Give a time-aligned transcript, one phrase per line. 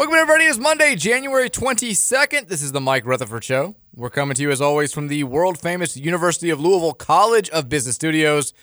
[0.00, 0.44] Welcome everybody.
[0.44, 2.48] It's Monday, January 22nd.
[2.48, 3.76] This is the Mike Rutherford Show.
[3.94, 7.68] We're coming to you as always from the world famous University of Louisville College of
[7.68, 8.54] Business Studios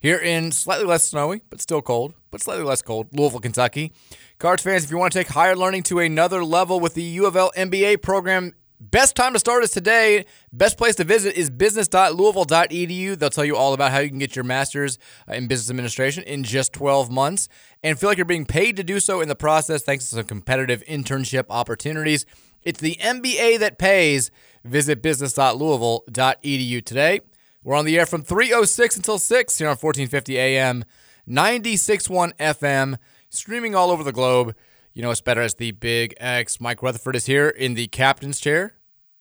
[0.00, 3.92] here in slightly less snowy, but still cold, but slightly less cold, Louisville, Kentucky.
[4.40, 7.26] Cards fans, if you want to take higher learning to another level with the U
[7.26, 8.52] of L MBA program,
[8.90, 10.24] Best time to start is today.
[10.52, 13.16] Best place to visit is business.louisville.edu.
[13.16, 16.24] They'll tell you all about how you can get your master's uh, in business administration
[16.24, 17.48] in just 12 months
[17.84, 20.24] and feel like you're being paid to do so in the process thanks to some
[20.24, 22.26] competitive internship opportunities.
[22.64, 24.32] It's the MBA that pays.
[24.64, 27.20] Visit business.louisville.edu today.
[27.62, 30.84] We're on the air from 306 until 6 here on 1450 AM,
[31.28, 34.56] 96.1 FM, streaming all over the globe.
[34.94, 36.60] You know us better as the Big X.
[36.60, 38.74] Mike Rutherford is here in the captain's chair.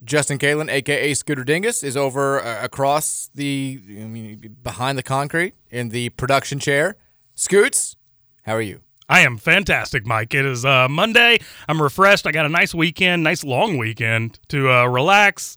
[0.03, 5.53] Justin Kalen, aka Scooter Dingus, is over uh, across the I mean, behind the concrete
[5.69, 6.97] in the production chair.
[7.35, 7.95] Scoots,
[8.43, 8.81] how are you?
[9.07, 10.33] I am fantastic, Mike.
[10.33, 11.39] It is uh, Monday.
[11.69, 12.27] I'm refreshed.
[12.27, 15.55] I got a nice weekend, nice long weekend to uh, relax,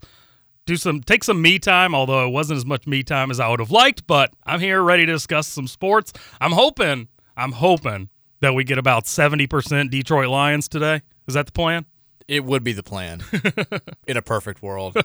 [0.65, 1.93] do some, take some me time.
[1.93, 4.81] Although it wasn't as much me time as I would have liked, but I'm here
[4.81, 6.13] ready to discuss some sports.
[6.39, 8.09] I'm hoping, I'm hoping
[8.45, 11.01] that we get about 70% Detroit Lions today.
[11.27, 11.85] Is that the plan?
[12.27, 13.23] It would be the plan
[14.07, 14.95] in a perfect world.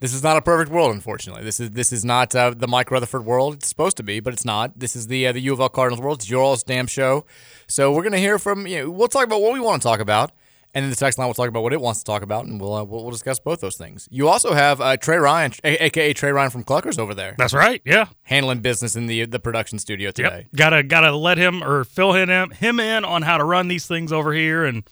[0.00, 1.44] this is not a perfect world, unfortunately.
[1.44, 3.54] This is this is not uh, the Mike Rutherford world.
[3.54, 4.78] It's supposed to be, but it's not.
[4.78, 6.18] This is the uh, the U of L Cardinals world.
[6.18, 7.26] It's your all's damn show.
[7.66, 8.84] So we're gonna hear from you.
[8.84, 10.30] Know, we'll talk about what we want to talk about,
[10.74, 12.60] and then the text line will talk about what it wants to talk about, and
[12.60, 14.08] we'll uh, we'll, we'll, discuss both those things.
[14.10, 17.34] You also have uh, Trey Ryan, a- aka Trey Ryan from Cluckers, over there.
[17.38, 17.80] That's right.
[17.84, 20.48] Yeah, handling business in the the production studio today.
[20.52, 20.56] Yep.
[20.56, 24.12] Gotta gotta let him or fill him him in on how to run these things
[24.12, 24.84] over here and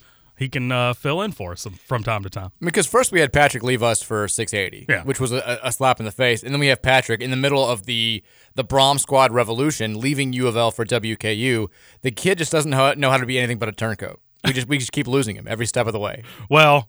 [0.42, 2.50] he can uh, fill in for us from time to time.
[2.60, 5.04] Because first we had Patrick leave us for 680, yeah.
[5.04, 7.36] which was a, a, slap in the face, and then we have Patrick in the
[7.36, 8.22] middle of the
[8.54, 11.68] the Brom Squad revolution, leaving U of L for WKU.
[12.02, 14.20] The kid just doesn't know, know how to be anything but a turncoat.
[14.44, 16.22] We just we just keep losing him every step of the way.
[16.48, 16.88] Well,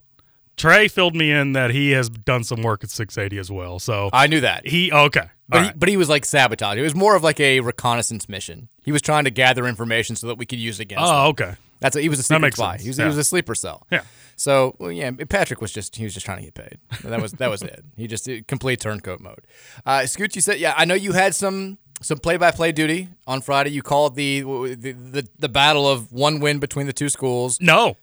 [0.56, 3.78] Trey filled me in that he has done some work at 680 as well.
[3.78, 5.66] So I knew that he okay, but right.
[5.66, 6.78] he, but he was like sabotage.
[6.78, 8.68] It was more of like a reconnaissance mission.
[8.84, 11.04] He was trying to gather information so that we could use it against.
[11.04, 11.54] Oh, okay.
[11.80, 12.78] That's a, he was a secret spy.
[12.78, 13.04] He was, yeah.
[13.04, 13.86] he was a sleeper cell.
[13.90, 14.02] Yeah.
[14.36, 16.78] So well, yeah, Patrick was just he was just trying to get paid.
[17.02, 17.84] That was that was it.
[17.96, 19.42] He just complete turncoat mode.
[19.84, 20.74] Uh, Scoot, you said yeah.
[20.76, 23.70] I know you had some some play-by-play duty on Friday.
[23.70, 27.60] You called the the, the the battle of one win between the two schools.
[27.60, 27.96] No,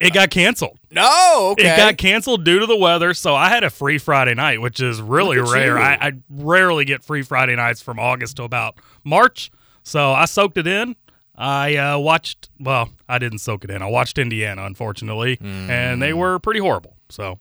[0.00, 0.78] it got canceled.
[0.90, 1.72] No, okay.
[1.72, 3.14] It got canceled due to the weather.
[3.14, 5.78] So I had a free Friday night, which is really rare.
[5.78, 9.50] I, I, rarely get free Friday nights from August to about March.
[9.82, 10.96] So I soaked it in.
[11.36, 12.50] I uh, watched.
[12.60, 13.82] Well, I didn't soak it in.
[13.82, 15.68] I watched Indiana, unfortunately, mm.
[15.68, 16.96] and they were pretty horrible.
[17.08, 17.40] So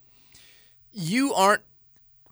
[0.91, 1.63] you aren't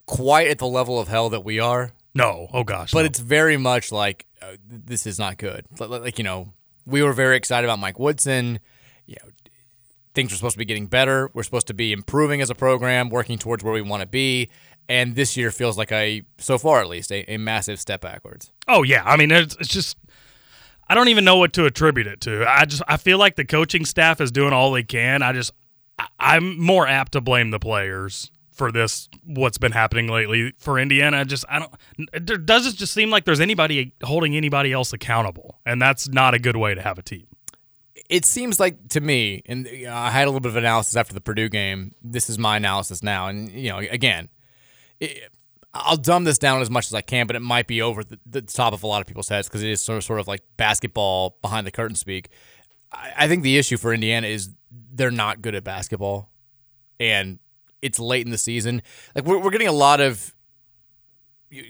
[0.05, 1.91] quite at the level of hell that we are.
[2.13, 2.47] No.
[2.53, 2.91] Oh gosh.
[2.91, 3.05] But no.
[3.05, 5.65] it's very much like uh, this is not good.
[5.79, 6.53] Like, like you know,
[6.85, 8.59] we were very excited about Mike Woodson.
[9.05, 9.29] You know,
[10.13, 11.29] things were supposed to be getting better.
[11.33, 14.49] We're supposed to be improving as a program, working towards where we want to be.
[14.89, 18.51] And this year feels like a, so far at least, a, a massive step backwards.
[18.67, 19.97] Oh yeah, I mean it's, it's just
[20.89, 22.45] I don't even know what to attribute it to.
[22.45, 25.21] I just I feel like the coaching staff is doing all they can.
[25.21, 25.53] I just
[26.19, 30.79] I, am more apt to blame the players for this what's been happening lately for
[30.79, 31.25] Indiana.
[31.25, 31.73] Just I don't
[32.13, 36.39] it doesn't just seem like there's anybody holding anybody else accountable, and that's not a
[36.39, 37.27] good way to have a team.
[38.09, 41.13] It seems like to me, and uh, I had a little bit of analysis after
[41.13, 41.95] the Purdue game.
[42.01, 44.29] This is my analysis now, and you know, again,
[44.99, 45.31] it,
[45.73, 48.19] I'll dumb this down as much as I can, but it might be over the,
[48.25, 50.27] the top of a lot of people's heads because it is sort of, sort of
[50.27, 52.29] like basketball behind the curtain speak.
[52.91, 54.49] I, I think the issue for Indiana is
[54.93, 56.29] they're not good at basketball,
[56.99, 57.39] and
[57.81, 58.81] it's late in the season.
[59.15, 60.33] Like we're, we're getting a lot of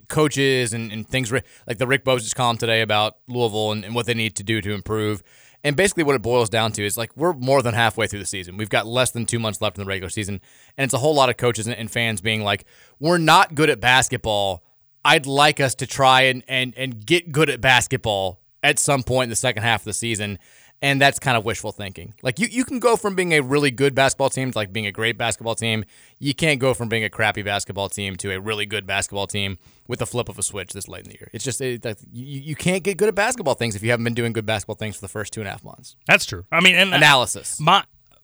[0.07, 4.05] coaches and, and things like the Rick Bozich column today about Louisville and, and what
[4.05, 5.23] they need to do to improve.
[5.63, 8.25] And basically, what it boils down to is like we're more than halfway through the
[8.25, 8.57] season.
[8.57, 10.41] We've got less than two months left in the regular season,
[10.75, 12.65] and it's a whole lot of coaches and, and fans being like,
[12.99, 14.63] "We're not good at basketball.
[15.05, 19.25] I'd like us to try and and and get good at basketball at some point
[19.25, 20.39] in the second half of the season."
[20.83, 22.15] And that's kind of wishful thinking.
[22.23, 24.87] Like you, you can go from being a really good basketball team to like being
[24.87, 25.85] a great basketball team.
[26.17, 29.59] You can't go from being a crappy basketball team to a really good basketball team
[29.87, 31.29] with the flip of a switch this late in the year.
[31.33, 34.15] It's just it, you, you can't get good at basketball things if you haven't been
[34.15, 35.95] doing good basketball things for the first two and a half months.
[36.07, 36.45] That's true.
[36.51, 37.59] I mean, and uh, analysis.
[37.59, 37.83] My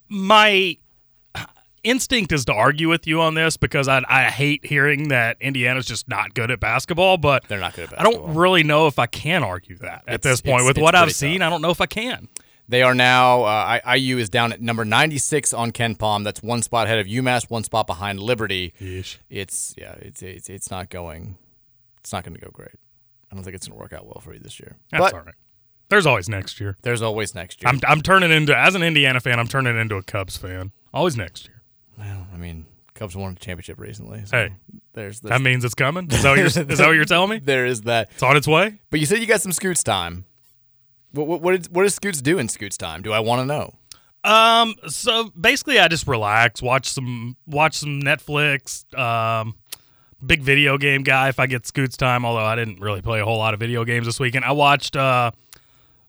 [0.10, 0.78] my
[1.84, 5.86] instinct is to argue with you on this because I, I hate hearing that Indiana's
[5.86, 8.16] just not good at basketball, but they're not good at basketball.
[8.16, 10.62] I don't really know if I can argue that at it's, this point.
[10.62, 11.48] It's, with it's what I've seen, tough.
[11.48, 12.28] I don't know if I can.
[12.70, 16.24] They are now, uh, IU is down at number 96 on KenPom.
[16.24, 18.74] That's one spot ahead of UMass, one spot behind Liberty.
[18.82, 19.18] Yeesh.
[19.30, 21.38] It's, yeah, it's, it's, it's not going,
[22.00, 22.76] it's not going to go great.
[23.32, 24.76] I don't think it's going to work out well for you this year.
[24.92, 25.36] That's but all right.
[25.90, 26.76] There's always next year.
[26.82, 27.70] There's always next year.
[27.70, 30.74] I'm, I'm turning into, as an Indiana fan, I'm turning into a Cubs fan.
[30.94, 31.62] Always next year.
[31.98, 34.24] Well, I mean, Cubs won a championship recently.
[34.26, 34.54] So hey,
[34.92, 36.12] there's, that means it's coming.
[36.12, 37.40] Is that what you're, is that what you're telling me?
[37.44, 38.10] There is that.
[38.12, 38.80] It's on its way.
[38.90, 40.26] But you said you got some Scoots time.
[41.18, 43.02] What what what, did, what does Scoots do in Scoots time?
[43.02, 43.74] Do I want to know?
[44.24, 44.76] Um.
[44.88, 48.86] So basically, I just relax, watch some watch some Netflix.
[48.98, 49.56] Um,
[50.26, 51.30] big video game guy.
[51.30, 53.84] If I get Scoots time, although I didn't really play a whole lot of video
[53.84, 54.46] games this weekend.
[54.46, 54.96] I watched.
[54.96, 55.32] Uh,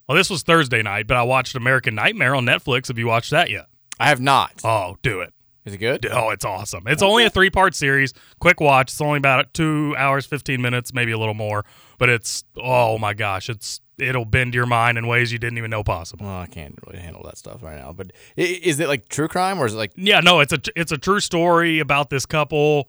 [0.09, 2.89] well, this was Thursday night, but I watched American Nightmare on Netflix.
[2.89, 3.67] Have you watched that yet?
[4.01, 4.53] I have not.
[4.65, 5.35] Oh, do it.
[5.67, 6.07] Is it good?
[6.11, 6.85] Oh, it's awesome.
[6.87, 8.15] It's only a three part series.
[8.41, 8.91] Quick watch.
[8.91, 11.67] It's only about two hours, 15 minutes, maybe a little more.
[11.99, 15.71] But it's, oh my gosh, it's it'll bend your mind in ways you didn't even
[15.71, 16.27] know possible.
[16.27, 17.93] Well, I can't really handle that stuff right now.
[17.93, 19.93] But is it like true crime or is it like?
[19.97, 22.89] Yeah, no, it's a it's a true story about this couple.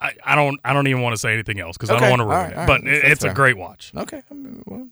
[0.00, 1.98] I, I don't I don't even want to say anything else because okay.
[2.04, 2.56] I don't want to ruin right, it.
[2.56, 2.66] right.
[2.66, 3.92] But That's it's a great watch.
[3.96, 4.88] Okay, I, mean, well,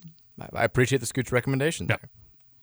[0.54, 2.10] I appreciate the Scooch recommendation there.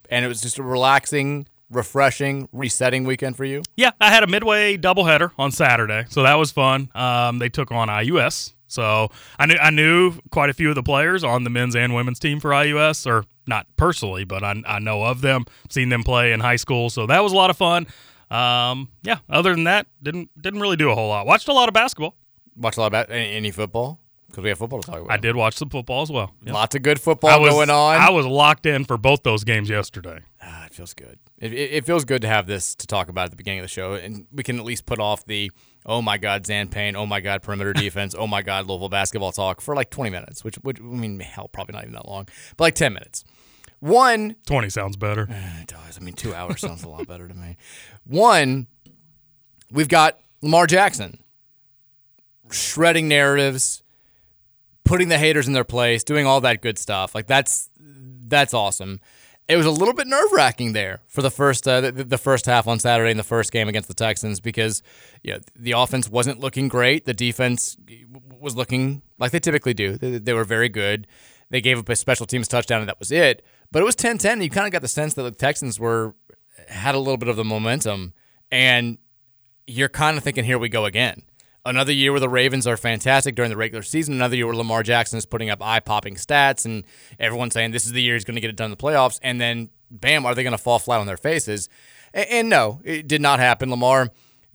[0.10, 3.64] And it was just a relaxing, refreshing, resetting weekend for you.
[3.76, 6.90] Yeah, I had a midway doubleheader on Saturday, so that was fun.
[6.94, 10.84] Um, they took on IUS, so I knew I knew quite a few of the
[10.84, 14.80] players on the men's and women's team for IUS, or not personally, but I, I
[14.80, 17.58] know of them, seen them play in high school, so that was a lot of
[17.58, 17.88] fun.
[18.32, 21.26] Um, yeah, other than that, didn't didn't really do a whole lot.
[21.26, 22.16] Watched a lot of basketball.
[22.56, 25.12] Watched a lot about any, any football because we have football to talk about.
[25.12, 26.34] I did watch some football as well.
[26.44, 26.54] Yeah.
[26.54, 27.98] Lots of good football was, going on.
[27.98, 30.20] I was locked in for both those games yesterday.
[30.42, 31.20] Ah, it feels good.
[31.38, 33.66] It, it, it feels good to have this to talk about at the beginning of
[33.66, 35.52] the show, and we can at least put off the
[35.86, 39.32] oh my god Zan Payne, oh my god perimeter defense, oh my god Louisville basketball
[39.32, 42.28] talk for like 20 minutes, which which I mean hell probably not even that long,
[42.58, 43.24] but like 10 minutes.
[43.80, 45.28] One 20 sounds better.
[45.62, 45.98] It does.
[45.98, 47.56] I mean, two hours sounds a lot better to me.
[48.06, 48.68] One,
[49.72, 51.20] we've got Lamar Jackson
[52.52, 53.84] shredding narratives,
[54.84, 57.16] putting the haters in their place, doing all that good stuff.
[57.16, 59.00] Like that's that's awesome.
[59.48, 62.46] It was a little bit nerve wracking there for the first uh, the, the first
[62.46, 64.82] half on Saturday in the first game against the Texans because
[65.22, 67.06] yeah, the offense wasn't looking great.
[67.06, 67.78] The defense
[68.40, 69.98] was looking like they typically do.
[69.98, 71.08] They, they were very good.
[71.50, 73.44] They gave up a special teams touchdown and that was it.
[73.72, 74.26] But it was 10-10.
[74.26, 76.16] And you kind of got the sense that the Texans were
[76.68, 78.14] had a little bit of the momentum,
[78.52, 78.98] and
[79.68, 81.24] you're kind of thinking, here we go again.
[81.66, 84.16] Another year where the Ravens are fantastic during the regular season.
[84.16, 86.84] Another year where Lamar Jackson is putting up eye popping stats, and
[87.20, 89.18] everyone's saying this is the year he's going to get it done in the playoffs.
[89.22, 91.70] And then, bam, are they going to fall flat on their faces?
[92.14, 93.70] And, and, no, it did not happen.
[93.70, 94.10] Lamar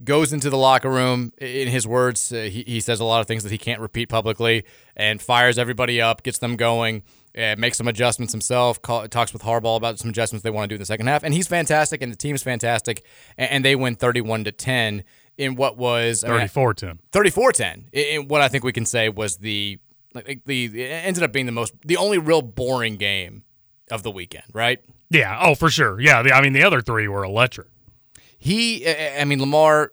[0.05, 1.33] goes into the locker room.
[1.39, 4.11] In his words, uh, he, he says a lot of things that he can't repeat
[4.11, 7.05] publicly and fires everybody up, gets them going.
[7.37, 8.83] Uh, makes some adjustments himself.
[8.83, 11.23] Call, talks with Harbaugh about some adjustments they want to do in the second half,
[11.23, 13.05] and he's fantastic, and the team's fantastic,
[13.37, 15.05] and, and they win thirty-one to ten
[15.39, 16.99] in what was 34-10.
[17.13, 19.79] 34-10 in what I think we can say was the
[20.15, 23.45] like the it ended up being the most the only real boring game
[23.91, 24.81] of the weekend, right?
[25.11, 25.39] Yeah.
[25.41, 26.01] Oh, for sure.
[26.01, 26.23] Yeah.
[26.23, 27.69] The, I mean, the other three were electric.
[28.39, 29.93] He, I mean, Lamar.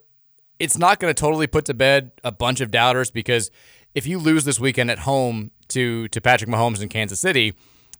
[0.57, 3.51] It's not going to totally put to bed a bunch of doubters because
[3.93, 7.53] if you lose this weekend at home to to Patrick Mahomes in Kansas City,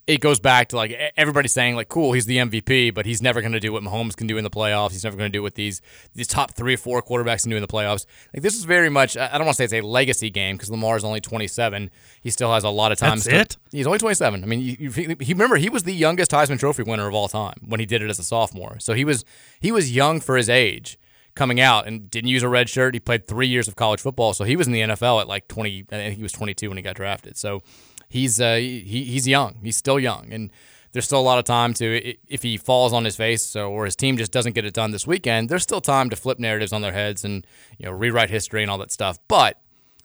[0.07, 3.41] it goes back to like everybody saying like, cool, he's the MVP, but he's never
[3.41, 4.91] going to do what Mahomes can do in the playoffs.
[4.91, 5.81] He's never going to do what these
[6.13, 8.05] these top three or four quarterbacks can do in the playoffs.
[8.33, 9.17] Like this is very much.
[9.17, 11.89] I don't want to say it's a legacy game because Lamar is only 27.
[12.21, 13.17] He still has a lot of time.
[13.17, 13.57] That's still, it.
[13.71, 14.43] He's only 27.
[14.43, 17.27] I mean, you, you, he remember he was the youngest Heisman Trophy winner of all
[17.27, 18.77] time when he did it as a sophomore.
[18.79, 19.25] So he was
[19.59, 20.99] he was young for his age
[21.33, 22.93] coming out and didn't use a red shirt.
[22.93, 25.47] He played three years of college football, so he was in the NFL at like
[25.47, 25.85] 20.
[25.91, 27.37] I think he was 22 when he got drafted.
[27.37, 27.63] So
[28.09, 29.57] he's uh, he, he's young.
[29.63, 30.51] He's still young, and
[30.91, 33.85] there's still a lot of time to if he falls on his face so, or
[33.85, 35.49] his team just doesn't get it done this weekend.
[35.49, 37.45] There's still time to flip narratives on their heads and
[37.77, 39.19] you know rewrite history and all that stuff.
[39.27, 39.59] But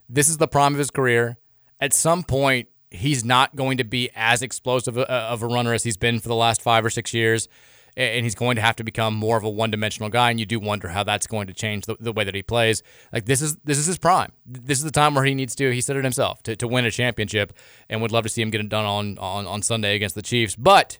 [0.09, 1.38] this is the prime of his career.
[1.80, 5.97] At some point, he's not going to be as explosive of a runner as he's
[5.97, 7.49] been for the last five or six years
[7.97, 10.31] and he's going to have to become more of a one-dimensional guy.
[10.31, 12.83] And you do wonder how that's going to change the, the, way that he plays.
[13.13, 14.33] Like this is this is his prime.
[14.47, 15.71] This is the time where he needs to.
[15.71, 17.53] He said it himself to, to win a championship,
[17.89, 20.23] and would love to see him get it done on on on Sunday against the
[20.23, 20.57] Chiefs.
[20.57, 20.99] But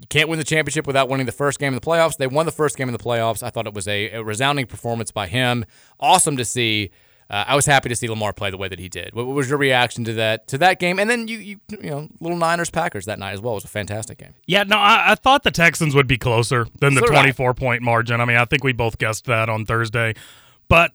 [0.00, 2.16] you can't win the championship without winning the first game in the playoffs.
[2.16, 3.42] They won the first game in the playoffs.
[3.42, 5.64] I thought it was a, a resounding performance by him.
[6.00, 6.90] Awesome to see
[7.34, 9.12] uh, I was happy to see Lamar play the way that he did.
[9.12, 11.00] What, was your reaction to that to that game?
[11.00, 13.64] And then you you you know little Niners Packers that night as well it was
[13.64, 14.34] a fantastic game.
[14.46, 17.56] Yeah, no, I, I thought the Texans would be closer than the 24 right.
[17.56, 18.20] point margin.
[18.20, 20.14] I mean, I think we both guessed that on Thursday,
[20.68, 20.92] but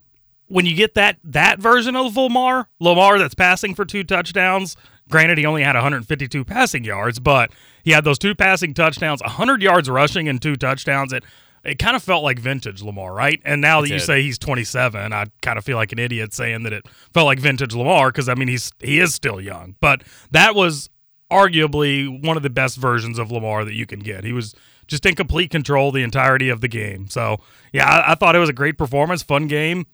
[0.48, 4.78] when you get that that version of Lamar, Lamar that's passing for two touchdowns.
[5.10, 7.52] Granted, he only had 152 passing yards, but
[7.84, 11.12] he had those two passing touchdowns, 100 yards rushing, and two touchdowns.
[11.12, 11.26] It
[11.64, 13.42] it kind of felt like vintage Lamar, right?
[13.46, 13.94] And now it that did.
[13.96, 17.26] you say he's 27, I kind of feel like an idiot saying that it felt
[17.26, 20.90] like vintage Lamar because I mean he's he is still young, but that was
[21.32, 24.24] arguably one of the best versions of Lamar that you can get.
[24.24, 24.56] He was
[24.88, 27.08] just in complete control the entirety of the game.
[27.08, 27.38] So
[27.72, 29.86] yeah, I, I thought it was a great performance, fun game,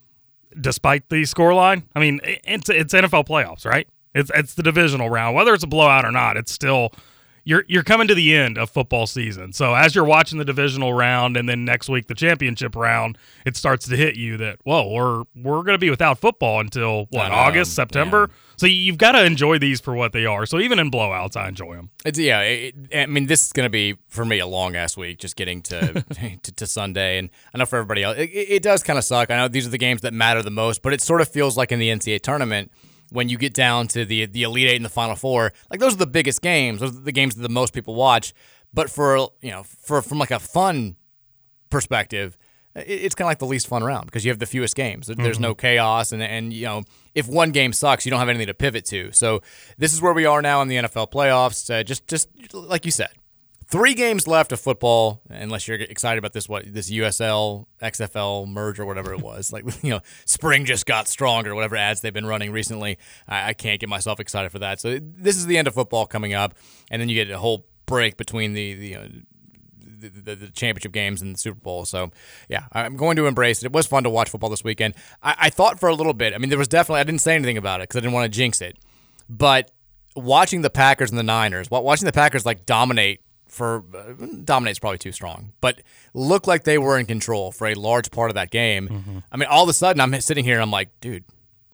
[0.59, 1.83] despite the scoreline.
[1.95, 3.87] I mean, it's it's NFL playoffs, right?
[4.13, 6.37] It's it's the divisional round, whether it's a blowout or not.
[6.37, 6.91] It's still
[7.45, 9.53] you're you're coming to the end of football season.
[9.53, 13.55] So as you're watching the divisional round and then next week the championship round, it
[13.55, 17.27] starts to hit you that whoa, we're we're going to be without football until what
[17.27, 18.29] um, August, September.
[18.29, 18.35] Yeah.
[18.57, 20.45] So you've got to enjoy these for what they are.
[20.45, 21.91] So even in blowouts, I enjoy them.
[22.03, 22.41] It's yeah.
[22.41, 25.35] It, I mean, this is going to be for me a long ass week, just
[25.35, 26.03] getting to,
[26.43, 29.29] to, to Sunday, and I know for everybody else, it, it does kind of suck.
[29.29, 31.57] I know these are the games that matter the most, but it sort of feels
[31.57, 32.71] like in the NCAA tournament
[33.11, 35.93] when you get down to the the Elite Eight and the Final Four, like those
[35.93, 36.79] are the biggest games.
[36.79, 38.33] Those are the games that the most people watch.
[38.73, 40.95] But for you know, for from like a fun
[41.69, 42.37] perspective,
[42.75, 45.07] it's kind of like the least fun round because you have the fewest games.
[45.07, 45.41] There's mm-hmm.
[45.41, 46.83] no chaos, and and you know
[47.13, 49.11] if one game sucks, you don't have anything to pivot to.
[49.13, 49.41] So
[49.77, 51.73] this is where we are now in the NFL playoffs.
[51.73, 53.11] Uh, just just like you said,
[53.67, 58.79] Three games left of football, unless you're excited about this what this USL XFL merge
[58.79, 59.51] or whatever it was.
[59.51, 61.55] like you know, spring just got stronger.
[61.55, 64.79] Whatever ads they've been running recently, I, I can't get myself excited for that.
[64.79, 66.53] So this is the end of football coming up,
[66.91, 68.95] and then you get a whole break between the the.
[68.95, 69.07] Uh,
[69.97, 71.85] the, the, the, championship games and the Super Bowl.
[71.85, 72.11] So,
[72.49, 73.67] yeah, I'm going to embrace it.
[73.67, 74.93] It was fun to watch football this weekend.
[75.23, 77.33] I, I thought for a little bit, I mean, there was definitely, I didn't say
[77.33, 78.77] anything about it because I didn't want to jinx it.
[79.29, 79.71] But
[80.15, 83.21] watching the Packers and the Niners, watching the Packers like dominate
[83.55, 85.81] for uh, dominate's probably too strong, but
[86.13, 88.89] looked like they were in control for a large part of that game.
[88.89, 89.17] Mm-hmm.
[89.31, 91.23] I mean, all of a sudden, I'm sitting here and I'm like, dude,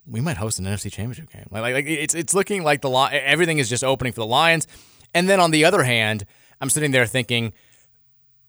[0.07, 1.47] we might host an NFC Championship game.
[1.51, 4.67] Like, like it's it's looking like the everything is just opening for the Lions.
[5.13, 6.25] And then on the other hand,
[6.61, 7.53] I'm sitting there thinking,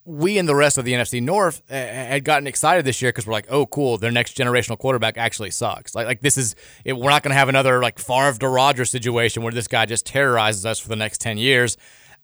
[0.05, 3.27] we and the rest of the NFC North uh, had gotten excited this year because
[3.27, 5.95] we're like, oh, cool, their next generational quarterback actually sucks.
[5.95, 8.91] Like, like this is, it, we're not going to have another like Favre to Rodgers
[8.91, 11.77] situation where this guy just terrorizes us for the next 10 years.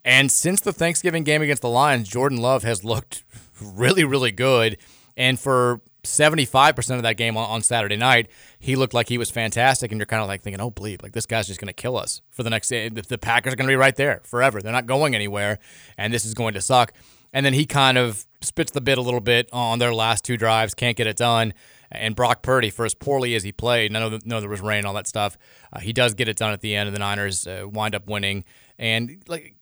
[0.05, 3.25] And since the Thanksgiving game against the Lions, Jordan Love has looked
[3.61, 4.78] really, really good.
[5.17, 8.28] And for 75% of that game on, Saturday night,
[8.59, 9.90] he looked like he was fantastic.
[9.90, 11.97] And you're kind of like thinking, oh, bleep, like this guy's just going to kill
[11.97, 12.88] us for the next day.
[12.88, 14.62] The Packers are going to be right there forever.
[14.62, 15.59] They're not going anywhere.
[15.97, 16.93] And this is going to suck.
[17.33, 20.37] And then he kind of spits the bit a little bit on their last two
[20.37, 21.52] drives, can't get it done.
[21.90, 24.85] And Brock Purdy, for as poorly as he played, I know, know there was rain,
[24.85, 25.38] all that stuff,
[25.73, 28.07] uh, he does get it done at the end, and the Niners uh, wind up
[28.07, 28.45] winning.
[28.78, 29.57] And like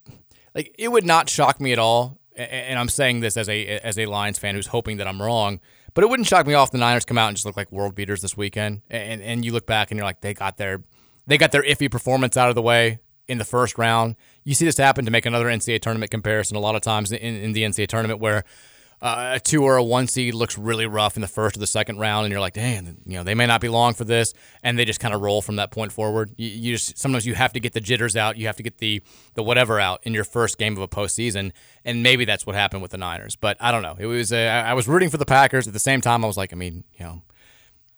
[0.57, 2.19] like it would not shock me at all.
[2.35, 5.61] And I'm saying this as a as a Lions fan who's hoping that I'm wrong,
[5.95, 7.95] but it wouldn't shock me off the Niners come out and just look like world
[7.95, 8.83] beaters this weekend.
[8.91, 10.83] And and you look back and you're like they got their
[11.27, 12.99] they got their iffy performance out of the way
[13.29, 14.17] in the first round.
[14.45, 17.19] You see this happen to make another NCAA tournament comparison a lot of times in,
[17.19, 18.45] in the NCAA tournament where
[19.03, 21.67] uh, a two or a one seed looks really rough in the first or the
[21.67, 24.33] second round, and you're like, dang, you know, they may not be long for this,
[24.63, 26.33] and they just kind of roll from that point forward.
[26.37, 28.79] You, you, just sometimes you have to get the jitters out, you have to get
[28.79, 29.03] the
[29.35, 31.53] the whatever out in your first game of a postseason,
[31.85, 33.37] and maybe that's what happened with the Niners.
[33.37, 33.97] But I don't know.
[33.99, 36.25] It was uh, I was rooting for the Packers at the same time.
[36.25, 37.23] I was like, I mean, you know,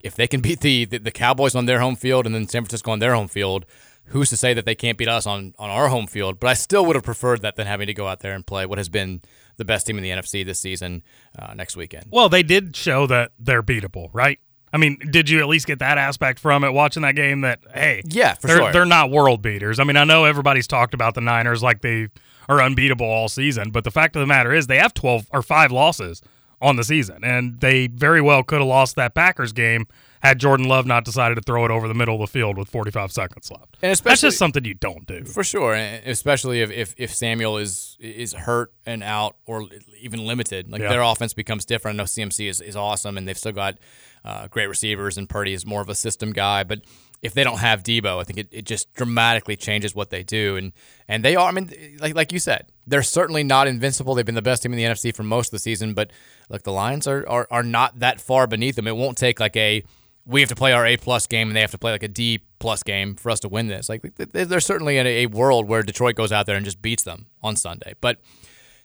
[0.00, 2.62] if they can beat the, the the Cowboys on their home field and then San
[2.62, 3.66] Francisco on their home field,
[4.08, 6.40] who's to say that they can't beat us on, on our home field?
[6.40, 8.66] But I still would have preferred that than having to go out there and play
[8.66, 9.20] what has been
[9.56, 11.02] the best team in the NFC this season
[11.38, 12.06] uh, next weekend.
[12.10, 14.38] Well, they did show that they're beatable, right?
[14.72, 17.60] I mean, did you at least get that aspect from it watching that game that,
[17.72, 18.72] hey, yeah, for they're, sure.
[18.72, 19.80] they're not world beaters?
[19.80, 22.08] I mean, I know everybody's talked about the Niners like they
[22.48, 25.42] are unbeatable all season, but the fact of the matter is they have 12 or
[25.42, 26.22] five losses
[26.60, 29.86] on the season, and they very well could have lost that Packers game
[30.20, 32.68] had Jordan Love not decided to throw it over the middle of the field with
[32.68, 33.76] 45 seconds left.
[33.82, 35.24] And That's just something you don't do.
[35.24, 39.64] For sure, and especially if, if, if Samuel is is hurt and out or
[40.00, 40.88] even limited, like Yeah.
[40.88, 41.96] their offense becomes different.
[41.96, 43.78] I know CMC is, is awesome, and they've still got
[44.24, 46.64] uh, great receivers, and Purdy is more of a system guy.
[46.64, 46.82] But
[47.22, 50.56] if they don't have Deebo, I think it, it just dramatically changes what they do.
[50.56, 50.72] And
[51.08, 51.70] and they are, I mean,
[52.00, 54.14] like like you said, they're certainly not invincible.
[54.14, 56.10] They've been the best team in the NFC for most of the season, but
[56.48, 58.86] look, the Lions are are, are not that far beneath them.
[58.86, 59.82] It won't take like a
[60.28, 62.08] we have to play our A plus game and they have to play like a
[62.08, 63.88] D plus game for us to win this.
[63.88, 66.82] Like th- th- there's certainly a, a world where Detroit goes out there and just
[66.82, 67.94] beats them on Sunday.
[68.00, 68.20] But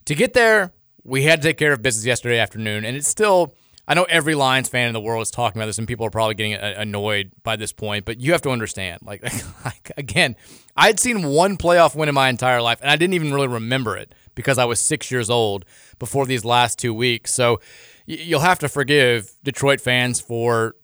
[0.06, 0.72] to get there,
[1.04, 3.54] we had to take care of business yesterday afternoon, and it's still.
[3.86, 6.10] I know every Lions fan in the world is talking about this, and people are
[6.10, 8.06] probably getting uh, annoyed by this point.
[8.06, 9.22] But you have to understand, like,
[9.66, 10.38] like again,
[10.78, 13.50] I had seen one playoff win in my entire life, and I didn't even really
[13.50, 15.66] remember it because I was six years old
[16.00, 17.34] before these last two weeks.
[17.34, 17.60] So
[18.06, 20.76] you'll have to forgive Detroit fans for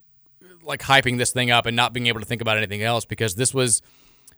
[0.69, 3.35] like hyping this thing up and not being able to think about anything else because
[3.35, 3.81] this was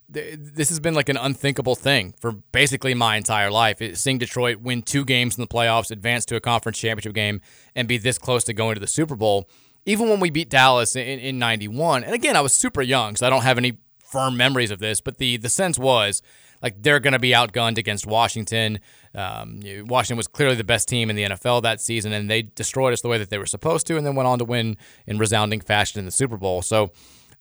[0.10, 3.82] this has been like an unthinkable thing for basically my entire life.
[3.96, 7.40] Seeing Detroit win two games in the playoffs, advance to a conference championship game,
[7.76, 9.48] and be this close to going to the Super Bowl.
[9.86, 13.26] Even when we beat Dallas in, in 91, and again, I was super young, so
[13.26, 16.22] I don't have any firm memories of this, but the, the sense was
[16.62, 18.80] like they're going to be outgunned against Washington.
[19.16, 22.94] Um, Washington was clearly the best team in the NFL that season, and they destroyed
[22.94, 24.78] us the way that they were supposed to, and then went on to win
[25.08, 26.62] in resounding fashion in the Super Bowl.
[26.62, 26.92] So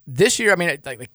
[0.06, 1.10] this year, I mean, like, like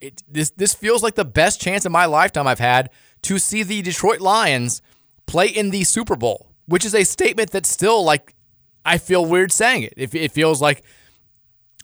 [0.00, 2.90] it, this this feels like the best chance in my lifetime I've had
[3.22, 4.82] to see the Detroit Lions
[5.26, 8.34] play in the Super Bowl, which is a statement that still like
[8.84, 9.94] I feel weird saying it.
[9.96, 10.82] It, it feels like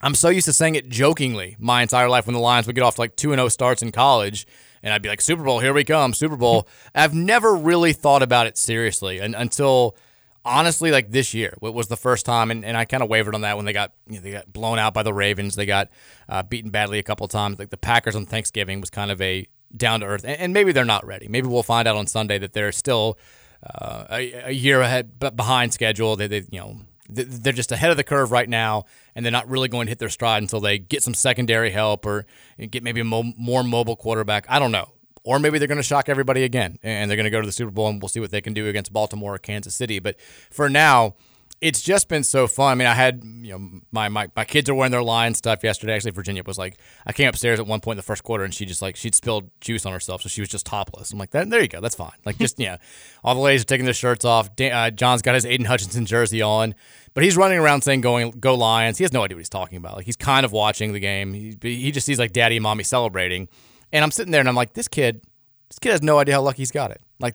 [0.03, 2.83] I'm so used to saying it jokingly my entire life when the Lions would get
[2.83, 4.47] off to like 2 0 starts in college.
[4.83, 6.69] And I'd be like, Super Bowl, here we come, Super Bowl.
[6.95, 9.97] I've never really thought about it seriously and, until
[10.45, 11.55] honestly like this year.
[11.59, 12.51] What was the first time?
[12.51, 14.53] And, and I kind of wavered on that when they got you know, they got
[14.53, 15.57] blown out by the Ravens.
[15.57, 15.91] They got
[16.29, 17.59] uh, beaten badly a couple times.
[17.59, 20.25] Like the Packers on Thanksgiving was kind of a down to earth.
[20.25, 21.29] And, and maybe they're not ready.
[21.29, 23.19] Maybe we'll find out on Sunday that they're still
[23.63, 26.17] uh, a, a year ahead, but behind schedule.
[26.17, 29.49] They, they you know they're just ahead of the curve right now, and they're not
[29.49, 32.27] really going to hit their stride until they get some secondary help or
[32.71, 34.47] get maybe a mo- more mobile quarterback.
[34.49, 34.91] I don't know.
[35.25, 37.53] Or maybe they're going to shock everybody again, and they're going to go to the
[37.53, 39.99] Super Bowl, and we'll see what they can do against Baltimore or Kansas City.
[39.99, 41.17] But for now,
[41.61, 42.73] it's just been so fun.
[42.73, 45.65] I mean, I had you know my my, my kids are wearing their lion stuff
[45.65, 45.95] yesterday.
[45.95, 48.53] Actually, Virginia was like, I came upstairs at one point in the first quarter, and
[48.53, 51.13] she just like she'd spilled juice on herself, so she was just topless.
[51.13, 52.13] I'm like, that, there you go, that's fine.
[52.27, 52.77] Like just yeah,
[53.25, 54.55] all the ladies are taking their shirts off.
[54.55, 56.75] Dan, uh, John's got his Aidan Hutchinson jersey on,
[57.15, 58.99] but he's running around saying going go Lions.
[58.99, 59.97] He has no idea what he's talking about.
[59.97, 61.33] Like he's kind of watching the game.
[61.33, 63.49] He, he just sees like daddy and mommy celebrating,
[63.93, 65.23] and I'm sitting there and I'm like, this kid,
[65.71, 67.01] this kid has no idea how lucky he's got it.
[67.19, 67.35] Like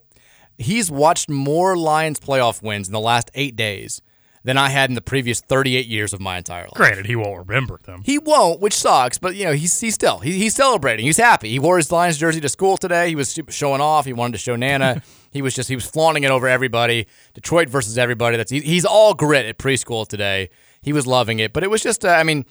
[0.59, 3.99] he's watched more Lions playoff wins in the last eight days
[4.43, 6.73] than I had in the previous 38 years of my entire life.
[6.73, 8.01] Granted, he won't remember them.
[8.03, 9.17] He won't, which sucks.
[9.17, 11.05] But you know, he's he's still he, he's celebrating.
[11.05, 11.49] He's happy.
[11.49, 13.09] He wore his Lions jersey to school today.
[13.09, 14.05] He was showing off.
[14.05, 15.01] He wanted to show Nana.
[15.31, 17.07] he was just he was flaunting it over everybody.
[17.33, 18.37] Detroit versus everybody.
[18.37, 20.49] That's he, he's all grit at preschool today.
[20.81, 21.53] He was loving it.
[21.53, 22.45] But it was just uh, I mean.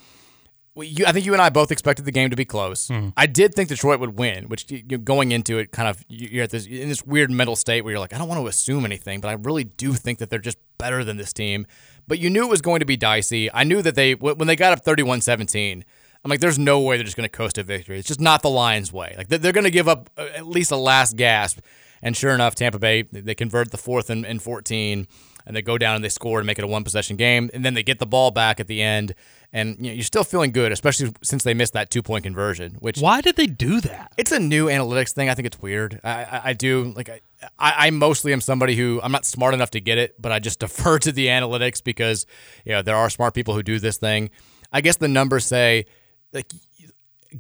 [0.77, 2.91] You, I think you and I both expected the game to be close.
[3.17, 6.45] I did think Detroit would win, which you, going into it, kind of you- you're
[6.45, 8.85] at this in this weird mental state where you're like, I don't want to assume
[8.85, 11.67] anything, but I really do think that they're just better than this team.
[12.07, 13.53] But you knew it was going to be dicey.
[13.53, 15.83] I knew that they when they got up 31-17,
[16.25, 17.99] I'm like, there's no way they're just going to coast a victory.
[17.99, 19.15] It's just not the Lions' way.
[19.19, 21.59] Like they're, going to give up uh, at least a last gasp.
[22.03, 25.07] And sure enough, Tampa Bay they they convert the fourth and, and 14,
[25.47, 27.51] and they go down and they score and make it a one possession game.
[27.53, 29.15] And then they get the ball back at the end,
[29.53, 32.77] and you know, you're still feeling good, especially since they missed that two point conversion.
[32.81, 34.13] Which Why did they do that?
[34.17, 35.29] it's a new analytics thing.
[35.29, 36.01] I think it's weird.
[36.05, 37.21] I, I, I do like I,
[37.59, 40.39] I I mostly am somebody who I'm not smart enough to get it, but I
[40.39, 42.27] just defer to the analytics because
[42.65, 44.31] you know there are smart people who do this thing.
[44.73, 45.87] I guess the numbers say
[46.33, 46.53] like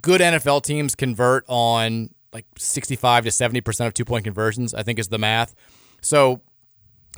[0.01, 4.75] good NFL teams convert on like 65 to 70 percent of two point conversions.
[4.75, 5.55] I think is the math.
[6.01, 6.41] So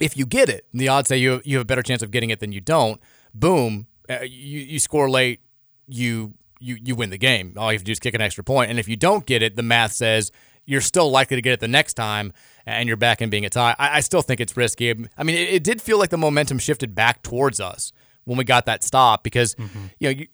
[0.00, 2.30] if you get it, the odds say you you have a better chance of getting
[2.30, 3.00] it than you don't.
[3.34, 5.40] Boom, uh, you you score late,
[5.86, 7.54] you you you win the game.
[7.56, 8.70] All you have to do is kick an extra point.
[8.70, 10.30] and if you don't get it, the math says
[10.64, 12.32] you're still likely to get it the next time,
[12.66, 13.74] and you're back in being a tie.
[13.78, 14.90] I, I still think it's risky.
[14.90, 17.92] I mean, it, it did feel like the momentum shifted back towards us
[18.24, 19.56] when we got that stop because
[19.98, 20.26] you know you,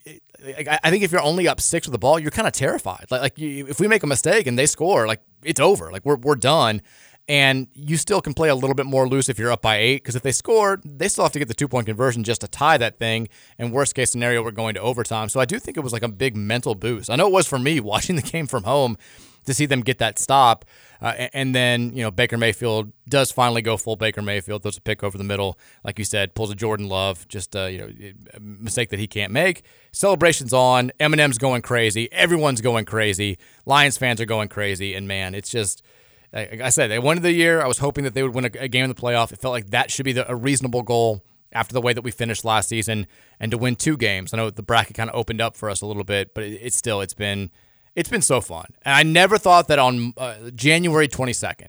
[0.45, 3.05] I, I think if you're only up six with the ball, you're kind of terrified.
[3.09, 5.91] Like like you, if we make a mistake and they score, like it's over.
[5.91, 6.81] Like we're we're done.
[7.29, 9.97] And you still can play a little bit more loose if you're up by eight,
[9.97, 12.47] because if they score, they still have to get the two point conversion just to
[12.47, 13.29] tie that thing.
[13.59, 15.29] And worst case scenario, we're going to overtime.
[15.29, 17.07] So I do think it was like a big mental boost.
[17.07, 18.97] I know it was for me watching the game from home
[19.45, 20.65] to see them get that stop,
[21.01, 24.81] uh, and then you know Baker Mayfield does finally go full Baker Mayfield, throws a
[24.81, 27.89] pick over the middle, like you said, pulls a Jordan Love, just uh, you know
[28.33, 29.63] a mistake that he can't make.
[29.91, 35.35] Celebrations on, Eminem's going crazy, everyone's going crazy, Lions fans are going crazy, and man,
[35.35, 35.83] it's just.
[36.31, 37.61] Like I said, they won the year.
[37.61, 39.31] I was hoping that they would win a, a game in the playoff.
[39.31, 42.11] It felt like that should be the, a reasonable goal after the way that we
[42.11, 43.07] finished last season,
[43.39, 44.33] and to win two games.
[44.33, 46.59] I know the bracket kind of opened up for us a little bit, but it,
[46.61, 47.49] it's still it's been
[47.95, 48.65] it's been so fun.
[48.83, 51.67] And I never thought that on uh, January 22nd,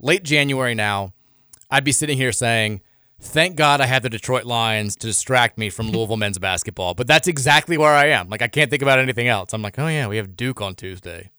[0.00, 1.12] late January now,
[1.70, 2.80] I'd be sitting here saying,
[3.20, 7.06] "Thank God I had the Detroit Lions to distract me from Louisville men's basketball." But
[7.06, 8.30] that's exactly where I am.
[8.30, 9.52] Like I can't think about anything else.
[9.52, 11.30] I'm like, "Oh yeah, we have Duke on Tuesday."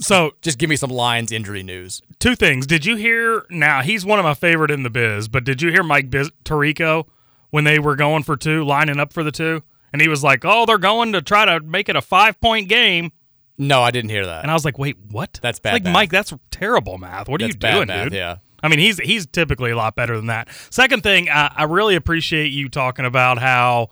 [0.00, 2.00] So just give me some Lions injury news.
[2.18, 2.66] Two things.
[2.66, 3.44] Did you hear?
[3.50, 6.30] Now he's one of my favorite in the biz, but did you hear Mike biz-
[6.44, 7.06] Tirico
[7.50, 10.42] when they were going for two, lining up for the two, and he was like,
[10.44, 13.12] "Oh, they're going to try to make it a five point game."
[13.58, 14.42] No, I didn't hear that.
[14.42, 15.38] And I was like, "Wait, what?
[15.42, 15.74] That's bad.
[15.74, 15.92] Like math.
[15.92, 17.28] Mike, that's terrible math.
[17.28, 18.36] What are That's you bad doing, math, dude?" yeah.
[18.62, 20.48] I mean, he's he's typically a lot better than that.
[20.70, 23.88] Second thing, I, I really appreciate you talking about how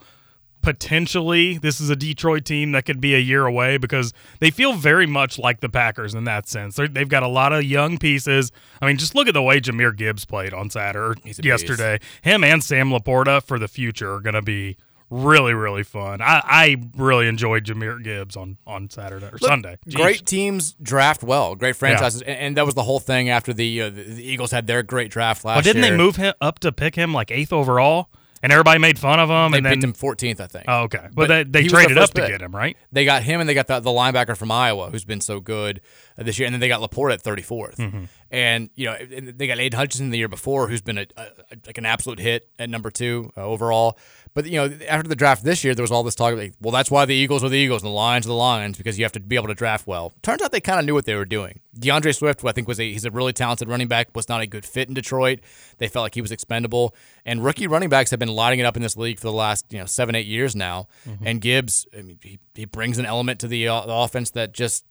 [0.61, 4.73] potentially this is a Detroit team that could be a year away because they feel
[4.73, 6.75] very much like the Packers in that sense.
[6.75, 8.51] They're, they've got a lot of young pieces.
[8.81, 11.99] I mean, just look at the way Jahmyr Gibbs played on Saturday yesterday.
[12.21, 14.77] Him and Sam LaPorta for the future are going to be
[15.11, 16.21] really really fun.
[16.21, 19.77] I, I really enjoyed Jahmyr Gibbs on on Saturday or Look, Sunday.
[19.87, 19.95] Jeez.
[19.95, 21.55] Great teams draft well.
[21.55, 24.51] Great franchises, and, and that was the whole thing after the, uh, the the Eagles
[24.51, 25.91] had their great draft last Well, didn't year.
[25.91, 28.09] they move him up to pick him like eighth overall?
[28.41, 29.51] And everybody made fun of him.
[29.51, 30.65] They and then picked him 14th, I think.
[30.67, 31.07] Oh, okay.
[31.13, 32.77] But, they, they he was the traded up first to get him, right?
[32.91, 35.81] They got him, and they got the, the linebacker from Iowa, who's been so good
[36.17, 37.75] this year, and then they got LaPorta at 34th.
[37.75, 38.03] Mm-hmm.
[38.31, 41.27] And you know, they got Aidan Hutchinson the year before, who's been a, a,
[41.65, 43.97] like an absolute hit at number two uh, overall.
[44.35, 46.71] But you know, after the draft this year, there was all this talk like, well,
[46.71, 49.05] that's why the Eagles are the Eagles and the Lions are the Lions because you
[49.05, 50.13] have to be able to draft well.
[50.21, 51.59] Turns out they kind of knew what they were doing.
[51.77, 54.41] DeAndre Swift, who I think was a he's a really talented running back, was not
[54.41, 55.39] a good fit in Detroit.
[55.79, 58.75] They felt like he was expendable, and rookie running backs have been lighting it up
[58.75, 60.87] in this league for the last you know seven eight years now.
[61.25, 64.53] And Gibbs, I mean, he, he brings an element to the, uh, the offense that
[64.53, 64.85] just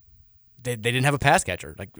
[0.63, 1.75] they, they didn't have a pass catcher.
[1.79, 1.91] Like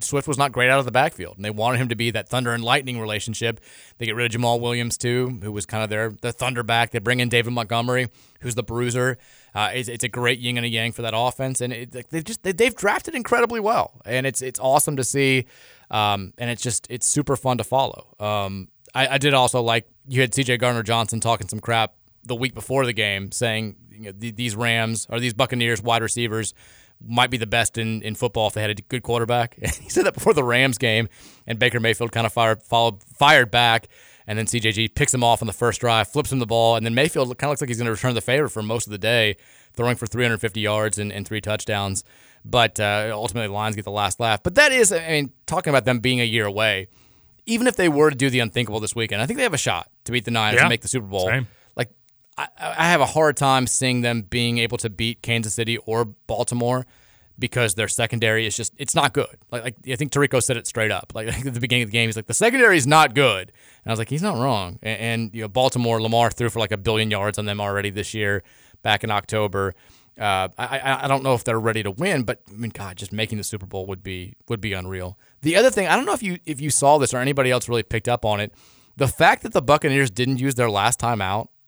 [0.00, 2.28] Swift was not great out of the backfield, and they wanted him to be that
[2.28, 3.60] thunder and lightning relationship.
[3.98, 6.90] They get rid of Jamaal Williams too, who was kind of their the thunder back.
[6.90, 8.08] They bring in David Montgomery,
[8.40, 9.18] who's the bruiser.
[9.54, 12.24] Uh, it's, it's a great yin and a yang for that offense, and it, they've
[12.24, 15.46] just they, they've drafted incredibly well, and it's it's awesome to see,
[15.90, 18.14] um, and it's just it's super fun to follow.
[18.18, 20.58] Um, I, I did also like you had C.J.
[20.58, 25.06] Gardner Johnson talking some crap the week before the game, saying you know, these Rams
[25.10, 26.54] or these Buccaneers wide receivers
[27.06, 29.56] might be the best in, in football if they had a good quarterback.
[29.80, 31.08] he said that before the Rams game,
[31.46, 33.88] and Baker Mayfield kind of fired followed fired back,
[34.26, 36.84] and then CJG picks him off on the first drive, flips him the ball, and
[36.86, 38.90] then Mayfield kind of looks like he's going to return the favor for most of
[38.92, 39.36] the day,
[39.74, 42.04] throwing for 350 yards and, and three touchdowns.
[42.44, 44.42] But uh, ultimately, the Lions get the last laugh.
[44.42, 46.88] But that is, I mean, talking about them being a year away,
[47.46, 49.58] even if they were to do the unthinkable this weekend, I think they have a
[49.58, 50.62] shot to beat the Niners Yeah.
[50.62, 51.26] and make the Super Bowl.
[51.28, 51.46] Same.
[52.36, 55.78] Like, I, I have a hard time seeing them being able to beat Kansas City
[55.78, 56.86] or Baltimore
[57.38, 59.36] because their secondary is just it's not good.
[59.50, 61.12] Like, like I think Tirico said it straight up.
[61.14, 63.52] Like, at the beginning of the game, he's like the secondary is not good,
[63.84, 64.78] and I was like he's not wrong.
[64.82, 67.90] And, and you know Baltimore, Lamar threw for like a billion yards on them already
[67.90, 68.42] this year,
[68.82, 69.74] back in October.
[70.18, 73.12] Uh, I, I don't know if they're ready to win, but I mean, God, just
[73.12, 75.18] making the Super Bowl would be would be unreal.
[75.40, 77.68] The other thing, I don't know if you if you saw this or anybody else
[77.68, 78.52] really picked up on it,
[78.96, 81.22] the fact that the Buccaneers didn't use their last time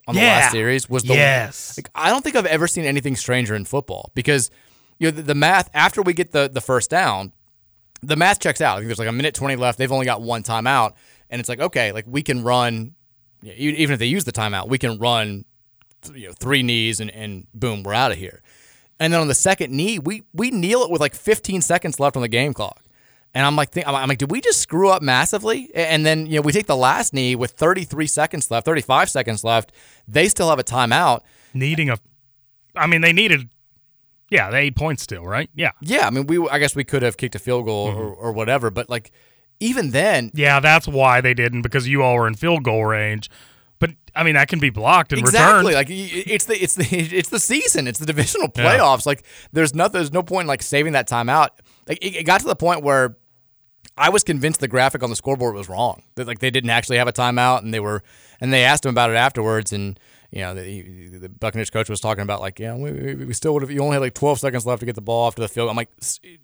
[0.07, 1.77] on the last series was the Yes.
[1.79, 4.51] like, I don't think I've ever seen anything stranger in football because
[4.99, 7.33] you know the, the math after we get the the first down,
[8.03, 8.75] the math checks out.
[8.77, 9.79] I think there's like a minute twenty left.
[9.79, 10.93] They've only got one timeout,
[11.31, 12.95] and it's like okay, like we can run,
[13.43, 15.45] even if they use the timeout, we can run,
[16.15, 18.43] you know, three knees and and boom, we're out of here.
[19.01, 22.15] And then on the second knee, we we kneel it with like 15 seconds left
[22.15, 22.84] on the game clock.
[23.35, 25.71] And I'm like, think, I'm like, did we just screw up massively?
[25.75, 29.43] And then you know we take the last knee with 33 seconds left, 35 seconds
[29.43, 29.73] left.
[30.07, 31.21] They still have a timeout.
[31.53, 31.99] Needing a,
[32.77, 33.49] I mean, they needed,
[34.31, 35.51] yeah, the eight points still, right?
[35.55, 35.73] Yeah.
[35.81, 38.27] Yeah, I mean, we I guess we could have kicked a field goal or, mm-hmm.
[38.27, 39.11] or whatever, but like
[39.61, 43.31] even then, Yeah, that's why they didn't because you all were in field goal range.
[43.81, 45.75] But I mean, that can be blocked and exactly returned.
[45.75, 48.79] like it's the it's the it's the season, it's the divisional Yeah.
[48.79, 49.07] playoffs.
[49.07, 51.49] Like there's no there's no point in like saving that timeout.
[51.89, 53.17] Like it, it got to the point where
[53.97, 56.03] I was convinced the graphic on the scoreboard was wrong.
[56.17, 58.03] That like they didn't actually have a timeout, and they were
[58.41, 59.99] and they asked him about it afterwards, and
[60.31, 63.53] you know the, the Buccaneers coach was talking about like yeah we, we, we still
[63.55, 65.43] would have you only had like 12 seconds left to get the ball off to
[65.43, 65.71] the field.
[65.71, 65.91] I'm like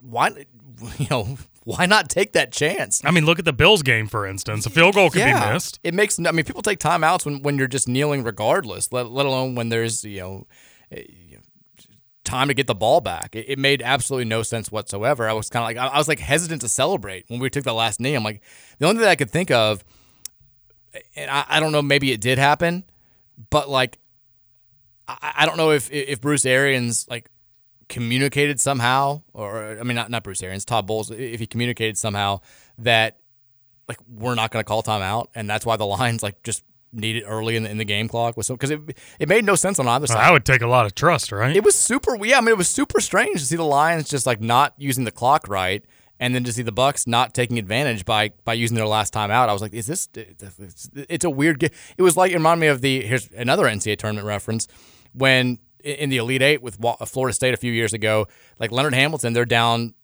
[0.00, 0.28] why
[0.98, 3.02] you know why not take that chance?
[3.04, 4.64] I mean, look at the Bills game, for instance.
[4.66, 5.78] A field goal could be missed.
[5.82, 6.18] It makes.
[6.18, 8.92] I mean, people take timeouts when, when you're just kneeling, regardless.
[8.92, 10.46] Let, let alone when there's you know,
[12.24, 13.34] time to get the ball back.
[13.34, 15.28] It, it made absolutely no sense whatsoever.
[15.28, 17.64] I was kind of like, I, I was like hesitant to celebrate when we took
[17.64, 18.14] the last knee.
[18.14, 18.42] I'm like,
[18.78, 19.84] the only thing I could think of,
[21.16, 22.84] and I, I don't know, maybe it did happen,
[23.50, 23.98] but like,
[25.08, 27.30] I, I don't know if if Bruce Arians like
[27.88, 32.40] communicated somehow, or I mean, not not Bruce Arians, Todd Bowles, if he communicated somehow
[32.78, 33.18] that
[33.88, 37.16] like we're not going to call timeout, and that's why the lines like just need
[37.16, 38.80] it early in the, in the game clock was because it
[39.18, 40.18] it made no sense on either side.
[40.18, 41.54] I would take a lot of trust, right?
[41.54, 42.16] It was super.
[42.24, 45.04] Yeah, I mean, it was super strange to see the Lions just like not using
[45.04, 45.84] the clock right,
[46.18, 49.30] and then to see the Bucks not taking advantage by by using their last time
[49.30, 49.48] out.
[49.48, 50.08] I was like, is this?
[50.14, 51.62] It's, it's a weird.
[51.62, 54.66] It was like it reminded me of the here's another NCAA tournament reference
[55.12, 58.26] when in the Elite Eight with Florida State a few years ago,
[58.58, 59.94] like Leonard Hamilton, they're down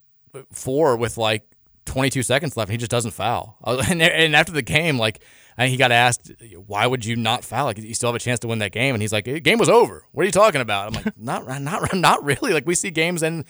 [0.52, 1.46] four with like
[1.86, 2.68] 22 seconds left.
[2.68, 3.56] And he just doesn't foul.
[3.88, 4.02] And,
[4.34, 5.22] after the game, like
[5.58, 6.32] he got asked,
[6.66, 7.64] why would you not foul?
[7.64, 8.94] Like you still have a chance to win that game.
[8.94, 10.04] And he's like, game was over.
[10.12, 10.88] What are you talking about?
[10.88, 12.52] I'm like, not, not, not really.
[12.52, 13.44] Like we see games and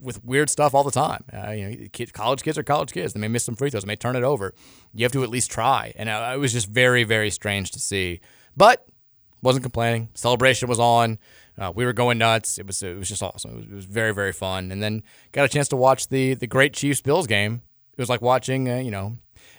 [0.00, 1.24] with weird stuff all the time.
[1.32, 3.12] Uh, you know, kids, college kids are college kids.
[3.12, 3.82] They may miss some free throws.
[3.82, 4.54] They may turn it over.
[4.94, 5.92] You have to at least try.
[5.96, 8.20] And uh, it was just very, very strange to see.
[8.56, 8.86] But
[9.42, 10.08] wasn't complaining.
[10.14, 11.18] Celebration was on.
[11.56, 12.58] Uh, we were going nuts.
[12.58, 13.52] It was it was just awesome.
[13.52, 14.70] It was, it was, very very fun.
[14.70, 15.02] And then
[15.32, 17.62] got a chance to watch the the great Chiefs Bills game.
[17.96, 19.16] It was like watching uh, you know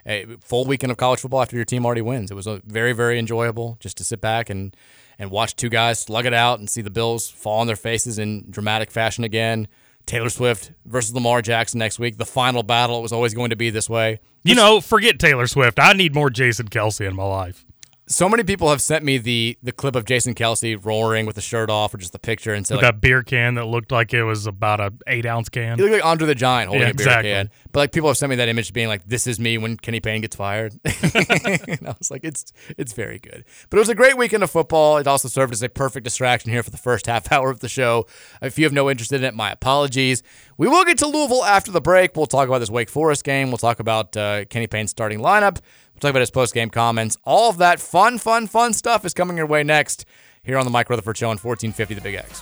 [0.09, 2.31] a full weekend of college football after your team already wins.
[2.31, 4.75] It was a very very enjoyable just to sit back and
[5.17, 8.19] and watch two guys slug it out and see the Bills fall on their faces
[8.19, 9.67] in dramatic fashion again.
[10.05, 12.17] Taylor Swift versus Lamar Jackson next week.
[12.17, 14.19] The final battle It was always going to be this way.
[14.43, 15.77] You know, forget Taylor Swift.
[15.79, 17.65] I need more Jason Kelce in my life
[18.09, 21.41] so many people have sent me the the clip of Jason Kelce roaring with the
[21.41, 24.13] shirt off, or just the picture, and said like, that beer can that looked like
[24.13, 25.77] it was about a eight ounce can.
[25.77, 27.31] He looked like Andre the Giant holding yeah, a beer exactly.
[27.31, 27.51] can.
[27.71, 29.99] But like people have sent me that image, being like, "This is me when Kenny
[29.99, 33.95] Payne gets fired." and I was like, "It's it's very good." But it was a
[33.95, 34.97] great weekend of football.
[34.97, 37.69] It also served as a perfect distraction here for the first half hour of the
[37.69, 38.07] show.
[38.41, 40.23] If you have no interest in it, my apologies.
[40.57, 42.17] We will get to Louisville after the break.
[42.17, 43.49] We'll talk about this Wake Forest game.
[43.49, 45.59] We'll talk about uh, Kenny Payne's starting lineup.
[45.99, 47.17] We'll talk about his post game comments.
[47.25, 50.05] All of that fun, fun, fun stuff is coming your way next
[50.43, 52.41] here on the Mike Rutherford Show on 1450 The Big X.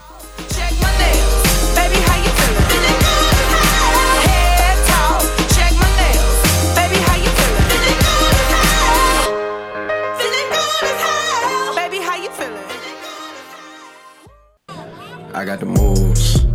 [15.33, 16.45] I got the moves.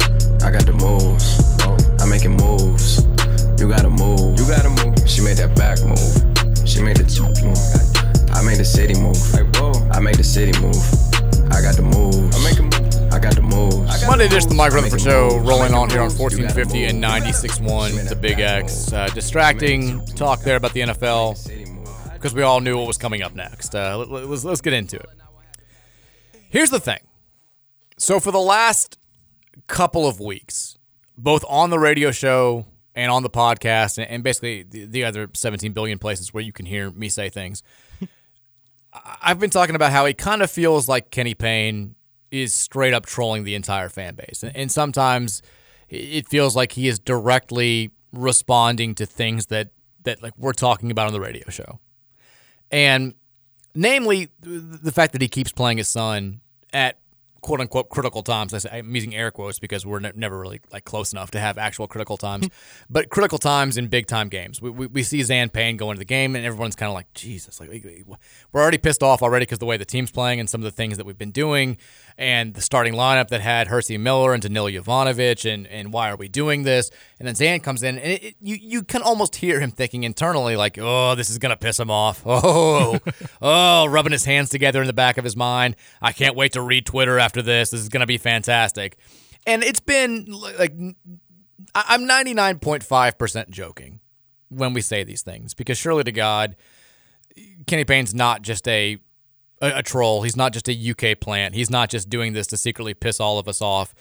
[0.40, 2.00] I got the moves.
[2.00, 3.02] I'm making moves.
[3.60, 4.38] You gotta move.
[4.38, 5.10] You gotta move.
[5.10, 6.41] She made that back move.
[6.72, 8.34] She made the move.
[8.34, 9.14] I made the city move.
[9.92, 10.74] I made the city move.
[11.52, 12.34] I got the moves.
[12.34, 13.12] I make a move.
[13.12, 14.06] I got the moves.
[14.06, 18.16] Monday edition of the Mike Rutherford Show rolling on here on 1450 and 96.1 The
[18.16, 18.90] Big X.
[18.90, 21.36] Uh, distracting talk there about the NFL
[22.14, 23.74] because we all knew what was coming up next.
[23.74, 25.10] Uh, let's, let's get into it.
[26.48, 27.00] Here's the thing.
[27.98, 28.98] So for the last
[29.66, 30.78] couple of weeks,
[31.18, 35.28] both on the radio show and on the podcast and, and basically the, the, other
[35.32, 37.62] 17 billion places where you can hear me say things.
[39.22, 41.94] I've been talking about how he kind of feels like Kenny Payne
[42.30, 44.42] is straight up trolling the entire fan base.
[44.42, 45.42] And, and sometimes
[45.88, 49.70] it feels like he is directly responding to things that,
[50.04, 51.78] that like we're talking about on the radio show.
[52.70, 53.14] And
[53.74, 56.40] namely the fact that he keeps playing his son
[56.72, 56.98] at
[57.42, 58.54] quote unquote critical times.
[58.64, 61.58] I am using air quotes because we're ne- never really like close enough to have
[61.58, 62.48] actual critical times,
[62.90, 64.62] but critical times in big time games.
[64.62, 67.12] We, we, we see Zan Payne go into the game, and everyone's kind of like,
[67.14, 67.70] Jesus, like
[68.52, 70.70] we're already pissed off already because the way the team's playing and some of the
[70.70, 71.76] things that we've been doing,
[72.18, 76.16] and the starting lineup that had Hersey Miller and Danilo Jovanovic, and and why are
[76.16, 76.90] we doing this?
[77.18, 80.04] And then Zan comes in, and it, it, you you can almost hear him thinking
[80.04, 82.22] internally like, oh, this is gonna piss him off.
[82.44, 82.98] Oh,
[83.40, 85.76] oh, rubbing his hands together in the back of his mind.
[86.00, 87.70] I can't wait to read Twitter after this.
[87.70, 88.96] This is gonna be fantastic.
[89.46, 90.26] And it's been
[90.58, 90.72] like
[91.74, 94.00] I'm 99.5% joking
[94.48, 96.56] when we say these things because surely to God,
[97.66, 98.98] Kenny Payne's not just a
[99.62, 100.22] a, a troll.
[100.22, 101.54] He's not just a UK plant.
[101.54, 103.94] He's not just doing this to secretly piss all of us off.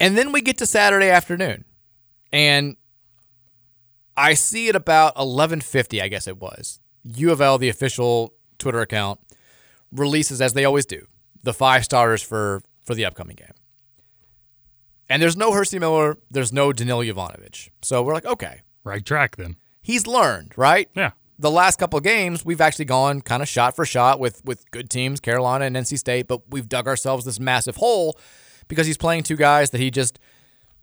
[0.00, 1.64] And then we get to Saturday afternoon,
[2.32, 2.76] and
[4.16, 6.80] I see it about 11:50, I guess it was.
[7.04, 9.20] U of L, the official Twitter account,
[9.92, 11.06] releases as they always do
[11.42, 13.54] the five starters for for the upcoming game.
[15.08, 17.68] And there's no Hersey Miller, there's no Danil Jovanovic.
[17.82, 19.56] So we're like, okay, right track then.
[19.82, 20.88] He's learned, right?
[20.96, 24.42] Yeah the last couple of games, we've actually gone kind of shot for shot with
[24.44, 28.18] with good teams, Carolina and NC State, but we've dug ourselves this massive hole
[28.68, 30.18] because he's playing two guys that he just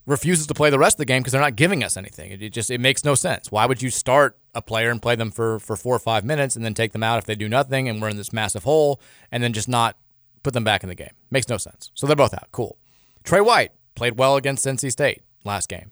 [0.06, 2.32] refuses to play the rest of the game because they're not giving us anything.
[2.32, 3.52] It, it, just it makes no sense.
[3.52, 6.56] Why would you start a player and play them for for four or five minutes
[6.56, 9.02] and then take them out if they do nothing and we're in this massive hole
[9.32, 9.98] and then just not
[10.44, 11.14] put them back in the game?
[11.32, 11.90] Makes no sense.
[11.94, 12.50] So they're both out.
[12.52, 12.78] Cool.
[13.24, 15.92] Tre White played well against NC State last game.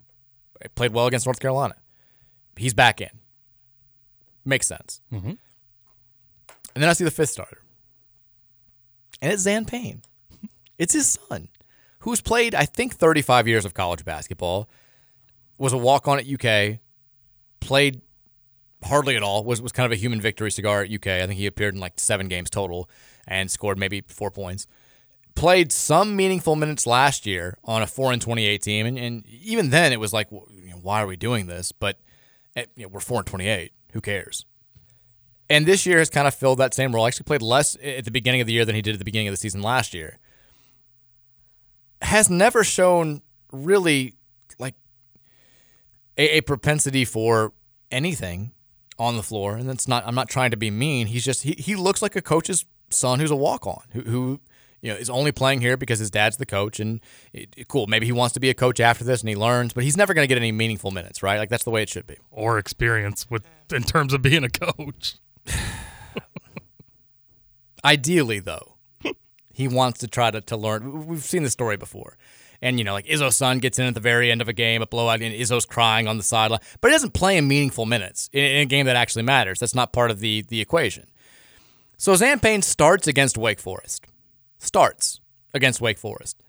[0.76, 1.76] Played well against North Carolina.
[2.58, 3.10] He's back in.
[4.48, 5.02] Makes sense.
[5.12, 5.28] Mm-hmm.
[5.28, 7.62] And then I see the fifth starter.
[9.22, 10.02] And it's Zan Payne.
[10.78, 11.50] It's his son,
[12.02, 14.70] who's played, I think, 35 years of college basketball,
[15.58, 16.78] was a walk on at UK,
[17.60, 18.02] played
[18.84, 21.08] hardly at all, was, was kind of a human victory cigar at UK.
[21.08, 22.88] I think he appeared in like seven games total
[23.28, 24.68] and scored maybe four points.
[25.34, 28.86] Played some meaningful minutes last year on a 4 and 28 team.
[28.86, 31.72] And, and even then, it was like, why are we doing this?
[31.72, 32.00] But
[32.56, 33.72] eh, you know, we're 4 and 28.
[33.94, 34.46] Who cares?
[35.50, 37.08] And this year has kind of filled that same role.
[37.08, 39.28] Actually played less at the beginning of the year than he did at the beginning
[39.28, 40.20] of the season last year.
[42.02, 43.22] Has never shown
[43.52, 44.16] really
[44.60, 44.76] like
[46.18, 47.54] a, a propensity for
[47.92, 48.52] anything
[49.00, 49.56] on the floor.
[49.56, 51.08] And that's not I'm not trying to be mean.
[51.08, 54.42] He's just he, he looks like a coach's son who's a walk on, who, who
[54.82, 57.02] you know is only playing here because his dad's the coach and
[57.34, 59.74] it, it, cool maybe he wants to be a coach after this and he learns
[59.74, 61.90] but he's never going to get any meaningful minutes right like that's the way it
[61.90, 65.16] should be or experience with in terms of being a coach
[67.86, 68.76] Ideally, though,
[69.54, 71.08] he wants to try to, to learn.
[71.08, 72.18] We've seen the story before.
[72.62, 74.82] And, you know, like Izzo's son gets in at the very end of a game,
[74.82, 76.60] a blowout, and Izzo's crying on the sideline.
[76.82, 79.60] But he doesn't play in meaningful minutes in, in a game that actually matters.
[79.60, 81.06] That's not part of the, the equation.
[81.98, 84.08] So Zan Payne starts against Wake Forest.
[84.58, 85.22] Starts
[85.54, 86.44] against Wake Forest.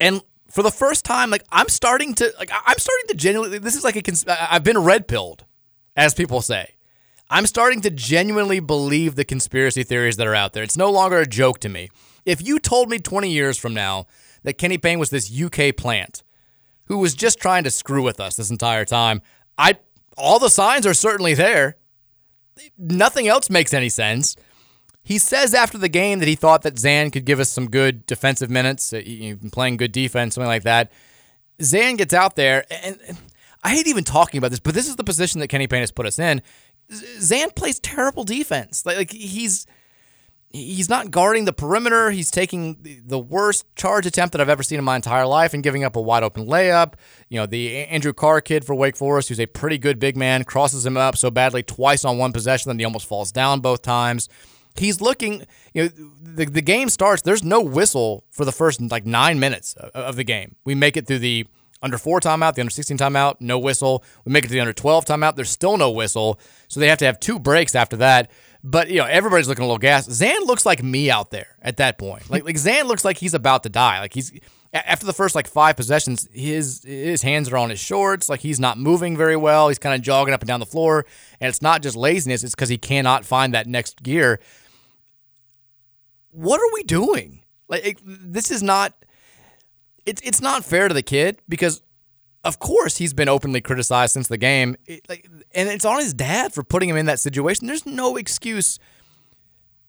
[0.00, 3.76] And for the first time, like I'm starting to like I'm starting to genuinely this
[3.76, 5.44] is like a I've been red pilled,
[5.96, 6.74] as people say.
[7.28, 10.62] I'm starting to genuinely believe the conspiracy theories that are out there.
[10.62, 11.88] It's no longer a joke to me.
[12.24, 14.06] If you told me 20 years from now
[14.44, 16.22] that Kenny Payne was this UK plant
[16.84, 19.22] who was just trying to screw with us this entire time,
[19.58, 19.78] I
[20.16, 21.76] all the signs are certainly there.
[22.78, 24.36] Nothing else makes any sense.
[25.02, 28.06] He says after the game that he thought that Zan could give us some good
[28.06, 28.94] defensive minutes,
[29.52, 30.90] playing good defense, something like that.
[31.62, 32.98] Zan gets out there, and
[33.66, 35.90] I hate even talking about this, but this is the position that Kenny Payne has
[35.90, 36.40] put us in.
[37.18, 38.86] Zan plays terrible defense.
[38.86, 39.66] Like, like he's
[40.50, 42.12] he's not guarding the perimeter.
[42.12, 45.64] He's taking the worst charge attempt that I've ever seen in my entire life and
[45.64, 46.94] giving up a wide open layup.
[47.28, 50.44] You know, the Andrew Carr kid for Wake Forest, who's a pretty good big man,
[50.44, 53.82] crosses him up so badly twice on one possession that he almost falls down both
[53.82, 54.28] times.
[54.76, 55.88] He's looking, you know,
[56.22, 57.22] the, the game starts.
[57.22, 60.54] There's no whistle for the first like nine minutes of the game.
[60.64, 61.48] We make it through the
[61.82, 64.02] under four timeout, the under 16 timeout, no whistle.
[64.24, 66.40] We make it to the under 12 timeout, there's still no whistle.
[66.68, 68.30] So they have to have two breaks after that.
[68.64, 70.10] But you know, everybody's looking a little gas.
[70.10, 72.28] Zan looks like me out there at that point.
[72.28, 74.00] Like like Zan looks like he's about to die.
[74.00, 74.32] Like he's
[74.72, 78.28] after the first like five possessions, his his hands are on his shorts.
[78.28, 79.68] Like he's not moving very well.
[79.68, 81.06] He's kind of jogging up and down the floor,
[81.40, 82.42] and it's not just laziness.
[82.42, 84.40] It's because he cannot find that next gear.
[86.30, 87.42] What are we doing?
[87.68, 88.94] Like it, this is not
[90.06, 91.82] it's it's not fair to the kid because
[92.44, 94.76] of course he's been openly criticized since the game.
[94.86, 97.66] It, like, and it's on his dad for putting him in that situation.
[97.66, 98.78] There's no excuse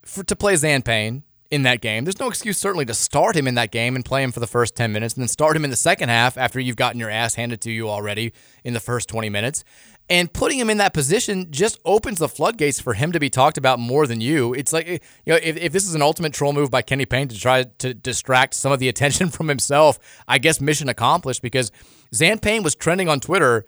[0.03, 2.03] for to play Zan Payne in that game.
[2.03, 4.47] There's no excuse certainly to start him in that game and play him for the
[4.47, 7.09] first 10 minutes and then start him in the second half after you've gotten your
[7.09, 9.63] ass handed to you already in the first 20 minutes
[10.09, 13.57] and putting him in that position just opens the floodgates for him to be talked
[13.57, 14.53] about more than you.
[14.53, 17.27] It's like, you know, if, if this is an ultimate troll move by Kenny Payne
[17.27, 21.71] to try to distract some of the attention from himself, I guess mission accomplished because
[22.13, 23.65] Zan Payne was trending on Twitter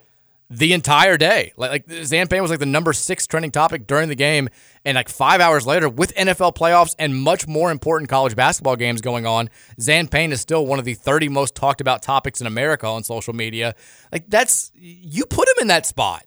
[0.50, 1.54] the entire day.
[1.58, 4.50] Like, like Zan Payne was like the number six trending topic during the game.
[4.84, 9.02] And like five hours later, with NFL playoffs and much more important college basketball games
[9.02, 9.50] going on,
[9.80, 13.04] Zan Payne is still one of the 30 most talked about topics in America on
[13.04, 13.76] social media.
[14.12, 16.26] Like, that's, you put him in that spot.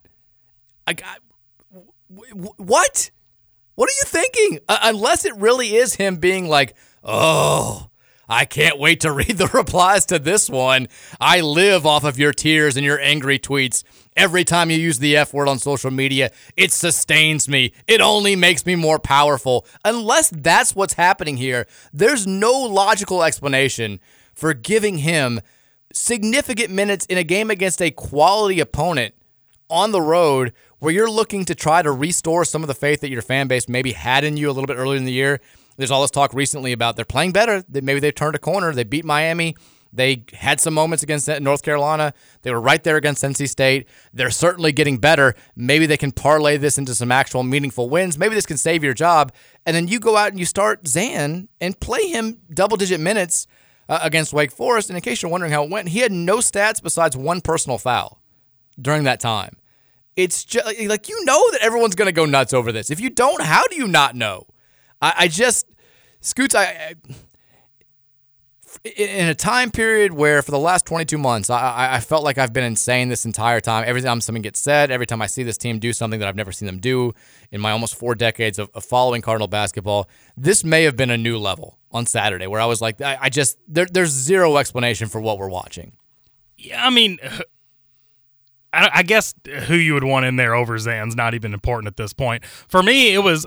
[0.86, 1.16] Like, I,
[2.56, 3.10] what?
[3.74, 4.58] What are you thinking?
[4.68, 7.88] Uh, unless it really is him being like, oh,
[8.28, 10.88] I can't wait to read the replies to this one.
[11.20, 13.82] I live off of your tears and your angry tweets.
[14.16, 17.72] Every time you use the F word on social media, it sustains me.
[17.86, 19.66] It only makes me more powerful.
[19.84, 24.00] Unless that's what's happening here, there's no logical explanation
[24.34, 25.40] for giving him
[25.92, 29.14] significant minutes in a game against a quality opponent
[29.68, 33.08] on the road where you're looking to try to restore some of the faith that
[33.08, 35.40] your fan base maybe had in you a little bit earlier in the year.
[35.76, 37.62] There's all this talk recently about they're playing better.
[37.68, 38.72] That Maybe they've turned a corner.
[38.72, 39.54] They beat Miami.
[39.92, 42.12] They had some moments against North Carolina.
[42.42, 43.86] They were right there against NC State.
[44.12, 45.36] They're certainly getting better.
[45.54, 48.18] Maybe they can parlay this into some actual meaningful wins.
[48.18, 49.32] Maybe this can save your job.
[49.64, 53.46] And then you go out and you start Zan and play him double digit minutes
[53.88, 54.90] uh, against Wake Forest.
[54.90, 57.78] And in case you're wondering how it went, he had no stats besides one personal
[57.78, 58.20] foul
[58.80, 59.58] during that time.
[60.16, 62.90] It's just like you know that everyone's going to go nuts over this.
[62.90, 64.46] If you don't, how do you not know?
[65.00, 65.66] I, I just
[66.22, 66.54] Scoots.
[66.54, 66.94] I, I
[68.84, 72.52] in a time period where for the last 22 months, I, I felt like I've
[72.52, 73.84] been insane this entire time.
[73.86, 76.36] Every time something gets said, every time I see this team do something that I've
[76.36, 77.12] never seen them do
[77.50, 81.18] in my almost four decades of, of following Cardinal basketball, this may have been a
[81.18, 85.08] new level on Saturday where I was like, I, I just, there, there's zero explanation
[85.08, 85.92] for what we're watching.
[86.56, 87.18] Yeah, I mean,
[88.72, 89.34] I, I guess
[89.66, 92.44] who you would want in there over Zan's not even important at this point.
[92.44, 93.46] For me, it was,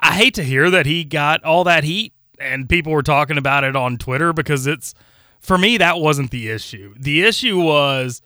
[0.00, 3.64] I hate to hear that he got all that heat and people were talking about
[3.64, 4.94] it on Twitter because it's
[5.40, 6.94] for me that wasn't the issue.
[6.98, 8.22] The issue was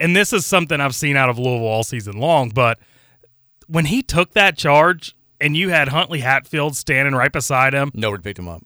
[0.00, 2.78] and this is something I've seen out of Louisville all season long, but
[3.68, 8.22] when he took that charge and you had Huntley Hatfield standing right beside him, nobody
[8.22, 8.62] picked him up.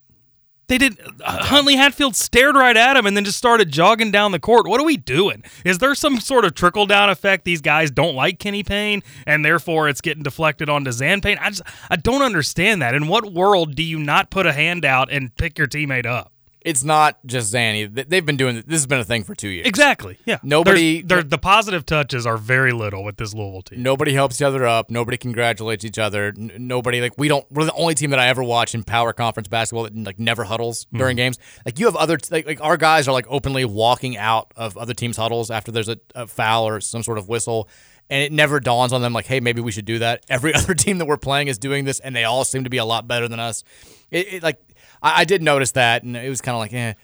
[0.67, 0.99] They did.
[1.23, 4.67] Uh, Huntley Hatfield stared right at him and then just started jogging down the court.
[4.67, 5.45] What are we doing?
[5.65, 7.45] Is there some sort of trickle down effect?
[7.45, 11.39] These guys don't like Kenny Payne, and therefore it's getting deflected onto Zan Payne.
[11.39, 12.95] I just I don't understand that.
[12.95, 16.34] In what world do you not put a hand out and pick your teammate up?
[16.65, 18.09] It's not just Zanny.
[18.09, 19.67] They've been doing this has been a thing for two years.
[19.67, 20.19] Exactly.
[20.25, 20.39] Yeah.
[20.43, 21.03] Nobody.
[21.03, 23.83] the positive touches are very little with this Louisville team.
[23.83, 24.91] Nobody helps each other up.
[24.91, 26.33] Nobody congratulates each other.
[26.37, 27.45] N- nobody like we don't.
[27.53, 30.45] We're the only team that I ever watch in power conference basketball that like never
[30.45, 30.99] huddles mm-hmm.
[30.99, 31.39] during games.
[31.67, 34.95] Like you have other like, like our guys are like openly walking out of other
[34.95, 37.69] teams' huddles after there's a, a foul or some sort of whistle
[38.11, 40.25] and it never dawns on them like, hey, maybe we should do that.
[40.29, 42.77] Every other team that we're playing is doing this, and they all seem to be
[42.77, 43.65] a lot better than us.
[44.11, 44.61] It, it like
[45.05, 46.95] I, I, did notice that, and it was kind of like, eh.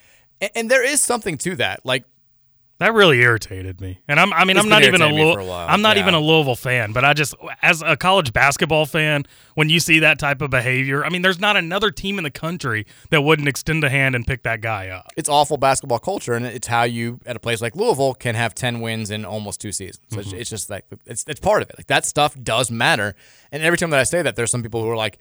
[0.41, 1.85] And, and there is something to that.
[1.85, 2.05] Like
[2.81, 4.01] that really irritated me.
[4.09, 6.03] And I'm I mean it's I'm not even a, Louis- a I'm not yeah.
[6.03, 9.25] even a Louisville fan, but I just as a college basketball fan,
[9.55, 12.31] when you see that type of behavior, I mean there's not another team in the
[12.31, 15.09] country that wouldn't extend a hand and pick that guy up.
[15.15, 18.55] It's awful basketball culture and it's how you at a place like Louisville can have
[18.55, 20.01] 10 wins in almost two seasons.
[20.09, 20.21] So mm-hmm.
[20.21, 21.77] it's, it's just like it's it's part of it.
[21.79, 23.15] Like that stuff does matter.
[23.53, 25.19] And every time that I say that there's some people who are like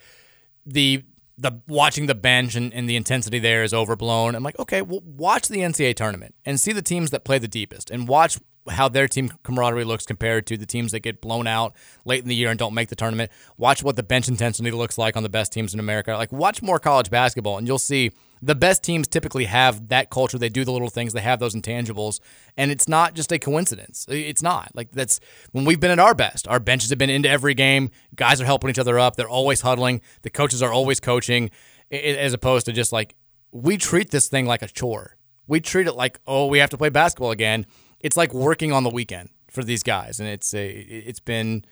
[0.65, 1.03] the
[1.41, 4.35] the watching the bench and, and, the intensity there is overblown.
[4.35, 7.47] I'm like, okay, well, watch the NCAA tournament and see the teams that play the
[7.47, 8.37] deepest and watch
[8.69, 12.29] how their team camaraderie looks compared to the teams that get blown out late in
[12.29, 13.31] the year and don't make the tournament.
[13.57, 16.13] Watch what the bench intensity looks like on the best teams in America.
[16.13, 18.11] Like, watch more college basketball, and you'll see
[18.41, 20.37] the best teams typically have that culture.
[20.37, 22.19] They do the little things, they have those intangibles,
[22.57, 24.05] and it's not just a coincidence.
[24.09, 24.71] It's not.
[24.73, 25.19] Like, that's
[25.51, 26.47] when we've been at our best.
[26.47, 29.61] Our benches have been into every game, guys are helping each other up, they're always
[29.61, 31.49] huddling, the coaches are always coaching,
[31.91, 33.15] as opposed to just like,
[33.51, 35.17] we treat this thing like a chore.
[35.47, 37.65] We treat it like, oh, we have to play basketball again
[37.99, 41.65] it's like working on the weekend for these guys, and it's a it's been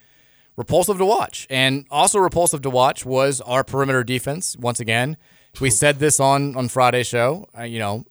[0.56, 1.48] repulsive to watch.
[1.50, 4.58] And also repulsive to watch was our perimeter defense.
[4.58, 5.18] Once again,
[5.62, 7.48] we said this on on Friday's show.
[7.58, 8.06] Uh, you know,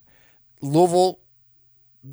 [0.62, 1.18] Louisville,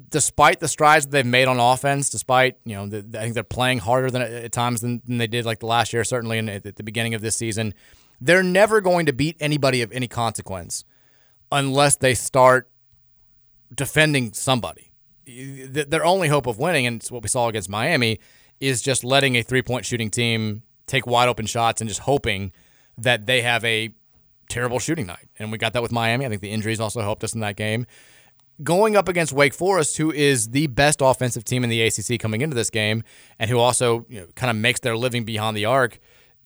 [0.09, 3.43] despite the strides that they've made on offense, despite you know, the, I think they're
[3.43, 6.49] playing harder than at times than, than they did like the last year, certainly in,
[6.49, 7.73] at the beginning of this season.
[8.19, 10.85] They're never going to beat anybody of any consequence
[11.51, 12.69] unless they start
[13.75, 14.92] defending somebody
[15.25, 18.19] their only hope of winning, and it's what we saw against Miami,
[18.59, 22.51] is just letting a three point shooting team take wide open shots and just hoping
[22.97, 23.89] that they have a
[24.49, 25.27] terrible shooting night.
[25.39, 26.25] And we got that with Miami.
[26.25, 27.85] I think the injuries also helped us in that game.
[28.61, 32.41] Going up against Wake Forest, who is the best offensive team in the ACC coming
[32.41, 33.03] into this game,
[33.39, 35.99] and who also you know, kind of makes their living beyond the arc,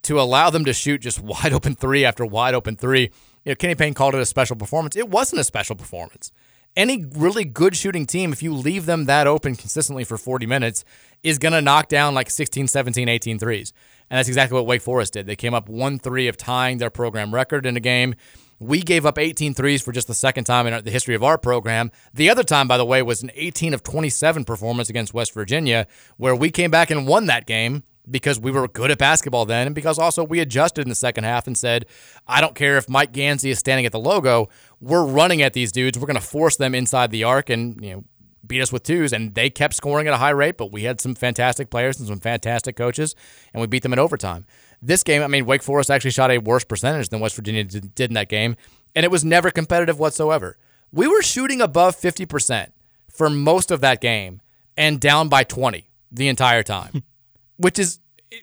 [0.03, 3.11] to allow them to shoot just wide open three after wide open three.
[3.43, 4.95] You know, Kenny Payne called it a special performance.
[4.95, 6.31] It wasn't a special performance
[6.77, 10.85] any really good shooting team, if you leave them that open consistently for 40 minutes,
[11.23, 13.73] is going to knock down like 16, 17, 18 threes.
[14.09, 15.25] And that's exactly what Wake Forest did.
[15.25, 18.15] They came up 1 3 of tying their program record in a game.
[18.59, 21.37] We gave up 18 threes for just the second time in the history of our
[21.37, 21.91] program.
[22.13, 25.87] The other time, by the way, was an 18 of 27 performance against West Virginia,
[26.17, 29.67] where we came back and won that game because we were good at basketball then,
[29.67, 31.85] and because also we adjusted in the second half and said,
[32.27, 34.49] I don't care if Mike Gansey is standing at the logo,
[34.79, 35.97] we're running at these dudes.
[35.97, 38.03] We're going to force them inside the arc and you know
[38.45, 39.13] beat us with twos.
[39.13, 42.07] And they kept scoring at a high rate, but we had some fantastic players and
[42.07, 43.15] some fantastic coaches,
[43.53, 44.45] and we beat them in overtime.
[44.81, 48.09] This game, I mean, Wake Forest actually shot a worse percentage than West Virginia did
[48.09, 48.55] in that game,
[48.95, 50.57] and it was never competitive whatsoever.
[50.91, 52.69] We were shooting above 50%
[53.09, 54.41] for most of that game
[54.77, 57.03] and down by 20 the entire time.
[57.57, 57.99] which is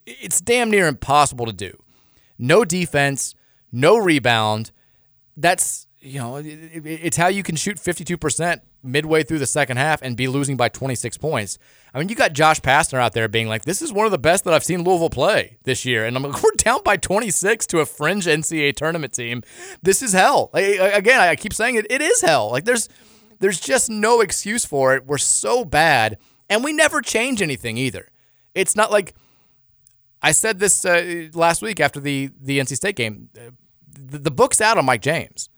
[0.07, 1.79] it's damn near impossible to do.
[2.39, 3.35] No defense,
[3.73, 4.71] no rebound.
[5.37, 10.19] That's you know, it's how you can shoot 52% midway through the second half and
[10.19, 11.59] be losing by 26 points.
[11.95, 14.19] I mean, you got Josh Pastner out there being like, "This is one of the
[14.19, 17.67] best that I've seen Louisville play this year," and I'm like, "We're down by 26
[17.69, 19.43] to a fringe NCAA tournament team.
[19.83, 21.87] This is hell." again, I keep saying it.
[21.89, 22.51] It is hell.
[22.51, 22.89] Like there's
[23.41, 25.07] there's just no excuse for it.
[25.07, 26.19] We're so bad,
[26.51, 28.11] and we never change anything either.
[28.55, 29.15] It's not like
[30.23, 33.29] I said this uh, last week after the the NC State game.
[33.87, 35.49] The, the book's out on Mike James.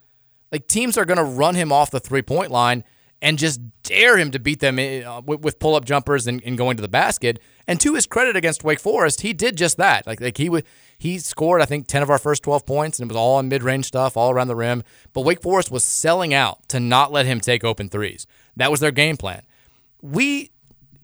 [0.53, 2.85] Like teams are going to run him off the three point line
[3.23, 6.59] and just dare him to beat them uh, with, with pull up jumpers and, and,
[6.59, 7.41] going to the basket.
[7.67, 10.07] And to his credit against Wake Forest, he did just that.
[10.07, 10.65] Like like he would
[10.99, 13.49] he scored I think ten of our first twelve points, and it was all in
[13.49, 14.83] mid range stuff, all around the rim.
[15.13, 18.27] But Wake Forest was selling out to not let him take open threes.
[18.57, 19.43] That was their game plan.
[20.03, 20.51] We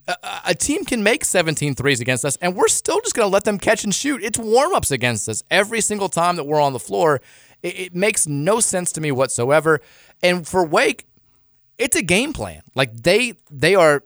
[0.09, 3.45] a, team can make 17 threes against us, and we're still just going to let
[3.45, 4.23] them catch and shoot.
[4.23, 7.21] It's warm ups against us every single time that we're on the floor.
[7.63, 9.81] It, it makes no sense to me whatsoever.
[10.23, 11.07] And for Wake,
[11.79, 12.63] it's a game plan.
[12.75, 14.05] Like they they are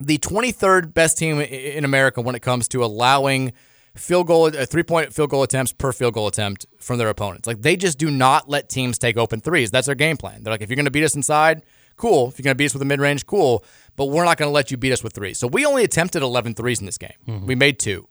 [0.00, 3.52] the 23rd best team in America when it comes to allowing
[3.96, 7.46] field goal, uh, three point field goal attempts per field goal attempt from their opponents.
[7.46, 9.70] Like they just do not let teams take open threes.
[9.70, 10.42] That's their game plan.
[10.42, 11.62] They're like, if you're going to beat us inside,
[11.96, 12.28] cool.
[12.28, 13.64] If you're going to beat us with a mid range, cool.
[13.96, 15.38] But we're not going to let you beat us with threes.
[15.38, 17.12] So we only attempted 11 threes in this game.
[17.26, 17.46] Mm-hmm.
[17.46, 18.08] We made two.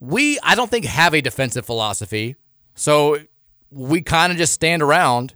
[0.00, 2.36] We, I don't think, have a defensive philosophy.
[2.74, 3.18] So
[3.70, 5.34] we kind of just stand around.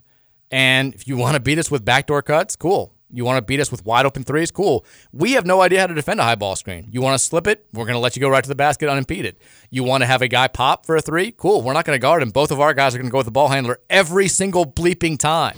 [0.51, 2.95] And if you want to beat us with backdoor cuts, cool.
[3.11, 4.51] You want to beat us with wide open threes?
[4.51, 4.85] Cool.
[5.13, 6.89] We have no idea how to defend a high ball screen.
[6.91, 7.67] You want to slip it?
[7.73, 9.37] We're going to let you go right to the basket unimpeded.
[9.71, 11.33] You want to have a guy pop for a three?
[11.33, 11.63] Cool.
[11.63, 12.31] We're not going to guard him.
[12.31, 15.19] Both of our guys are going to go with the ball handler every single bleeping
[15.19, 15.57] time.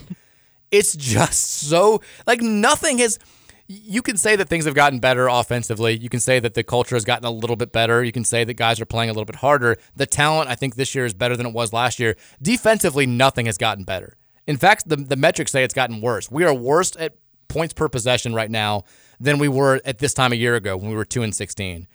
[0.71, 3.19] It's just so, like, nothing has.
[3.67, 5.97] You can say that things have gotten better offensively.
[5.97, 8.03] You can say that the culture has gotten a little bit better.
[8.03, 9.77] You can say that guys are playing a little bit harder.
[9.95, 12.17] The talent, I think, this year is better than it was last year.
[12.43, 14.17] Defensively, nothing has gotten better.
[14.49, 16.31] In fact, the, the metrics say it's gotten worse.
[16.33, 17.15] We are worse at
[17.47, 18.83] points per possession right now
[19.21, 21.87] than we were at this time a year ago when we were 2 and 16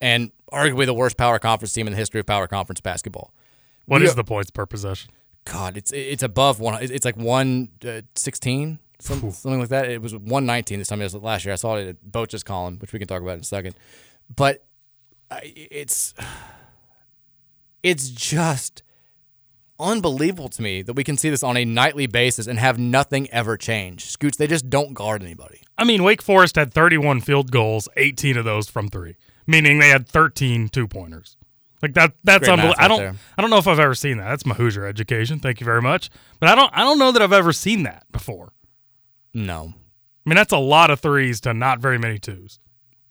[0.00, 3.32] and arguably the worst power conference team in the history of power conference basketball.
[3.86, 5.10] What we is are, the points per possession?
[5.44, 6.82] God, it's it's above one.
[6.82, 9.90] It's like 116, uh, something, something like that.
[9.90, 11.00] It was 119 this time.
[11.00, 11.52] It was last year.
[11.52, 13.74] I saw it at Bozich's column, which we can talk about in a second.
[14.34, 14.64] But
[15.42, 16.14] it's
[17.82, 18.82] it's just
[19.78, 23.28] unbelievable to me that we can see this on a nightly basis and have nothing
[23.30, 24.06] ever change.
[24.06, 25.60] Scoots, they just don't guard anybody.
[25.76, 29.16] I mean, Wake Forest had 31 field goals, 18 of those from three,
[29.46, 31.36] meaning they had 13 two pointers.
[31.84, 32.82] Like that that's unbelievable.
[32.82, 33.14] I don't there.
[33.36, 34.30] I don't know if I've ever seen that.
[34.30, 35.38] That's my Hoosier education.
[35.38, 36.08] Thank you very much.
[36.40, 38.54] But I don't I don't know that I've ever seen that before.
[39.34, 39.74] No.
[39.74, 42.58] I mean, that's a lot of threes to not very many twos.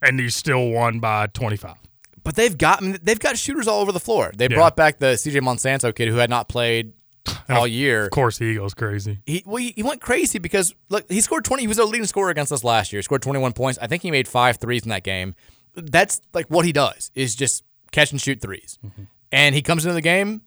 [0.02, 1.76] And you still won by 25.
[2.24, 4.32] But they've got I mean, they've got shooters all over the floor.
[4.36, 4.56] They yeah.
[4.56, 6.94] brought back the CJ Monsanto kid who had not played
[7.50, 8.06] all year.
[8.06, 9.20] Of course, he goes crazy.
[9.28, 11.62] He well, he went crazy because look, he scored twenty.
[11.62, 12.98] He was a leading scorer against us last year.
[12.98, 13.78] He scored twenty one points.
[13.80, 15.36] I think he made five threes in that game.
[15.76, 17.64] That's like what he does is just
[17.94, 19.04] catch and shoot 3s mm-hmm.
[19.32, 20.44] And he comes into the game.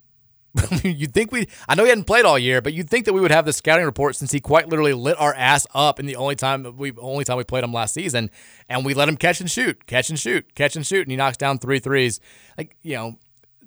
[0.85, 3.21] you'd think we I know he hadn't played all year, but you'd think that we
[3.21, 6.17] would have the scouting report since he quite literally lit our ass up in the
[6.17, 8.31] only time we only time we played him last season,
[8.69, 11.17] and we let him catch and shoot, catch and shoot, catch and shoot, and he
[11.17, 12.21] knocks down three threes.
[12.57, 13.19] Like you know,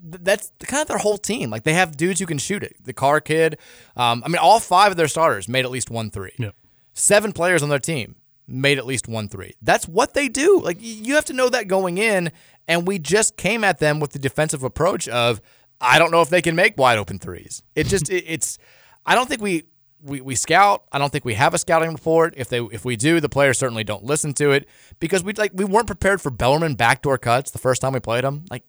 [0.02, 1.50] that's kind of their whole team.
[1.50, 2.76] Like they have dudes who can shoot it.
[2.84, 3.60] The Carr kid,
[3.96, 6.34] um, I mean, all five of their starters made at least one three.
[6.40, 6.56] Yep.
[6.94, 8.16] Seven players on their team
[8.50, 9.56] made at least one three.
[9.62, 10.62] That's what they do.
[10.64, 12.32] Like you have to know that going in,
[12.68, 15.42] and we just came at them with the defensive approach of
[15.82, 17.64] I don't know if they can make wide open threes.
[17.76, 18.58] It just it, it's
[19.06, 19.64] I don't think we
[20.02, 20.84] we, we scout.
[20.92, 22.34] I don't think we have a scouting report.
[22.38, 24.68] If they if we do, the players certainly don't listen to it
[25.00, 28.24] because we like we weren't prepared for Bellarmine backdoor cuts the first time we played
[28.24, 28.46] them.
[28.50, 28.64] Like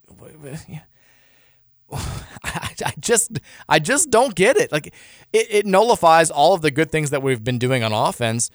[1.93, 4.71] I, I just I just don't get it.
[4.71, 4.87] Like
[5.33, 8.49] it, it nullifies all of the good things that we've been doing on offense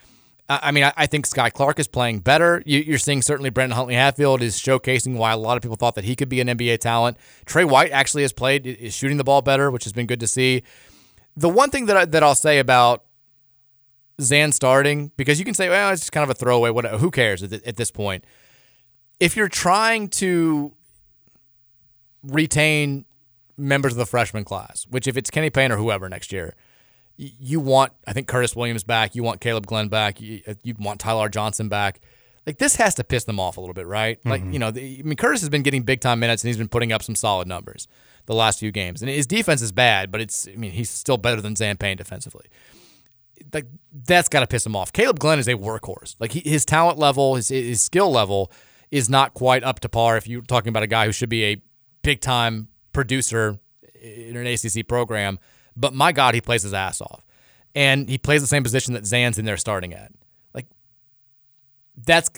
[0.48, 2.62] I mean, I think Skyy Clark is playing better.
[2.66, 6.04] You're seeing certainly Brandon Huntley Hatfield is showcasing why a lot of people thought that
[6.04, 7.16] he could be an NBA talent.
[7.46, 10.28] Tre White actually has played, is shooting the ball better, which has been good to
[10.28, 10.62] see.
[11.36, 13.04] The one thing that, I, that I'll say about
[14.20, 16.70] Zan starting, because you can say, well, it's just kind of a throwaway.
[16.70, 18.24] What, who cares at, at this point?
[19.18, 20.72] If you're trying to
[22.22, 23.04] retain
[23.56, 26.54] members of the freshman class, which if it's Kenny Payne or whoever next year–
[27.16, 29.14] you want, I think, Curtis Williams back.
[29.14, 30.20] You want Kaleb Glenn back.
[30.20, 32.00] You, you want Ty-Laur Johnson back.
[32.46, 34.20] Like this has to piss them off a little bit, right?
[34.20, 34.28] Mm-hmm.
[34.28, 36.56] Like you know, the, I mean, Curtis has been getting big time minutes and he's
[36.56, 37.88] been putting up some solid numbers
[38.26, 39.02] the last few games.
[39.02, 41.96] And his defense is bad, but it's, I mean, he's still better than Zan Payne
[41.96, 42.46] defensively.
[43.52, 44.92] Like that's got to piss him off.
[44.92, 46.16] Kaleb Glenn is a workhorse.
[46.20, 48.52] Like he, his talent level, his his skill level
[48.90, 50.16] is not quite up to par.
[50.16, 51.56] If you're talking about a guy who should be a
[52.02, 53.58] big time producer
[54.00, 55.38] in an ACC program
[55.76, 57.24] but my God, he plays his ass off.
[57.74, 60.10] And he plays the same position that Zan's in there starting at.
[60.54, 60.66] Like,
[62.06, 62.30] that's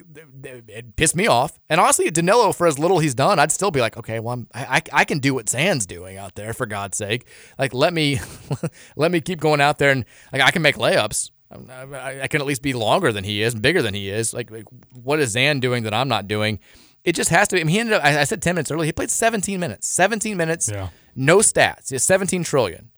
[0.43, 1.59] it pissed me off.
[1.68, 4.49] And honestly, Danilo, for as little he's done, I'd still be like, okay, well, I'm,
[4.53, 7.26] I, I can do what Zan's doing out there for God's sake.
[7.57, 8.18] Like, let me
[8.97, 11.30] let me keep going out there and like I can make layups.
[11.51, 14.34] I, I can at least be longer than he is, bigger than he is.
[14.34, 16.59] Like, like, what is Zan doing that I'm not doing?
[17.05, 17.61] It just has to be.
[17.62, 18.05] I mean, he ended up.
[18.05, 18.86] I, I said 10 minutes earlier.
[18.86, 19.89] He played 17 minutes.
[19.89, 20.68] 17 minutes.
[20.68, 20.89] Yeah.
[21.14, 21.91] No stats.
[21.91, 22.91] It's 17 trillion.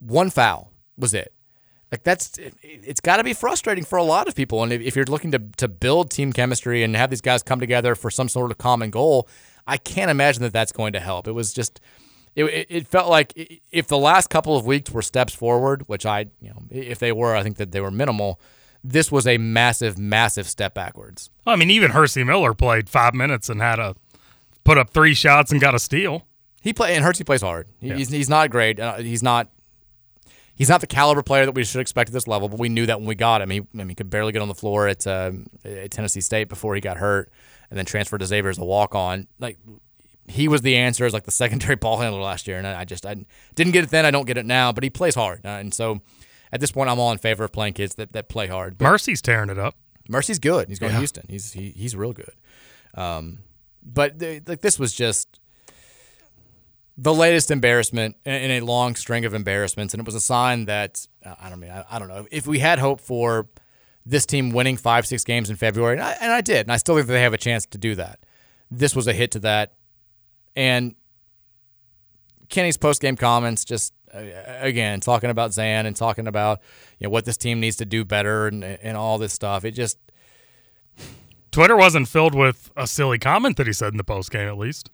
[0.00, 1.32] One foul was it.
[1.92, 4.62] Like that's it, it's got to be frustrating for a lot of people.
[4.62, 7.60] And if, if you're looking to to build team chemistry and have these guys come
[7.60, 9.28] together for some sort of common goal,
[9.66, 11.28] I can't imagine that that's going to help.
[11.28, 11.80] It was just.
[12.34, 13.32] It, it, felt like
[13.72, 17.10] if the last couple of weeks were steps forward, which I, you know, if they
[17.10, 18.38] were, I think that they were minimal.
[18.84, 21.30] This was a massive, massive step backwards.
[21.46, 23.96] I mean, even Hercy Miller played five minutes and had a
[24.64, 26.26] put up three shots and got a steal.
[26.60, 27.68] He play and Hercy plays hard.
[27.80, 28.78] He- He's he's not great.
[28.78, 29.48] Uh, he's not
[30.56, 32.48] he's not the caliber player that we should expect at this level.
[32.48, 33.50] But we knew that when we got him.
[33.50, 36.48] He I mean, he could barely get on the floor at, um, at Tennessee State
[36.48, 37.30] before he got hurt,
[37.70, 39.28] and then transferred to Xavier as a walk on.
[39.38, 39.58] Like
[40.28, 43.06] he was the answer as like the secondary ball handler last year, and I just
[43.06, 43.14] I
[43.54, 44.04] didn't get it then.
[44.04, 44.72] I don't get it now.
[44.72, 46.00] But he plays hard, uh, and so
[46.52, 48.78] at this point, I'm all in favor of playing kids that, that play hard.
[48.78, 49.76] But Mercy's tearing it up.
[50.08, 50.68] Mercy's good.
[50.68, 51.26] He's going to Houston.
[51.28, 52.32] He's he, he's real good.
[52.94, 53.40] Um,
[53.82, 55.40] but like this was just
[56.98, 61.06] the latest embarrassment in a long string of embarrassments, and it was a sign that
[61.24, 63.48] uh, I don't mean I, I don't know if we had hope for
[64.04, 66.76] this team winning five six games in February, and I, and I did, and I
[66.76, 68.20] still think that they have a chance to do that.
[68.70, 69.74] This was a hit to that,
[70.54, 70.94] and
[72.48, 74.20] Kenny's post game comments just uh,
[74.60, 76.60] again talking about Zan and talking about
[76.98, 79.64] you know what this team needs to do better and and all this stuff.
[79.64, 79.98] It just
[81.50, 84.58] Twitter wasn't filled with a silly comment that he said in the post game, at
[84.58, 84.90] least.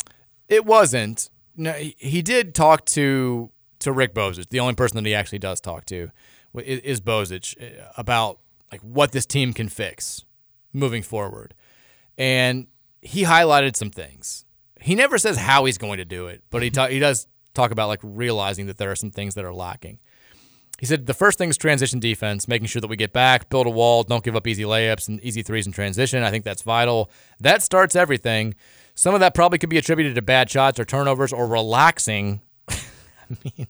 [0.48, 1.28] It wasn't.
[1.56, 3.50] No, he, did talk to
[3.80, 4.48] to Rick Bozich.
[4.48, 6.10] The only person that he actually does talk to
[6.54, 8.38] is, is Bozich uh, about
[8.70, 10.24] like what this team can fix
[10.72, 11.54] moving forward,
[12.16, 12.66] and
[13.02, 14.44] he highlighted some things.
[14.80, 17.70] He never says how he's going to do it, but he ta- he does talk
[17.70, 19.98] about like realizing that there are some things that are lacking.
[20.82, 23.68] He said the first thing is transition defense, making sure that we get back, build
[23.68, 26.24] a wall, don't give up easy layups and easy threes in transition.
[26.24, 27.08] I think that's vital.
[27.38, 28.54] That starts everything.
[28.94, 32.42] Some of that probably could be attributed to bad shots or turnovers or relaxing.
[32.68, 32.76] I
[33.44, 33.66] mean,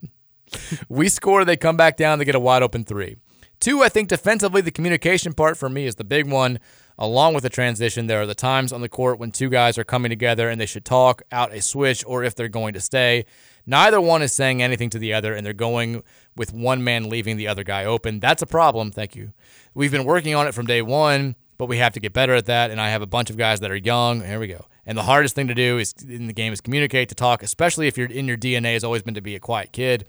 [0.89, 3.17] we score, they come back down, they get a wide open three.
[3.61, 6.59] Two, I think defensively, the communication part for me is the big one.
[6.99, 9.85] Along with the transition, there are the times on the court when two guys are
[9.85, 13.25] coming together and they should talk out a switch or if they're going to stay.
[13.65, 16.03] Neither one is saying anything to the other and they're going
[16.37, 18.19] with one man leaving the other guy open.
[18.21, 18.91] That's a problem.
[18.91, 19.33] Thank you.
[19.75, 22.47] We've been working on it from day one, but we have to get better at
[22.47, 22.71] that.
[22.71, 24.23] And I have a bunch of guys that are young.
[24.23, 24.67] Here we go.
[24.85, 27.87] And the hardest thing to do is in the game is communicate, to talk, especially
[27.87, 30.07] if you're in your DNA has always been to be a quiet kid.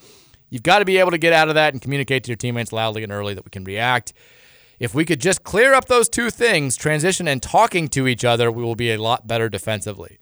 [0.50, 2.72] You've got to be able to get out of that and communicate to your teammates
[2.72, 4.14] loudly and early that we can react.
[4.80, 8.52] If we could just clear up those two things, transition and talking to each other,
[8.52, 10.18] we will be a lot better defensively.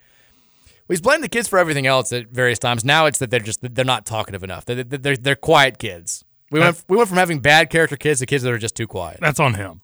[0.88, 2.84] He's blamed the kids for everything else at various times.
[2.84, 4.66] Now it's that they're just they're not talkative enough.
[4.66, 6.26] They're, they're, they're quiet kids.
[6.52, 8.88] We went we went from having bad character kids to kids that are just too
[8.88, 9.20] quiet.
[9.22, 9.82] That's on him.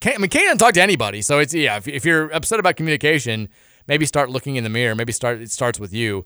[0.00, 1.22] Can't, I mean, Kane doesn't talk to anybody.
[1.22, 1.76] So it's yeah.
[1.76, 3.48] If, if you're upset about communication,
[3.86, 4.94] maybe start looking in the mirror.
[4.94, 6.24] Maybe start it starts with you.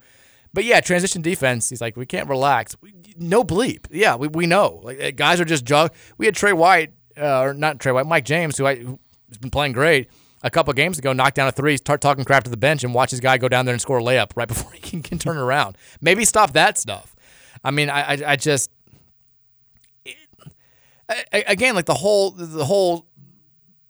[0.52, 1.68] But yeah, transition defense.
[1.68, 2.76] He's like, we can't relax.
[3.16, 3.86] No bleep.
[3.90, 4.80] Yeah, we, we know.
[4.82, 5.92] Like uh, guys are just jug.
[6.16, 9.50] We had Tre White, uh, or not Tre White, Mike James, who I, who's been
[9.50, 10.08] playing great.
[10.42, 12.94] A couple games ago, knocked down a three, start talking crap to the bench, and
[12.94, 15.18] watch his guy go down there and score a layup right before he can, can
[15.18, 15.76] turn around.
[16.00, 17.16] Maybe stop that stuff.
[17.64, 18.70] I mean, I, I, I just
[21.32, 23.06] again, like the whole the whole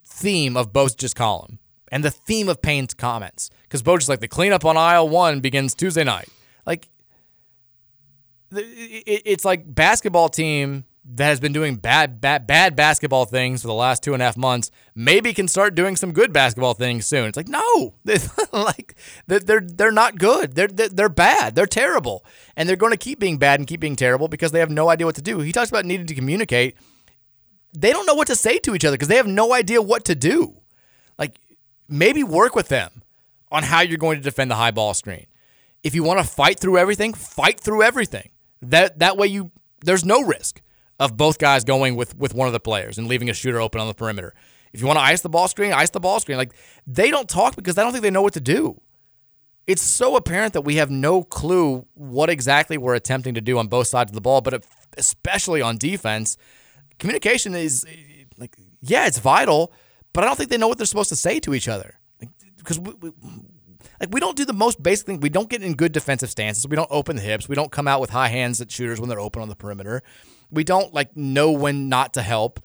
[0.05, 1.59] theme of Bozich's column
[1.91, 5.75] and the theme of Payne's comments, because Bozich's like the cleanup on aisle one begins
[5.75, 6.27] Tuesday night.
[6.65, 6.89] Like
[8.51, 13.73] it's like basketball team that has been doing bad, bad, bad basketball things for the
[13.73, 17.27] last two and a half months maybe can start doing some good basketball things soon.
[17.27, 17.93] It's like no,
[18.51, 18.95] like
[19.27, 20.55] they're they're, not good.
[20.55, 21.53] They're they're bad.
[21.53, 24.59] They're terrible, and they're going to keep being bad and keep being terrible because they
[24.59, 25.39] have no idea what to do.
[25.39, 26.75] He talks about needing to communicate.
[27.77, 30.05] They don't know what to say to each other because they have no idea what
[30.05, 30.55] to do.
[31.19, 31.39] Like
[31.87, 33.03] maybe work with them
[33.51, 35.25] on how you're going to defend the high ball screen.
[35.83, 38.29] If you want to fight through everything, fight through everything.
[38.61, 39.51] That that way you
[39.83, 40.61] there's no risk
[40.99, 43.79] of both guys going with with one of the players and leaving a shooter open
[43.79, 44.33] on the perimeter.
[44.73, 46.37] If you want to ice the ball screen, ice the ball screen.
[46.37, 46.53] Like
[46.85, 48.81] they don't talk because I don't think they know what to do.
[49.65, 53.67] It's so apparent that we have no clue what exactly we're attempting to do on
[53.67, 54.65] both sides of the ball, but
[54.97, 56.37] especially on defense,
[56.97, 57.85] communication is
[58.37, 59.71] like yeah, it's vital,
[60.13, 61.98] but I don't think they know what they're supposed to say to each other.
[62.59, 63.11] Because we, we,
[63.99, 65.19] like we don't do the most basic thing.
[65.19, 66.67] We don't get in good defensive stances.
[66.67, 67.49] We don't open the hips.
[67.49, 70.01] We don't come out with high hands at shooters when they're open on the perimeter.
[70.51, 72.59] We don't like know when not to help.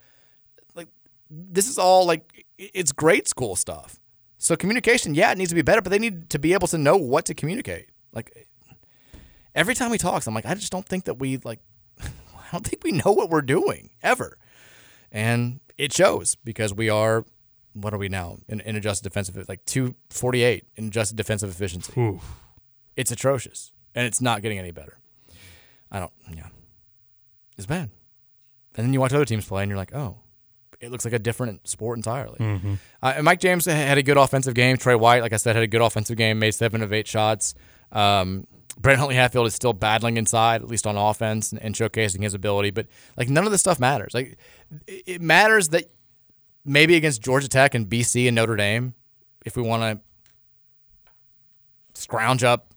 [0.75, 0.89] Like
[1.31, 4.01] this is all like it's grade school stuff.
[4.39, 6.79] So communication, yeah, it needs to be better, but they need to be able to
[6.79, 7.89] know what to communicate.
[8.13, 8.47] Like
[9.55, 11.61] every time he talks, I'm like, I just don't think that we like
[12.01, 14.39] I don't think we know what we're doing ever.
[15.11, 17.25] And it shows because we are
[17.75, 21.93] what are we now in, in adjusted defensive like 248 in adjusted defensive efficiency.
[22.01, 22.23] Oof.
[22.97, 24.99] It's atrocious and it's not getting any better.
[25.91, 26.49] I don't yeah.
[27.57, 27.91] It's bad.
[28.77, 30.17] And then you watch other teams play, and you're like, oh,
[30.81, 32.39] it looks like a different sport entirely.
[32.41, 32.79] Mhm.
[33.01, 34.77] Uh, and Mike James had a good offensive game.
[34.77, 37.55] Tre White, like I said, had a good offensive game, made seven of eight shots.
[37.93, 38.47] Um,
[38.77, 42.35] Brent Huntley Hatfield is still battling inside, at least on offense, and, and showcasing his
[42.35, 42.71] ability.
[42.73, 44.13] But like none of this stuff matters.
[44.15, 44.37] Like
[44.87, 45.85] it matters that
[46.65, 48.95] maybe against Georgia Tech and BC and Notre Dame,
[49.45, 52.73] if we want to scrounge up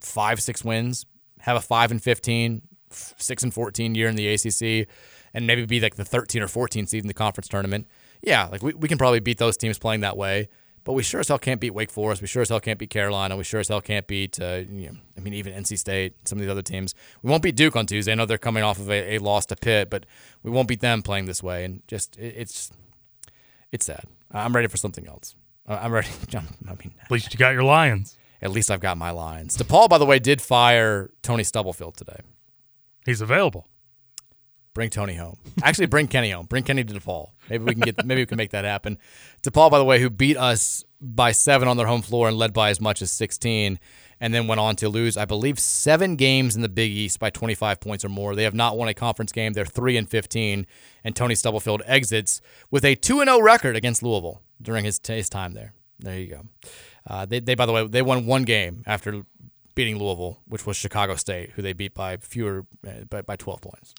[0.00, 1.06] five, six wins,
[1.40, 4.88] have a five and 15, six and 14 year in the ACC,
[5.32, 7.86] and maybe be like the 13 or 14 seed in the conference tournament.
[8.22, 10.48] Yeah, like we, we can probably beat those teams playing that way,
[10.84, 12.20] but we sure as hell can't beat Wake Forest.
[12.20, 13.36] We sure as hell can't beat Carolina.
[13.36, 16.38] We sure as hell can't beat, uh, you know, I mean, even NC State, some
[16.38, 16.94] of these other teams.
[17.22, 18.12] We won't beat Duke on Tuesday.
[18.12, 20.04] I know they're coming off of a, a loss to Pitt, but
[20.42, 21.64] we won't beat them playing this way.
[21.64, 22.70] And just, it, it's,
[23.72, 24.04] it's sad.
[24.30, 25.34] I'm ready for something else.
[25.66, 26.08] I'm ready.
[26.34, 26.40] I
[26.70, 28.16] mean, At least you got your Lions.
[28.42, 29.56] at least I've got my Lions.
[29.56, 32.20] DePaul, by the way, did fire Tony Stubblefield today.
[33.06, 33.66] He's available.
[34.72, 35.36] Bring Tony home.
[35.64, 36.46] Actually, bring Kenny home.
[36.46, 37.30] Bring Kenny to DePaul.
[37.48, 38.04] Maybe we can get.
[38.06, 38.98] Maybe we can make that happen.
[39.42, 42.52] DePaul, by the way, who beat us by seven on their home floor and led
[42.52, 43.80] by as much as 16,
[44.20, 47.30] and then went on to lose, I believe, seven games in the Big East by
[47.30, 48.34] 25 points or more.
[48.34, 49.54] They have not won a conference game.
[49.54, 50.66] They're three and 15,
[51.02, 52.40] and Tony Stubblefield exits
[52.70, 55.72] with a two and 0 record against Louisville during his his time there.
[55.98, 56.42] There you go.
[57.06, 59.22] Uh, they, they, by the way, they won one game after
[59.74, 63.60] beating Louisville, which was Chicago State, who they beat by fewer uh, by, by 12
[63.60, 63.94] points.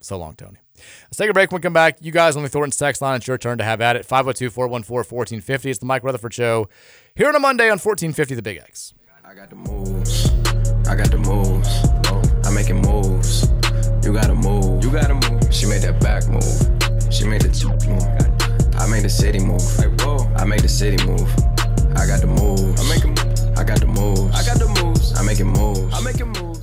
[0.00, 0.58] So long, Tony.
[1.04, 1.52] Let's take a break.
[1.52, 3.64] When we come back, you guys on the Thornton's text line, it's your turn to
[3.64, 4.04] have at it.
[4.04, 5.70] 502 414 1450.
[5.70, 6.68] It's the Mike Rutherford Show
[7.14, 8.94] here on a Monday on 1450 The Big X.
[9.24, 10.30] I got the moves.
[10.88, 11.68] I got the moves.
[12.06, 13.48] Oh, I'm making moves.
[14.04, 14.82] You gotta move.
[14.82, 15.52] You gotta move.
[15.52, 17.12] She made that back move.
[17.12, 17.52] She made the
[17.88, 18.76] move.
[18.80, 19.62] I made the city move.
[20.36, 21.28] I made the city move.
[21.96, 22.62] I got the moves.
[22.62, 23.58] Moves.
[23.58, 24.34] I got the moves.
[24.34, 25.12] I got the moves.
[25.18, 25.94] I'm making moves.
[25.94, 26.61] I'm making moves.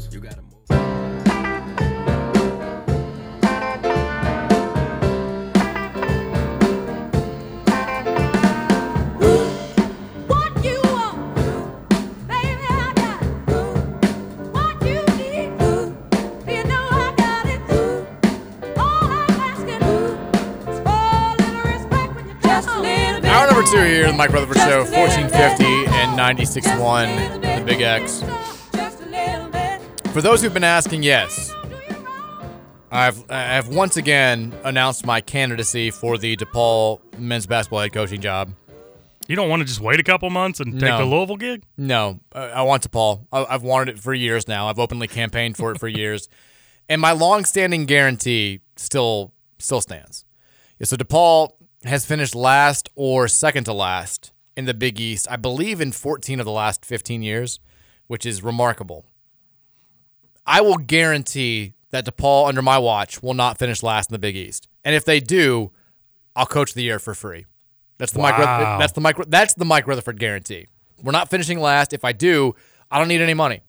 [23.71, 28.21] Hour number here, the Mike Rutherford Show, 1450 and 96.1, The Big X.
[30.11, 31.53] For those who've been asking, yes,
[32.91, 38.53] I've I've once again announced my candidacy for the DePaul men's basketball head coaching job.
[39.27, 40.97] You don't want to just wait a couple months and take No.
[40.97, 41.63] the Louisville gig?
[41.77, 43.27] No, uh, I want DePaul.
[43.31, 44.67] I, I've wanted it for years now.
[44.67, 46.27] I've openly campaigned for it for years,
[46.89, 50.25] and my long-standing guarantee still still stands.
[50.79, 51.51] Yeah, so DePaul
[51.83, 56.39] has finished last or second to last in the Big East, I believe, in 14
[56.39, 57.59] of the last 15 years,
[58.07, 59.05] which is remarkable.
[60.45, 64.35] I will guarantee that DePaul, under my watch, will not finish last in the Big
[64.35, 65.71] East, and if they do,
[66.35, 67.45] I'll coach the year for free.
[67.97, 68.37] That's the Mike.
[68.37, 68.77] Wow.
[68.79, 69.17] That's the Mike.
[69.27, 70.67] That's the Mike Rutherford guarantee.
[71.03, 71.93] We're not finishing last.
[71.93, 72.55] If I do,
[72.89, 73.61] I don't need any money.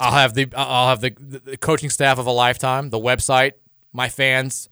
[0.00, 3.52] I'll have the I'll have the, the coaching staff of a lifetime, the website,
[3.92, 4.68] my fans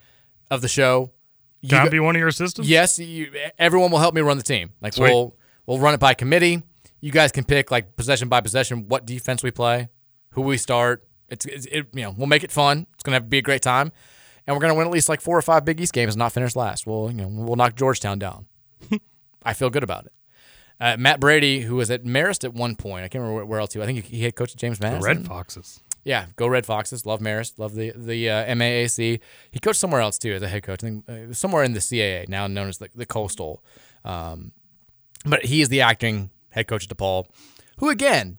[0.51, 1.13] of the show.
[1.61, 2.69] You Can I go- be one of your assistants?
[2.69, 4.71] Yes, you, everyone will help me run the team.
[4.81, 5.11] Like Sweet.
[5.11, 5.37] we'll
[5.67, 6.63] we'll run it by committee.
[7.01, 9.89] You guys can pick like possession by possession what defense we play,
[10.31, 11.07] who we start.
[11.29, 12.87] It's, it's it, you know we'll make it fun.
[12.95, 13.93] It's gonna have, be a great time,
[14.47, 16.33] and we're gonna win at least like four or five Big East games and not
[16.33, 16.87] finish last.
[16.87, 18.47] We'll you know we'll knock Georgetown down.
[19.43, 20.13] I feel good about it.
[20.81, 23.75] Uh, Matt Brady, who was at Marist at one point, I can't remember where- else
[23.75, 23.79] he.
[23.79, 23.87] was.
[23.87, 25.05] I think he had coached James The Madison.
[25.19, 25.81] Red Foxes.
[26.05, 27.05] Yeah, go Red Foxes.
[27.05, 27.59] Love Marist.
[27.59, 29.21] Love the the uh, MAAC.
[29.51, 30.83] He coached somewhere else too as a head coach.
[30.83, 33.63] I think uh, somewhere in the CAA, now known as the, the Coastal.
[34.05, 34.53] Um,
[35.27, 37.27] but he is the acting head coach at DePaul,
[37.79, 38.39] who again,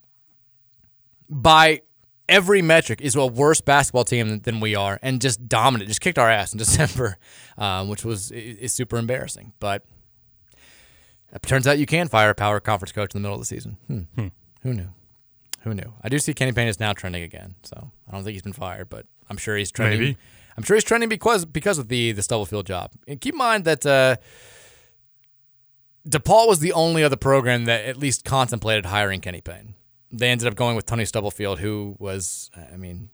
[1.30, 1.82] by
[2.28, 5.88] every metric, is a worse basketball team than, than we are, and just dominant.
[5.88, 7.18] Just kicked our ass in December,
[7.58, 9.54] um, which was is super embarrassing.
[9.60, 9.86] But
[11.32, 13.46] it turns out you can fire a power conference coach in the middle of the
[13.46, 13.78] season.
[13.88, 14.28] Hmm.
[14.64, 14.90] Who knew?
[15.62, 15.94] Who knew?
[16.02, 18.54] I do see Kenny Payne is now trending again, so I don't think he's been
[18.54, 20.00] fired, but I'm sure he's trending.
[20.00, 20.18] Maybe.
[20.58, 22.92] I'm sure he's trending because because of the the Stubblefield job.
[23.08, 24.18] And keep in mind that uh,
[26.08, 29.76] DePaul was the only other program that at least contemplated hiring Kenny Payne.
[30.12, 33.10] They ended up going with Tony Stubblefield, who was, I mean,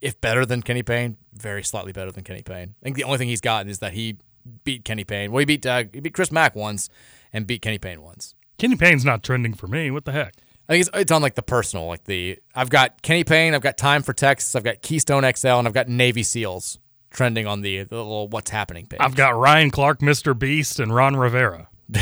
[0.00, 2.74] if better than Kenny Payne, very slightly better than Kenny Payne.
[2.80, 4.16] I think the only thing he's gotten is that he
[4.64, 5.30] beat Kenny Payne.
[5.30, 6.88] Well, he beat uh, he beat Chris Mack once
[7.32, 8.34] and beat Kenny Payne once.
[8.58, 9.90] Kenny Payne's not trending for me.
[9.90, 10.34] What the heck?
[10.68, 13.62] I think it's, it's on like the personal, like the I've got Kenny Payne, I've
[13.62, 16.78] got Time for Texas, I've got Keystone XL, and I've got Navy SEALs
[17.10, 19.00] trending on the, the little what's happening page.
[19.00, 20.38] I've got Ryan Clark, Mr.
[20.38, 21.68] Beast, and Ron Rivera.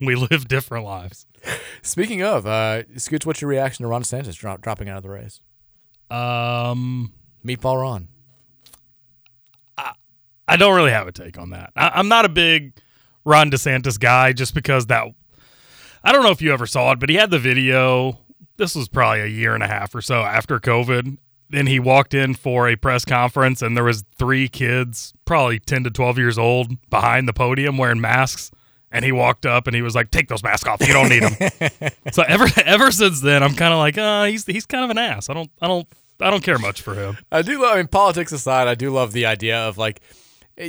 [0.00, 1.26] we live different lives.
[1.82, 5.10] Speaking of, uh, Scooch, what's your reaction to Ron DeSantis drop, dropping out of the
[5.10, 5.40] race?
[6.10, 7.12] Um,
[7.44, 8.08] Meatball Ron.
[10.48, 11.72] I don't really have a take on that.
[11.76, 12.74] I, I'm not a big
[13.24, 15.06] Ron DeSantis guy just because that.
[16.06, 18.20] I don't know if you ever saw it, but he had the video.
[18.58, 21.18] This was probably a year and a half or so after COVID.
[21.50, 25.82] Then he walked in for a press conference, and there was three kids, probably ten
[25.82, 28.52] to twelve years old, behind the podium wearing masks.
[28.92, 30.80] And he walked up and he was like, "Take those masks off.
[30.80, 34.46] You don't need them." so ever ever since then, I'm kind of like, "Uh, he's
[34.46, 35.28] he's kind of an ass.
[35.28, 35.88] I don't I don't
[36.20, 37.74] I don't care much for him." I do love.
[37.74, 40.00] I mean, politics aside, I do love the idea of like,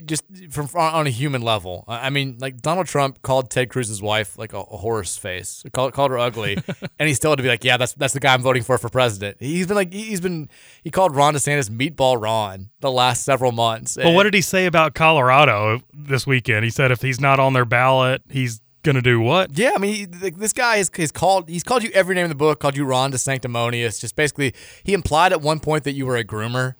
[0.05, 1.85] just from on a human level.
[1.87, 5.93] I mean, like Donald Trump called Ted Cruz's wife like a, a horse face, called
[5.93, 6.57] called her ugly,
[6.99, 8.77] and he still had to be like, "Yeah, that's that's the guy I'm voting for
[8.77, 10.49] for president." He's been like, he's been
[10.83, 13.95] he called Ron DeSantis meatball Ron the last several months.
[13.95, 16.65] But what did he say about Colorado this weekend?
[16.65, 19.57] He said if he's not on their ballot, he's gonna do what?
[19.57, 21.49] Yeah, I mean, this guy is, is called.
[21.49, 22.59] He's called you every name in the book.
[22.59, 23.99] Called you Ron DeSanctimonious.
[24.01, 26.75] Just basically, he implied at one point that you were a groomer,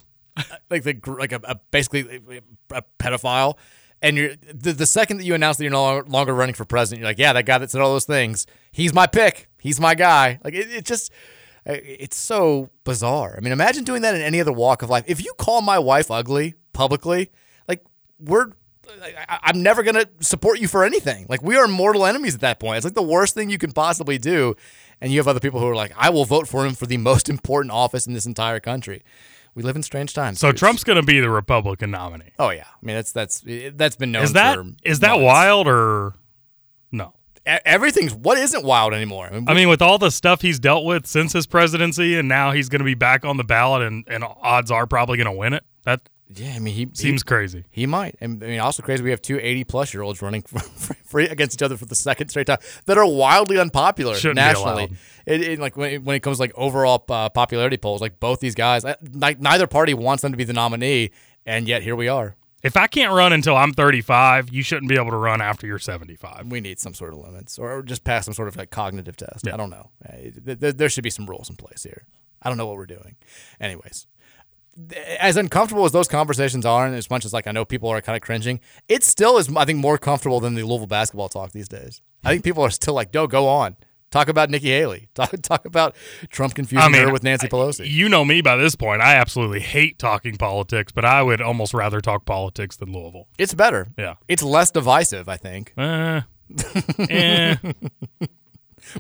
[0.70, 2.22] like the like a, a basically
[2.72, 3.58] a pedophile.
[4.02, 7.02] And you're the, the second that you announce that you're no longer running for president,
[7.02, 9.50] you're like, yeah, that guy that said all those things, he's my pick.
[9.60, 10.40] He's my guy.
[10.44, 11.12] Like it, it just.
[11.70, 13.36] Uh, it's so bizarre.
[13.38, 15.04] I mean, imagine doing that in any other walk of life.
[15.06, 17.30] If you call my wife ugly publicly,
[17.68, 17.84] like
[18.20, 18.52] we're
[19.28, 21.26] I'm never gonna support you for anything.
[21.30, 22.78] Like we are mortal enemies at that point.
[22.78, 24.56] It's like the worst thing you can possibly do.
[25.02, 26.98] And you have other people who are like, I will vote for him for the
[26.98, 29.04] most important office in this entire country.
[29.58, 30.40] We live in strange times.
[30.40, 32.32] So Trump's going to be the Republican nominee.
[32.38, 33.44] Oh yeah, I mean that's that's
[33.74, 34.22] that's been known.
[34.22, 35.24] Is that is that months.
[35.24, 36.14] wild or
[36.92, 37.16] no?
[37.44, 39.32] Everything's what isn't wild anymore.
[39.48, 42.70] I mean, with all the stuff he's dealt with since his presidency, and now he's
[42.70, 45.54] going to be back on the ballot, and, and odds are probably going to win
[45.54, 45.64] it.
[45.86, 46.02] That
[46.34, 47.64] yeah, I mean he seems he, crazy.
[47.72, 48.16] He might.
[48.20, 49.04] And I mean, also crazy.
[49.04, 50.42] We have two 80 plus year olds running
[51.06, 54.92] for against each other for the second straight time that are wildly unpopular Shouldn't nationally.
[55.26, 58.20] It, it, like when it, when it comes to, like overall uh, popularity polls, like
[58.20, 61.12] both these guys, uh, like neither party wants them to be the nominee,
[61.46, 62.36] and yet here we are.
[62.64, 65.80] If I can't run until I'm 35, you shouldn't be able to run after you're
[65.80, 66.48] 75.
[66.48, 69.48] We need some sort of limits, or just pass some sort of like cognitive test.
[69.48, 69.92] I don't know.
[70.06, 70.12] Uh,
[70.44, 72.04] th- th- There should be some rules in place here.
[72.42, 73.16] I don't know what we're doing.
[73.60, 74.08] Anyways,
[75.20, 78.02] as uncomfortable as those conversations are, and as much as like I know people are
[78.02, 81.52] kind of cringing, it still is I think more comfortable than the Louisville basketball talk
[81.52, 82.02] these days.
[82.24, 83.76] I think people are still like, "Go, go on,
[84.12, 85.96] talk about Nikki Haley, talk, talk about
[86.30, 89.02] Trump confusing her with Nancy Pelosi." You know me by this point.
[89.02, 93.28] I absolutely hate talking politics, but I would almost rather talk politics than Louisville.
[93.38, 93.88] It's better.
[93.98, 94.16] Yeah.
[94.28, 95.30] it's less divisive.
[95.30, 95.74] I think.
[95.78, 96.22] Uh,
[97.10, 97.56] eh.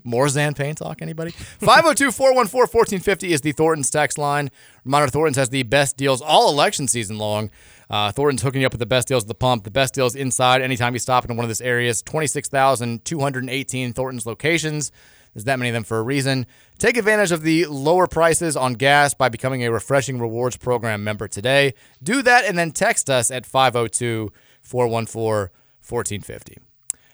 [0.04, 1.32] More Zan Payne talk, anybody?
[1.60, 4.50] 502 414 1450 is the Thornton's text line.
[4.86, 7.50] Reminder Thornton's has the best deals all election season long.
[7.90, 10.16] Uh, Thornton's hooking you up with the best deals at the pump, the best deals
[10.16, 14.92] inside anytime you stop in one of this area's 26,218 Thornton's locations.
[15.34, 16.48] There's that many of them for a reason.
[16.80, 21.28] Take advantage of the lower prices on gas by becoming a Refreshing Rewards Program member
[21.28, 21.76] today.
[22.02, 24.32] Do that and then text us at 502
[24.62, 25.52] 414
[25.88, 26.58] 1450.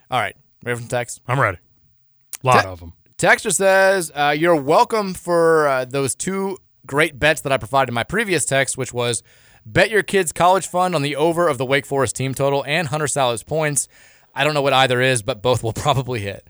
[0.09, 1.21] All right, ready for some text?
[1.27, 1.57] I'm ready.
[2.43, 2.93] A lot Te- of them.
[3.17, 7.93] Texter says, uh, You're welcome for uh, those two great bets that I provided in
[7.93, 9.23] my previous text, which was
[9.65, 12.89] bet your kids' college fund on the over of the Wake Forest team total and
[12.89, 13.87] Hunter Sallis' points.
[14.35, 16.47] I don't know what either is, but both will probably hit.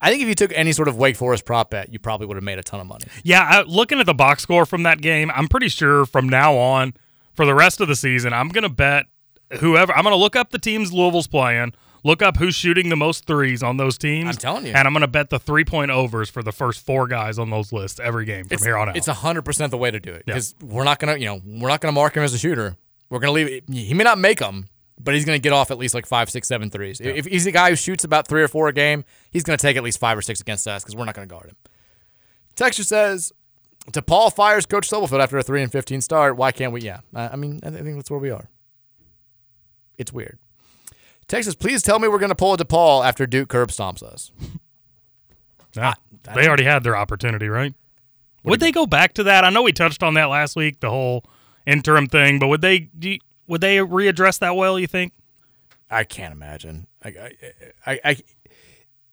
[0.00, 2.36] I think if you took any sort of Wake Forest prop bet, you probably would
[2.36, 3.06] have made a ton of money.
[3.24, 6.56] Yeah, I, looking at the box score from that game, I'm pretty sure from now
[6.56, 6.94] on,
[7.34, 9.06] for the rest of the season, I'm going to bet
[9.58, 9.92] whoever.
[9.92, 11.74] I'm going to look up the teams Louisville's playing,
[12.04, 14.28] look up who's shooting the most threes on those teams.
[14.28, 14.72] I'm telling you.
[14.72, 17.50] And I'm going to bet the three point overs for the first four guys on
[17.50, 18.96] those lists every game from it's, here on out.
[18.96, 21.68] It's 100% the way to do it because we're not going to, you know, we're
[21.68, 22.76] not going to mark him as a shooter.
[23.10, 24.68] We're going to leave He may not make them,
[25.00, 27.00] but he's going to get off at least like five, six, seven threes.
[27.00, 29.62] If he's a guy who shoots about three or four a game, he's going to
[29.62, 31.56] take at least five or six against us because we're not going to guard him.
[32.56, 33.32] Texture says,
[33.92, 36.36] DePaul fires Coach Stubblefield after a 3 and 15 start.
[36.36, 36.82] Why can't we?
[36.82, 37.00] Yeah.
[37.14, 38.50] I mean, I think that's where we are.
[39.96, 40.38] It's weird.
[41.28, 44.32] Texas, please tell me we're going to pull a DePaul after Duke curb stomps us.
[45.76, 45.94] Ah,
[46.26, 47.74] yeah, they already had their opportunity, right?
[48.44, 49.44] Would they go back to that?
[49.44, 51.24] I know we touched on that last week, the whole
[51.66, 54.78] interim thing, but would they you- would they readdress that well?
[54.78, 55.12] You think?
[55.90, 56.86] I can't imagine.
[57.02, 57.32] I, I,
[57.86, 58.16] I, I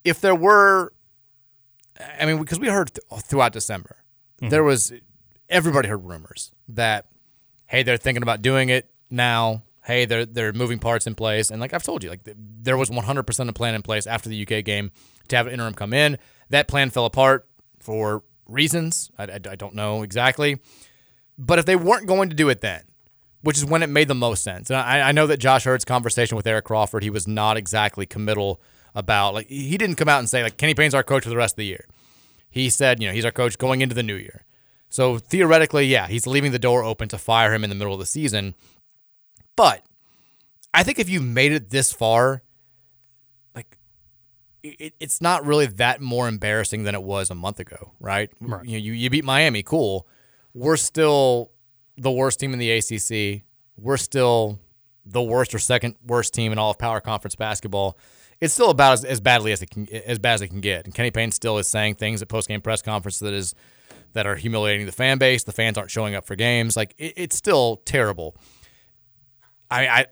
[0.03, 0.93] if there were,
[2.19, 3.97] I mean, because we heard th- throughout December,
[4.41, 4.49] mm-hmm.
[4.49, 4.93] there was
[5.49, 7.07] everybody heard rumors that
[7.67, 9.63] hey, they're thinking about doing it now.
[9.85, 12.89] Hey, they're they're moving parts in place, and like I've told you, like there was
[12.89, 14.91] 100% a plan in place after the UK game
[15.27, 16.17] to have an interim come in.
[16.49, 17.47] That plan fell apart
[17.79, 20.59] for reasons I, I, I don't know exactly,
[21.37, 22.83] but if they weren't going to do it then,
[23.41, 24.71] which is when it made the most sense.
[24.71, 28.07] And I, I know that Josh Heird's conversation with Eric Crawford, he was not exactly
[28.07, 28.59] committal
[28.95, 31.37] about like he didn't come out and say like Kenny Payne's our coach for the
[31.37, 31.85] rest of the year.
[32.49, 34.45] He said, you know, he's our coach going into the new year.
[34.89, 37.99] So theoretically, yeah, he's leaving the door open to fire him in the middle of
[37.99, 38.55] the season.
[39.55, 39.85] But
[40.73, 42.43] I think if you made it this far,
[43.55, 43.77] like
[44.63, 48.29] it, it's not really that more embarrassing than it was a month ago, right?
[48.41, 48.65] Right.
[48.65, 50.07] You, know, you you beat Miami, cool.
[50.53, 51.51] We're still
[51.97, 53.43] the worst team in the ACC.
[53.77, 54.59] We're still
[55.05, 57.97] the worst or second worst team in all of Power Conference basketball.
[58.41, 60.85] It's still about as, as badly as it can as bad as it can get.
[60.85, 63.55] And Kenny Payne still is saying things at post game press conference that is
[64.13, 65.43] that are humiliating the fan base.
[65.43, 66.75] The fans aren't showing up for games.
[66.75, 68.35] Like it, it's still terrible.
[69.69, 70.05] I, I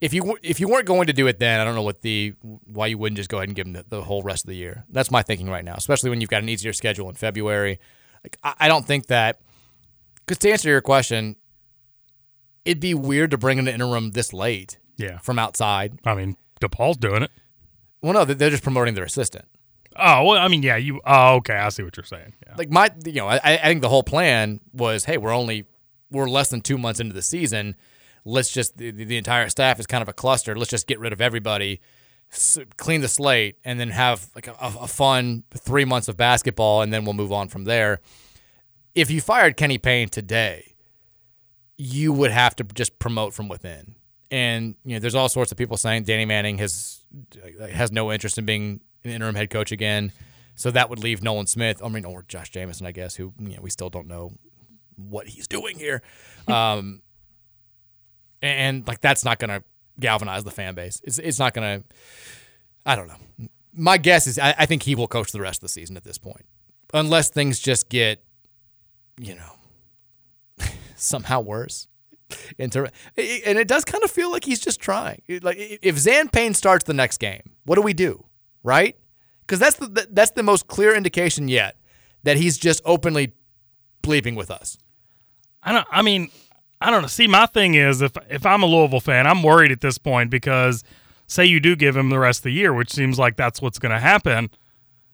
[0.00, 2.34] if you if you weren't going to do it then, I don't know what the
[2.40, 4.56] why you wouldn't just go ahead and give him the, the whole rest of the
[4.56, 4.84] year.
[4.90, 7.78] That's my thinking right now, especially when you've got an easier schedule in February.
[8.24, 9.40] Like I, I don't think that
[10.16, 11.36] because to answer your question,
[12.64, 14.78] it'd be weird to bring in an interim this late.
[14.96, 15.18] Yeah.
[15.18, 15.98] from outside.
[16.04, 17.30] I mean, DePaul's doing it.
[18.02, 19.46] Well, no, they're just promoting their assistant.
[19.96, 21.00] Oh well, I mean, yeah, you.
[21.04, 22.34] Oh, okay, I see what you're saying.
[22.46, 22.54] Yeah.
[22.56, 25.66] Like my, you know, I, I think the whole plan was, hey, we're only
[26.10, 27.76] we're less than two months into the season.
[28.24, 30.54] Let's just the, the entire staff is kind of a cluster.
[30.56, 31.80] Let's just get rid of everybody,
[32.76, 36.92] clean the slate, and then have like a, a fun three months of basketball, and
[36.92, 38.00] then we'll move on from there.
[38.94, 40.74] If you fired Kenny Payne today,
[41.76, 43.96] you would have to just promote from within.
[44.30, 47.04] And you know, there's all sorts of people saying Danny Manning has
[47.72, 50.12] has no interest in being an interim head coach again.
[50.54, 53.56] So that would leave Nolan Smith, I mean, or Josh Jamison, I guess, who you
[53.56, 54.32] know, we still don't know
[54.96, 56.02] what he's doing here.
[56.48, 57.02] Um,
[58.42, 59.62] and like that's not going to
[60.00, 61.00] galvanize the fan base.
[61.04, 61.86] It's it's not going to.
[62.84, 63.48] I don't know.
[63.72, 66.04] My guess is I, I think he will coach the rest of the season at
[66.04, 66.44] this point,
[66.92, 68.22] unless things just get,
[69.18, 70.66] you know,
[70.96, 71.88] somehow worse.
[72.58, 75.22] Inter- and it does kind of feel like he's just trying.
[75.42, 78.24] Like if Zan Payne starts the next game, what do we do,
[78.62, 78.96] right?
[79.40, 81.76] Because that's the that's the most clear indication yet
[82.24, 83.34] that he's just openly
[84.02, 84.78] bleeping with us.
[85.62, 85.86] I don't.
[85.90, 86.30] I mean,
[86.86, 87.08] I don't know.
[87.08, 90.30] See, my thing is, if if I'm a Louisville fan, I'm worried at this point
[90.30, 90.82] because
[91.26, 93.78] say you do give him the rest of the year, which seems like that's what's
[93.78, 94.50] going to happen.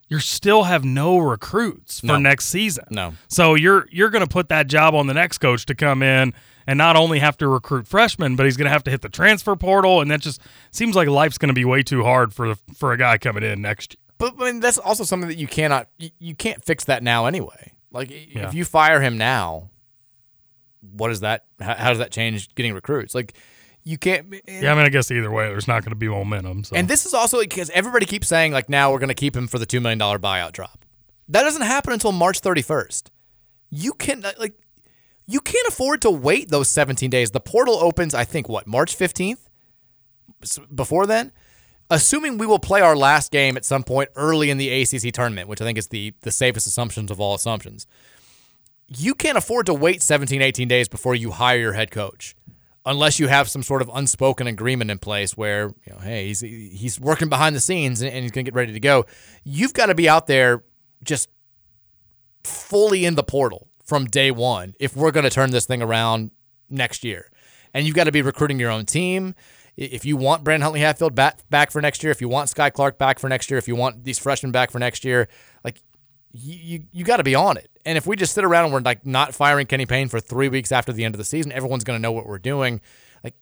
[0.09, 2.19] You still have no recruits for No.
[2.19, 2.85] next season.
[2.91, 3.13] No.
[3.29, 6.33] So you're you're going to put that job on the next coach to come in
[6.67, 9.09] and not only have to recruit freshmen, but he's going to have to hit the
[9.11, 10.41] transfer portal, and that just
[10.71, 13.43] seems like life's going to be way too hard for the for a guy coming
[13.43, 13.99] in next year.
[14.17, 17.27] But I mean, that's also something that you cannot you, you can't fix that now
[17.27, 17.73] anyway.
[17.93, 18.49] Like Yeah.
[18.49, 19.69] if you fire him now,
[20.81, 21.45] what is that?
[21.61, 23.15] How, how does that change getting recruits?
[23.15, 23.35] Like
[23.85, 24.35] you can't.
[24.47, 26.65] Yeah, I mean, I guess either way, there's not going to be momentum.
[26.65, 26.77] So.
[26.77, 29.47] And this is also because everybody keeps saying like now we're going to keep him
[29.47, 30.85] for the two million dollar buyout drop.
[31.29, 33.11] That doesn't happen until March thirty first.
[33.71, 34.55] You can uh, like
[35.27, 37.31] you can't afford to wait those seventeen days.
[37.31, 39.49] The portal opens, I think, what March fifteenth.
[40.73, 41.33] Before then,
[41.91, 45.49] assuming we will play our last game at some point early in the ACC tournament,
[45.49, 47.87] which I think is the the safest assumptions of all assumptions.
[48.89, 52.35] You can't afford to wait 17, 18 days before you hire your head coach
[52.87, 56.41] unless you have some sort of unspoken agreement in place where you know, hey, he's
[56.41, 59.05] he's working behind the scenes and he's going to get ready to go.
[59.45, 60.65] You've got to be out there
[61.03, 61.29] just
[62.45, 66.31] fully in the portal from day one if we're going to turn this thing around
[66.71, 67.31] next year.
[67.75, 69.35] And you've got to be recruiting your own team.
[69.77, 72.73] If you want Brandon Huntley Hatfield back back for next year, if you want Skyy
[72.73, 75.29] Clark back for next year, if you want these freshmen back for next year,
[75.63, 75.83] like
[76.33, 77.71] you you, got to be on it.
[77.87, 80.49] And if we just sit around and we're like not firing Kenny Payne for three
[80.49, 82.81] weeks after the end of the season, everyone's going to know what we're doing.
[83.25, 83.35] Like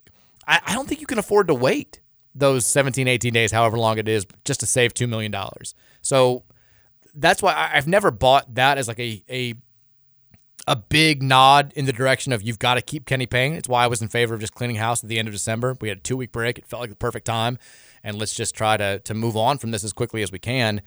[0.47, 2.01] I, I don't think you can afford to wait
[2.35, 5.35] those 17, 18 days, however long it is, just to save $2 million.
[6.03, 6.45] So
[7.15, 9.55] that's why I- I've never bought that as like a, a
[10.69, 13.53] a big nod in the direction of you've got to keep Kenny Payne.
[13.53, 15.77] It's why I was in favor of just cleaning house at the end of December.
[15.81, 16.59] We had a two week break.
[16.59, 17.59] It felt like the perfect time.
[18.03, 20.83] And let's just try to to move on from this as quickly as we can.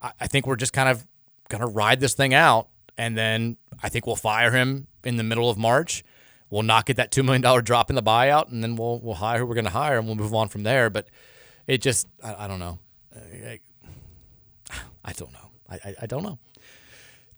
[0.00, 1.04] I, I think we're just kind of
[1.48, 2.68] gonna ride this thing out.
[2.96, 6.04] And then I think we'll fire him in the middle of March.
[6.50, 9.14] We'll not get that two million dollar drop in the buyout, and then we'll we'll
[9.14, 10.90] hire who we're gonna hire, and we'll move on from there.
[10.90, 11.08] But
[11.66, 12.78] it just I, I don't know.
[13.14, 13.60] I,
[15.04, 15.50] I, don't know.
[15.68, 16.38] I, I, don't know.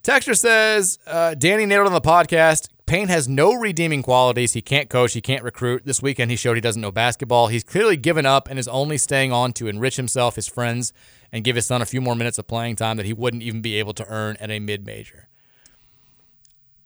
[0.01, 2.69] Texture says uh, Danny nailed on the podcast.
[2.85, 4.53] Payne has no redeeming qualities.
[4.53, 5.13] He can't coach.
[5.13, 5.85] He can't recruit.
[5.85, 7.47] This weekend, he showed he doesn't know basketball.
[7.47, 10.93] He's clearly given up and is only staying on to enrich himself, his friends,
[11.37, 13.61] and give his son a few more minutes of playing time that he wouldn't even
[13.61, 15.29] be able to earn at a mid major.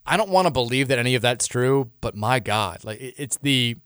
[0.06, 3.38] I don't want to believe that any of that's true, but my God, like it's
[3.38, 3.78] the,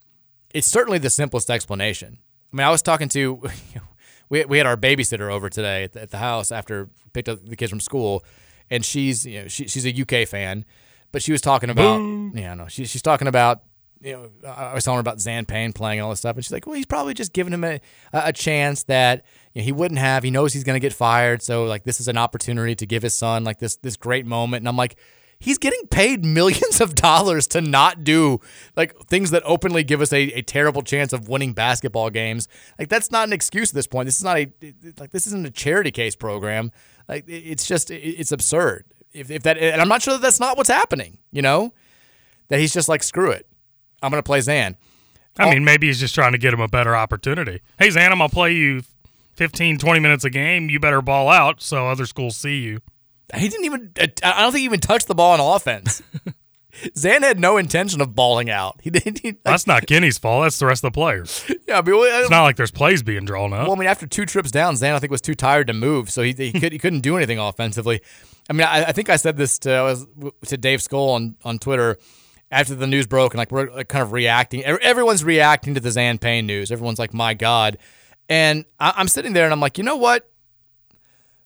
[0.53, 2.17] it's certainly the simplest explanation.
[2.51, 3.43] I mean, I was talking to,
[4.29, 7.45] we, we had our babysitter over today at the, at the house after picked up
[7.45, 8.23] the kids from school,
[8.69, 10.65] and she's you know she, she's a UK fan,
[11.11, 11.99] but she was talking about
[12.33, 13.61] yeah no she, she's talking about
[14.01, 16.51] you know I was telling her about Zan Payne playing all this stuff, and she's
[16.51, 17.79] like, well, he's probably just giving him a
[18.13, 20.23] a chance that you know, he wouldn't have.
[20.23, 23.03] He knows he's going to get fired, so like this is an opportunity to give
[23.03, 24.95] his son like this this great moment, and I'm like,
[25.39, 28.39] he's getting paid millions of dollars to not do
[28.75, 32.47] like things that openly give us a, a terrible chance of winning basketball games.
[32.77, 34.07] Like that's not an excuse at this point.
[34.07, 34.51] This is not a
[34.99, 36.71] like this isn't a charity case program.
[37.07, 38.85] Like it's just it's absurd.
[39.13, 41.19] If, if that and I'm not sure that that's not what's happening.
[41.31, 41.73] You know,
[42.49, 43.47] that he's just like screw it.
[44.05, 44.77] I'm gonna play Zan.
[45.37, 47.61] I mean, maybe he's just trying to get him a better opportunity.
[47.77, 48.83] Hey, Zan, I'm gonna play you
[49.35, 50.69] 15, 20 minutes a game.
[50.69, 52.79] You better ball out so other schools see you.
[53.35, 53.91] He didn't even.
[54.23, 56.01] I don't think he even touched the ball on offense.
[56.97, 58.79] Zan had no intention of balling out.
[58.81, 59.19] He didn't.
[59.19, 60.43] He, like, That's not Kenny's fault.
[60.43, 61.43] That's the rest of the players.
[61.67, 63.63] Yeah, I mean, well, it's uh, not like there's plays being drawn up.
[63.63, 66.11] Well, I mean, after two trips down, Zan I think was too tired to move,
[66.11, 68.01] so he he, could, he couldn't do anything offensively.
[68.47, 70.05] I mean, I, I think I said this to I was
[70.45, 71.97] to Dave Skull on on Twitter
[72.51, 74.63] after the news broke, and like we're like, kind of reacting.
[74.63, 76.71] Everyone's reacting to the Zan Payne news.
[76.71, 77.77] Everyone's like, "My God,"
[78.29, 80.29] and I'm sitting there and I'm like, you know what?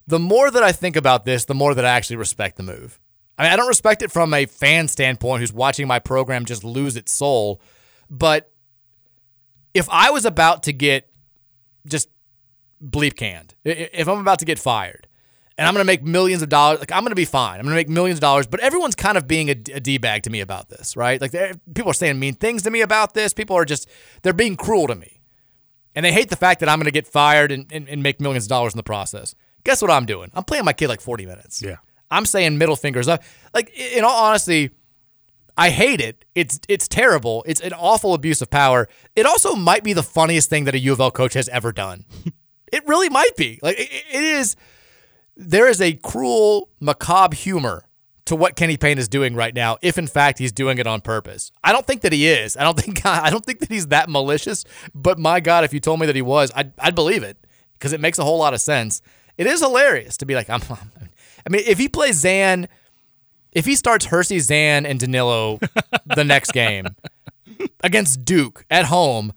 [0.06, 2.98] The more that I think about this, the more that I actually respect the move.
[3.38, 6.64] I mean, I don't respect it from a fan standpoint who's watching my program just
[6.64, 7.60] lose its soul,
[8.08, 8.50] but
[9.72, 11.08] if I was about to get
[11.86, 12.08] just
[12.84, 15.06] bleep canned, if I'm about to get fired,
[15.58, 16.80] and I'm going to make millions of dollars.
[16.80, 17.58] Like I'm going to be fine.
[17.58, 18.46] I'm going to make millions of dollars.
[18.46, 21.20] But everyone's kind of being a, a d bag to me about this, right?
[21.20, 23.32] Like people are saying mean things to me about this.
[23.32, 23.88] People are just
[24.22, 25.20] they're being cruel to me,
[25.94, 28.20] and they hate the fact that I'm going to get fired and, and, and make
[28.20, 29.34] millions of dollars in the process.
[29.64, 30.30] Guess what I'm doing?
[30.34, 31.62] I'm playing my kid like 40 minutes.
[31.62, 31.76] Yeah.
[32.10, 33.22] I'm saying middle fingers up.
[33.54, 34.70] Like in all honesty,
[35.56, 36.24] I hate it.
[36.34, 37.44] It's it's terrible.
[37.46, 38.88] It's an awful abuse of power.
[39.14, 41.72] It also might be the funniest thing that a U of L coach has ever
[41.72, 42.04] done.
[42.72, 43.60] it really might be.
[43.62, 44.56] Like it, it is
[45.40, 47.84] there is a cruel, macabre humor
[48.26, 51.00] to what Kenny Payne is doing right now, if in fact he's doing it on
[51.00, 51.50] purpose.
[51.64, 52.56] I don't think that he is.
[52.56, 54.64] I don't think I don't think that he's that malicious.
[54.94, 57.38] But my God, if you told me that he was, I'd, I'd believe it
[57.74, 59.00] because it makes a whole lot of sense.
[59.38, 60.60] It is hilarious to be like, I'm.
[60.70, 62.68] I mean, if he plays Zan,
[63.50, 65.58] if he starts Hercy, Zan, and Danilo
[66.04, 66.86] the next game
[67.82, 69.32] against Duke at home,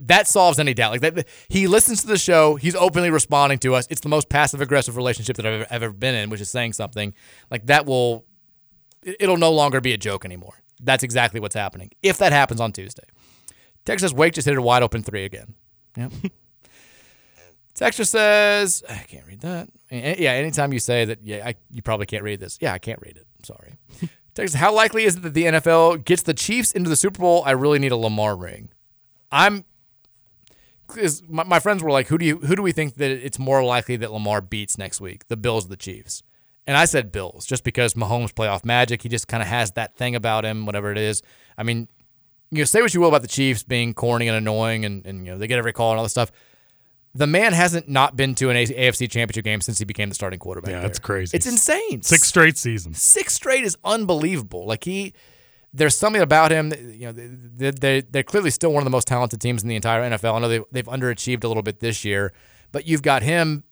[0.00, 0.92] that solves any doubt.
[0.92, 2.56] Like that, he listens to the show.
[2.56, 3.86] He's openly responding to us.
[3.90, 6.74] It's the most passive aggressive relationship that I've ever, ever been in, which is saying
[6.74, 7.14] something
[7.50, 8.24] like that will.
[9.02, 10.62] It'll no longer be a joke anymore.
[10.82, 11.90] That's exactly what's happening.
[12.02, 13.04] If that happens on Tuesday,
[13.84, 15.54] Texas Wake just hit a wide open three again.
[15.96, 16.12] Yep.
[17.74, 19.68] Texas says I can't read that.
[19.90, 22.58] Yeah, anytime you say that, yeah, I, you probably can't read this.
[22.60, 23.26] Yeah, I can't read it.
[23.38, 23.74] I'm sorry.
[24.34, 27.42] Texas, how likely is it that the NFL gets the Chiefs into the Super Bowl?
[27.46, 28.70] I really need a Lamar ring.
[29.30, 29.64] I'm
[30.96, 33.38] is my, my, friends were like, who do you who do we think that it's
[33.38, 36.22] more likely that Lamar beats next week, the Bills or the Chiefs?
[36.66, 39.02] And I said Bills, just because Mahomes playoff magic.
[39.02, 41.22] He just kind of has that thing about him, whatever it is.
[41.56, 41.88] I mean,
[42.50, 45.24] you know, say what you will about the Chiefs being corny and annoying, and, and
[45.26, 46.32] you know they get every call and all this stuff.
[47.14, 50.38] The man hasn't not been to an AFC Championship game since he became the starting
[50.38, 50.70] quarterback.
[50.70, 50.88] Yeah, there.
[50.88, 51.34] that's crazy.
[51.34, 52.02] It's insane.
[52.02, 53.00] Six straight seasons.
[53.00, 54.66] Six straight is unbelievable.
[54.66, 55.14] Like he
[55.72, 56.72] there's something about him.
[56.72, 59.76] You know, they, they, they're clearly still one of the most talented teams in the
[59.76, 60.34] entire NFL.
[60.34, 62.32] I know they've, they've underachieved a little bit this year,
[62.72, 63.64] but you've got him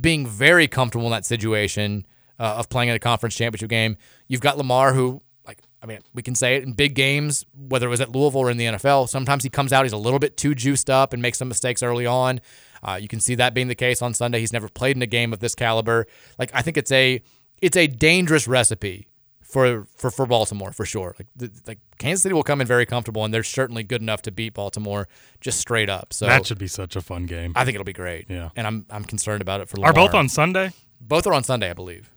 [0.00, 2.06] being very comfortable in that situation
[2.38, 3.96] uh, of playing in a conference championship game.
[4.28, 7.86] You've got Lamar, who, like, I mean, we can say it in big games, whether
[7.86, 9.08] it was at Louisville or in the NFL.
[9.08, 11.82] Sometimes he comes out, he's a little bit too juiced up and makes some mistakes
[11.82, 12.40] early on.
[12.82, 14.40] Uh, you can see that being the case on Sunday.
[14.40, 16.06] He's never played in a game of this caliber.
[16.38, 17.22] Like, I think it's a
[17.60, 19.08] it's a dangerous recipe
[19.48, 21.14] for for for Baltimore for sure.
[21.18, 24.22] Like the, like Kansas City will come in very comfortable, and they're certainly good enough
[24.22, 25.08] to beat Baltimore
[25.40, 26.12] just straight up.
[26.12, 27.52] So that should be such a fun game.
[27.56, 28.26] I think it'll be great.
[28.28, 29.78] Yeah, and I'm I'm concerned about it for.
[29.78, 29.90] Lamar.
[29.90, 30.72] Are both on Sunday?
[31.00, 32.10] Both are on Sunday, I believe.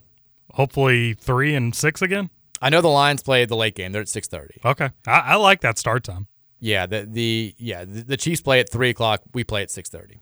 [0.53, 2.29] Hopefully three and six again.
[2.61, 3.93] I know the Lions play the late game.
[3.93, 4.59] They're at six thirty.
[4.65, 6.27] Okay, I, I, like that start time.
[6.59, 9.21] Yeah, the the yeah the, the Chiefs play at three o'clock.
[9.33, 10.19] We play at six thirty.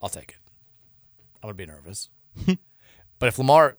[0.00, 0.36] I'll take it.
[1.42, 2.08] I would be nervous,
[3.18, 3.76] but if Lamar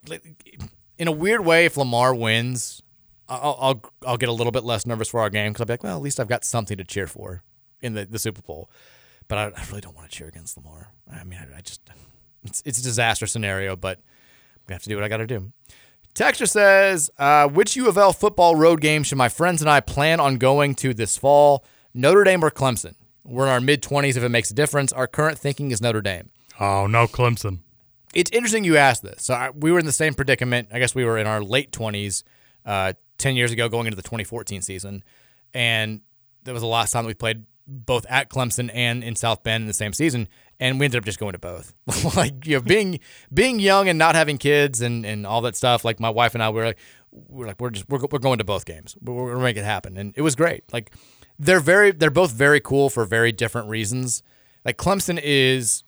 [1.01, 2.83] in a weird way, if Lamar wins,
[3.27, 5.73] I'll I'll, I'll get a little bit less nervous for our game because I'll be
[5.73, 7.41] like, well, at least I've got something to cheer for
[7.81, 8.69] in the, the Super Bowl.
[9.27, 10.91] But I, I really don't want to cheer against Lamar.
[11.11, 11.81] I mean, I, I just
[12.43, 15.27] it's it's a disaster scenario, but I'm gonna have to do what I got to
[15.27, 15.51] do.
[16.13, 19.79] Texture says, uh, which U of L football road game should my friends and I
[19.79, 21.65] plan on going to this fall?
[21.95, 22.93] Notre Dame or Clemson?
[23.23, 24.93] We're in our mid 20s if it makes a difference.
[24.93, 26.29] Our current thinking is Notre Dame.
[26.59, 27.61] Oh, no, Clemson
[28.13, 29.23] it's interesting you asked this.
[29.23, 30.69] So I, we were in the same predicament.
[30.71, 32.23] I guess we were in our late 20s
[32.65, 35.03] uh, 10 years ago going into the 2014 season.
[35.53, 36.01] And
[36.43, 39.61] that was the last time that we played both at Clemson and in South Bend
[39.61, 40.27] in the same season.
[40.59, 41.73] And we ended up just going to both.
[42.15, 42.99] like, you know, being
[43.33, 45.85] being young and not having kids and, and all that stuff.
[45.85, 46.79] Like my wife and I, we were like,
[47.11, 48.95] we're like, we're just, we're, we're going to both games.
[49.01, 49.97] We're, we're going to make it happen.
[49.97, 50.63] And it was great.
[50.71, 50.93] Like,
[51.39, 54.21] they're very, they're both very cool for very different reasons.
[54.63, 55.83] Like, Clemson is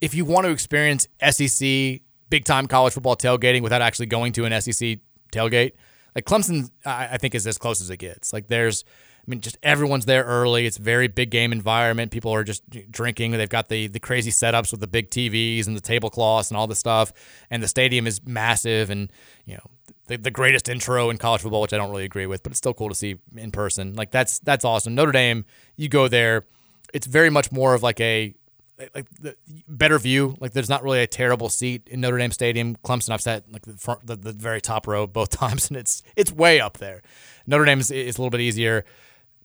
[0.00, 2.00] if you want to experience SEC
[2.30, 5.00] big time college football tailgating without actually going to an SEC
[5.32, 5.72] tailgate.
[6.14, 8.32] Like Clemson, I, I think is as close as it gets.
[8.32, 10.66] Like there's, I mean, just everyone's there early.
[10.66, 12.10] It's very big game environment.
[12.10, 13.32] People are just drinking.
[13.32, 16.66] They've got the the crazy setups with the big TVs and the tablecloths and all
[16.66, 17.12] the stuff.
[17.50, 19.12] And the stadium is massive and
[19.44, 19.70] you know
[20.06, 22.58] the, the greatest intro in college football, which I don't really agree with, but it's
[22.58, 23.94] still cool to see in person.
[23.94, 24.94] Like that's that's awesome.
[24.94, 25.44] Notre Dame,
[25.76, 26.44] you go there,
[26.92, 28.34] it's very much more of like a
[28.94, 29.36] like the
[29.68, 30.36] better view.
[30.40, 32.76] Like there's not really a terrible seat in Notre Dame Stadium.
[32.76, 36.02] Clemson, I've sat like the front, the, the very top row both times, and it's
[36.16, 37.02] it's way up there.
[37.46, 38.84] Notre Dame is, is a little bit easier,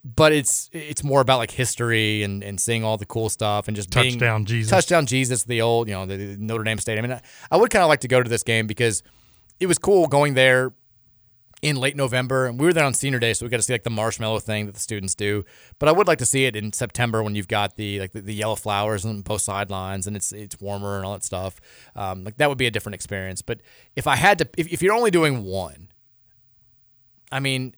[0.04, 3.76] but it's it's more about like history and, and seeing all the cool stuff and
[3.76, 7.06] just touchdown being, Jesus, touchdown Jesus, the old you know the, the Notre Dame Stadium.
[7.06, 9.04] I mean, I, I would kind of like to go to this game because
[9.60, 10.74] it was cool going there
[11.62, 13.74] in late November, and we were there on senior day, so we got to see
[13.74, 15.46] like the marshmallow thing that the students do.
[15.80, 18.22] But I would like to see it in September when you've got the like the,
[18.22, 21.60] the yellow flowers on both sidelines and it's it's warmer and all that stuff.
[21.96, 23.42] Um, like that would be a different experience.
[23.42, 23.62] But
[23.96, 25.90] if I had to, if, if you're only doing one,
[27.32, 27.76] I mean,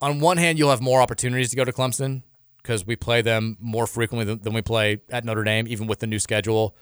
[0.00, 2.22] on one hand, you'll have more opportunities to go to Clemson
[2.62, 6.00] because we play them more frequently than, than we play at Notre Dame, even with
[6.00, 6.76] the new schedule.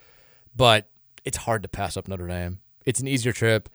[0.55, 0.89] But
[1.25, 2.59] it's hard to pass up Notre Dame.
[2.85, 3.69] It's an easier trip.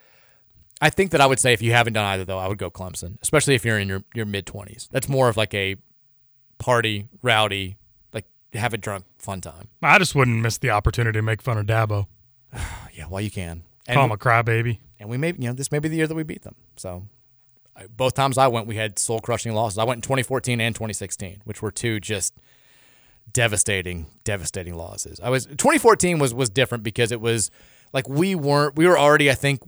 [0.81, 2.71] I think that I would say if you haven't done either, though, I would go
[2.71, 4.89] Clemson, especially if you're in your, your mid 20s.
[4.89, 5.75] That's more of like a
[6.57, 7.77] party, rowdy,
[8.13, 9.67] like have a drunk, fun time.
[9.83, 12.07] I just wouldn't miss the opportunity to make fun of Dabo.
[12.93, 13.63] yeah, well, you can.
[13.87, 14.79] And Call him a crybaby.
[14.99, 16.55] And we may, you know, this may be the year that we beat them.
[16.77, 17.07] So
[17.95, 19.77] both times I went, we had soul crushing losses.
[19.77, 22.33] I went in 2014 and 2016, which were two just
[23.31, 25.19] devastating, devastating losses.
[25.19, 27.49] I was 2014 was was different because it was
[27.93, 29.61] like we weren't we were already I think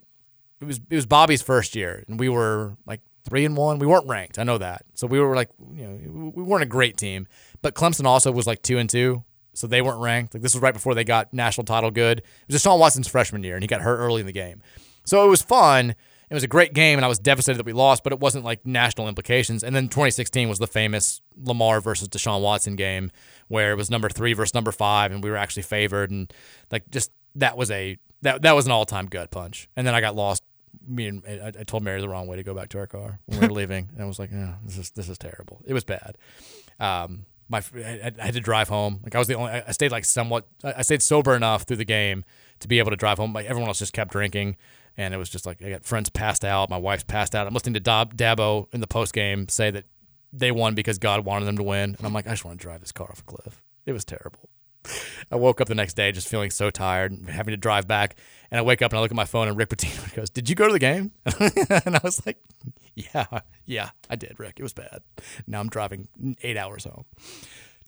[0.64, 3.80] it was it was Bobby's first year and we were like three and one.
[3.80, 4.40] We weren't ranked.
[4.40, 4.84] I know that.
[4.94, 7.27] So we were like you know we weren't a great team.
[7.61, 9.23] But Clemson also was like two and two.
[9.56, 10.34] So they weren't ranked.
[10.34, 12.19] Like this was right before they got national title good.
[12.19, 14.61] It was Deshaun Watson's freshman year and he got hurt early in the game.
[15.06, 15.95] So it was fun.
[16.30, 18.44] It was a great game, and I was devastated that we lost, but it wasn't
[18.44, 19.64] like national implications.
[19.64, 23.11] And then 2016 was the famous Lamar versus Deshaun Watson game
[23.49, 26.10] where it was number three versus number five, and we were actually favored.
[26.10, 26.34] And
[26.72, 29.69] like just that was a that that was an all time gut punch.
[29.76, 30.44] And then I got lost.
[30.88, 33.19] Me and I, I told Mary the wrong way to go back to our car
[33.26, 35.73] when we were leaving, and I was like, oh, "This is this is terrible." It
[35.73, 36.18] was bad.
[36.80, 38.99] Um, my I, I, had to drive home.
[39.03, 39.51] Like I was the only.
[39.51, 40.47] I stayed like somewhat.
[40.64, 42.26] I stayed sober enough through the game
[42.60, 43.34] to be able to drive home.
[43.34, 44.57] Like everyone else just kept drinking,
[44.97, 46.69] and it was just like I got friends passed out.
[46.69, 47.47] My wife's passed out.
[47.47, 49.85] I'm listening to Dab, Dabo in the post game say that
[50.31, 52.61] they won because God wanted them to win, and I'm like, I just want to
[52.61, 53.61] drive this car off a cliff.
[53.85, 54.49] It was terrible.
[55.31, 58.15] I woke up the next day just feeling so tired, having to drive back.
[58.51, 60.49] And I wake up and I look at my phone, and Rick Pitino goes, "Did
[60.49, 62.38] you go to the game?" and I was like,
[62.93, 63.26] "Yeah,
[63.65, 64.55] yeah, I did, Rick.
[64.60, 65.01] It was bad.
[65.47, 66.07] Now I'm driving
[66.43, 67.05] eight hours home."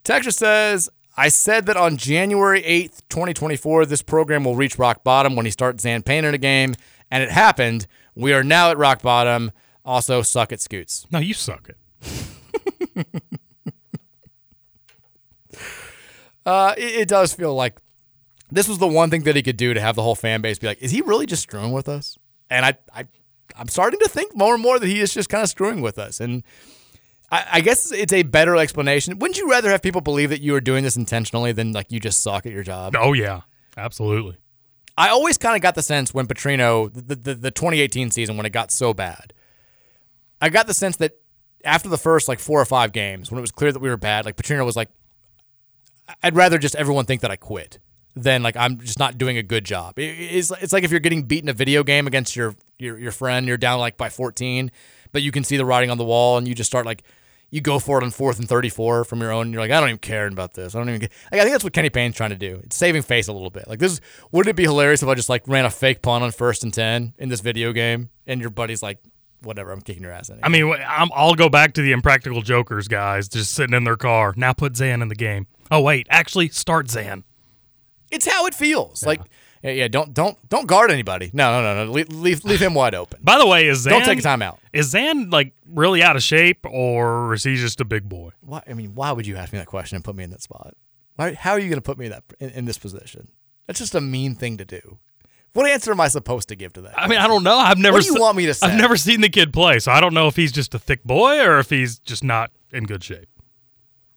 [0.04, 5.36] Texture says, "I said that on January 8th, 2024, this program will reach rock bottom
[5.36, 6.76] when he starts Zan Payne in a game,
[7.12, 7.86] and it happened.
[8.16, 9.52] We are now at rock bottom.
[9.84, 11.06] Also, suck at Scoots.
[11.12, 11.78] No, you suck it."
[16.46, 17.80] Uh, it, it, does feel like
[18.52, 20.60] this was the one thing that he could do to have the whole fan base
[20.60, 22.18] be like, is he really just screwing with us?
[22.50, 23.06] And I, I,
[23.58, 25.98] I'm starting to think more and more that he is just kind of screwing with
[25.98, 26.20] us.
[26.20, 26.44] And
[27.32, 29.18] I, I guess it's a better explanation.
[29.18, 32.00] Wouldn't you rather have people believe that you are doing this intentionally than like you
[32.00, 32.96] just suck at your job?
[32.98, 33.42] Oh yeah,
[33.76, 34.38] absolutely.
[34.98, 38.46] I always kind of got the sense when Petrino, the, the, the 2018 season, when
[38.46, 39.34] it got so bad,
[40.42, 41.18] I got the sense that
[41.66, 43.98] after the first like four or five games, when it was clear that we were
[43.98, 44.90] bad, like Petrino was like,
[46.23, 47.80] I'd rather just everyone think that I quit
[48.15, 49.95] than like I'm just not doing a good job.
[49.98, 53.11] It's, it's like if you're getting beat in a video game against your, your your
[53.11, 54.72] friend, you're down like by 14,
[55.11, 57.03] but you can see the writing on the wall, and you just start like
[57.52, 59.53] you go for it on fourth and 34 from your own.
[59.53, 60.76] You're like, I don't even care about this.
[60.76, 61.02] I don't even.
[61.02, 61.11] Get.
[61.32, 62.61] Like, I think that's what Kenny Payne's trying to do.
[62.64, 63.68] It's saving face a little bit.
[63.68, 64.02] Like this,
[64.32, 66.73] wouldn't it be hilarious if I just like ran a fake punt on first and
[66.73, 68.99] ten in this video game, and your buddy's like,
[69.46, 70.42] whatever, I'm kicking your ass anyway.
[70.44, 73.98] I mean, i will go back to the Impractical Jokers guys just sitting in their
[73.98, 74.34] car.
[74.36, 75.48] Now put Zan in the game.
[75.72, 77.24] Oh wait, actually start Zan.
[78.12, 79.04] It's how it feels.
[79.04, 79.10] Yeah.
[79.10, 79.22] Like
[79.66, 81.32] yeah, yeah, don't don't don't guard anybody.
[81.34, 81.92] No, no, no, no.
[81.92, 83.20] Leave leave, leave him wide open.
[83.24, 84.60] By the way, is Zan, don't take a timeout.
[84.74, 88.30] Is Zan like really out of shape, or is he just a big boy?
[88.42, 88.62] Why?
[88.68, 90.76] I mean, why would you ask me that question and put me in that spot?
[91.16, 93.30] Why, how are you going to put me in that in, in, this position?
[93.66, 95.00] That's just a mean thing to do.
[95.56, 96.99] What answer am I supposed to give to that?
[96.99, 97.56] I mean, I don't know.
[97.57, 97.95] I've never.
[97.95, 98.68] What do you se- want me to say?
[98.68, 101.06] I've never seen the kid play, so I don't know if he's just a thick
[101.06, 103.30] boy or if he's just not in good shape.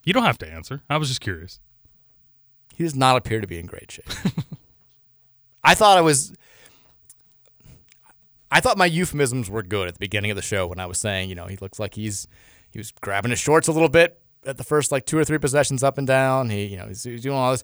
[0.03, 0.83] You don't have to answer.
[0.91, 1.61] I was just curious.
[2.75, 4.11] He does not appear to be in great shape.
[5.63, 6.33] I thought I was.
[8.51, 10.99] I thought my euphemisms were good at the beginning of the show when I was
[10.99, 12.27] saying, you know, he looks like he's
[12.73, 15.39] he was grabbing his shorts a little bit at the first like two or three
[15.39, 16.51] possessions up and down.
[16.51, 17.63] He, you know, he's, he's doing all this.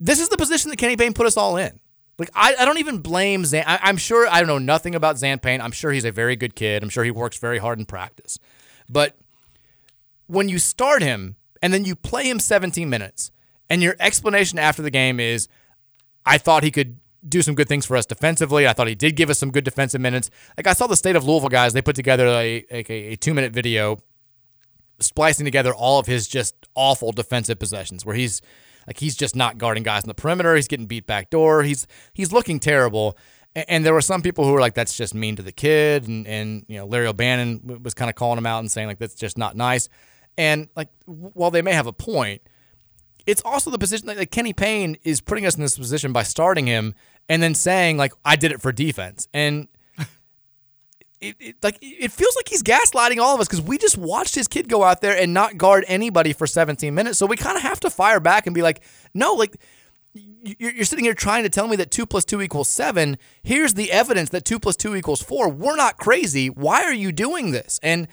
[0.00, 1.78] This is the position that Kenny Payne put us all in.
[2.18, 3.64] Like I, I don't even blame Zan.
[3.66, 5.60] I, I'm sure I don't know nothing about Zan Payne.
[5.60, 6.82] I'm sure he's a very good kid.
[6.82, 8.38] I'm sure he works very hard in practice.
[8.88, 9.16] But
[10.26, 13.30] when you start him and then you play him 17 minutes,
[13.68, 15.48] and your explanation after the game is,
[16.24, 16.98] I thought he could
[17.28, 18.66] do some good things for us defensively.
[18.68, 20.30] I thought he did give us some good defensive minutes.
[20.56, 23.34] Like I saw the state of Louisville guys, they put together a, a, a two
[23.34, 23.98] minute video
[25.00, 28.40] splicing together all of his just awful defensive possessions where he's
[28.86, 30.54] like he's just not guarding guys in the perimeter.
[30.54, 31.62] He's getting beat back door.
[31.62, 33.16] He's he's looking terrible.
[33.54, 36.06] And, and there were some people who were like, "That's just mean to the kid,"
[36.08, 38.98] and and you know Larry O'Bannon was kind of calling him out and saying like
[38.98, 39.88] that's just not nice.
[40.38, 42.42] And like while they may have a point,
[43.26, 46.22] it's also the position that like Kenny Payne is putting us in this position by
[46.22, 46.94] starting him
[47.28, 49.68] and then saying like I did it for defense and.
[51.28, 54.34] It, it, like it feels like he's gaslighting all of us because we just watched
[54.34, 57.18] his kid go out there and not guard anybody for 17 minutes.
[57.18, 58.82] So we kind of have to fire back and be like,
[59.14, 59.56] no, like
[60.14, 63.18] you're, sitting here trying to tell me that two plus two equals seven.
[63.42, 65.48] Here's the evidence that two plus two equals four.
[65.48, 66.48] We're not crazy.
[66.48, 67.80] Why are you doing this?
[67.82, 68.08] And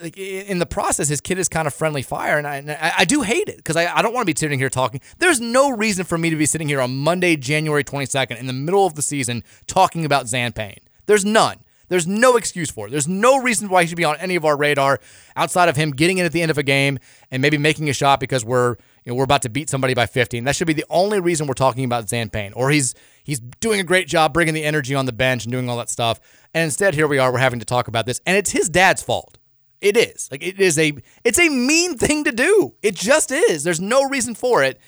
[0.00, 2.92] like in the process, his kid is kind of friendly fire, and I, and I,
[2.98, 5.00] I do hate it because I, I don't want to be sitting here talking.
[5.18, 8.52] There's no reason for me to be sitting here on Monday, January 22nd, in the
[8.52, 10.80] middle of the season, talking about Zan Payne.
[11.06, 11.58] There's none.
[11.88, 12.90] There's no excuse for it.
[12.90, 14.98] There's no reason why he should be on any of our radar
[15.36, 16.98] outside of him getting in at the end of a game
[17.30, 20.06] and maybe making a shot because we're you know we're about to beat somebody by
[20.06, 20.44] 15.
[20.44, 22.52] That should be the only reason we're talking about Zan Payne.
[22.54, 25.68] Or he's he's doing a great job bringing the energy on the bench and doing
[25.68, 26.20] all that stuff.
[26.52, 27.32] And instead, here we are.
[27.32, 29.38] We're having to talk about this, and it's his dad's fault.
[29.80, 30.92] It is like it is a
[31.22, 32.74] it's a mean thing to do.
[32.82, 33.62] It just is.
[33.62, 34.80] There's no reason for it,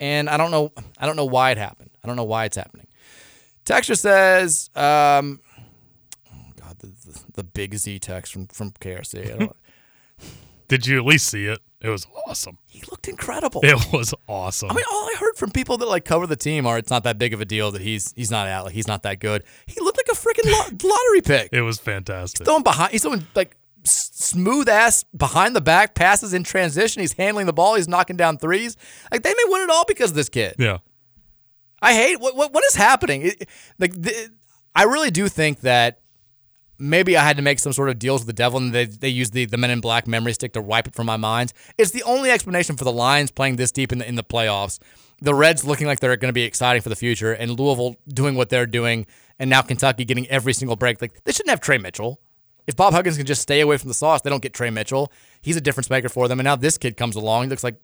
[0.00, 1.90] and I don't know I don't know why it happened.
[2.02, 2.86] I don't know why it's happening.
[3.66, 5.40] Texture says, um,
[7.36, 9.34] the, the, the big Z text from from KRC.
[9.34, 9.56] I don't,
[10.68, 11.60] Did you at least see it?
[11.80, 12.58] It was awesome.
[12.66, 13.60] he looked incredible.
[13.62, 14.70] It was awesome.
[14.70, 17.04] I mean, all I heard from people that like cover the team are it's not
[17.04, 18.64] that big of a deal that he's he's not out.
[18.64, 19.44] Like he's not that good.
[19.66, 21.50] He looked like a freaking lo- lottery pick.
[21.52, 22.40] it was fantastic.
[22.40, 22.92] He's throwing behind.
[22.92, 27.00] He's throwing like s- smooth ass behind the back passes in transition.
[27.02, 27.74] He's handling the ball.
[27.76, 28.76] He's knocking down threes.
[29.12, 30.56] Like they may win it all because of this kid.
[30.58, 30.78] Yeah.
[31.82, 33.22] I hate what what, what is happening.
[33.26, 33.48] It,
[33.78, 34.30] like the,
[34.74, 36.00] I really do think that
[36.78, 39.08] maybe I had to make some sort of deals with the devil, and they they
[39.08, 41.52] used the the Men in Black memory stick to wipe it from my mind.
[41.78, 44.78] It's the only explanation for the Lions playing this deep in the in the playoffs.
[45.20, 48.34] The Reds looking like they're going to be exciting for the future, and Louisville doing
[48.34, 49.06] what they're doing,
[49.38, 51.00] and now Kentucky getting every single break.
[51.00, 52.20] Like they shouldn't have Tre Mitchell.
[52.66, 55.12] If Bob Huggins can just stay away from the sauce, they don't get Tre Mitchell.
[55.40, 56.40] He's a difference maker for them.
[56.40, 57.44] And now this kid comes along.
[57.44, 57.76] He looks like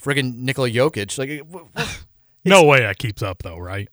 [0.00, 1.18] friggin' Nikola Jokic.
[1.18, 1.88] Like,
[2.44, 3.88] No way that keeps up though, right?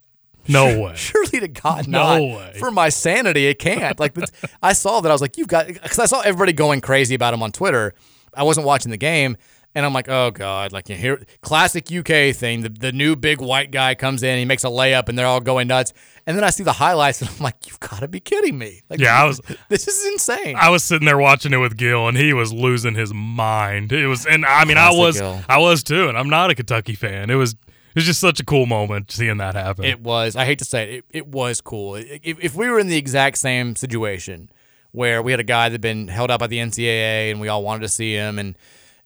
[0.49, 0.93] No way.
[0.95, 2.21] surely to God, No not.
[2.37, 2.55] way.
[2.59, 3.99] For my sanity, it can't.
[3.99, 4.15] Like,
[4.61, 5.09] I saw that.
[5.09, 7.93] I was like, you've got, because I saw everybody going crazy about him on Twitter.
[8.33, 9.37] I wasn't watching the game.
[9.75, 12.61] And I'm like, oh God, like you hear classic UK thing.
[12.61, 15.39] The, the new big white guy comes in, he makes a layup, and they're all
[15.41, 15.93] going nuts.
[16.25, 18.81] And then I see the highlights, and I'm like, you've got to be kidding me!
[18.89, 20.55] Like, Yeah, I was- This is insane.
[20.55, 23.91] I was sitting there watching it with Gil, and he was losing his mind.
[23.91, 25.41] It was, and I mean, Classic I was, Gil.
[25.47, 27.29] I was too, and I'm not a Kentucky fan.
[27.29, 27.55] It was,
[27.97, 29.85] was just such a cool moment seeing that happen.
[29.85, 30.35] It was.
[30.35, 30.89] I hate to say it.
[30.89, 31.95] It, it was cool.
[31.95, 34.49] If, if we were in the exact same situation
[34.91, 37.63] where we had a guy that'd been held up by the NCAA and we all
[37.63, 38.57] wanted to see him, and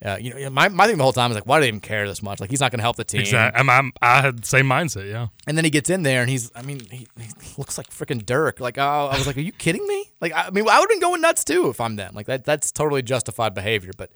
[0.04, 1.80] uh, you know, my, my thing the whole time is like, why do they even
[1.80, 2.40] care this much?
[2.40, 3.22] Like, he's not going to help the team.
[3.22, 3.60] exactly.
[3.60, 5.10] I'm, I'm, I had the same mindset.
[5.10, 5.28] Yeah.
[5.46, 8.26] And then he gets in there and he's, I mean, he, he looks like freaking
[8.26, 8.60] Dirk.
[8.60, 10.12] Like, oh, I was like, are you kidding me?
[10.20, 12.16] Like, I mean, I would have been going nuts too if I'm them.
[12.16, 13.92] Like, that that's totally justified behavior.
[13.96, 14.12] But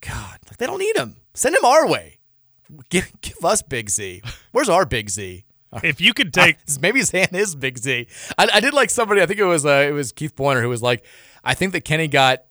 [0.00, 1.16] God, like, they don't need him.
[1.34, 2.18] Send him our way.
[2.90, 4.22] Give, give us Big Z.
[4.52, 5.44] Where's our Big Z?
[5.82, 8.06] If you could take, maybe his hand is Big Z.
[8.36, 9.22] I, I did like somebody.
[9.22, 11.02] I think it was uh, it was Keith Pointer who was like,
[11.42, 12.44] I think that Kenny got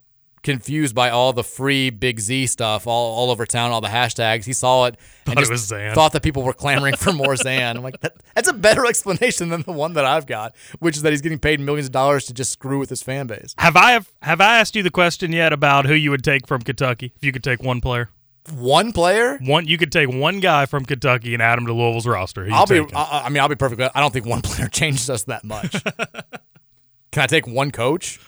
[0.43, 4.45] confused by all the free Big Z stuff all, all over town, all the hashtags.
[4.45, 7.35] He saw it and Thought it just was thought that people were clamoring for more
[7.35, 7.77] Zan.
[7.77, 11.03] I'm like, that, that's a better explanation than the one that I've got, which is
[11.03, 13.53] that he's getting paid millions of dollars to just screw with his fan base.
[13.59, 16.61] have I have I asked you the question yet about who you would take from
[16.61, 18.09] Kentucky if you could take one player?
[18.53, 19.37] One player.
[19.37, 22.47] One, you could take one guy from Kentucky and add him to Louisville's roster.
[22.51, 22.79] I'll be.
[22.93, 23.87] I, I mean, I'll be perfectly.
[23.93, 25.71] I don't think one player changes us that much.
[27.11, 28.19] Can I take one coach?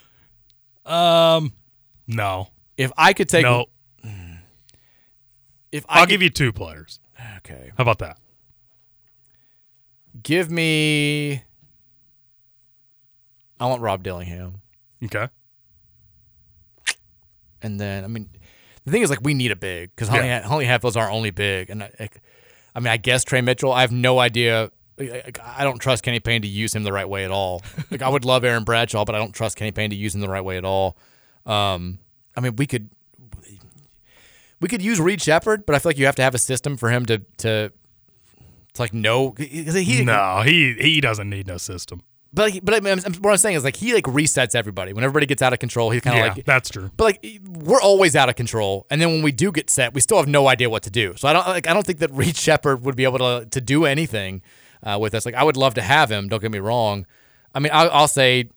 [0.85, 1.53] Um,
[2.07, 2.49] no.
[2.77, 3.65] If I could take, no.
[5.72, 6.99] if I I'll could- give you two players.
[7.38, 7.72] Okay.
[7.77, 8.18] How about that?
[10.22, 11.41] Give me.
[13.60, 14.61] I want Rob Dillingham.
[15.03, 15.27] Okay.
[17.61, 18.30] And then, I mean,
[18.85, 20.41] the thing is, like, we need a big because Huntley, Yeah.
[20.41, 21.69] Huntley Hatfield's our only big.
[21.69, 22.10] And I,
[22.76, 23.72] I mean, I guess Tre Mitchell.
[23.72, 24.72] I have no idea.
[24.99, 27.61] I don't trust Kenny Payne to use him the right way at all.
[27.91, 30.22] Like, I would love Aaron Bradshaw, but I don't trust Kenny Payne to use him
[30.22, 30.97] the right way at all.
[31.45, 31.99] Um,
[32.35, 32.89] I mean, we could
[34.60, 36.77] we could use Reed Sheppard, but I feel like you have to have a system
[36.77, 37.72] for him to to
[38.69, 42.01] It's like no, he no, he he doesn't need no system.
[42.34, 45.03] But like, but I mean, what I'm saying is like he like resets everybody when
[45.03, 45.91] everybody gets out of control.
[45.91, 46.89] He's kind of Yeah, like that's true.
[46.97, 50.01] But like we're always out of control, and then when we do get set, we
[50.01, 51.14] still have no idea what to do.
[51.15, 53.61] So I don't like I don't think that Reed Sheppard would be able to to
[53.61, 54.41] do anything
[54.81, 55.26] uh, with us.
[55.26, 56.27] Like I would love to have him.
[56.27, 57.05] Don't get me wrong.
[57.53, 58.49] I mean, I, I'll say,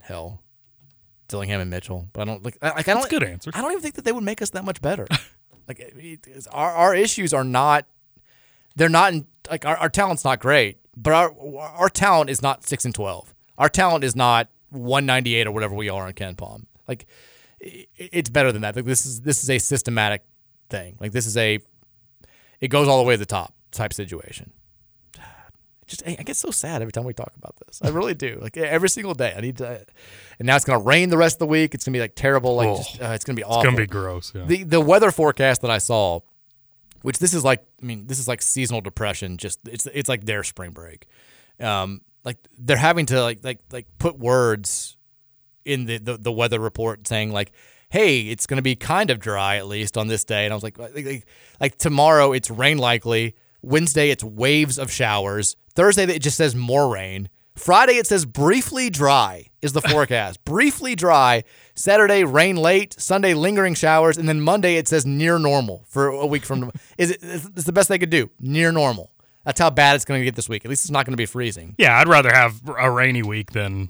[0.00, 0.42] hell,
[1.28, 2.58] Dillingham and Mitchell, but I don't like.
[2.60, 3.02] Like I don't.
[3.02, 3.50] That's a good answer.
[3.54, 5.06] I don't even think that they would make us that much better.
[5.68, 5.94] like
[6.50, 7.86] our our issues are not.
[8.74, 12.66] They're not in, like our, our talent's not great, but our our talent is not
[12.66, 13.34] six and twelve.
[13.58, 16.64] Our talent is not one ninety eight or whatever we are in KenPom.
[16.88, 17.06] Like
[17.60, 18.74] it's better than that.
[18.76, 20.22] Like this is this is a systematic
[20.68, 20.96] thing.
[21.00, 21.58] Like this is a
[22.60, 24.52] it goes all the way to the top type situation.
[25.86, 27.82] Just I get so sad every time we talk about this.
[27.82, 28.38] I really do.
[28.40, 29.84] Like every single day, I need to.
[30.38, 31.74] And now it's gonna rain the rest of the week.
[31.74, 32.54] It's gonna be like terrible.
[32.54, 33.60] Like Oh, just, uh, it's gonna be awful.
[33.60, 34.44] it's gonna be gross, yeah.
[34.44, 36.20] The the weather forecast that I saw,
[37.02, 39.36] which this is like, I mean, this is like seasonal depression.
[39.36, 41.06] Just it's it's like their spring break.
[41.60, 44.96] Um, like they're having to like like like put words
[45.64, 47.52] in the, the, the weather report saying like,
[47.90, 50.44] hey, it's going to be kind of dry at least on this day.
[50.44, 51.26] And I was like, like, like,
[51.60, 53.36] like tomorrow it's rain likely.
[53.62, 55.56] Wednesday it's waves of showers.
[55.74, 57.28] Thursday it just says more rain.
[57.54, 60.44] Friday it says briefly dry is the forecast.
[60.44, 61.44] briefly dry.
[61.74, 62.98] Saturday rain late.
[63.00, 66.70] Sunday lingering showers, and then Monday it says near normal for a week from.
[66.98, 67.18] is it?
[67.22, 68.30] It's the best they could do.
[68.40, 69.10] Near normal.
[69.44, 70.64] That's how bad it's going to get this week.
[70.64, 71.74] At least it's not going to be freezing.
[71.76, 73.88] Yeah, I'd rather have a rainy week than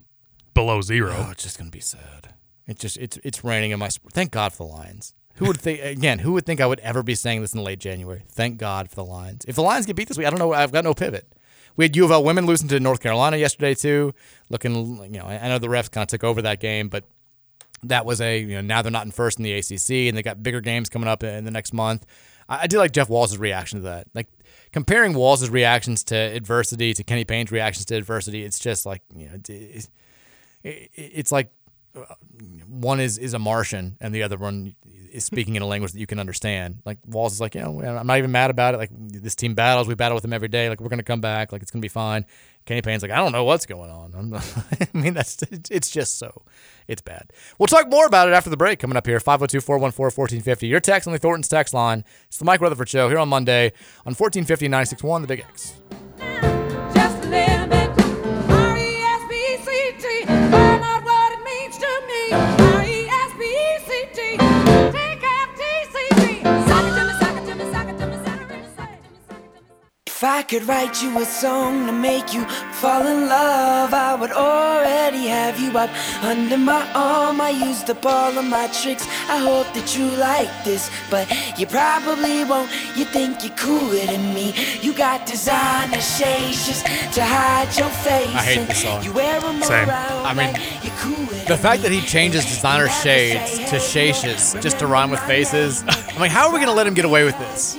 [0.54, 1.14] below zero.
[1.16, 2.34] Oh, it's just gonna be sad.
[2.66, 3.88] It's just it's it's raining in my.
[4.12, 5.14] Thank God for the Lions.
[5.36, 6.20] Who would think again?
[6.20, 8.22] Who would think I would ever be saying this in late January?
[8.28, 9.44] Thank God for the Lions.
[9.48, 10.52] If the Lions get beat this week, I don't know.
[10.52, 11.26] I've got no pivot.
[11.76, 14.14] We had U of L women losing to North Carolina yesterday too.
[14.50, 17.04] Looking, you know, I know the refs kind of took over that game, but
[17.84, 20.22] that was a you know now they're not in first in the ACC and they
[20.22, 22.06] got bigger games coming up in the next month.
[22.48, 24.08] I, did like Jeff Walz' reaction to that.
[24.14, 24.28] Like
[24.72, 29.28] comparing Walz' reactions to adversity to Kenny Payne's reactions to adversity, it's just like you
[29.28, 29.34] know.
[29.48, 29.88] It,
[30.62, 31.50] it, it's like
[31.96, 32.04] uh,
[32.68, 34.74] one is is a Martian and the other one
[35.12, 36.78] is speaking in a language that you can understand.
[36.84, 38.78] Like Walz is like, you know, I'm not even mad about it.
[38.78, 40.68] Like this team battles, we battle with them every day.
[40.68, 41.52] Like we're gonna come back.
[41.52, 42.24] Like it's gonna be fine.
[42.64, 44.34] Kenny Payne's like, I don't know what's going on.
[44.80, 46.42] I mean, that's it's just so
[46.88, 47.30] it's bad.
[47.58, 48.78] We'll talk more about it after the break.
[48.78, 50.68] Coming up here, 502-414-1450.
[50.68, 52.04] Your text on the Thornton's text line.
[52.28, 53.72] It's the Mike Rutherford Show here on Monday
[54.06, 55.74] on 1450 961 The Big X.
[70.22, 72.44] If I could write you a song to make you
[72.80, 75.90] fall in love, I would already have you up
[76.22, 77.40] under my arm.
[77.40, 79.04] I used up all of my tricks.
[79.28, 81.26] I hope that you like this, but
[81.58, 82.70] you probably won't.
[82.96, 84.54] You think you're cooler than me.
[84.80, 86.86] You got designer shades just
[87.16, 88.28] to hide your face.
[88.28, 89.02] I hate this song.
[89.02, 89.88] You wear 'em Same.
[89.88, 94.86] around I mean, like The fact that he changes designer shades to shashes just to
[94.86, 95.82] rhyme with faces.
[95.88, 97.76] I'm like, how are we going to let him get away with this?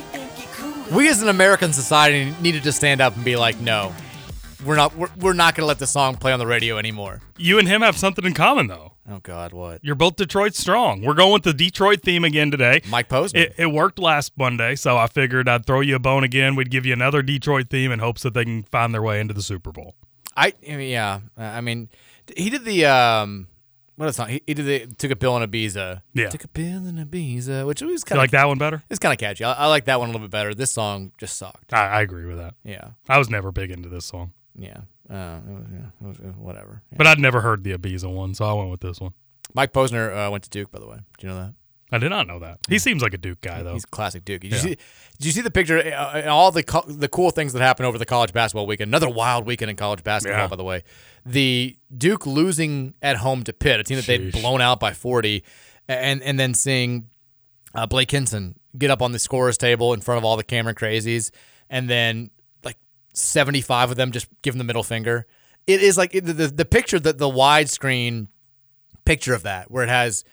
[0.93, 3.91] We as an American society needed to stand up and be like, no,
[4.63, 4.95] we're not.
[4.95, 7.19] We're, we're not going to let the song play on the radio anymore.
[7.35, 8.93] You and him have something in common, though.
[9.09, 9.79] Oh God, what?
[9.83, 11.01] You're both Detroit strong.
[11.01, 12.81] We're going with the Detroit theme again today.
[12.89, 13.37] Mike Posner.
[13.37, 16.55] It, it worked last Monday, so I figured I'd throw you a bone again.
[16.55, 19.33] We'd give you another Detroit theme in hopes that they can find their way into
[19.33, 19.95] the Super Bowl.
[20.37, 21.21] I, yeah.
[21.35, 21.89] I mean,
[22.37, 23.47] he did the um,
[23.95, 24.27] what is it?
[24.29, 26.01] He, he did the took a pill in Ibiza.
[26.13, 26.29] Yeah.
[26.29, 28.83] took a pill in Ibiza, which was You kind of like that one better?
[28.89, 29.43] It's kind of catchy.
[29.43, 30.53] I, I like that one a little bit better.
[30.53, 31.73] This song just sucked.
[31.73, 32.55] I, I agree with that.
[32.63, 32.91] Yeah.
[33.07, 34.81] I was never big into this song, Yeah.
[35.09, 36.81] Uh, it was, yeah, it was, uh, whatever.
[36.91, 36.97] Yeah.
[36.97, 39.13] but I'd never heard the Ibiza one, so I went with this one.
[39.53, 40.97] Mike Posner uh, went to Duke, by the way.
[41.19, 41.53] Do you know that?
[41.93, 42.57] I did not know that.
[42.67, 43.73] He seems like a Duke guy, though.
[43.73, 44.41] He's a classic Duke.
[44.41, 44.57] Did Yeah.
[44.57, 44.69] you see?
[45.19, 47.85] Did you see the picture uh, and all the co- the cool things that happened
[47.85, 48.89] over the college basketball weekend?
[48.89, 50.47] Another wild weekend in college basketball, Yeah.
[50.47, 50.83] by the way.
[51.25, 55.43] The Duke losing at home to Pitt, a team that they'd blown out by forty,
[55.87, 57.09] and and then seeing
[57.75, 60.75] uh, Blake Hinson get up on the scorers table in front of all the Cameron
[60.75, 61.29] crazies,
[61.69, 62.31] and then
[62.63, 62.77] like
[63.13, 65.27] seventy five of them just give him the middle finger.
[65.67, 68.27] It is like the, the the picture that the widescreen
[69.05, 70.23] picture of that where it has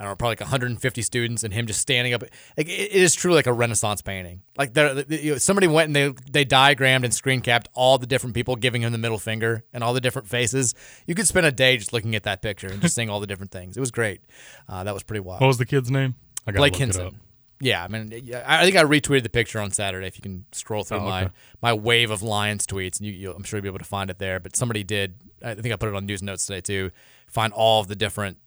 [0.00, 2.22] I don't know probably like 150 students and him just standing up
[2.56, 5.94] like it, is truly like a renaissance painting like there you know, somebody went and
[5.94, 9.62] they they diagrammed and screen capped all the different people giving him the middle finger
[9.74, 10.74] and all the different faces
[11.06, 13.26] you could spend a day just looking at that picture and just seeing all the
[13.26, 14.22] different things it was great
[14.68, 16.14] uh, that was pretty wild What was the kid's name?
[16.46, 16.96] I Blake look it up.
[16.96, 17.20] Hinson
[17.62, 18.10] yeah, I mean,
[18.46, 20.06] I think I retweeted the picture on Saturday.
[20.06, 21.32] If you can scroll through Oh, my okay.
[21.60, 24.08] my wave of Lions tweets, and you, you, I'm sure you'll be able to find
[24.08, 24.40] it there.
[24.40, 25.16] But somebody did.
[25.44, 26.90] I think I put it on news notes today too.
[27.26, 28.38] Find all of the different,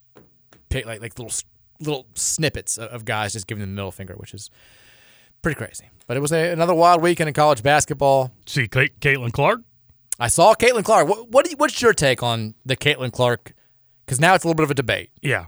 [0.73, 1.33] pic- like like little
[1.79, 4.49] little snippets of, guys just giving them the middle finger, which is
[5.43, 5.89] Pretty crazy.
[6.07, 8.31] But it was a, another wild weekend in college basketball.
[8.45, 9.61] See Ca- Caitlin Clark?
[10.17, 11.09] I saw Caitlin Clark.
[11.09, 13.53] What, what do you, what's your take on the Caitlin Clark?
[14.05, 15.11] Because now it's a little bit of a debate.
[15.21, 15.45] Yeah.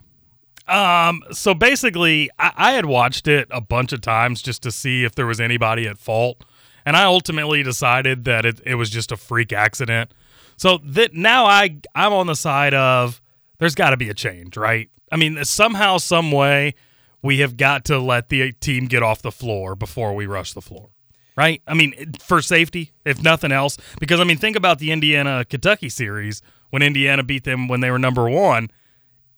[0.68, 1.24] Um.
[1.32, 5.16] So basically, I, I had watched it a bunch of times just to see if
[5.16, 6.44] there was anybody at fault,
[6.86, 10.12] and I ultimately decided that it, it was just a freak accident.
[10.58, 13.22] So that now I I'm on the side of
[13.60, 14.90] there's got to be a change, right?
[15.16, 16.76] I mean, somehow, some way,
[17.22, 20.60] we have got to let the team get off the floor before we rush the
[20.60, 20.90] floor,
[21.38, 21.62] right?
[21.66, 25.88] I mean, for safety, if nothing else, because I mean, think about the Indiana Kentucky
[25.88, 28.70] series when Indiana beat them when they were number one.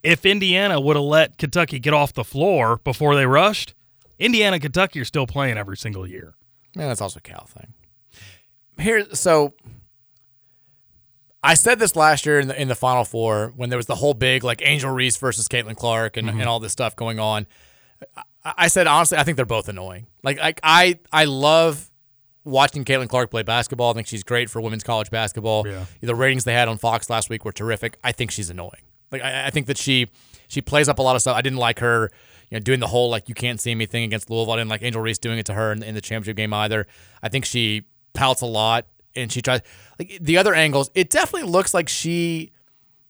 [0.02, 3.76] If Indiana would have let Kentucky get off the floor before they rushed,
[4.18, 6.34] Indiana Kentucky are still playing every single year.
[6.76, 7.76] Man, that's also a Cal thing.
[8.80, 9.54] Here, so
[11.48, 13.96] I said this last year in the in the Final Four when there was the
[13.96, 16.40] whole big like Angel Reese versus Caitlin Clark and, Mm-hmm.
[16.42, 17.48] and all this stuff going on.
[18.44, 20.08] I, I said honestly, I think they're both annoying.
[20.24, 21.90] Like, like I I love
[22.44, 23.92] watching Caitlin Clark play basketball.
[23.92, 25.68] I think she's great for women's college basketball.
[25.68, 25.86] Yeah.
[26.02, 27.98] The ratings they had on Fox last week were terrific.
[28.04, 28.84] I think she's annoying.
[29.12, 30.08] Like I, I think that she
[30.48, 31.36] she plays up a lot of stuff.
[31.38, 32.10] I didn't like her,
[32.50, 34.54] you know, doing the whole like you can't see me thing against Louisville.
[34.54, 36.88] I didn't like Angel Reese doing it to her in, in the championship game either.
[37.24, 37.84] I think she
[38.14, 39.62] pouts a lot and she tries
[40.00, 40.90] like the other angles.
[40.94, 42.52] It definitely looks like she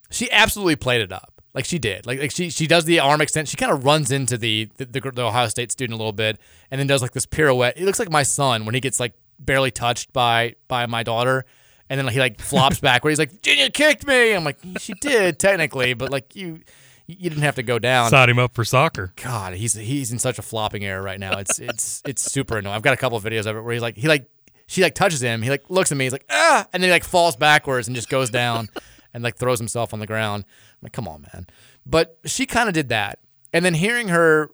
[0.10, 1.38] she absolutely played it up.
[1.54, 2.06] Like she did.
[2.06, 3.48] Like, like she she does the arm extent.
[3.48, 6.40] She kind of runs into the, the the Ohio State student a little bit,
[6.70, 7.74] and then does like this pirouette.
[7.78, 11.46] It looks like my son when he gets like barely touched by by my daughter,
[11.90, 13.10] and then he like flops backward.
[13.10, 16.62] He's like, "Virginia kicked me." I'm like, "She did technically, but like you."
[17.10, 18.10] You didn't have to go down.
[18.10, 19.14] Side him up for soccer.
[19.16, 21.38] God, he's he's in such a flopping error right now.
[21.38, 22.76] It's it's it's super annoying.
[22.76, 24.30] I've got a couple of videos of it where he's like he like
[24.68, 25.42] she like touches him.
[25.42, 26.06] He like looks at me.
[26.06, 28.70] He's like ah, and then he like falls backwards and just goes down
[29.14, 30.46] and like throws himself on the ground.
[30.48, 31.48] I'm like, come on, man.
[31.86, 33.20] But she kind of did that,
[33.54, 34.52] and then hearing her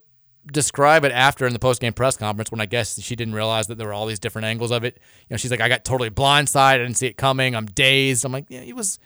[0.51, 3.67] describe it after in the post game press conference when I guess she didn't realize
[3.67, 4.99] that there were all these different angles of it.
[5.29, 6.75] You know, she's like, I got totally blindsided.
[6.75, 7.55] I didn't see it coming.
[7.55, 8.25] I'm dazed.
[8.25, 8.99] I'm like, yeah, it was.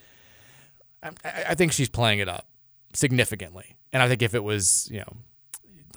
[1.03, 1.11] I,
[1.49, 2.47] I think she's playing it up
[2.93, 5.13] significantly, and I think if it was, you know,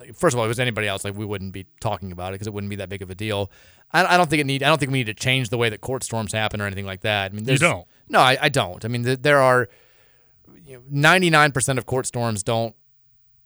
[0.00, 2.30] like, first of all, if it was anybody else, like we wouldn't be talking about
[2.30, 3.50] it because it wouldn't be that big of a deal.
[3.92, 4.62] I, I don't think it need.
[4.62, 6.86] I don't think we need to change the way that court storms happen or anything
[6.86, 7.32] like that.
[7.32, 7.86] I mean, You don't?
[8.08, 8.84] No, I, I don't.
[8.84, 9.68] I mean, th- there are
[10.88, 12.74] ninety nine percent of court storms don't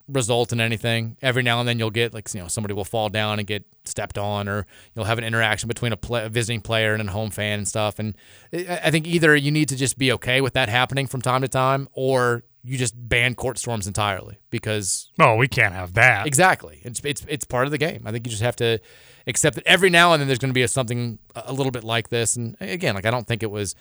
[0.07, 1.17] result in anything.
[1.23, 3.65] Every now and then you'll get like you know somebody will fall down and get
[3.85, 7.13] stepped on, or you'll have an interaction between a, play, a visiting player and a
[7.13, 7.99] home fan and stuff.
[7.99, 8.15] And
[8.53, 11.41] I I think either you need to just be okay with that happening from time
[11.43, 16.27] to time, or you just ban court storms entirely because Oh, we can't have that.
[16.27, 16.81] Exactly.
[16.83, 18.03] It's it's it's part of the game.
[18.07, 18.81] I think you just have to
[19.27, 21.85] accept that every now and then there's going to be a, something a little bit
[21.85, 22.37] like this.
[22.37, 23.75] And again, like I don't think it was.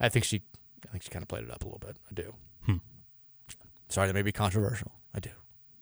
[0.00, 0.42] I think she,
[0.86, 1.96] I think she kind of played it up a little bit.
[2.10, 2.34] I do.
[2.66, 2.76] Hmm.
[3.88, 4.92] Sorry, that may be controversial.
[5.14, 5.30] I do.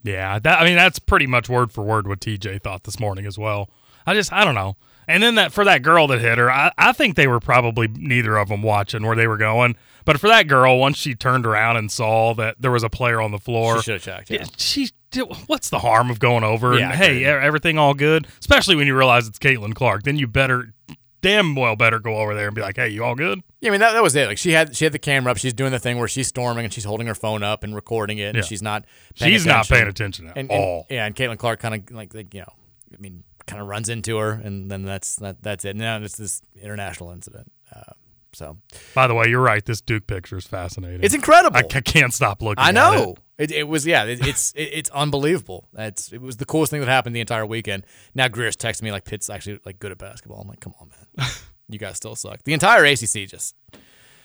[0.02, 3.24] Yeah, that I mean that's pretty much word for word what TJ thought this morning
[3.24, 3.70] as well.
[4.06, 4.76] I just I don't know.
[5.08, 7.88] And then that for that girl that hit her, I, I think they were probably
[7.88, 9.76] neither of them watching where they were going.
[10.04, 13.20] But for that girl, once she turned around and saw that there was a player
[13.20, 14.30] on the floor, She should have checked.
[14.30, 14.44] Yeah.
[14.56, 18.26] she did, what's the harm of going over Yeah, and hey, everything all good?
[18.40, 20.72] Especially when you realize it's Caitlin Clark, then you better
[21.20, 23.40] damn well better go over there and be like, hey, you all good?
[23.60, 24.26] Yeah, I mean that, that was it.
[24.26, 25.36] Like she had she had the camera up.
[25.38, 28.18] She's doing the thing where she's storming and she's holding her phone up and recording
[28.18, 28.24] it.
[28.30, 28.42] And Yeah.
[28.42, 28.84] she's not.
[29.14, 30.86] She's not paying attention at and, all.
[30.90, 32.52] And, yeah, and Caitlin Clark kind of like, like you know,
[32.92, 35.76] I mean, kind of runs into her, and then that's that, that's it.
[35.76, 37.50] Now it's this international incident.
[37.74, 37.92] Uh,
[38.32, 38.58] so
[38.94, 39.64] By the way, you're right.
[39.64, 41.00] This Duke picture is fascinating.
[41.02, 41.56] It's incredible.
[41.56, 42.62] I, ca- can't stop looking.
[42.62, 43.14] I at know.
[43.38, 43.50] it.
[43.50, 44.04] It, it was yeah.
[44.04, 45.68] It, it's it, it's unbelievable.
[45.72, 47.84] That's it was the coolest thing that happened the entire weekend.
[48.14, 50.40] Now Greer's texting me like Pitt's actually like good at basketball.
[50.40, 51.28] I'm like, come on, man,
[51.68, 52.42] you guys still suck.
[52.44, 53.56] The entire ACC just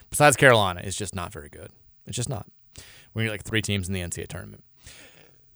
[0.09, 1.71] besides Carolina is just not very good.
[2.05, 2.47] It's just not.
[3.13, 4.63] We need like three teams in the NCAA tournament.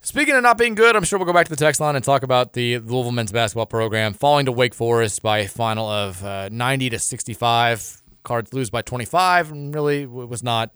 [0.04, 2.04] Speaking of not being good, I'm sure we'll go back to the text line and
[2.04, 6.26] talk about the Louisville men's basketball program falling to Wake Forest by a final of
[6.26, 8.02] uh, 90 to 65.
[8.24, 10.72] Cards lose by 25, and really it was not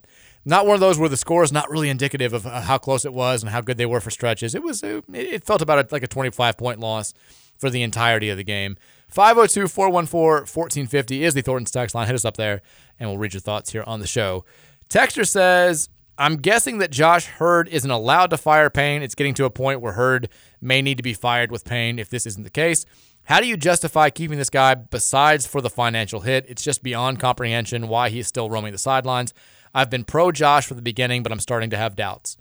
[0.45, 3.03] not one of those where the score is not really indicative of uh, how close
[3.03, 4.53] it was and how good they were for stretches.
[4.53, 7.11] It was it, felt about like a 25 point loss
[7.57, 8.77] for the entirety of the game.
[9.07, 12.06] 502 414 1450 is the Thornton's text line.
[12.06, 12.61] Hit us up there,
[12.99, 14.45] and we'll read your thoughts here on the show.
[14.88, 19.01] Texter says, I'm guessing that Josh Heird isn't allowed to fire Payne.
[19.01, 20.29] It's getting to a point where Heird
[20.61, 22.85] may need to be fired with Payne if this isn't the case.
[23.25, 26.45] How do you justify keeping this guy besides for the financial hit?
[26.47, 29.33] It's just beyond comprehension why he's still roaming the sidelines.
[29.73, 32.37] I've been pro Josh from the beginning, but I'm starting to have doubts.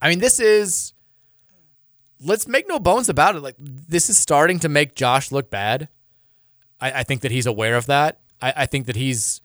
[0.00, 0.92] I mean, this is
[2.20, 3.42] let's make no bones about it.
[3.42, 5.88] Like this is starting to make Josh look bad.
[6.80, 8.20] I, I think that he's aware of that.
[8.40, 9.40] I, I think that he's.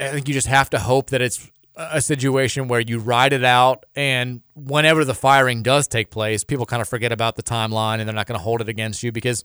[0.00, 3.44] I think you just have to hope that it's a situation where you ride it
[3.44, 7.98] out and whenever the firing does take place, people kind of forget about the timeline
[7.98, 9.44] and they're not going to hold it against you because,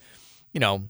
[0.53, 0.87] you know,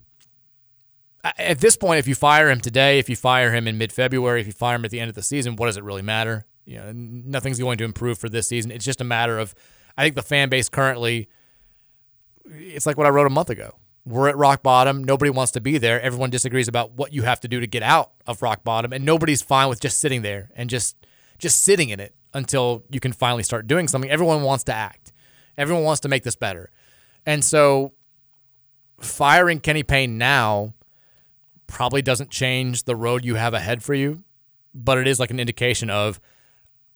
[1.23, 4.41] at this point, if you fire him today, if you fire him in mid February,
[4.41, 6.45] if you fire him at the end of the season, what does it really matter?
[6.65, 8.71] You know, nothing's going to improve for this season.
[8.71, 9.55] It's just a matter of,
[9.97, 11.27] I think the fan base currently,
[12.45, 13.75] it's like what I wrote a month ago.
[14.09, 15.03] We're at rock bottom.
[15.03, 16.01] Nobody wants to be there.
[16.01, 19.05] Everyone disagrees about what you have to do to get out of rock bottom, and
[19.05, 20.97] nobody's fine with just sitting there and just
[21.37, 24.09] just sitting in it until you can finally start doing something.
[24.09, 25.13] Everyone wants to act.
[25.59, 26.71] Everyone wants to make this better.
[27.23, 27.93] And so
[28.99, 30.73] firing Kenny Payne now
[31.67, 34.23] probably doesn't change the road you have ahead for you,
[34.73, 36.19] but it is like an indication of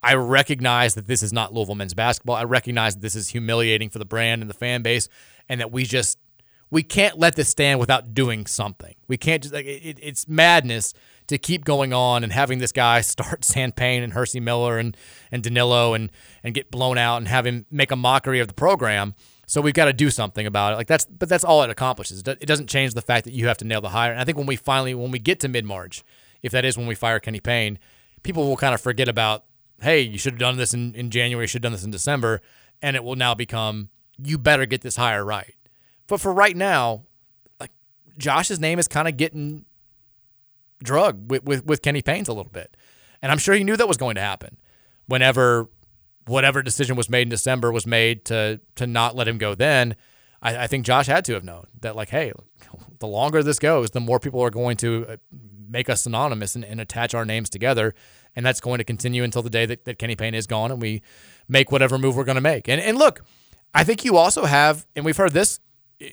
[0.01, 2.35] I recognize that this is not Louisville men's basketball.
[2.35, 5.07] I recognize that this is humiliating for the brand and the fan base,
[5.47, 6.17] and that we just
[6.73, 8.95] we can't let this stand without doing something.
[9.07, 10.95] We can't just like it, it's madness
[11.27, 14.97] to keep going on and having this guy start Zan Payne and Hercy Miller and
[15.31, 16.11] and Danilo and
[16.43, 19.13] and get blown out and have him make a mockery of the program.
[19.45, 20.77] So we've got to do something about it.
[20.77, 22.23] Like that's but that's all it accomplishes.
[22.25, 24.11] It doesn't change the fact that you have to nail the hire.
[24.11, 26.03] And I think when we finally when we get to mid March,
[26.41, 27.77] if that is when we fire Kenny Payne,
[28.23, 29.45] people will kind of forget about
[29.83, 31.91] hey, you should have done this in, in January, you should have done this in
[31.91, 32.41] December,
[32.81, 35.53] and it will now become you better get this hire right.
[36.07, 37.03] But for right now,
[37.59, 37.71] like
[38.17, 39.65] Josh's name is kind of getting
[40.83, 42.75] drug with, with, with Kenny Payne's a little bit.
[43.21, 44.57] And I'm sure he knew that was going to happen
[45.07, 45.69] whenever
[46.25, 49.95] whatever decision was made in December was made to to not let him go then.
[50.41, 52.33] I, I think Josh had to have known that like, hey,
[52.99, 55.17] the longer this goes, the more people are going to uh,
[55.67, 57.93] make us synonymous and, and attach our names together.
[58.35, 60.81] And that's going to continue until the day that, that Kenny Payne is gone and
[60.81, 61.01] we
[61.47, 62.67] make whatever move we're going to make.
[62.67, 63.23] And and look,
[63.73, 65.59] I think you also have, and we've heard this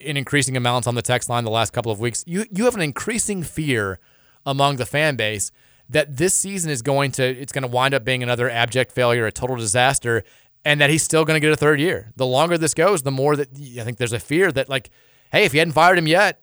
[0.01, 2.75] in increasing amounts on the text line the last couple of weeks, you you have
[2.75, 3.99] an increasing fear
[4.47, 5.51] among the fan base
[5.89, 9.27] that this season is going to it's going to wind up being another abject failure,
[9.27, 10.23] a total disaster,
[10.65, 12.13] and that he's still going to get a third year.
[12.17, 13.49] The longer this goes, the more that
[13.79, 14.91] I think there's a fear that like,
[15.33, 16.41] hey, if you hadn't fired him yet,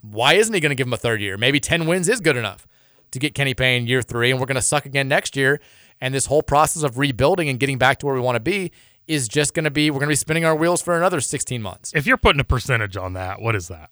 [0.00, 1.36] why isn't he going to give him a third year?
[1.36, 2.66] Maybe 10 wins is good enough
[3.10, 5.60] to get Kenny Payne year 3 and we're going to suck again next year
[6.00, 8.70] and this whole process of rebuilding and getting back to where we want to be
[9.10, 11.60] is just going to be we're going to be spinning our wheels for another 16
[11.60, 11.92] months.
[11.94, 13.90] If you're putting a percentage on that, what is that?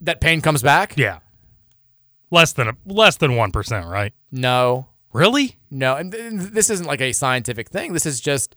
[0.00, 0.96] That Payne comes back?
[0.96, 1.20] Yeah.
[2.32, 4.12] Less than a, less than 1%, right?
[4.32, 4.88] No.
[5.12, 5.56] Really?
[5.70, 7.92] No, and th- this isn't like a scientific thing.
[7.92, 8.56] This is just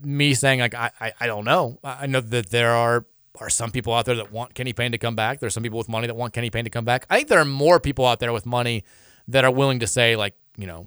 [0.00, 1.80] me saying like I, I, I don't know.
[1.82, 3.04] I know that there are
[3.40, 5.40] are some people out there that want Kenny Payne to come back.
[5.40, 7.04] There's some people with money that want Kenny Payne to come back.
[7.10, 8.84] I think there are more people out there with money
[9.26, 10.86] that are willing to say like you know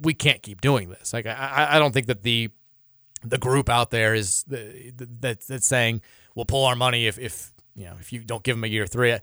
[0.00, 1.12] we can't keep doing this.
[1.12, 2.50] Like I, I don't think that the
[3.24, 6.02] the group out there is the, that that's saying
[6.34, 8.86] we'll pull our money if if you know if you don't give them a year
[8.86, 9.12] three.
[9.12, 9.20] I,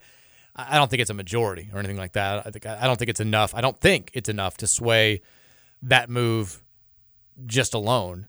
[0.55, 2.45] I don't think it's a majority or anything like that.
[2.45, 3.53] I think I don't think it's enough.
[3.55, 5.21] I don't think it's enough to sway
[5.83, 6.61] that move
[7.45, 8.27] just alone.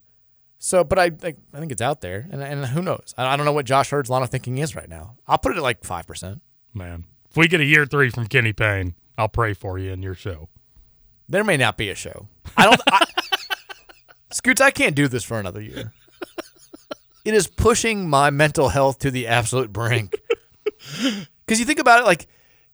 [0.58, 3.14] So, but I I, I think it's out there, and, and who knows?
[3.16, 5.16] I, I don't know what Josh Heird's line of thinking is right now.
[5.26, 6.42] I'll put it at like five percent.
[6.74, 10.02] Man, if we get a year three from Kenny Payne, I'll pray for you in
[10.02, 10.48] your show.
[11.30, 12.26] There may not be a show.
[12.56, 12.80] I don't.
[12.88, 13.06] I,
[14.32, 15.92] Scoots, I can't do this for another year.
[17.24, 20.14] It is pushing my mental health to the absolute brink.
[21.50, 22.28] Because you think about it, like,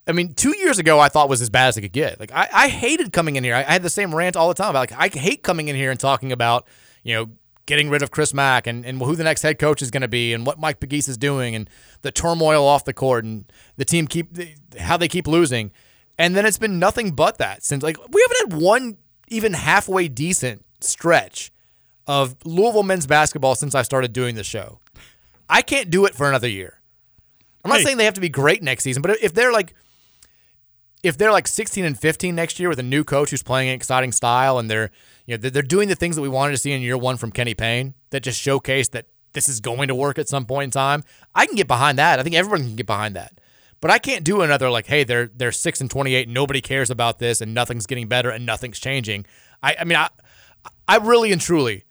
[0.07, 2.21] I mean, two years ago, I thought was as bad as it could get.
[2.21, 3.55] Like, I, I hated coming in here.
[3.55, 5.77] I, I had the same rant all the time about, like, I hate coming in
[5.77, 6.69] here and talking about,
[7.03, 7.31] you know,
[7.65, 10.09] getting rid of Chris Mack and, and who the next head coach is going to
[10.09, 11.71] be and what Mike Pegues is doing and
[12.03, 14.37] the turmoil off the court and the team keep
[14.79, 15.73] how they keep losing.
[16.19, 18.97] And then it's been nothing but that since like we haven't had one
[19.29, 21.51] even halfway decent stretch
[22.07, 24.79] of Louisville men's basketball since I started doing the show.
[25.51, 26.81] I can't do it for another year.
[27.65, 27.85] I'm not Hey.
[27.85, 29.75] saying they have to be great next season, but if they're like
[31.03, 33.75] if they're like 16 and 15 next year with a new coach who's playing an
[33.75, 34.91] exciting style and they're
[35.27, 37.17] you know they're- they're doing the things that we wanted to see in year one
[37.17, 40.65] from Kenny Payne that just showcase that this is going to work at some point
[40.65, 41.05] in time.
[41.35, 42.19] I can get behind that.
[42.19, 43.39] I think everyone can get behind that.
[43.81, 46.29] But I can't do another like, hey, they're they're six and 28.
[46.29, 49.27] Nobody cares about this, and nothing's getting better, and nothing's changing.
[49.63, 50.09] I I mean I
[50.89, 51.85] I really and truly.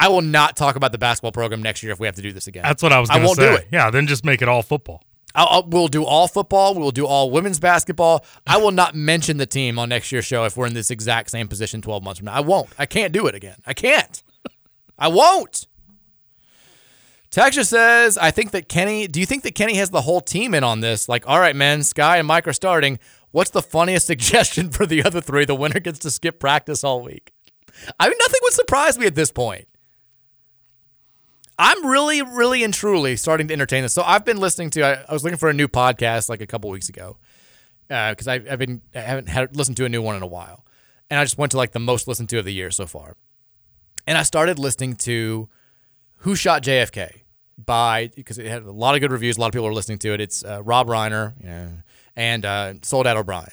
[0.00, 2.32] I will not talk about the basketball program next year if we have to do
[2.32, 2.62] this again.
[2.62, 3.48] That's what I was I going to won't say.
[3.50, 3.68] do it.
[3.72, 5.02] Yeah, then just make it all football.
[5.34, 6.74] I'll, I'll, we'll do all football.
[6.74, 8.24] We'll do all women's basketball.
[8.46, 11.30] I will not mention the team on next year's show if we're in this exact
[11.30, 12.34] same position 12 months from now.
[12.34, 12.68] I won't.
[12.78, 13.56] I can't do it again.
[13.66, 14.22] I can't.
[14.98, 15.66] I won't.
[17.38, 20.54] Texture says, I think that Kenny, do you think that Kenny has the whole team
[20.54, 21.08] in on this?
[21.08, 22.98] Like, all right, man, Skyy and Mike are starting.
[23.30, 25.44] What's the funniest suggestion for the other three?
[25.44, 27.30] The winner gets to skip practice all week.
[28.00, 29.68] I mean, nothing would surprise me at this point.
[31.60, 33.92] I'm really, really and truly starting to entertain this.
[33.92, 34.82] So I've been listening to.
[34.82, 37.18] I, I was looking for a new podcast like a couple weeks ago
[37.88, 40.26] uh, because I I've been I haven't had listened to a new one in a
[40.26, 40.64] while,
[41.08, 43.14] and I just went to like the most listened to of the year so far.
[44.08, 45.48] And I started listening to
[46.22, 47.22] Who Shot JFK
[47.58, 49.36] by because it had a lot of good reviews.
[49.36, 50.20] A lot of people are listening to it.
[50.20, 51.68] It's uh, Rob Reiner yeah,
[52.16, 53.48] and uh, Soledad O'Brien.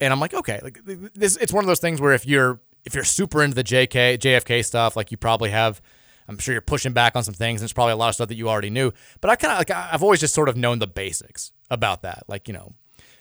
[0.00, 1.36] And I'm like, okay, like this.
[1.38, 4.64] It's one of those things where if you're if you're super into the JK JFK
[4.64, 5.80] stuff, like you probably have.
[6.28, 8.26] I'm sure you're pushing back on some things, and there's probably a lot of stuff
[8.28, 8.90] that you already knew.
[9.20, 12.24] But I kind of like I've always just sort of known the basics about that,
[12.26, 12.72] like you know,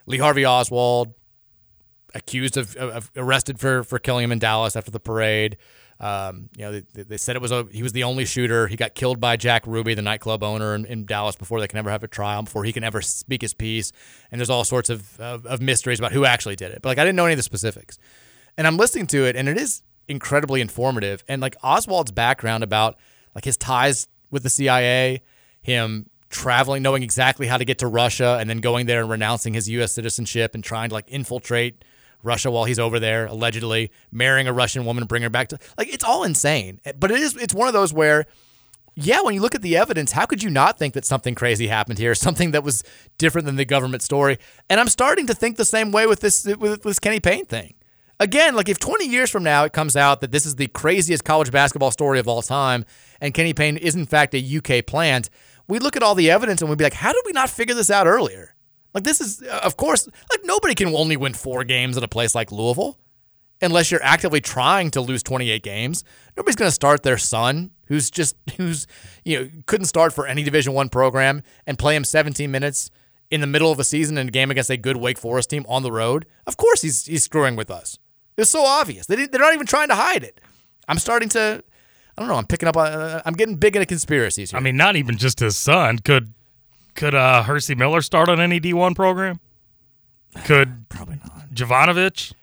[0.08, 1.14] Lee Harvey Oswald,
[2.16, 5.58] accused of, of arrested for for killing him in Dallas after the parade.
[6.00, 8.68] Um, you know, they, they, said it was a he was the only shooter.
[8.68, 11.80] He got killed by Jack Ruby, the nightclub owner in, in, Dallas, before they can
[11.80, 13.94] ever have a trial, before he can ever speak his piece.
[14.30, 16.82] And there's all sorts of, of, of mysteries about who actually did it.
[16.82, 17.98] But like, I didn't know any of the specifics.
[18.58, 21.24] And I'm listening to it, and it is incredibly informative.
[21.30, 22.98] And like Oswald's background about
[23.34, 25.22] like his ties with the CIA,
[25.62, 29.54] him traveling, knowing exactly how to get to Russia, and then going there and renouncing
[29.54, 29.94] his U.S.
[29.94, 31.86] citizenship and trying to like infiltrate
[32.24, 35.94] Russia while he's over there, allegedly marrying a Russian woman bring her back to like
[35.94, 36.80] it's all insane.
[37.00, 38.26] But it is it's one of those where
[38.98, 41.68] yeah, when you look at the evidence, how could you not think that something crazy
[41.68, 42.84] happened here, something that was
[43.18, 44.38] different than the government story?
[44.70, 47.76] And I'm starting to think the same way with this with this Kenny Payne thing.
[48.18, 51.26] Again, like if 20 years from now it comes out that this is the craziest
[51.26, 52.86] college basketball story of all time
[53.20, 55.30] and Kenny Payne is in fact a UK plant,
[55.68, 57.76] we look at all the evidence and we'd be like, how did we not figure
[57.76, 58.55] this out earlier?
[58.96, 62.34] Like this is, of course, like nobody can only win four games at a place
[62.34, 62.98] like Louisville,
[63.62, 66.06] unless you're actively trying to lose 28 games.
[66.38, 68.88] Nobody's going to start their son, who's just who's
[69.26, 72.90] you know couldn't start for any Division One program, and play him 17 minutes
[73.30, 75.66] in the middle of a season in a game against a good Wake Forest team
[75.68, 76.26] on the road.
[76.48, 78.00] Of course, he's he's screwing with us.
[78.38, 79.08] It's so obvious.
[79.08, 80.40] They they're not even trying to hide it.
[80.88, 81.62] I'm starting to.
[82.18, 82.36] I don't know.
[82.36, 82.78] I'm picking up.
[82.78, 84.58] Uh, I'm getting big into conspiracies here.
[84.58, 86.00] I mean, not even just his son.
[86.00, 86.34] Could
[86.96, 89.40] could uh, Hercy Miller start on any D1 program?
[90.46, 92.34] Could probably not Jovanovic?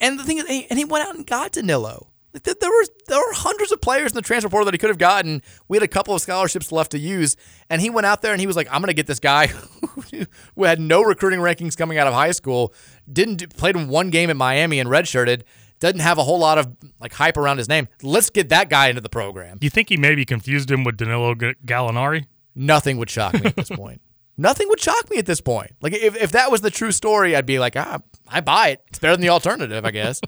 [0.00, 2.08] And the thing is, and he went out and got Danilo.
[2.32, 4.98] There were there were hundreds of players in the transfer portal that he could have
[4.98, 5.42] gotten.
[5.66, 7.36] We had a couple of scholarships left to use,
[7.68, 9.48] and he went out there and he was like, "I'm going to get this guy
[10.54, 12.72] who had no recruiting rankings coming out of high school,
[13.12, 15.42] didn't do, played in one game at Miami and redshirted,
[15.80, 16.68] doesn't have a whole lot of
[17.00, 17.88] like hype around his name.
[18.00, 21.34] Let's get that guy into the program." You think he maybe confused him with Danilo
[21.34, 22.26] Gallinari?
[22.54, 24.00] Nothing would shock me at this point.
[24.36, 25.72] Nothing would shock me at this point.
[25.80, 28.82] Like if, if that was the true story, I'd be like, ah, I buy it.
[28.88, 30.20] It's better than the alternative, I guess.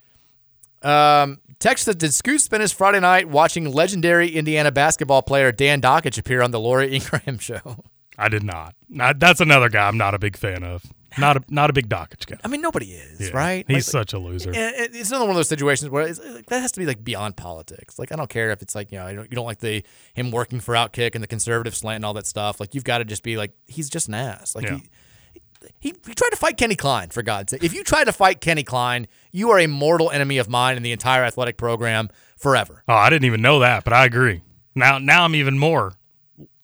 [0.82, 5.80] um, Text says, did Scoot spend his Friday night watching legendary Indiana basketball player Dan
[5.80, 7.84] Dakich appear on the Laura Ingraham show?
[8.16, 8.74] I did not.
[8.90, 10.82] That's another guy I'm not a big fan of.
[11.16, 12.36] Not a not a big Dakich guy.
[12.44, 13.64] I mean, nobody is, yeah, right?
[13.66, 14.52] He's like, such a loser.
[14.54, 17.98] It's another one of those situations where that has to be like beyond politics.
[17.98, 19.82] Like I don't care if it's like you know you don't, you don't like the
[20.12, 22.60] him working for Outkick and the conservative slant and all that stuff.
[22.60, 24.54] Like you've got to just be like he's just an ass.
[24.54, 24.76] Like yeah.
[24.76, 27.64] he, he he tried to fight Kenny Klein for God's sake.
[27.64, 30.82] If you try to fight Kenny Klein, you are a mortal enemy of mine in
[30.82, 32.84] the entire athletic program forever.
[32.86, 34.42] Oh, I didn't even know that, but I agree.
[34.74, 35.94] Now now I'm even more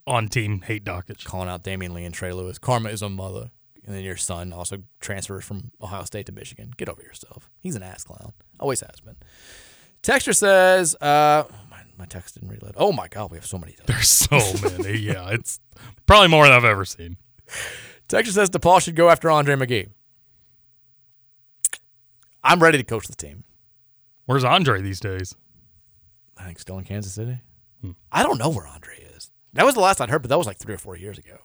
[0.07, 1.25] on team hate Dakich.
[1.25, 2.59] Calling out Damion Lee and Trey Lewis.
[2.59, 3.51] Karma is a mother
[3.87, 6.73] and then your son also transfers from Ohio State to Michigan.
[6.77, 7.51] Get over yourself.
[7.61, 8.33] He's an ass clown.
[8.59, 9.17] Always has been.
[10.03, 12.75] Texture says, uh, oh, my, my text didn't reload.
[12.77, 13.77] Oh my God, we have so many.
[13.87, 14.99] There's so many.
[14.99, 15.61] yeah, it's
[16.07, 17.17] probably more than I've ever seen.
[18.09, 19.89] Texture says DePaul should go after Andre McGee.
[22.43, 23.45] I'm ready to coach the team.
[24.27, 25.35] Where's Andre these days?
[26.37, 27.41] I think still in Kansas City.
[27.81, 27.93] Hmm.
[28.13, 29.31] I don't know where Andre is.
[29.55, 31.39] That was the last I'd heard, but that was like three or four years ago.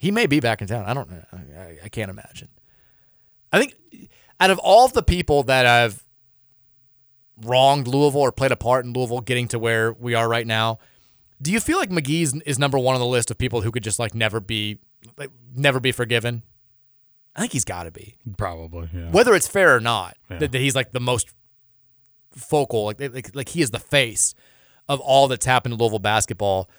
[0.00, 0.86] He may be back in town.
[0.86, 1.22] I don't know.
[1.30, 2.48] I, I can't imagine.
[3.52, 3.76] I think
[4.40, 6.02] out of all of the people that have
[7.42, 10.78] wronged Louisville or played a part in Louisville getting to where we are right now,
[11.42, 13.82] do you feel like McGee's is number one on the list of people who could
[13.82, 14.78] just like never be
[15.18, 16.44] like never be forgiven?
[17.36, 18.14] I think he's got to be.
[18.38, 19.10] Probably, yeah.
[19.10, 20.38] Whether it's fair or not, yeah.
[20.38, 21.28] that, that, he's like the most
[22.34, 24.34] focal, like, like like he is the face
[24.88, 26.70] of all that's happened to Louisville basketball.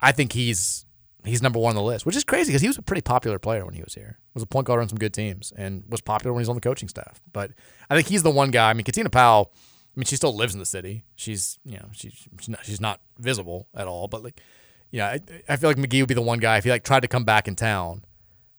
[0.00, 0.86] I think he's
[1.24, 3.38] he's number one on the list, which is crazy because he was a pretty popular
[3.38, 4.18] player when he was here.
[4.34, 6.54] Was a point guard on some good teams and was popular when he was on
[6.54, 7.20] the coaching staff.
[7.32, 7.52] But
[7.88, 8.70] I think he's the one guy.
[8.70, 9.52] I mean, Katina Powell.
[9.54, 11.04] I mean, she still lives in the city.
[11.16, 14.08] She's you know she's she's not, she's not visible at all.
[14.08, 14.40] But like,
[14.90, 17.00] yeah, I, I feel like McGee would be the one guy if he like tried
[17.00, 18.04] to come back in town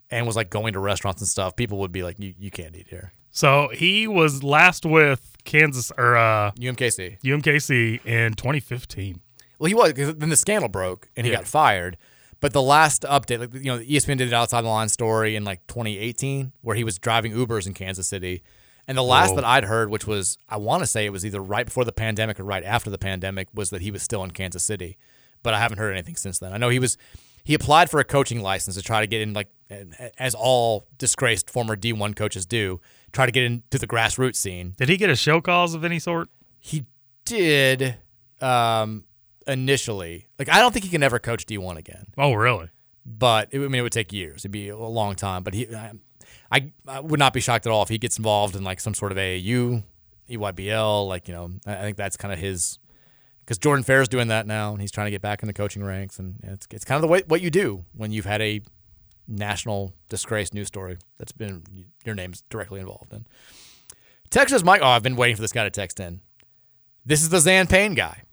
[0.10, 1.56] and was like going to restaurants and stuff.
[1.56, 3.14] People would be like, you you can't eat here.
[3.32, 7.22] So he was last with Kansas or uh, UMKC.
[7.22, 9.22] UMKC in 2015.
[9.58, 11.40] Well, he was then the scandal broke and he yeah.
[11.40, 11.98] got fired.
[12.42, 15.44] But the last update, like you know, ESPN did an outside the line story in
[15.44, 18.44] like 2018 where he was driving Ubers in Kansas City.
[18.88, 19.36] And the last Whoa.
[19.38, 21.92] that I'd heard, which was I want to say it was either right before the
[21.92, 24.98] pandemic or right after the pandemic, was that he was still in Kansas City.
[25.44, 26.52] But I haven't heard anything since then.
[26.52, 26.98] I know he was
[27.44, 29.50] he applied for a coaching license to try to get in like
[30.18, 32.82] as all disgraced former D1 coaches do,
[33.12, 34.74] try to get into the grassroots scene.
[34.78, 36.30] Did he get a show cause of any sort?
[36.60, 36.86] He
[37.26, 37.98] did
[38.42, 39.06] um,
[39.48, 40.28] initially.
[40.40, 42.08] Like, I don't think he can ever coach D1 again.
[42.18, 42.70] Oh, really?
[43.06, 44.42] But it, I mean, it would take years.
[44.42, 45.44] It'd be a long time.
[45.44, 45.92] But he, I,
[46.52, 48.94] I, I would not be shocked at all if he gets involved in like some
[48.94, 49.84] sort of AAU,
[50.30, 51.08] EYBL.
[51.08, 52.78] Like, you know, I I think that's kind of his.
[53.40, 55.84] Because Jordan Fair's doing that now, and he's trying to get back in the coaching
[55.84, 58.62] ranks, and it's it's kind of the way what you do when you've had a
[59.28, 61.64] national disgrace news story that's been
[62.06, 63.26] your name's directly involved in.
[64.30, 64.82] Texas Mike.
[64.82, 66.22] Oh, I've been waiting for this guy to text in.
[67.06, 68.24] This is the Zan Payne guy.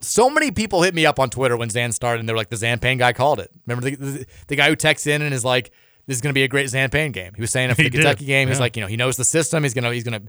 [0.00, 2.56] So many people hit me up on Twitter when Zan started, and they're like, "The
[2.56, 5.44] Zan Payne guy called it." Remember the, the, the guy who texts in and is
[5.44, 5.70] like,
[6.06, 7.90] "This is going to be a great Zan Payne game." He was saying He the
[7.90, 9.62] did, Kentucky game, he's like, you know, he knows the system.
[9.62, 10.22] He's gonna, he's gonna.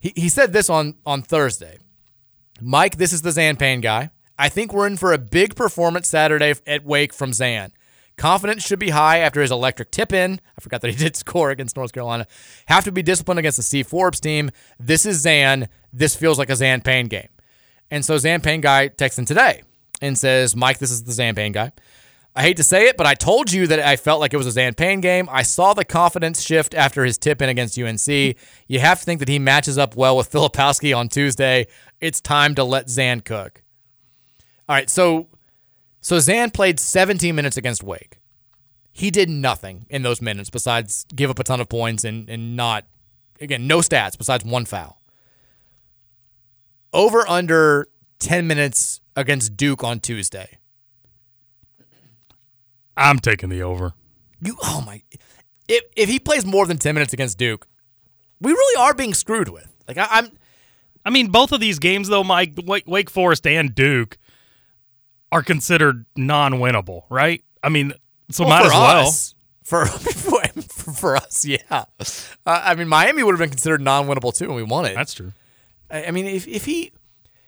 [0.00, 1.78] He, he said this on on Thursday.
[2.60, 4.10] Mike, this is the Zan Payne guy.
[4.38, 7.72] I think we're in for a big performance Saturday at Wake from Zan.
[8.16, 10.40] Confidence should be high after his electric tip in.
[10.56, 12.26] I forgot that he did score against North Carolina.
[12.66, 14.50] Have to be disciplined against the Steve Forbes team.
[14.78, 15.68] This is Zan.
[15.92, 17.28] This feels like a Zan Payne game.
[17.90, 19.62] And so Zan Payne guy texts in today
[20.00, 21.72] and says, Mike, this is the Zan Payne guy.
[22.36, 24.46] I hate to say it, but I told you that I felt like it was
[24.46, 25.28] a Zan Payne game.
[25.30, 28.06] I saw the confidence shift after his tip in against UNC.
[28.06, 31.66] You have to think that he matches up well with Filipowski on Tuesday.
[32.00, 33.62] It's time to let Zan cook.
[34.68, 35.26] All right, so
[36.00, 38.20] so Zan played 17 minutes against Wake.
[38.92, 42.54] He did nothing in those minutes besides give up a ton of points and and
[42.54, 42.84] not
[43.40, 44.97] again no stats besides one foul.
[46.92, 47.88] Over under
[48.18, 50.58] 10 minutes against Duke on Tuesday.
[52.96, 53.92] I'm taking the over.
[54.42, 55.02] You oh my
[55.68, 57.66] if if he plays more than 10 minutes against Duke,
[58.40, 59.72] we really are being screwed with.
[59.86, 60.30] Like I, I'm
[61.04, 64.18] I mean, both of these games, though, Mike, Wake, Wake Forest and Duke
[65.32, 67.42] are considered non-winnable, right?
[67.62, 67.94] I mean,
[68.30, 69.06] so Well, might as well.
[69.06, 69.34] us,
[69.64, 70.42] For, for
[70.92, 71.58] for us, yeah.
[71.70, 71.84] Uh,
[72.44, 74.94] I mean, Miami would have been considered non-winnable too, and we won it.
[74.94, 75.32] That's true.
[75.90, 76.92] I, I mean, if if he,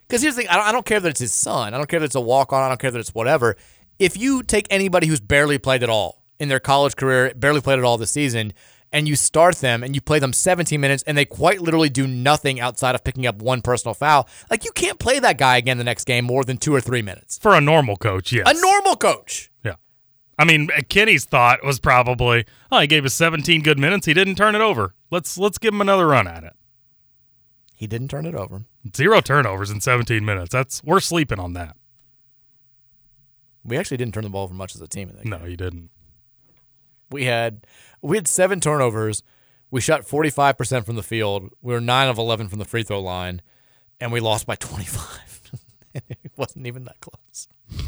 [0.08, 1.74] because here's the thing, I don't, I don't care that it's his son.
[1.74, 2.62] I don't care that it's a walk-on.
[2.62, 3.56] I don't care that it's whatever.
[3.98, 7.78] If you take anybody who's barely played at all in their college career, barely played
[7.78, 8.52] at all this season,
[8.92, 12.06] and you start them and you play them 17 minutes, and they quite literally do
[12.06, 15.78] nothing outside of picking up one personal foul, like you can't play that guy again
[15.78, 17.38] the next game more than two or three minutes.
[17.38, 18.48] For a normal coach, yes.
[18.48, 19.50] A normal coach.
[19.64, 19.74] Yeah.
[20.38, 24.06] I mean, uh, Kenny's thought was probably, oh, he gave us 17 good minutes.
[24.06, 24.94] He didn't turn it over.
[25.10, 26.54] Let's let's give him another run at it.
[27.80, 28.66] He didn't turn it over.
[28.94, 30.50] Zero turnovers in 17 minutes.
[30.52, 31.78] That's we're sleeping on that.
[33.64, 35.30] We actually didn't turn the ball over much as a team in that game.
[35.30, 35.88] No, you didn't.
[37.10, 37.66] We had
[38.02, 39.22] we had seven turnovers.
[39.70, 41.52] We shot 45% from the field.
[41.62, 43.40] We were 9 of 11 from the free throw line
[43.98, 45.40] and we lost by 25.
[45.94, 47.48] it wasn't even that close.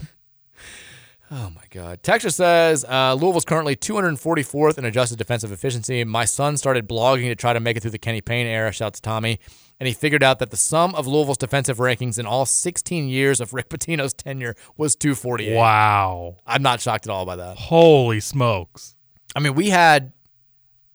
[1.31, 2.03] oh my god.
[2.03, 6.03] Texas says uh, Louisville's currently 244th in adjusted defensive efficiency.
[6.05, 8.73] My son started blogging to try to make it through the Kenny Payne era.
[8.73, 9.39] Shouts to Tommy.
[9.83, 13.41] And he figured out that the sum of Louisville's defensive rankings in all 16 years
[13.41, 15.57] of Rick Pitino's tenure was 248.
[15.57, 16.37] Wow.
[16.47, 17.57] I'm not shocked at all by that.
[17.57, 18.95] Holy smokes.
[19.35, 20.13] I mean, we had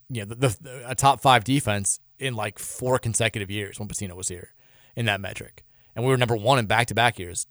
[0.07, 4.15] you know, the, the, a top five defense in like four consecutive years when Pitino
[4.15, 4.53] was here
[4.95, 7.45] in that metric, and we were number one in back to back years.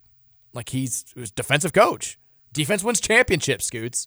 [0.54, 2.18] Like he's he was defensive coach.
[2.54, 3.66] Defense wins championships.
[3.66, 4.06] Scoots.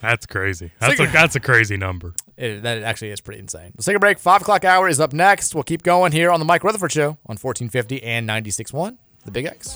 [0.00, 0.72] That's crazy.
[0.78, 2.14] That's a, that's a crazy number.
[2.36, 3.72] It, that actually is pretty insane.
[3.76, 4.18] Let's take a break.
[4.18, 5.54] Five o'clock hour is up next.
[5.54, 9.46] We'll keep going here on the Mike Rutherford Show on 1450 and 96.1, The Big
[9.46, 9.74] X.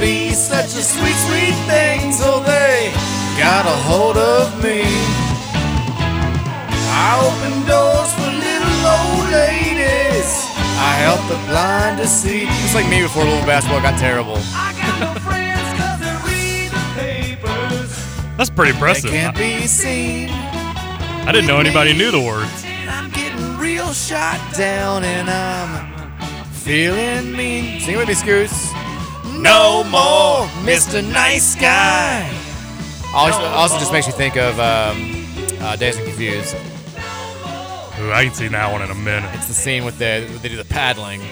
[0.00, 2.92] be such a sweet, sweet thing till they
[3.38, 4.82] got a hold of me.
[6.88, 10.28] I open doors for little old ladies.
[10.78, 12.44] I help the blind to see.
[12.64, 14.36] It's like me before little basketball got terrible.
[18.36, 19.10] That's pretty They impressive.
[19.10, 20.28] can't be seen.
[20.30, 22.64] I didn't know anybody knew the words.
[22.88, 27.80] I'm getting real shot down and I'm feeling mean.
[27.80, 28.70] Sing with me, Scoots.
[29.36, 31.02] No more Mr.
[31.12, 32.28] Nice Guy.
[33.14, 35.26] Also, also just makes you think of um,
[35.60, 36.54] uh, Dazed and Confused.
[36.54, 39.30] Ooh, I ain't seen that one in a minute.
[39.34, 41.22] It's the scene with the where they do the paddling,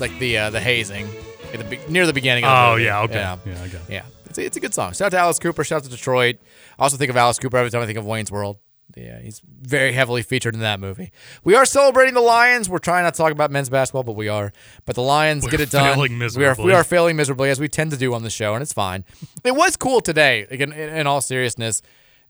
[0.00, 1.08] like the uh, the hazing,
[1.52, 2.44] at the be- near the beginning.
[2.44, 2.84] Of the Oh, movie.
[2.84, 3.14] yeah, okay.
[3.14, 3.80] yeah, Yeah, I got it.
[3.90, 4.02] yeah.
[4.26, 4.92] It's a, it's a good song.
[4.92, 5.62] Shout out to Alice Cooper.
[5.62, 6.36] Shout out to Detroit.
[6.78, 8.56] I also think of Alice Cooper every time I think of Wayne's World.
[8.96, 11.12] Yeah, he's very heavily featured in that movie.
[11.44, 12.68] We are celebrating the Lions.
[12.68, 14.52] We're trying not to talk about men's basketball, but we are.
[14.84, 15.98] But the Lions We're get it done.
[16.40, 18.62] We are we are failing miserably as we tend to do on the show, and
[18.62, 19.04] it's fine.
[19.44, 20.46] it was cool today.
[20.50, 21.82] Again, in, in all seriousness,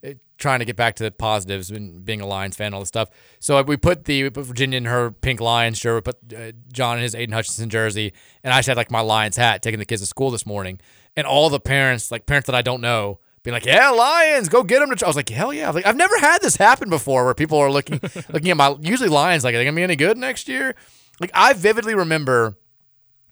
[0.02, 2.88] it- trying to get back to the positives and being a Lions fan, all this
[2.88, 3.08] stuff.
[3.38, 6.04] So we put the we put Virginia in her pink Lions shirt.
[6.04, 8.12] We put uh, John in his Aidan Hutchinson jersey,
[8.42, 10.80] and I just had like my Lions hat, taking the kids to school this morning.
[11.16, 14.62] And all the parents, like parents that I don't know, being like, "Yeah, Lions, go
[14.62, 17.24] get them!" To I was like, "Hell yeah!" Like, I've never had this happen before,
[17.24, 18.00] where people are looking
[18.32, 20.74] looking at my usually Lions like, "Are they gonna be any good next year?"
[21.20, 22.56] Like I vividly remember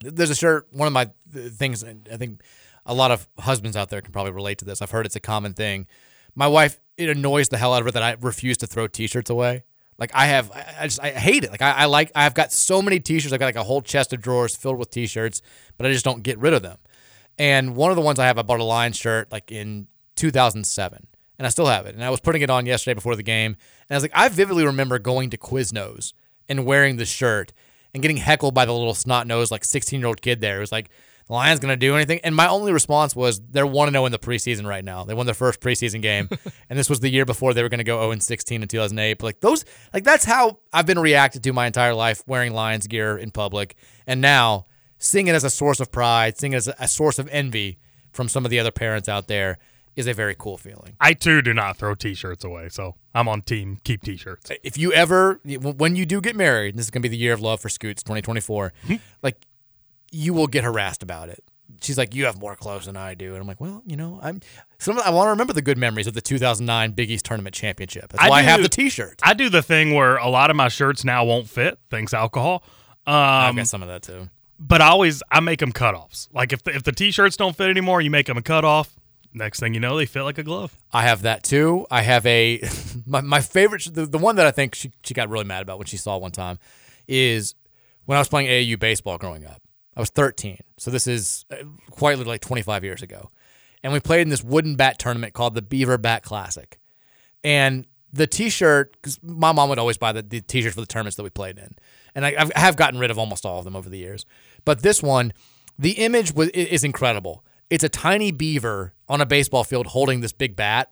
[0.03, 2.41] there's a shirt one of my things and i think
[2.85, 5.21] a lot of husbands out there can probably relate to this i've heard it's a
[5.21, 5.87] common thing
[6.35, 9.29] my wife it annoys the hell out of her that i refuse to throw t-shirts
[9.29, 9.63] away
[9.97, 12.81] like i have i just i hate it like i, I like i've got so
[12.81, 15.41] many t-shirts i've got like a whole chest of drawers filled with t-shirts
[15.77, 16.77] but i just don't get rid of them
[17.37, 19.87] and one of the ones i have i bought a lion shirt like in
[20.21, 21.07] 2007
[21.37, 23.55] and i still have it and i was putting it on yesterday before the game
[23.89, 26.13] and i was like i vividly remember going to quiznos
[26.47, 27.53] and wearing the shirt
[27.93, 30.57] and getting heckled by the little snot nosed like 16 year old kid there.
[30.57, 30.89] It was like,
[31.27, 32.19] the Lions gonna do anything?
[32.23, 35.03] And my only response was they're one to oh zero in the preseason right now.
[35.03, 36.27] They won their first preseason game,
[36.69, 39.17] and this was the year before they were gonna go zero and 16 in 2008.
[39.17, 42.87] But like those, like that's how I've been reacted to my entire life wearing Lions
[42.87, 43.75] gear in public,
[44.07, 44.65] and now
[44.97, 47.77] seeing it as a source of pride, seeing it as a source of envy
[48.11, 49.57] from some of the other parents out there
[49.95, 50.95] is a very cool feeling.
[50.99, 54.51] I too do not throw T-shirts away, so I'm on team keep T-shirts.
[54.63, 57.41] if you ever when you do get married, this is gonna be the year of
[57.41, 58.73] love for Scoots 2024.
[59.21, 59.45] like
[60.11, 61.43] you will get harassed about it.
[61.81, 64.19] She's like, you have more clothes than I do, and I'm like, well, you know,
[64.21, 64.41] I'm
[64.77, 64.99] some.
[64.99, 68.11] I want to remember the good memories of the 2009 Big East Tournament Championship.
[68.11, 69.21] That's why I, do- have the T-shirt.
[69.23, 72.63] I do the thing where a lot of my shirts now won't fit, thanks alcohol.
[73.07, 74.29] Um, I've got some of that too.
[74.59, 76.27] But I always I make them cutoffs.
[76.33, 78.93] Like if the, if the T-shirts don't fit anymore, you make them a cutoff.
[79.33, 80.75] Next thing you know, they fit like a glove.
[80.91, 81.85] I have that too.
[81.89, 82.61] I have a
[83.05, 85.77] my, my favorite the, the one that I think she she got really mad about
[85.77, 86.59] when she saw one time
[87.07, 87.55] is
[88.05, 89.61] when I was playing AAU baseball growing up.
[89.95, 90.59] I was 13.
[90.77, 91.57] So this is uh,
[91.89, 93.29] quite literally like 25 years ago.
[93.83, 96.79] And we played in this wooden bat tournament called the Beaver Bat Classic.
[97.43, 101.15] And the t-shirt cuz my mom would always buy the, the t-shirts for the tournaments
[101.15, 101.75] that we played in.
[102.13, 104.25] And I, I've- gotten rid of almost all of them over the years.
[104.65, 105.33] But this one,
[105.79, 107.43] the image was, is incredible.
[107.71, 110.91] It's a tiny beaver on a baseball field holding this big bat,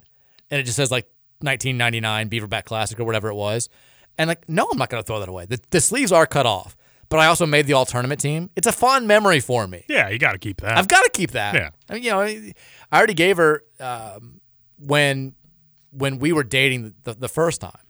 [0.49, 1.05] and it just says like
[1.41, 3.69] 1999 Beaver Bat Classic or whatever it was.
[4.17, 5.45] And like, no, I'm not going to throw that away.
[5.45, 6.75] The, the sleeves are cut off,
[7.09, 8.49] but I also made the all tournament team.
[8.55, 9.85] It's a fond memory for me.
[9.89, 10.77] Yeah, you got to keep that.
[10.77, 11.53] I've got to keep that.
[11.53, 11.69] Yeah.
[11.89, 12.53] I mean, you know, I
[12.97, 14.39] already gave her um,
[14.77, 15.35] when
[15.91, 17.81] when we were dating the, the first time.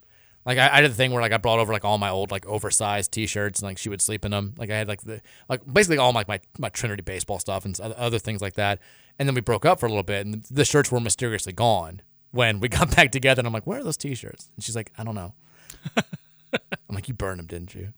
[0.45, 2.31] Like I, I did the thing where like I brought over like all my old
[2.31, 4.55] like oversized T-shirts and like she would sleep in them.
[4.57, 7.79] Like I had like the like basically all my my, my Trinity baseball stuff and
[7.79, 8.79] other things like that.
[9.17, 12.01] And then we broke up for a little bit and the shirts were mysteriously gone
[12.31, 13.41] when we got back together.
[13.41, 14.49] And I'm like, where are those T-shirts?
[14.55, 15.33] And she's like, I don't know.
[15.97, 17.93] I'm like, you burned them, didn't you?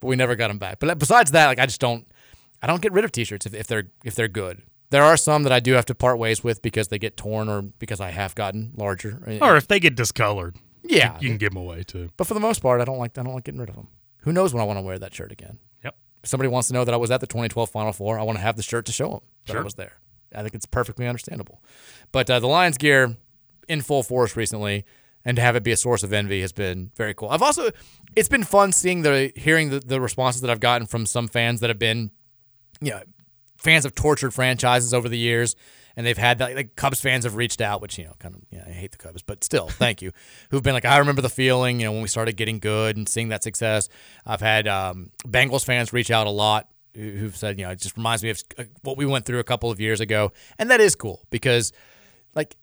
[0.00, 0.78] But we never got them back.
[0.78, 2.06] But besides that, like I just don't,
[2.62, 4.62] I don't get rid of T-shirts if, if they're if they're good.
[4.90, 7.48] There are some that I do have to part ways with because they get torn
[7.48, 9.20] or because I have gotten larger.
[9.42, 11.18] Or if they get discolored, Yeah.
[11.20, 12.10] you, can give them away too.
[12.16, 13.88] But for the most part, I don't like I don't like getting rid of them.
[14.18, 15.58] Who knows when I want to wear that shirt again?
[15.82, 15.96] Yep.
[16.22, 18.38] If somebody wants to know that I was at the 2012 Final Four, I want
[18.38, 19.98] to have the shirt to show them that I was there.
[20.34, 21.62] I think it's perfectly understandable.
[22.12, 23.16] But uh, the Lions gear
[23.68, 24.84] in full force recently,
[25.24, 27.28] and to have it be a source of envy has been very cool.
[27.28, 27.70] I've also
[28.16, 31.60] it's been fun seeing the hearing the, the responses that I've gotten from some fans
[31.60, 32.10] that have been,
[32.80, 33.02] you know,
[33.56, 35.56] fans of tortured franchises over the years,
[35.96, 36.54] and they've had that.
[36.56, 38.98] Like Cubs fans have reached out, which you know, kind of, yeah, I hate the
[38.98, 40.12] Cubs, but still, thank you.
[40.50, 43.08] Who've been like, I remember the feeling, you know, when we started getting good and
[43.08, 43.88] seeing that success.
[44.26, 47.80] I've had um, Bengals fans reach out a lot who- who've said, you know, it
[47.80, 50.70] just reminds me of uh, what we went through a couple of years ago, and
[50.70, 51.72] that is cool because,
[52.34, 52.56] like,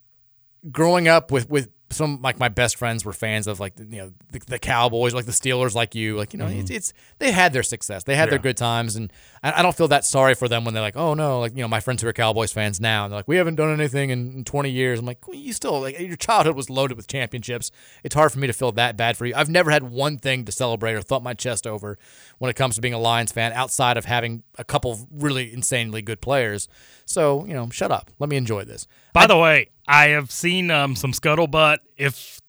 [0.71, 4.11] growing up with with some like my best friends were fans of like you know
[4.31, 7.51] the, the Cowboys, like the Steelers, like you, like you know it's, it's they had
[7.51, 9.11] their success, they had their good times, and
[9.43, 11.61] I, I don't feel that sorry for them when they're like, oh no, like you
[11.61, 14.09] know my friends who are Cowboys fans now, and they're like, we haven't done anything
[14.09, 14.99] in, in 20 years.
[14.99, 17.71] I'm like, well, you still like your childhood was loaded with championships.
[18.03, 19.33] It's hard for me to feel that bad for you.
[19.35, 21.97] I've never had one thing to celebrate or thump my chest over
[22.37, 25.51] when it comes to being a Lions fan outside of having a couple of really
[25.53, 26.67] insanely good players.
[27.05, 28.11] So you know, shut up.
[28.19, 28.87] Let me enjoy this.
[29.13, 31.77] By the way, I have seen um, some scuttlebutt.
[31.97, 32.39] If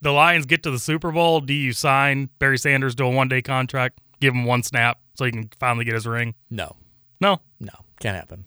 [0.00, 3.28] the Lions get to the Super Bowl, do you sign Barry Sanders to a one
[3.28, 4.00] day contract?
[4.20, 6.34] Give him one snap so he can finally get his ring?
[6.50, 6.76] No,
[7.20, 7.40] No.
[7.60, 8.44] no, can't happen.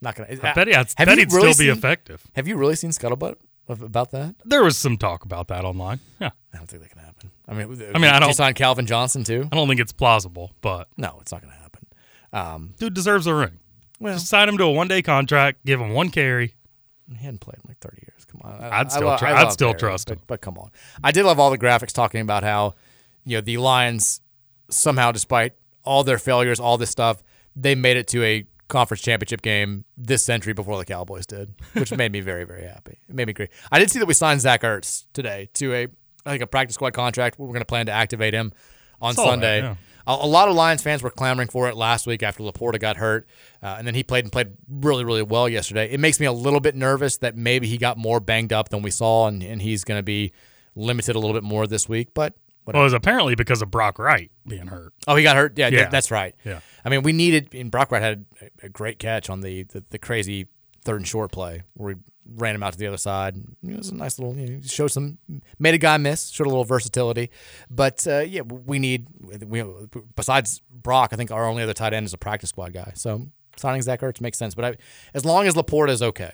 [0.00, 0.28] Not gonna.
[0.30, 2.22] I bet, I Have bet you he'd really still be effective.
[2.34, 3.36] Have you really seen scuttlebutt
[3.68, 4.34] about that?
[4.44, 6.00] There was some talk about that online.
[6.20, 6.30] Yeah.
[6.52, 7.30] I don't think that can happen.
[7.48, 9.48] I mean, I mean, I don't- signed Calvin Johnson too.
[9.50, 11.86] I don't think it's plausible, but No, it's not going to happen.
[12.32, 13.58] Um, dude deserves a ring.
[13.98, 16.54] Well- Just sign him to a one day contract, give him one carry.
[17.10, 18.24] he hadn't played in like 30 years.
[18.26, 18.60] Come on.
[18.62, 20.22] I'd still lo- tr- I I'd still Barry, trust but, him.
[20.26, 20.70] But come on.
[21.02, 22.74] I did love all the graphics talking about how,
[23.24, 24.20] you know, the Lions
[24.70, 25.52] somehow, despite
[25.84, 27.22] all their failures, all this stuff,
[27.54, 31.92] they made it to a conference championship game this century before the Cowboys did, which
[31.92, 32.98] made me very, very happy.
[33.08, 33.50] It made me great.
[33.70, 35.86] I did see that we signed Zach Ertz today to a,
[36.26, 37.38] I think, a practice squad contract.
[37.38, 38.52] We're going to plan to activate him
[39.00, 39.60] on Saw that, Sunday.
[39.60, 39.74] yeah.
[40.06, 42.96] A, a lot of Lions fans were clamoring for it last week after LaPorta got
[42.96, 43.26] hurt,
[43.62, 45.90] uh, and then he played and played really, really well yesterday.
[45.90, 48.82] It makes me a little bit nervous that maybe he got more banged up than
[48.82, 50.32] we saw, and, and he's going to be
[50.74, 52.14] limited a little bit more this week.
[52.14, 52.34] But
[52.66, 54.92] Well, it was apparently because of Brock Wright being hurt.
[55.06, 55.58] oh, he got hurt.
[55.58, 55.88] Yeah, Yeah.
[55.90, 56.34] that's right.
[56.44, 56.60] Yeah.
[56.84, 57.54] I mean, we needed.
[57.54, 58.24] And Brock Wright had
[58.62, 60.46] a, a great catch on the, the the crazy
[60.84, 62.00] third and short play where we
[62.36, 63.36] ran him out to the other side.
[63.62, 64.34] It was a nice little.
[64.36, 65.18] You know, showed some,
[65.58, 67.30] made a guy miss, showed a little versatility.
[67.70, 69.08] But uh, yeah, we need.
[69.46, 69.62] We
[70.16, 72.92] besides Brock, I think our only other tight end is a practice squad guy.
[72.94, 73.26] So
[73.56, 74.54] signing Zach Ertz makes sense.
[74.54, 74.74] But I,
[75.12, 76.32] as long as LaPorta is okay,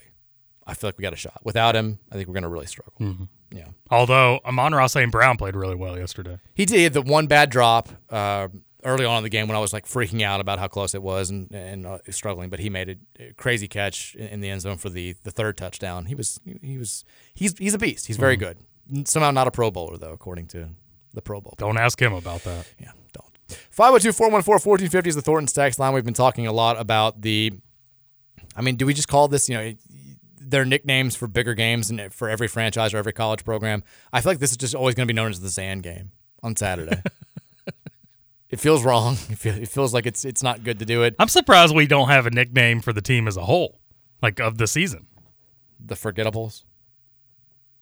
[0.67, 1.41] I feel like we got a shot.
[1.45, 2.95] Without him, I think we're going to really struggle.
[3.01, 3.29] Mhm.
[3.53, 3.69] Yeah.
[3.91, 5.11] Although Amon-Ra St.
[5.11, 6.39] Brown played really well yesterday.
[6.55, 8.49] He did He had the one bad drop uh,
[8.85, 11.03] early on in the game when I was like freaking out about how close it
[11.03, 14.77] was and and uh, struggling, but he made a- crazy catch in the end zone
[14.79, 16.07] for the the third touchdown.
[16.07, 17.05] He was he was
[17.35, 18.07] he's he's a beast.
[18.07, 18.59] He's very good.
[19.05, 20.69] Somehow not a Pro Bowler though, according to
[21.13, 21.55] the Pro Bowl.
[21.59, 22.67] Don't ask him about that.
[22.79, 23.27] Yeah, don't.
[23.71, 25.93] 502 414 1450 is the Thornton's text line.
[25.93, 27.53] We've been talking a lot about the.
[28.57, 29.75] I mean, do we just call this, you know,
[30.41, 33.83] their nicknames for bigger games and for every franchise or every college program?
[34.13, 36.13] I feel like this is just always going to be known as the Zan game
[36.43, 37.03] on Saturday.
[38.51, 39.17] it feels wrong.
[39.29, 41.15] It feels like it's it's not good to do it.
[41.19, 43.81] I'm surprised we don't have a nickname for the team as a whole,
[44.23, 45.07] like of the season.
[45.79, 46.65] The Forgettables.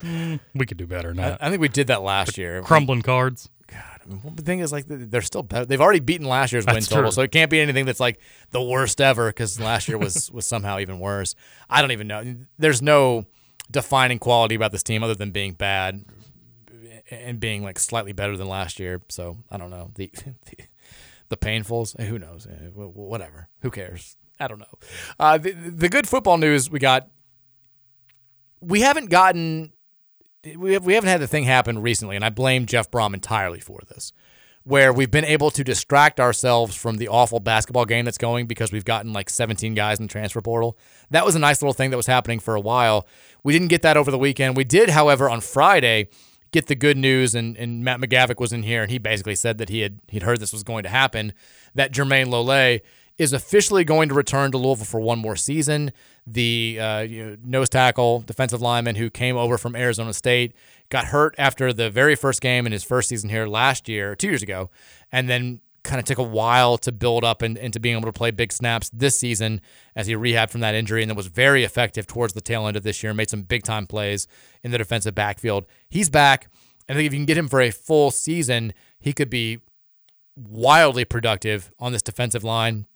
[0.01, 1.43] Mm, we could do better than I, that.
[1.43, 2.63] I think we did that last year.
[2.63, 3.49] Crumbling cards.
[4.09, 5.67] I mean, well, the thing is, like, they're still better.
[5.67, 7.11] They've already beaten last year's win total, true.
[7.11, 8.19] so it can't be anything that's like
[8.51, 11.35] the worst ever because last year was was somehow even worse.
[11.69, 12.37] I don't even know.
[12.59, 13.27] There's no
[13.71, 16.05] defining quality about this team other than being bad
[17.11, 19.03] and being like slightly better than last year.
[19.09, 20.11] So I don't know the
[20.47, 20.65] the,
[21.29, 22.01] the painfuls.
[22.01, 22.47] Who knows?
[22.47, 23.49] Eh, wh- wh- Whatever.
[23.61, 24.17] Who cares?
[24.41, 24.79] I don't know.
[25.19, 27.09] Uh, the, the good football news we got.
[28.61, 29.73] We haven't gotten
[30.57, 33.61] we, have, we haven't had the thing happen recently, and I blame Jeff Brohm entirely
[33.61, 34.13] for this,
[34.65, 38.73] where we've been able to distract ourselves from the awful basketball game that's going because
[38.73, 40.79] we've gotten like 17 guys in the transfer portal.
[41.11, 43.07] That was a nice little thing that was happening for a while.
[43.43, 44.57] We didn't get that over the weekend.
[44.57, 46.09] We did, however, on Friday
[46.51, 49.59] get the good news, and, and Matt McGavic was in here, and he basically said
[49.59, 51.33] that he had he'd heard this was going to happen,
[51.75, 52.81] that Jermayne Lole
[53.19, 55.93] is officially going to return to Louisville for one more season.
[56.27, 60.55] The uh, you know, nose tackle, defensive lineman who came over from Arizona State,
[60.89, 64.29] got hurt after the very first game in his first season here last year, two
[64.29, 64.71] years ago,
[65.11, 68.13] and then kind of took a while to build up and into being able to
[68.13, 69.61] play big snaps this season
[69.97, 72.77] as he rehabbed from that injury and then was very effective towards the tail end
[72.77, 74.27] of this year, made some big time plays
[74.63, 75.67] in the defensive backfield.
[75.89, 76.49] He's back.
[76.89, 79.61] And I think if you can get him for a full season, he could be
[80.37, 82.87] wildly productive on this defensive line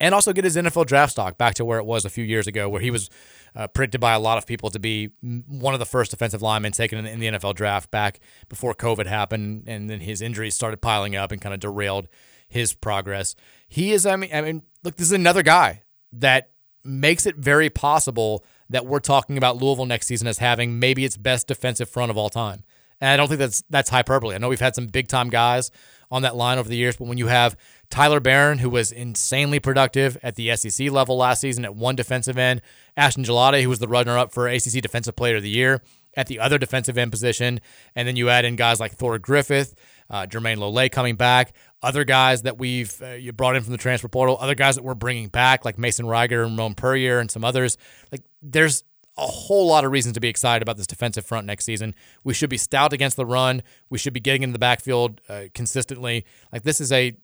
[0.00, 2.46] and also get his NFL draft stock back to where it was a few years
[2.46, 3.10] ago, where he was
[3.54, 6.72] uh, predicted by a lot of people to be one of the first defensive linemen
[6.72, 10.80] taken in, in the NFL draft back before COVID happened, and then his injuries started
[10.80, 12.08] piling up and kind of derailed
[12.48, 13.34] his progress.
[13.68, 16.50] He is, I mean, I mean, look, this is another guy that
[16.84, 21.16] makes it very possible that we're talking about Louisville next season as having maybe its
[21.16, 22.64] best defensive front of all time.
[23.00, 24.34] And I don't think that's that's hyperbole.
[24.34, 25.70] I know we've had some big time guys
[26.10, 27.56] on that line over the years, but when you have
[27.90, 32.36] Tyler Baron, who was insanely productive at the SEC level last season at one defensive
[32.36, 32.60] end,
[32.96, 35.80] Ashton Gillotte, who was the runner up for ACC Defensive Player of the Year
[36.16, 37.60] at the other defensive end position,
[37.94, 39.74] and then you add in guys like Thor Griffith,
[40.10, 44.08] uh, Jermayne Lole coming back, other guys that we've uh, brought in from the transfer
[44.08, 47.44] portal, other guys that we're bringing back like Mason Reiger and Ramon Puryear and some
[47.44, 47.78] others.
[48.10, 48.84] Like there's
[49.16, 51.94] a whole lot of reasons to be excited about this defensive front next season.
[52.24, 53.62] We should be stout against the run.
[53.90, 56.24] We should be getting into the backfield uh, consistently.
[56.52, 57.14] Like this is a,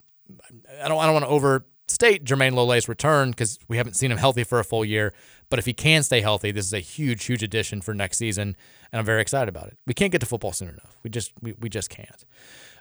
[0.81, 4.17] I don't, I don't want to overstate Jermayne Lole's return because we haven't seen him
[4.17, 5.13] healthy for a full year.
[5.49, 8.55] But if he can stay healthy, this is a huge, huge addition for next season,
[8.91, 9.77] and I'm very excited about it.
[9.85, 10.97] We can't get to football soon enough.
[11.03, 12.25] We just, we, we just can't.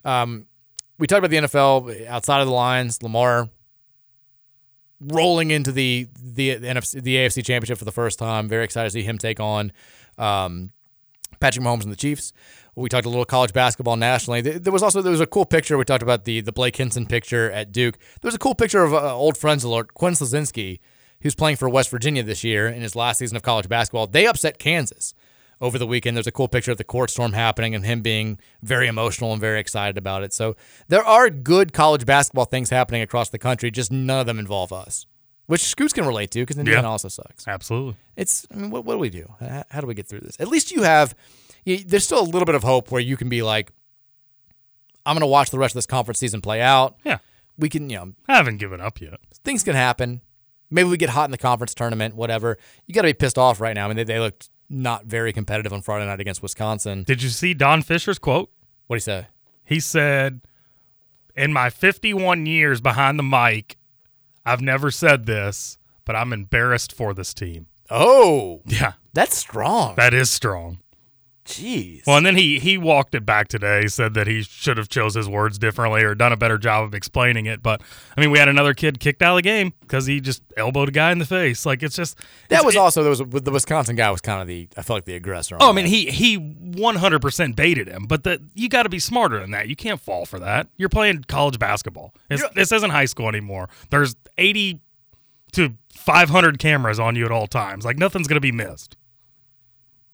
[0.04, 0.46] Um,
[0.98, 3.02] we talked about the NFL outside of the lines.
[3.02, 3.48] Lamar
[5.00, 8.48] rolling into the the the, NFC, the AFC Championship for the first time.
[8.48, 9.72] Very excited to see him take on
[10.18, 10.72] um,
[11.40, 12.32] Patrick Mahomes and the Chiefs.
[12.76, 14.40] We talked a little college basketball nationally.
[14.40, 15.78] There was also there was a cool picture.
[15.78, 17.98] We talked about the the Blake Hinson picture at Duke.
[18.20, 20.80] There was a cool picture of uh, old friends alert Quinn Slazinski,
[21.22, 24.06] who's playing for West Virginia this year in his last season of college basketball.
[24.08, 25.14] They upset Kansas
[25.60, 26.16] over the weekend.
[26.16, 29.40] There's a cool picture of the court storm happening and him being very emotional and
[29.40, 30.32] very excited about it.
[30.32, 30.56] So
[30.88, 34.72] there are good college basketball things happening across the country, just none of them involve
[34.72, 35.06] us,
[35.46, 36.88] which Scoots can relate to because Indiana Yeah.
[36.90, 37.46] also sucks.
[37.46, 37.94] Absolutely.
[38.16, 39.32] It's, I mean, what, what do we do?
[39.38, 40.38] How, how do we get through this?
[40.40, 41.14] At least you have,
[41.64, 43.70] you, there's still a little bit of hope where you can be like,
[45.06, 46.96] I'm going to watch the rest of this conference season play out.
[47.04, 47.18] Yeah.
[47.58, 49.20] We can, you know, I haven't given up yet.
[49.44, 50.20] things can happen.
[50.70, 52.58] Maybe we get hot in the conference tournament, whatever.
[52.86, 53.84] You got to be pissed off right now.
[53.84, 57.04] I mean, they, they looked not very competitive on Friday night against Wisconsin.
[57.04, 58.50] Did you see Don Fischer's quote?
[58.86, 59.26] What did he say?
[59.64, 60.40] He said,
[61.36, 63.76] In my 51 years behind the mic,
[64.44, 67.66] I've never said this, but I'm embarrassed for this team.
[67.90, 68.94] Oh, Yeah.
[69.12, 69.94] that's strong.
[69.96, 70.78] That is strong.
[71.44, 72.06] Jeez.
[72.06, 73.86] Well, and then he he walked it back today.
[73.86, 76.94] Said that he should have chose his words differently or done a better job of
[76.94, 77.62] explaining it.
[77.62, 77.82] But
[78.16, 80.88] I mean, we had another kid kicked out of the game because he just elbowed
[80.88, 81.66] a guy in the face.
[81.66, 82.16] Like it's just
[82.48, 84.82] that it's- was it- also there was the Wisconsin guy was kind of the I
[84.82, 85.56] felt like the aggressor.
[85.56, 85.82] Oh, on Oh, I that.
[85.82, 89.68] mean, he he 100% baited him, but the, you got to be smarter than that.
[89.68, 90.68] You can't fall for that.
[90.76, 92.14] You're playing college basketball.
[92.54, 93.68] This isn't high school anymore.
[93.90, 94.80] There's 80
[95.52, 97.84] to 500 cameras on you at all times.
[97.84, 98.96] Like nothing's gonna be missed.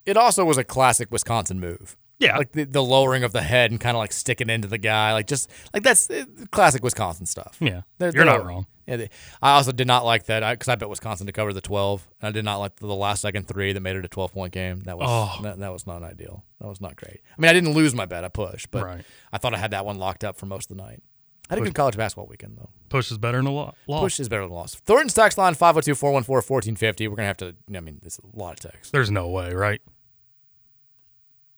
[0.06, 1.96] It also was a classic Wisconsin move.
[2.18, 2.36] Yeah.
[2.36, 5.14] like the, the lowering of the head and kind of like sticking into the guy,
[5.14, 7.56] like just like that's uh, classic Wisconsin stuff.
[7.60, 8.66] Yeah, They're- you're they're- not wrong.
[8.86, 9.10] Yeah, they,
[9.40, 12.28] I also did not like that because I, bet Wisconsin to cover the 12, and
[12.28, 14.52] I did not like the, the last second three that made it a 12 point
[14.52, 14.80] game.
[14.80, 15.42] That was Oh.
[15.44, 16.44] that, that was not an ideal.
[16.60, 17.20] That was not great.
[17.38, 18.24] I mean, I didn't lose my bet.
[18.24, 19.04] I pushed, but Right.
[19.32, 21.02] I thought I had that one locked up for most of the night.
[21.48, 22.68] I had a good college basketball weekend though.
[22.90, 23.74] Push is better than a loss.
[23.86, 24.74] Push is better than loss.
[24.74, 27.08] Thornton's tax line 502 414 1450.
[27.08, 27.54] We're gonna have to.
[27.74, 28.90] I mean, it's a lot of text.
[28.92, 29.80] There's no way, right?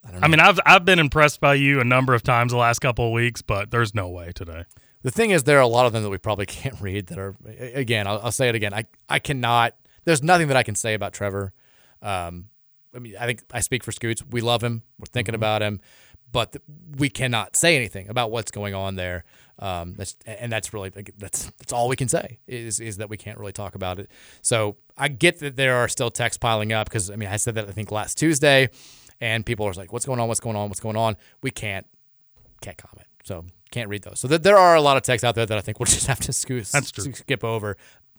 [0.05, 2.81] I I mean, I've I've been impressed by you a number of times the last
[2.81, 4.65] couple of weeks, but there's no way today.
[5.03, 7.07] The thing is, there are a lot of them that we probably can't read.
[7.09, 8.75] That are again, I'll, I'll say it again.
[8.75, 9.75] I I cannot.
[10.05, 11.53] There's nothing that I can say about Trevor.
[12.01, 12.47] Um,
[12.95, 14.23] I mean, I think I speak for Scoots.
[14.31, 14.83] We love him.
[14.99, 15.81] We're thinking about him,
[16.31, 16.63] but th-
[16.99, 19.25] we cannot say anything about what's going on there.
[19.59, 23.17] Um, that's and that's really that's that's all we can say is is that we
[23.17, 24.11] can't really talk about it.
[24.41, 27.55] So I get that there are still texts piling up because I mean I said
[27.55, 28.71] that I think last Tuesday,
[29.23, 30.29] and people are like, "What's going on?
[30.29, 30.69] What's going on?
[30.69, 31.87] What's going on?" We can't
[32.61, 33.07] can't comment.
[33.25, 34.21] So can't read those.
[34.21, 36.07] So th- there are a lot of texts out there that I think we'll just
[36.09, 36.63] have to true.
[36.65, 37.77] skip over.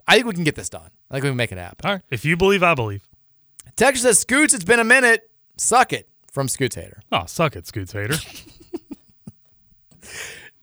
[0.07, 0.89] I think we can get this done.
[1.11, 1.85] I think we can make it happen.
[1.85, 3.07] All right, if you believe, I believe.
[3.75, 5.29] Texas says, Scoots, it's been a minute.
[5.57, 6.99] Suck it from Scoots Hater.
[7.11, 8.15] Oh, suck it, Scoots hater.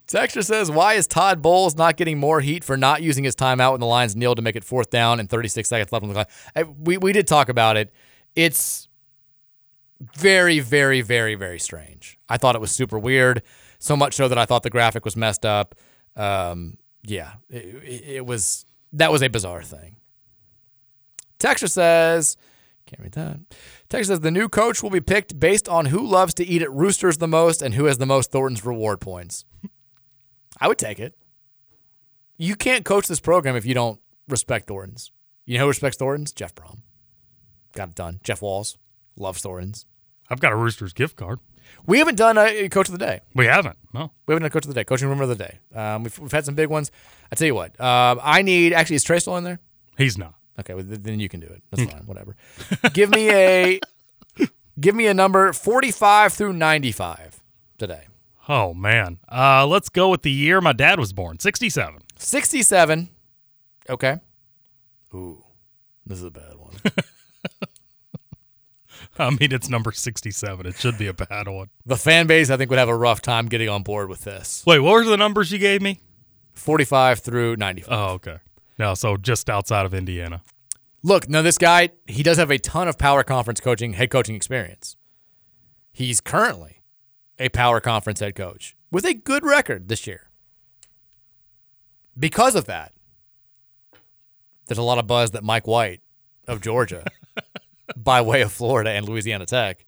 [0.06, 3.70] Texture says, why is Todd Bowles not getting more heat for not using his timeout
[3.72, 6.14] when the Lions kneel to make it fourth down and 36 seconds left on the
[6.14, 6.30] clock?
[6.56, 7.92] I- We, we did talk about it.
[8.34, 8.88] It's
[10.00, 12.18] very, very, very, very strange.
[12.28, 13.42] I thought it was super weird,
[13.78, 15.74] so much so that I thought the graphic was messed up.
[16.16, 19.96] Um, yeah, it, it, was, that was a bizarre thing.
[21.38, 22.36] Texture says,
[22.86, 23.40] can't read that.
[23.88, 26.72] Texture says, the new coach will be picked based on who loves to eat at
[26.72, 29.44] Roosters the most and who has the most Thornton's reward points.
[30.60, 31.16] I would take it.
[32.36, 35.12] You can't coach this program if you don't respect Thornton's.
[35.44, 36.32] You know who respects Thornton's?
[36.32, 36.80] Jeff Brohm.
[37.74, 38.20] Got it done.
[38.22, 38.76] Jeff Walz
[39.20, 39.86] loves Thornton's.
[40.28, 41.40] I've got a Roosters gift card.
[41.86, 43.20] We haven't done a coach of the day.
[43.34, 43.76] We haven't.
[43.92, 44.10] No.
[44.26, 44.84] We haven't done a coach of the day.
[44.84, 45.58] Coaching rumor of the day.
[45.74, 46.90] Um, we've, we've had some big ones.
[47.30, 47.80] I tell you what.
[47.80, 49.60] Um, I need actually is Trey still in there?
[49.96, 50.34] He's not.
[50.58, 51.62] Okay, well, then you can do it.
[51.70, 52.02] That's fine.
[52.06, 52.36] Whatever.
[52.92, 53.80] give me a
[54.78, 57.40] give me a number forty five through ninety five
[57.78, 58.06] today.
[58.48, 59.18] Oh man.
[59.30, 61.38] Uh, let's go with the year my dad was born.
[61.38, 62.00] 67.
[62.18, 63.08] 67.
[63.88, 64.18] Okay.
[65.14, 65.44] Ooh,
[66.04, 66.74] this is a bad one.
[69.20, 70.66] I mean, it's number 67.
[70.66, 71.68] It should be a bad one.
[71.84, 74.64] the fan base, I think, would have a rough time getting on board with this.
[74.66, 76.00] Wait, what were the numbers you gave me?
[76.54, 77.88] 45 through 95.
[77.92, 78.38] Oh, okay.
[78.78, 80.42] No, so just outside of Indiana.
[81.02, 84.34] Look, now this guy, he does have a ton of power conference coaching, head coaching
[84.34, 84.96] experience.
[85.92, 86.82] He's currently
[87.38, 90.30] a power conference head coach with a good record this year.
[92.18, 92.92] Because of that,
[94.66, 96.00] there's a lot of buzz that Mike White
[96.46, 97.04] of Georgia,
[97.96, 99.84] by way of Florida and Louisiana Tech,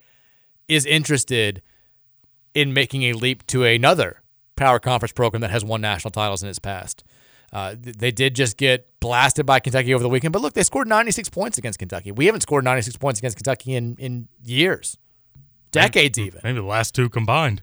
[0.68, 1.62] is interested
[2.54, 4.22] in making a leap to another
[4.56, 7.04] power conference program that has won national titles in its past.
[7.52, 10.88] Uh, they did just get blasted by Kentucky over the weekend, but look, they scored
[10.88, 12.10] 96 points against Kentucky.
[12.10, 14.96] We haven't scored 96 points against Kentucky in, in years,
[15.70, 16.40] decades even.
[16.42, 17.62] Maybe the last two combined.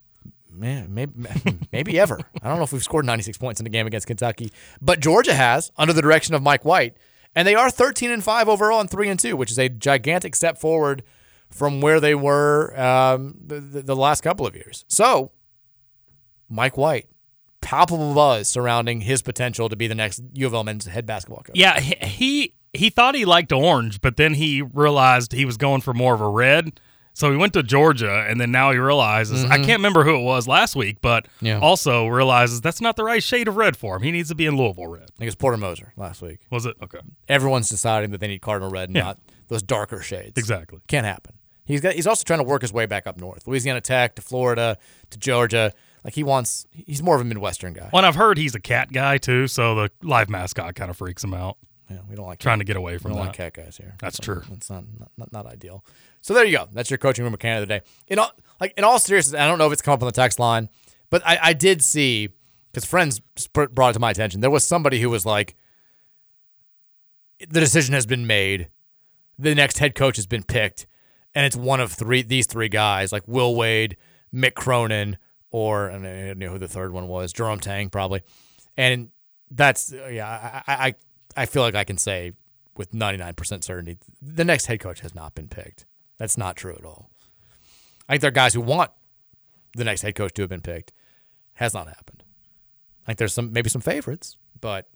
[0.52, 1.14] Man, maybe
[1.72, 2.20] maybe ever.
[2.42, 4.52] I don't know if we've scored 96 points in a game against Kentucky,
[4.82, 6.98] but Georgia has under the direction of Mike White,
[7.36, 10.36] and they are 13 and five overall and three and two, which is a gigantic
[10.36, 11.04] step forward
[11.50, 14.86] from where they were um, the, the, last couple of years.
[14.88, 15.32] So,
[16.48, 17.08] Mike White,
[17.62, 21.44] palpable buzz surrounding his potential to be the next U of L men's head basketball
[21.44, 21.56] coach.
[21.56, 25.94] Yeah, he he thought he liked orange, but then he realized he was going for
[25.94, 26.80] more of a red.
[27.20, 29.66] So he went to Georgia, and then now he realizes I Mhm.
[29.66, 31.60] can't remember who it was last week, but Yeah.
[31.60, 34.04] also realizes that's not the right shade of red for him.
[34.04, 35.04] He needs to be in Louisville red.
[35.04, 36.40] I think it was Porter Moser last week.
[36.50, 37.00] Was it okay?
[37.28, 39.04] Everyone's deciding that they need cardinal red, and Yeah.
[39.04, 39.18] not
[39.50, 40.38] those darker shades.
[40.38, 40.80] Exactly.
[40.88, 41.34] Can't happen.
[41.66, 41.94] He's got.
[41.94, 44.78] He's also trying to work his way back up north, Louisiana Tech to Florida
[45.10, 45.74] to Georgia.
[46.06, 46.66] Like he wants.
[46.72, 47.90] He's more of a Midwestern guy.
[47.92, 50.96] Well, and I've heard he's a cat guy too, so the live mascot kind of
[50.98, 51.58] freaks him out.
[51.90, 53.40] Yeah, we don't like trying to get away from we don't that.
[53.40, 53.96] like cat guys here.
[54.00, 54.44] That's So true.
[54.50, 54.84] That's not,
[55.18, 55.84] not not ideal.
[56.22, 56.68] So there you go.
[56.72, 57.86] That's your coaching room mechanic of the day.
[58.08, 60.12] In all like in all seriousness, I don't know if it's come up on the
[60.12, 60.70] text line,
[61.10, 62.30] but I, I did see
[62.72, 63.22] because friends
[63.54, 64.42] brought it to my attention.
[64.42, 65.56] There was somebody who was like,
[67.40, 68.70] the decision has been made,
[69.38, 70.86] the next head coach has been picked,
[71.34, 73.98] and it's one of three these three guys like Will Wade,
[74.34, 75.18] Mick Cronin,
[75.50, 78.22] or I don't know who the third one was, Jerome Tang probably,
[78.78, 79.10] and
[79.50, 80.96] that's yeah I I
[81.44, 82.34] I- feel like I can say
[82.78, 85.86] with 99% certainty the next head coach has not been picked.
[86.18, 87.10] That's not true at all.
[88.08, 88.92] I think there are guys who want
[89.76, 90.92] the next head coach to have been picked.
[91.54, 92.24] Has not happened.
[93.06, 94.90] I think there's some maybe some favorites, but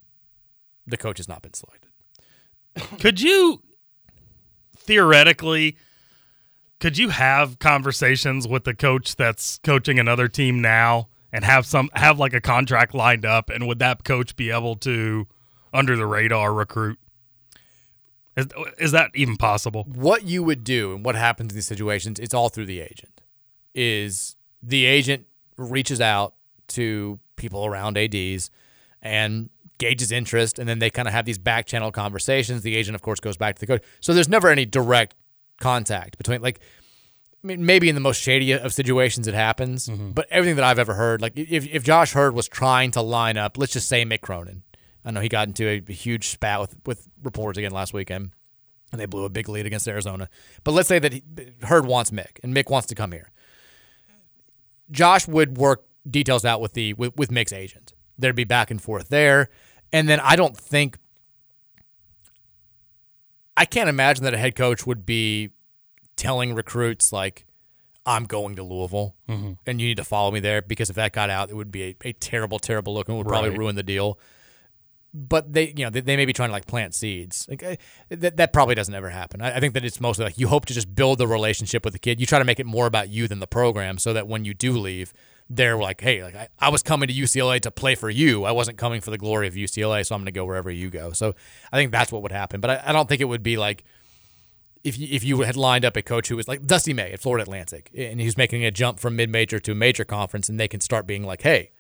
[0.88, 1.92] the coach has not been selected.
[3.00, 3.62] Could you
[4.78, 5.78] theoretically
[6.80, 11.90] could you have conversations with the coach that's coaching another team now and have some
[11.94, 15.26] have like a contract lined up and would that coach be able to
[15.74, 17.00] under the radar recruit?
[18.36, 18.48] Is,
[18.80, 19.86] is that even possible?
[19.88, 23.22] What you would do and what happens in these situations, it's all through the agent.
[23.76, 25.26] Is the agent
[25.58, 26.36] reaches out
[26.70, 28.50] to people around ADs
[29.02, 32.62] and gauges interest, and then they kind of have these back channel conversations.
[32.62, 33.84] The agent, of course, goes back to the coach.
[34.00, 35.16] So there's never any direct
[35.60, 36.60] contact between like
[37.44, 40.12] I mean, maybe in the most shady of situations it happens, mm-hmm.
[40.12, 43.38] but everything that I've ever heard, like if, if Josh Heird was trying to line
[43.38, 44.64] up, let's just say Mick Cronin.
[45.06, 48.32] I know he got into a, a huge spat with, with reporters again last weekend,
[48.92, 50.30] and they blew a big lead against Arizona.
[50.64, 51.24] But let's say that he,
[51.70, 53.32] Heird wants Mick, and Mick wants to come here.
[54.92, 57.94] Josh would work details out with the with, with Mick's agent.
[58.18, 59.50] There'd be back and forth there,
[59.92, 60.98] and then I don't think
[63.56, 65.52] I can't imagine that a head coach would be
[66.16, 67.46] telling recruits like,
[68.06, 69.58] "I'm going to Louisville, Mhm.
[69.66, 71.84] and you need to follow me there," because if that got out, it would be
[71.84, 73.60] a, a terrible, terrible look and would probably Right.
[73.60, 74.20] ruin the deal.
[75.14, 77.46] But they, you know, they, they may be trying to like plant seeds.
[77.48, 77.76] Like eh,
[78.10, 79.42] that, that probably doesn't ever happen.
[79.42, 81.94] I, I think that it's mostly like you hope to just build the relationship with
[81.94, 82.20] the kid.
[82.20, 84.54] You try to make it more about you than the program, so that when you
[84.54, 85.14] do leave,
[85.50, 88.44] they're like, "Hey, like I, I was coming to UCLA to play for you.
[88.44, 90.90] I wasn't coming for the glory of UCLA, so I'm going to go wherever you
[90.90, 91.36] go." So
[91.72, 92.60] I think that's what would happen.
[92.60, 93.84] But I, I don't think it would be like
[94.84, 97.20] if you, if you had lined up a coach who was like Dusty May at
[97.20, 100.60] Florida Atlantic, and he's making a jump from mid major to a major conference, and
[100.60, 101.72] they can start being like, "Hey,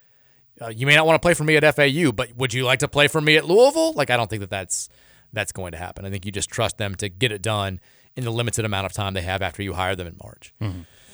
[0.61, 2.80] uh, you may not want to play for me at FAU, but would you like
[2.80, 4.89] to play for me at Louisville?" Like, I don't think that that's
[5.31, 6.05] that's going to happen.
[6.05, 7.80] I think you just trust them to get it done
[8.15, 10.53] in the limited amount of time they have after you hire them in March.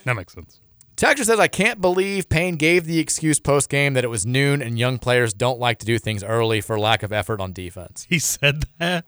[0.06, 0.60] That makes sense.
[0.98, 4.62] Texture says, I can't believe Payne gave the excuse post game that it was noon
[4.62, 8.06] and young players don't like to do things early for lack of effort on defense.
[8.10, 9.06] He said that.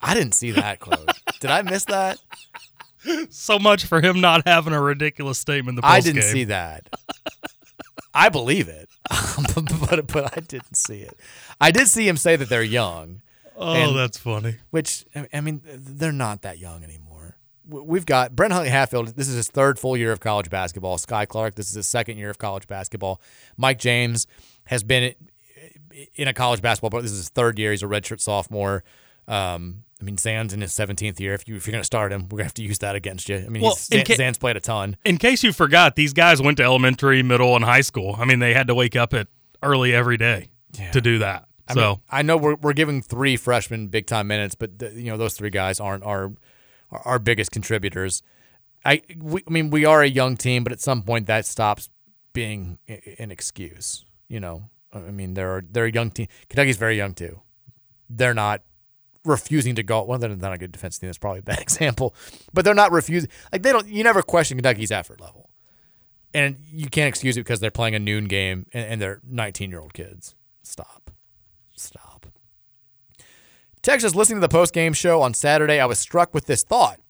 [0.00, 1.04] I didn't see that close.
[1.40, 2.18] Did I miss that?
[3.28, 5.76] So much for him not having a ridiculous statement.
[5.76, 6.88] in The I didn't see that.
[8.14, 8.88] I believe it,
[9.90, 11.18] but but I didn't see it.
[11.60, 13.20] I did see him say that they're young.
[13.56, 14.56] Oh, that's funny.
[14.70, 17.36] Which I- I mean, they're not that young anymore.
[17.68, 19.08] We've got Brent Huntley Hatfield.
[19.08, 20.96] This is his third full year of college basketball.
[20.96, 21.54] Skyy Clark.
[21.56, 23.20] This is his second year of college basketball.
[23.58, 24.26] Mike James
[24.66, 25.14] has been
[26.14, 27.72] in a college basketball, but this is his third year.
[27.72, 28.84] He's a redshirt sophomore.
[29.28, 31.34] Um, I mean, Zan's in his 17th year.
[31.34, 32.94] If, you, if you're going to start him, we're going to have to use that
[32.94, 33.36] against you.
[33.36, 34.96] I mean, Well, Zan, ca- Zan's played a ton.
[35.04, 38.16] In case you forgot, these guys went to elementary, middle, and high school.
[38.18, 39.26] I mean, they had to wake up at
[39.62, 40.50] early every day
[40.92, 41.48] to do that.
[41.68, 44.90] I so mean, I know we're, we're giving three freshmen big time minutes, but the,
[44.90, 46.32] you know those three guys aren't our
[46.90, 48.22] our, our biggest contributors.
[48.84, 51.90] I we, I mean we are a young team, but at some point that stops
[52.32, 52.78] being
[53.18, 54.04] an excuse.
[54.28, 56.28] You know, I mean they're they're a young team.
[56.48, 57.42] Kentucky's very young too.
[58.08, 58.62] They're not
[59.28, 60.02] refusing to go.
[60.04, 61.08] Well, they're not a good defense team.
[61.08, 62.14] That's probably a bad example,
[62.52, 63.30] but they're not refusing.
[63.52, 63.86] Like they don't.
[63.86, 65.50] You never question Kentucky's effort level,
[66.34, 69.70] and you can't excuse it because they're playing a noon game and, and they're 19
[69.70, 70.34] year old kids.
[70.62, 71.10] Stop.
[71.76, 72.26] Stop.
[73.82, 77.00] Texas, listening to the post game show on Saturday, I was struck with this thought.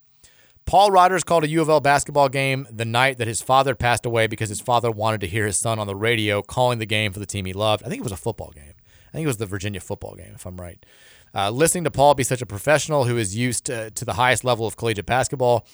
[0.65, 4.05] Paul Rodgers called a U of L basketball game the night that his father passed
[4.05, 7.11] away because his father wanted to hear his son on the radio calling the game
[7.11, 7.83] for the team he loved.
[7.83, 8.73] I think it was a football game.
[9.09, 10.85] I think it was the Virginia football game, if I'm right.
[11.33, 14.43] Uh, listening to Paul be such a professional who is used to, to the highest
[14.43, 15.65] level of collegiate basketball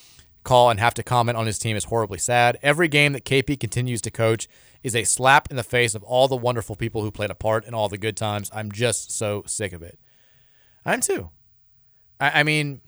[0.44, 2.58] call and have to comment on his team is horribly sad.
[2.62, 4.48] Every game that KP continues to coach
[4.84, 7.66] is a slap in the face of all the wonderful people who played a part
[7.66, 8.50] in all the good times.
[8.54, 10.00] I'm just so sick of it.
[10.86, 11.32] I'm too.
[12.20, 12.80] I, I mean,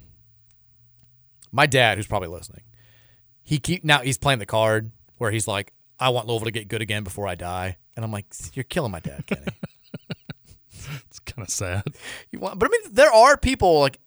[1.52, 2.62] my dad, who's probably listening,
[3.44, 6.68] he keep now he's playing the card where he's like, I want Louisville to get
[6.68, 9.48] good again before I die, and I'm like, you're killing my dad, Kenny.
[11.28, 11.84] kind of sad.
[12.32, 14.00] You want, but I mean, there are people like,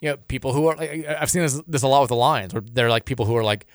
[0.00, 0.76] you know, people who are.
[0.76, 3.36] Like, I've seen this this a lot with the Lions, where they're like people who
[3.36, 3.66] are like,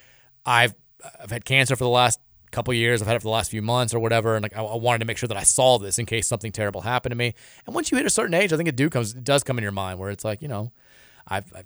[0.45, 0.73] I've
[1.21, 2.19] I've had cancer for the last
[2.51, 4.61] couple years, I've had it for the last few months or whatever, and like I,
[4.63, 7.15] I wanted to make sure that I saw this in case something terrible happened to
[7.15, 7.33] me.
[7.65, 9.57] And once you hit a certain age, I think it do comes it does come
[9.57, 10.71] in your mind where it's like, you know,
[11.27, 11.65] I've, I've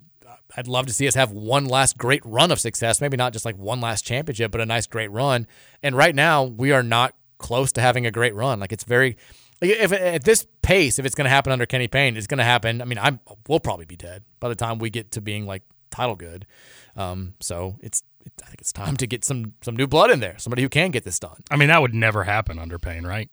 [0.56, 3.44] I'd love to see us have one last great run of success, maybe not just
[3.44, 5.46] like one last championship, but a nice great run.
[5.82, 8.60] And right now, we are not close to having a great run.
[8.60, 9.16] Like it's very
[9.60, 12.44] if at this pace, if it's going to happen under Kenny Payne, it's going to
[12.44, 12.80] happen.
[12.80, 15.62] I mean, I'm we'll probably be dead by the time we get to being like
[15.90, 16.46] title good.
[16.96, 20.20] Um, so it's it, I think it's time to get some some new blood in
[20.20, 21.42] there, somebody who can get this done.
[21.50, 23.30] I mean, that would never happen under Payne, right?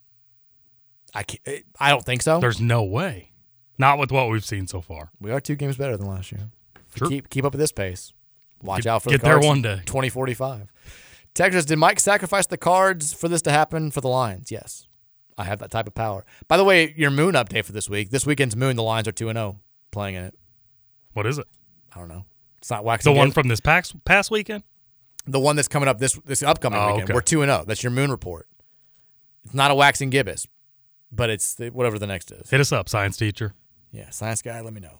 [1.13, 2.39] I can't, I don't think so.
[2.39, 3.31] There's no way.
[3.77, 5.11] Not with what we've seen so far.
[5.19, 6.49] We are two games better than last year.
[6.95, 7.09] Sure.
[7.09, 8.13] Keep keep up at this pace.
[8.61, 9.81] Watch Get- out for get the there one day.
[9.85, 10.71] 2045.
[11.33, 14.51] Texas, did Mike sacrifice the cards for this to happen for the Lions?
[14.51, 14.87] Yes.
[15.37, 16.25] I have that type of power.
[16.47, 18.09] By the way, your moon update for this week.
[18.09, 19.59] This weekend's moon, the Lions are 2 and 0
[19.91, 20.35] playing in it.
[21.13, 21.47] What is it?
[21.93, 22.25] I don't know.
[22.59, 23.13] It's not waxing.
[23.13, 24.63] The one from this past past weekend.
[25.27, 27.03] the one that's coming up this this upcoming Oh, weekend.
[27.09, 27.13] okay.
[27.13, 27.65] We're 2 and 0.
[27.67, 28.47] That's your moon report.
[29.43, 30.47] It's not a waxing gibbous,
[31.11, 32.49] but it's the, whatever the next is.
[32.49, 33.53] Hit us up, science teacher.
[33.91, 34.99] Yeah, science guy, let me know.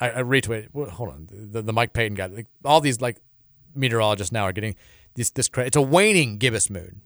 [0.00, 0.68] I, I retweeted.
[0.72, 2.26] wha- Hold on, the, the Mike Payton guy.
[2.26, 3.18] Like, all these like
[3.74, 4.74] meteorologists now are getting
[5.14, 5.68] this this credit.
[5.68, 7.00] It's a waning gibbous moon.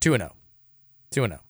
[0.00, 0.34] Two and zero.
[1.10, 1.42] Two and zero.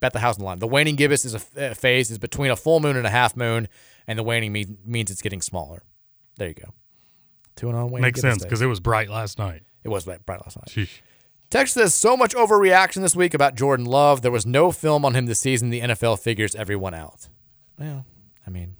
[0.00, 0.58] Bet the house on the line.
[0.58, 3.68] The waning gibbous is a phase is between a full moon and a half moon,
[4.06, 5.82] and the waning mean, means it's getting smaller.
[6.36, 6.72] There you go.
[7.56, 7.86] Two and zero.
[7.86, 9.62] waning Makes gibbous sense because it was bright last night.
[9.82, 10.68] It was bright bright last night.
[10.68, 11.00] Sheesh.
[11.50, 14.20] Text says so much overreaction this week about Jordan Love.
[14.20, 15.70] There was no film on him this season.
[15.70, 17.28] The NFL figures everyone out.
[17.78, 18.04] Well,
[18.46, 18.76] I mean,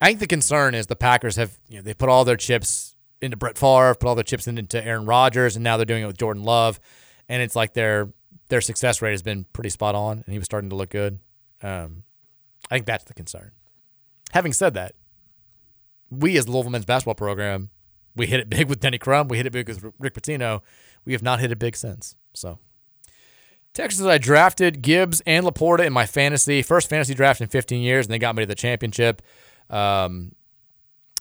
[0.00, 2.96] I think the concern is the Packers have you know they put all their chips
[3.20, 6.06] into Brett Favre, put all their chips into Aaron Rodgers, and now they're doing it
[6.06, 6.80] with Jordan Love,
[7.28, 8.08] and it's like their
[8.50, 11.20] their success rate has been pretty spot on, and he was starting to look good.
[11.62, 12.02] Um,
[12.70, 13.52] I think that's the concern.
[14.32, 14.94] Having said that,
[16.10, 17.70] we as the Louisville men's basketball program,
[18.14, 20.60] we hit it big with Denny Crum, we hit it big with Rick Pitino.
[21.04, 22.14] We have not hit it big since.
[22.34, 22.58] So,
[23.72, 28.06] Texas, I drafted Gibbs and LaPorta in my fantasy first fantasy draft in 15 years,
[28.06, 29.22] and they got me to the championship.
[29.70, 30.32] Um,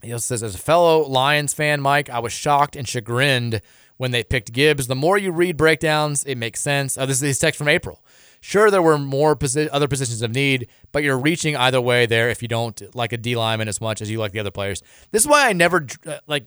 [0.01, 3.61] he also says, as a fellow Lions fan, Mike, I was shocked and chagrined
[3.99, 4.87] when they picked Gibbs.
[4.87, 6.97] The more you read breakdowns, it makes sense.
[6.97, 8.01] Oh, this is text from April.
[8.41, 12.29] Sure, there were more posi- other positions of need, but you're reaching either way there
[12.29, 14.81] if you don't like a D lineman as much as you like the other players.
[15.11, 16.45] This is why I never uh, like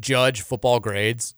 [0.00, 1.34] judge football grades,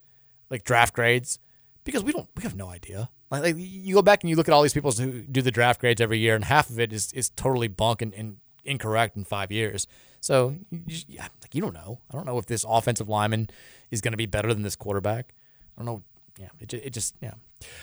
[0.50, 1.40] like draft grades,
[1.82, 3.10] because we don't we have no idea.
[3.30, 5.50] Like, like you go back and you look at all these people who do the
[5.50, 9.16] draft grades every year, and half of it is is totally bunk and, and incorrect
[9.16, 9.88] in five years.
[10.20, 11.98] So you, just- yeah, like you don't know.
[12.08, 13.50] I don't know if this offensive lineman
[13.90, 15.34] is going to be better than this quarterback.
[15.78, 16.02] I don't know.
[16.38, 17.34] Yeah, it it just yeah.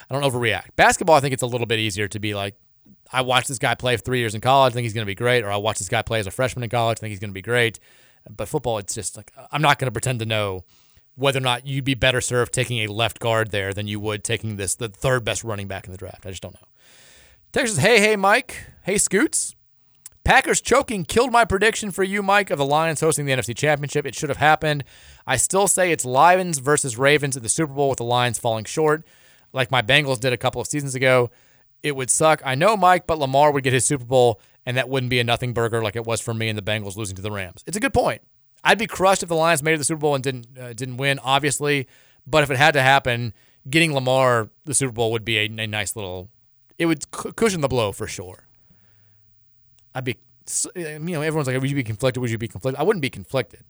[0.10, 0.76] I don't overreact.
[0.76, 2.56] Basketball, I think it's a little bit easier to be like,
[3.12, 5.10] I watched this guy play for three years in college, I think he's going to
[5.10, 7.10] be great, or I watched this guy play as a freshman in college, I think
[7.12, 7.80] he's going to be great.
[8.30, 10.64] But football, it's just like I'm not going to pretend to know
[11.16, 14.24] whether or not you'd be better served taking a left guard there than you would
[14.24, 16.26] taking this the third best running back in the draft.
[16.26, 16.68] I just don't know.
[17.52, 18.66] Texas, hey, hey, Mike.
[18.84, 19.56] Hey, Scoots.
[20.26, 24.08] Packers choking killed my prediction for you, Mike, of the Lions hosting the NFC Championship.
[24.08, 24.84] It should have happened.
[25.28, 28.66] I still say it's Lions versus Ravens at the Super Bowl with the Lions falling
[28.66, 29.06] short,
[29.54, 31.30] like my Bengals did a couple of seasons ago.
[31.84, 32.42] It would suck.
[32.44, 35.24] I know, Mike, but Lamar would get his Super Bowl, and that wouldn't be a
[35.24, 37.64] nothing burger like it was for me and the Bengals losing to the Rams.
[37.68, 38.24] It's a good point.
[38.64, 40.74] I'd be crushed if the Lions made it to the Super Bowl and didn't uh,
[40.74, 41.88] didn't win, obviously.
[42.26, 43.32] But if it had to happen,
[43.70, 46.30] getting Lamar the Super Bowl would be a, a nice little.
[46.80, 48.45] It would cushion the blow for sure.
[49.96, 50.18] I'd be,
[50.76, 52.22] eh, you know, everyone's like, would you be conflicted?
[52.22, 52.80] Would you be conflicted?
[52.80, 53.62] I wouldn't be conflicted.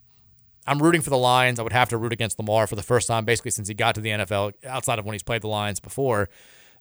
[0.67, 1.59] I'm rooting for the Lions.
[1.59, 3.95] I would have to root against Lamar for the first time, basically since he got
[3.95, 6.27] to the NFL, outside of when he's played the Lions before.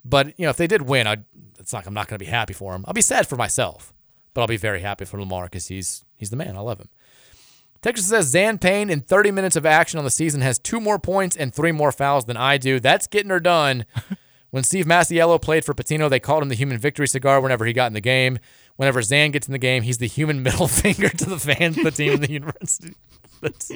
[0.04, 1.18] But you know, if they did win, I,
[1.58, 1.86] it's not.
[1.86, 2.84] I'm not going to be happy for him.
[2.88, 3.92] I'll be sad for myself,
[4.32, 6.56] but I'll be very happy for Lamar because he's he's the man.
[6.56, 6.88] I love him.
[7.82, 10.98] Texas says Zan Payne in 30 minutes of action on the season has two more
[10.98, 12.80] points and three more fouls than I do.
[12.80, 13.84] That's getting her done.
[14.50, 17.74] when Steve Masiello played for Pitino, they called him the human victory cigar whenever he
[17.74, 18.38] got in the game.
[18.76, 21.90] Whenever Zan gets in the game, he's the human middle finger to the fans, the
[21.90, 22.94] team, and the university.
[23.40, 23.70] That's,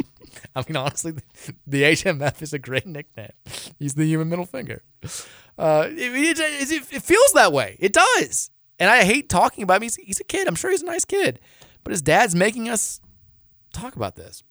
[0.56, 1.14] I mean, honestly,
[1.66, 3.32] the HMF is a great nickname.
[3.78, 4.82] He's the human middle finger.
[5.58, 7.76] Uh, it, it, it, feels that way.
[7.78, 8.50] It does.
[8.78, 9.82] And I hate talking about him.
[9.82, 10.48] He's, he's a kid.
[10.48, 11.40] I'm sure he's a nice kid.
[11.84, 13.00] But his dad's making us
[13.72, 14.42] talk about this.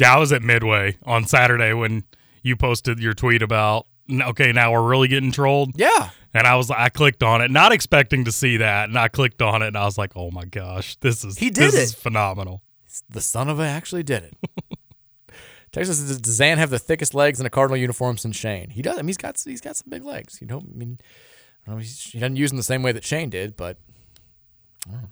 [0.00, 2.04] Yeah, I was at Midway on Saturday when
[2.42, 5.72] you posted your tweet about okay, now we're really getting trolled.
[5.74, 6.10] Yeah.
[6.36, 9.40] And I was I clicked on it, not expecting to see that, and I clicked
[9.42, 11.80] on it, and I was like, oh my gosh, this is He did this it.
[11.82, 12.62] is phenomenal.
[13.08, 14.36] the son of a actually did it.
[15.72, 18.70] Texas does does Zan have the thickest legs in a Cardinal uniform since Shane?
[18.70, 18.94] He does.
[18.98, 20.38] I mean, he's got he's got some big legs.
[20.40, 20.98] You know, I mean,
[21.66, 23.78] I know, he doesn't use them the same way that Shane did, but
[24.88, 25.08] I don't know.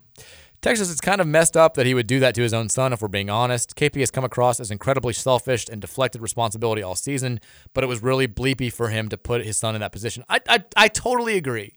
[0.64, 2.94] Texas, it's kind of messed up that he would do that to his own son,
[2.94, 3.76] if we're being honest.
[3.76, 7.38] KP has come across as incredibly selfish and deflected responsibility all season,
[7.74, 10.24] but it was really bleepy for him to put his son in that position.
[10.26, 11.74] I, I, I totally agree.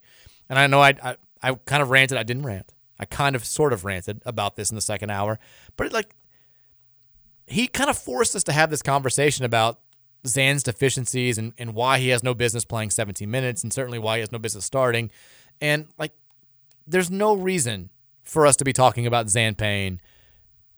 [0.47, 2.17] And I know I, I, I kind of ranted.
[2.17, 2.73] I didn't rant.
[2.97, 5.37] I kind of sort of ranted about this in the second hour.
[5.75, 6.15] But, like,
[7.45, 9.81] he kind of forced us to have this conversation about
[10.25, 14.15] Zan's deficiencies and, and why he has no business playing 17 minutes and certainly why
[14.15, 15.11] he has no business starting.
[15.59, 16.13] And, like,
[16.87, 17.89] there's no reason
[18.27, 20.01] for us to be talking about Zan Payne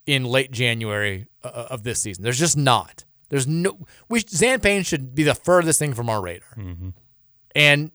[0.06, 2.24] in late January uh, of this season.
[2.24, 3.06] There's just not.
[3.30, 3.78] There's no.
[4.08, 6.90] We Zan Payne should be the furthest thing from our radar, Mm-hmm.
[7.56, 7.92] and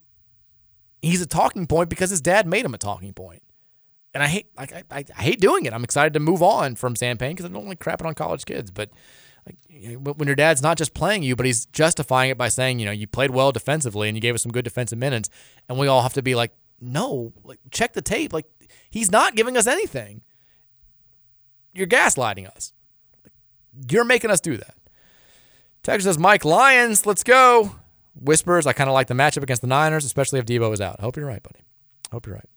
[1.02, 3.42] he's a talking point because his dad made him a talking point.
[4.14, 5.72] And I hate, like, I, I, I hate doing it.
[5.72, 8.44] I'm excited to move on from Zan Payne because I don't like crapping on college
[8.44, 8.70] kids.
[8.70, 8.90] But
[9.44, 9.56] like,
[10.16, 12.92] when your dad's not just playing you, but he's justifying it by saying, you know,
[12.92, 15.28] you played well defensively and you gave us some good defensive minutes,
[15.68, 18.32] and we all have to be like, no, like, check the tape.
[18.32, 18.46] Like,
[18.94, 20.22] he's not giving us anything.
[21.72, 22.72] You're gaslighting us.
[23.90, 24.74] You're making us do that.
[25.82, 27.74] Texas says, Mike Lyons, let's go.
[28.14, 30.96] Whispers, I kind of like the matchup against the Niners, especially if Deebo is out.
[31.00, 31.60] I Hope you're right, buddy.
[32.12, 32.48] Hope you're right.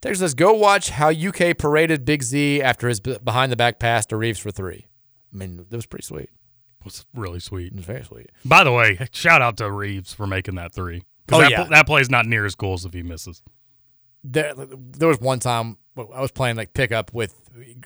[0.00, 4.06] Texas says, go watch how UK paraded Big Z after his behind the back pass
[4.06, 4.86] to Reeves for three.
[5.32, 6.30] I mean, that was pretty sweet.
[6.80, 7.72] It was really sweet.
[7.72, 8.30] It was very sweet.
[8.44, 11.02] By the way, shout out to Reeves for making that three.
[11.26, 11.64] 'Cause Oh, that, yeah.
[11.64, 13.42] that play's not near as cool as if he misses.
[14.24, 17.34] There there was one time I was playing like pickup with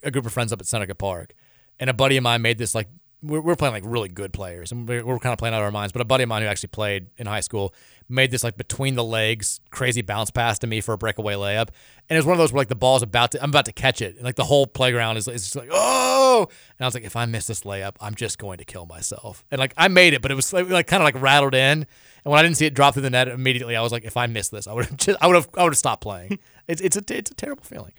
[0.03, 1.35] a group of friends up at Seneca Park,
[1.81, 2.89] and a buddy of mine made this like
[3.23, 5.65] we're, we're playing like really good players, and we're, we're kind of playing out of
[5.65, 5.93] our minds.
[5.93, 7.75] But a buddy of mine who actually played in high school
[8.09, 11.69] made this like between the legs crazy bounce pass to me for a breakaway layup,
[12.09, 13.73] and it was one of those where like the ball's about to I'm about to
[13.73, 16.47] catch it, and like the whole playground is, is just like oh,
[16.79, 19.45] and I was like if I miss this layup, I'm just going to kill myself,
[19.51, 21.87] and like I made it, but it was like, like kind of like rattled in.
[22.25, 24.17] And when I didn't see it drop through the net immediately, I was like, if
[24.17, 26.39] I missed this, I would have just, I would have, I would have stopped playing.
[26.69, 27.93] it's, it's a, it's a terrible feeling.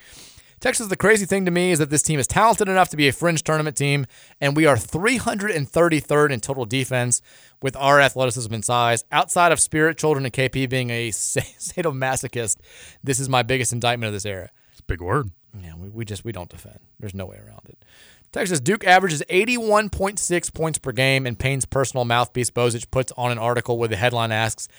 [0.64, 3.10] Texas, the crazy thing to me is that this team is talented enough to be
[3.10, 4.06] a fringe tournament team,
[4.40, 7.22] and we are 333rd in total defense
[7.62, 9.04] with our athleticism and size.
[9.12, 12.62] Outside of Spirit, Children, and KP being a sadomasochist,
[13.04, 14.52] this is my biggest indictment of this era.
[14.72, 15.32] It's a big word.
[15.62, 16.80] Yeah, we, we just we don't defend.
[16.98, 17.84] There's no way around it.
[18.32, 23.38] Texas Duke averages 81.6 points per game, and Payne's personal mouthpiece Bozich puts on an
[23.38, 24.70] article where the headline asks,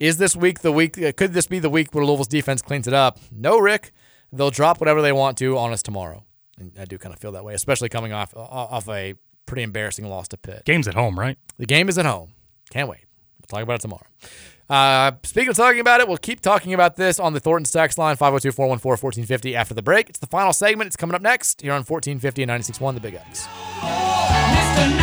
[0.00, 0.96] "Is this week the week?
[0.96, 3.92] uh, Could this be the week where Louisville's defense cleans it up?" No, Rick.
[4.34, 6.24] They'll drop whatever they want to on us tomorrow.
[6.58, 9.14] And I do kind of feel that way, especially coming off off a
[9.46, 10.62] pretty embarrassing loss to Pitt.
[10.64, 11.36] Game's at home, right?
[11.58, 12.32] The game is at home.
[12.70, 13.04] Can't wait.
[13.40, 14.06] We'll talk about it tomorrow.
[14.68, 17.98] Uh, speaking of talking about it, we'll keep talking about this on the Thornton Stacks
[17.98, 20.08] line, 502 414 1450 after the break.
[20.08, 20.86] It's the final segment.
[20.88, 23.46] It's coming up next here on 1450 and 96.1 The Big X.
[23.80, 24.98] Mr.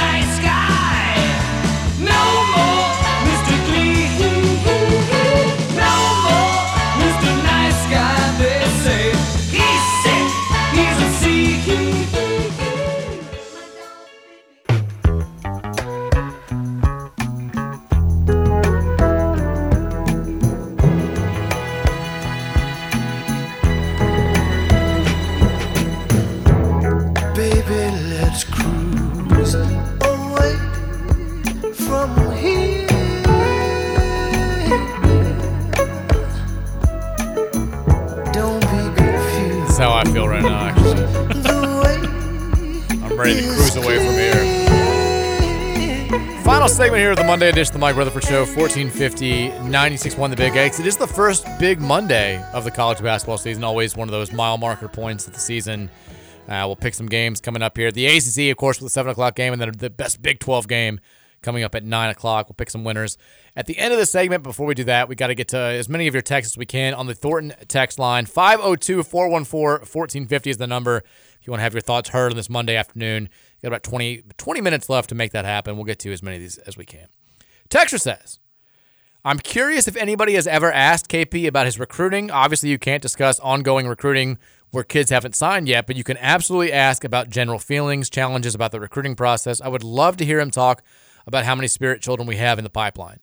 [39.81, 40.67] how I feel right now.
[43.03, 44.61] I'm ready to cruise away from here.
[46.43, 50.35] Final segment here of the Monday edition of the Mike Rutherford Show, 1450, 96.1 The
[50.35, 50.79] Big X.
[50.79, 54.31] It is the first big Monday of the college basketball season, always one of those
[54.31, 55.89] mile marker points of the season.
[56.47, 57.91] Uh, we'll pick some games coming up here.
[57.91, 60.67] The ACC, of course, with the 7 o'clock game, and then the best Big 12
[60.67, 60.99] game
[61.41, 62.47] coming up at 9 o'clock.
[62.47, 63.17] We'll pick some winners.
[63.55, 65.57] At the end of the segment, before we do that, we got to get to
[65.57, 68.25] as many of your texts as we can on the Thornton text line.
[68.25, 72.35] 502 414 1450 is the number if you want to have your thoughts heard on
[72.35, 73.23] this Monday afternoon.
[73.23, 73.29] you
[73.63, 75.75] Got about 20, 20 minutes left to make that happen.
[75.75, 77.07] We'll get to as many of these as we can.
[77.69, 78.39] Texture says,
[79.23, 82.31] I'm curious if anybody has ever asked KP about his recruiting.
[82.31, 84.37] Obviously, you can't discuss ongoing recruiting
[84.71, 88.71] where kids haven't signed yet, but you can absolutely ask about general feelings, challenges about
[88.71, 89.61] the recruiting process.
[89.61, 90.81] I would love to hear him talk
[91.27, 93.19] about how many spirit children we have in the pipeline.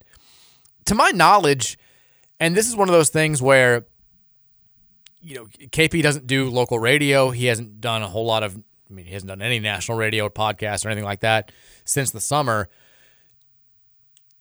[0.86, 1.78] To my knowledge,
[2.40, 3.86] and this is one of those things where
[5.20, 7.30] you know, KP doesn't do local radio.
[7.30, 10.24] He hasn't done a whole lot of I mean, he hasn't done any national radio
[10.24, 11.52] or podcast or anything like that
[11.84, 12.68] since the summer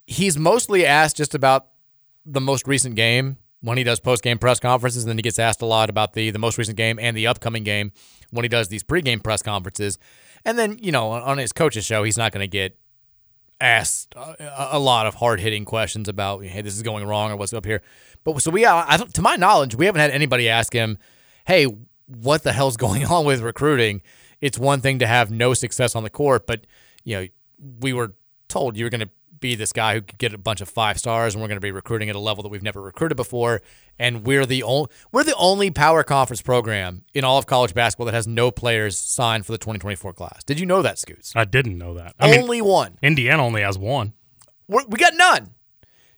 [0.07, 1.67] he's mostly asked just about
[2.25, 5.37] the most recent game when he does post game press conferences, and then he gets
[5.37, 7.91] asked a lot about the the most recent game and the upcoming game
[8.31, 9.99] when he does these pregame press conferences.
[10.45, 12.77] And then, you know, on, on his coach's show, he's not going to get
[13.59, 17.35] asked a, a lot of hard hitting questions about, hey, this is going wrong or
[17.35, 17.81] what's up here.
[18.23, 20.97] But so we, uh, I, to my knowledge, we haven't had anybody ask him,
[21.45, 21.67] hey,
[22.05, 24.01] what the hell's going on with recruiting?
[24.41, 26.65] It's one thing to have no success on the court, but
[27.03, 27.27] you know,
[27.79, 28.13] we were
[28.47, 29.09] told you were going to
[29.39, 31.61] be this guy who could get a bunch of five stars, and we're going to
[31.61, 33.61] be recruiting at a level that we've never recruited before.
[33.99, 38.05] And we're the only we're the only power conference program in all of college basketball
[38.05, 40.43] that has no players signed for the 2024 class.
[40.43, 41.33] Did you know that, Scoots?
[41.35, 42.15] I didn't know that.
[42.19, 42.99] I only mean, one.
[43.01, 44.13] Indiana only has one.
[44.67, 45.51] We're, we got none.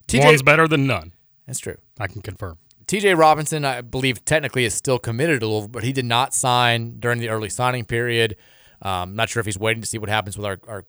[0.07, 1.13] TJ, One's better than none.
[1.45, 1.77] That's true.
[1.99, 2.57] I can confirm.
[2.87, 6.99] TJ Robinson, I believe, technically is still committed to Louisville, but he did not sign
[6.99, 8.35] during the early signing period.
[8.81, 10.85] Um, not sure if he's waiting to see what happens with our, our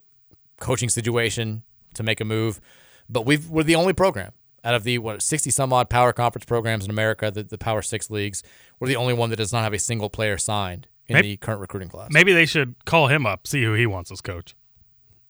[0.59, 1.63] coaching situation
[1.95, 2.61] to make a move.
[3.09, 4.33] But we've we're the only program
[4.65, 7.83] out of the what sixty some odd power conference programs in America, the, the Power
[7.83, 8.43] Six leagues.
[8.79, 11.37] We're the only one that does not have a single player signed in maybe, the
[11.37, 12.11] current recruiting class.
[12.13, 14.55] Maybe they should call him up, see who he wants as coach.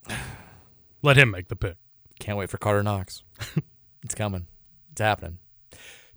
[1.03, 1.77] Let him make the pick.
[2.19, 3.23] Can't wait for Carter Knox.
[4.05, 4.47] it's coming.
[4.93, 5.39] It's happening.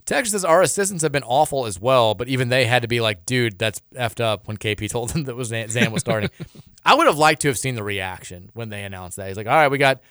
[0.04, 3.00] Texas says our assistants have been awful as well, but even they had to be
[3.00, 6.30] like, dude, that's effed up when KP told them that was Zan was starting.
[6.84, 9.28] I would have liked to have seen the reaction when they announced that.
[9.28, 10.02] He's like, all right, we got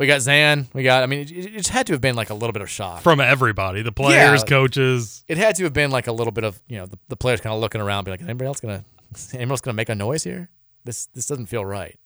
[0.00, 0.66] we got Zan.
[0.72, 1.02] We got.
[1.02, 3.20] I mean, it, it, had to have been like a little bit of shock from
[3.20, 5.22] everybody, the players, yeah, coaches.
[5.28, 7.42] It had to have been like a little bit of you know the, the players
[7.42, 8.82] kind of looking around, be like, is anybody else gonna
[9.34, 10.48] anybody else gonna make a noise here?
[10.84, 11.98] This this doesn't feel right.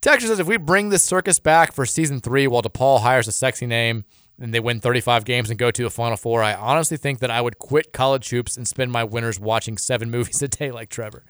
[0.00, 3.32] Texas says if we bring this circus back for season three while DePaul hires a
[3.32, 4.06] sexy name
[4.40, 7.30] and they win 35 games and go to a Final Four, I honestly think that
[7.30, 10.88] I would quit college hoops and spend my winters watching seven movies a day like
[10.88, 11.24] Trevor.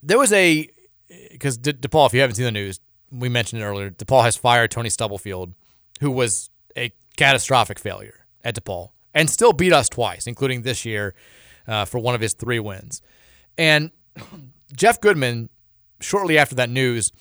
[0.00, 0.68] there was a
[1.32, 2.78] because De- DePaul, if you haven't seen the news,
[3.14, 3.90] we mentioned it earlier.
[3.90, 5.54] DePaul has fired Tony Stubblefield,
[6.00, 11.14] who was a catastrophic failure at DePaul, and still beat us twice, including this year
[11.66, 13.00] uh, for one of his three wins.
[13.56, 13.90] And
[14.74, 15.48] Jeff Goodman,
[16.00, 17.12] shortly after that news,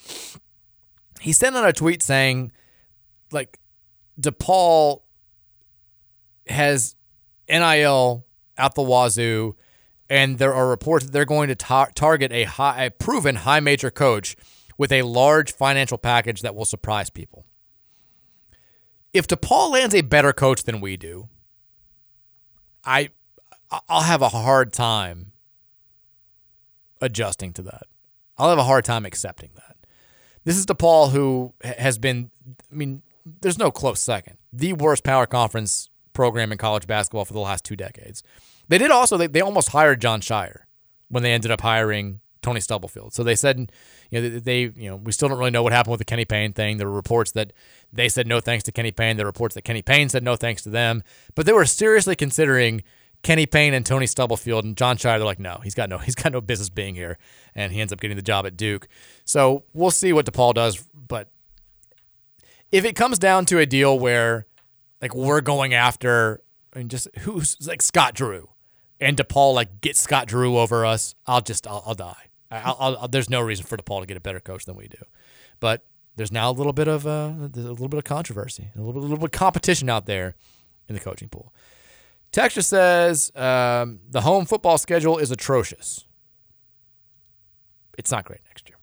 [1.21, 2.51] he sent out a tweet saying,
[3.31, 3.59] like,
[4.19, 5.01] DePaul
[6.47, 6.95] has
[7.47, 8.25] NIL
[8.57, 9.55] out the wazoo,
[10.09, 13.59] and there are reports that they're going to tar- target a, high, a proven high
[13.59, 14.35] major coach
[14.77, 17.45] with a large financial package that will surprise people.
[19.13, 21.29] If DePaul lands a better coach than we do,
[22.83, 23.09] I
[23.87, 25.31] I'll have a hard time
[27.01, 27.83] adjusting to that.
[28.37, 29.77] I'll have a hard time accepting that.
[30.43, 32.31] This is DePaul who has been
[32.71, 33.03] I mean,
[33.41, 34.37] there's no close second.
[34.51, 38.23] The worst power conference program in college basketball for the last two decades.
[38.67, 40.61] They did also they, they almost hired Jon Scheyer
[41.09, 43.13] when they ended up hiring Tony Stubblefield.
[43.13, 43.71] So they said,
[44.11, 46.25] you know, they, you know, we still don't really know what happened with the Kenny
[46.25, 46.77] Payne thing.
[46.77, 47.53] There were reports that
[47.91, 49.17] they said no thanks to Kenny Payne.
[49.17, 51.01] There were reports that Kenny Payne said no thanks to them.
[51.33, 52.83] But they were seriously considering
[53.23, 55.17] Kenny Payne and Tony Stubblefield and Jon Scheyer.
[55.17, 57.17] They're like, no, he's got no, he's got no business being here,
[57.55, 58.87] and he ends up getting the job at Duke.
[59.25, 60.83] So we'll see what DePaul does.
[60.93, 61.29] But
[62.71, 64.45] if it comes down to a deal where,
[65.01, 66.41] like, we're going after,
[66.75, 68.49] mean, just who's like Scott Drew,
[68.99, 72.29] and DePaul like get Scott Drew over us, I'll just I'll, I'll die.
[72.53, 75.03] I'll, I'll, there's no reason for DePaul to get a better coach than we do,
[75.59, 78.93] but there's now a little bit of uh, a little bit of controversy, a little
[78.93, 80.35] bit, a little bit of competition out there
[80.87, 81.53] in the coaching pool.
[82.31, 86.05] Texas says um, the home football schedule is atrocious.
[87.97, 88.77] It's not great next year.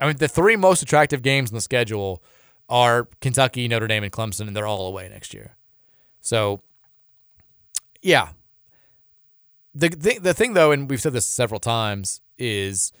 [0.00, 2.22] I mean, the three most attractive games in the schedule
[2.68, 5.56] are Kentucky, Notre Dame, and Clemson, and they're all away next year.
[6.20, 6.62] So,
[8.02, 8.30] yeah.
[9.76, 12.92] The, the, the thing, though, and we've said this several times, is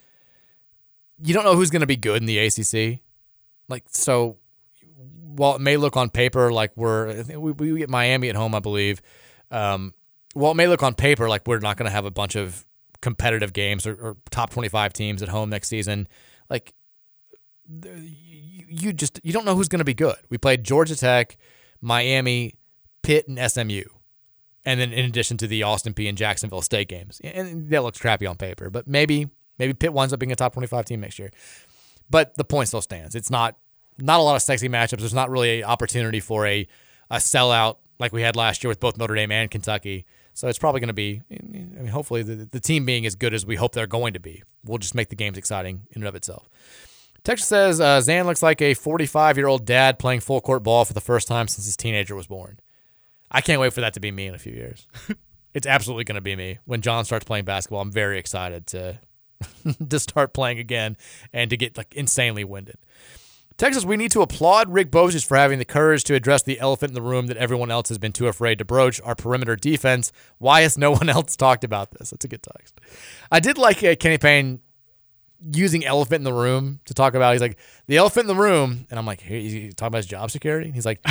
[1.22, 3.00] you don't know who's going to be good in the ACC.
[3.66, 4.36] Like so,
[4.94, 8.60] while it may look on paper like we're we, we get Miami at home, I
[8.60, 9.00] believe.
[9.50, 9.94] Um,
[10.34, 12.66] while it may look on paper like we're not going to have a bunch of
[13.00, 16.06] competitive games or, or, top twenty-five teams at home next season,
[16.50, 16.74] like
[17.68, 20.16] you just you don't know who's going to be good.
[20.28, 21.38] We played Georgia Tech,
[21.80, 22.54] Miami,
[23.02, 23.84] Pitt, and SMU
[24.66, 27.98] and then in addition to the Austin Peay and Jacksonville State games, and that looks
[27.98, 29.28] crappy on paper, but maybe
[29.58, 31.30] maybe Pitt winds up being a top 25 team next year.
[32.10, 33.14] But the point still stands.
[33.14, 33.56] It's not
[33.98, 34.98] not a lot of sexy matchups.
[34.98, 36.66] There's not really an opportunity for a
[37.10, 40.04] a sellout like we had last year with both Notre Dame and Kentucky.
[40.34, 43.32] So it's probably going to be, I mean, hopefully the, the team being as good
[43.32, 44.42] as we hope they're going to be.
[44.66, 46.46] We'll just make the games exciting in and of itself.
[47.24, 50.84] Texas says uh, Zan looks like a 45 year old dad playing full court ball
[50.84, 52.58] for the first time since his teenager was born.
[53.30, 54.86] I can't wait for that to be me in a few years.
[55.54, 57.80] it's absolutely going to be me when John starts playing basketball.
[57.80, 58.98] I'm very excited to
[59.88, 60.96] to start playing again
[61.32, 62.76] and to get like insanely winded.
[63.56, 66.90] Texas, we need to applaud Rick Bozich for having the courage to address the elephant
[66.90, 70.12] in the room that everyone else has been too afraid to broach our perimeter defense.
[70.36, 72.10] Why has no one else talked about this?
[72.10, 72.78] That's a good text.
[73.32, 74.60] I did like uh, Kenny Payne
[75.52, 77.32] using elephant in the room to talk about.
[77.32, 80.06] He's like the elephant in the room, and I'm like, hey, he's talking about his
[80.06, 80.66] job security.
[80.66, 81.02] And he's like,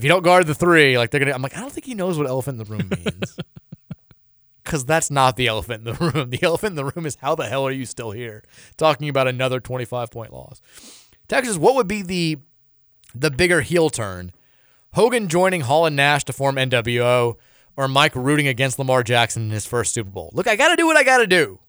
[0.00, 1.34] if you don't guard the three, like they're gonna.
[1.34, 3.36] I'm like, I don't think he knows what elephant in the room means.
[4.64, 6.30] Because that's not the elephant in the room.
[6.30, 8.42] The elephant in the room is how the hell are you still here
[8.78, 10.62] talking about another 25 point loss?
[11.28, 12.38] Texas, what would be the
[13.14, 14.32] the bigger heel turn?
[14.94, 17.36] Hogan joining Hall and Nash to form NWO,
[17.76, 20.30] or Mike rooting against Lamar Jackson in his first Super Bowl?
[20.32, 21.60] Look, I got to do what I got to do.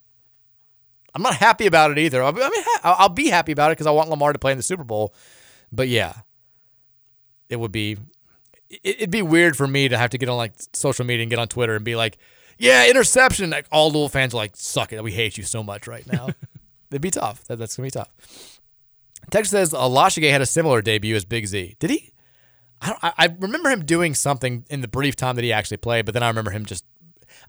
[1.14, 2.24] I'm not happy about it either.
[2.24, 4.58] I'll be, mean, I'll be happy about it because I want Lamar to play in
[4.58, 5.14] the Super Bowl.
[5.70, 6.14] But yeah,
[7.52, 7.98] it would be
[8.84, 11.40] it'd be weird for me to have to get on like social media and get
[11.40, 12.18] on Twitter and be like,
[12.58, 15.88] "Yeah, interception." Like all Louisville fans are like, "Suck it, we hate you so much
[15.88, 16.30] right now."
[16.92, 17.44] It'd be tough.
[17.46, 18.10] That, that's gonna be tough.
[19.30, 21.76] Text says uh, Lashige had a similar debut as Big Z.
[21.80, 22.12] Did he?
[22.82, 25.78] I, don't, I I remember him doing something in the brief time that he actually
[25.78, 26.86] played, but then I remember him just.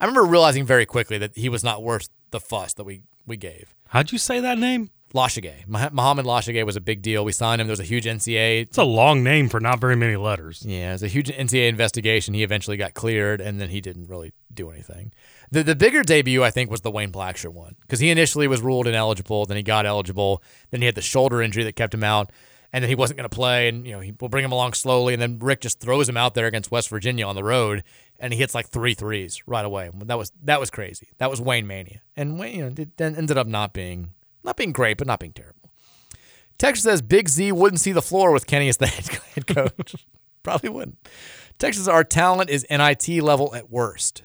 [0.00, 3.36] I remember realizing very quickly that he was not worth the fuss that we we
[3.36, 3.74] gave.
[3.88, 4.90] How'd you say that name?
[5.12, 5.66] Lashige.
[5.66, 7.24] Mah- Muhammad Lashige was a big deal.
[7.24, 7.66] We signed him.
[7.66, 8.62] There was a huge NCA.
[8.62, 10.64] It's a long name for not very many letters.
[10.66, 12.34] Yeah, it was a huge NCA investigation.
[12.34, 15.12] He eventually got cleared, and then he didn't really do anything.
[15.50, 18.60] The the bigger debut, I think, was the Wayne Blackshear one because he initially was
[18.60, 22.04] ruled ineligible, then he got eligible, then he had the shoulder injury that kept him
[22.04, 22.30] out,
[22.72, 24.72] and then he wasn't going to play, and you know he, we'll bring him along
[24.72, 27.84] slowly, and then Rick just throws him out there against West Virginia on the road,
[28.18, 29.90] and he hits like three threes right away.
[29.94, 31.08] That was that was crazy.
[31.18, 34.12] That was Wayne mania, and Wayne you know it then ended up not being
[34.44, 35.70] not being great, but not being terrible.
[36.58, 38.86] Texas says Big Z wouldn't see the floor with Kenny as the
[39.34, 39.96] head coach.
[40.42, 40.98] Probably wouldn't.
[41.58, 44.22] Texas, our talent is NIT level at worst.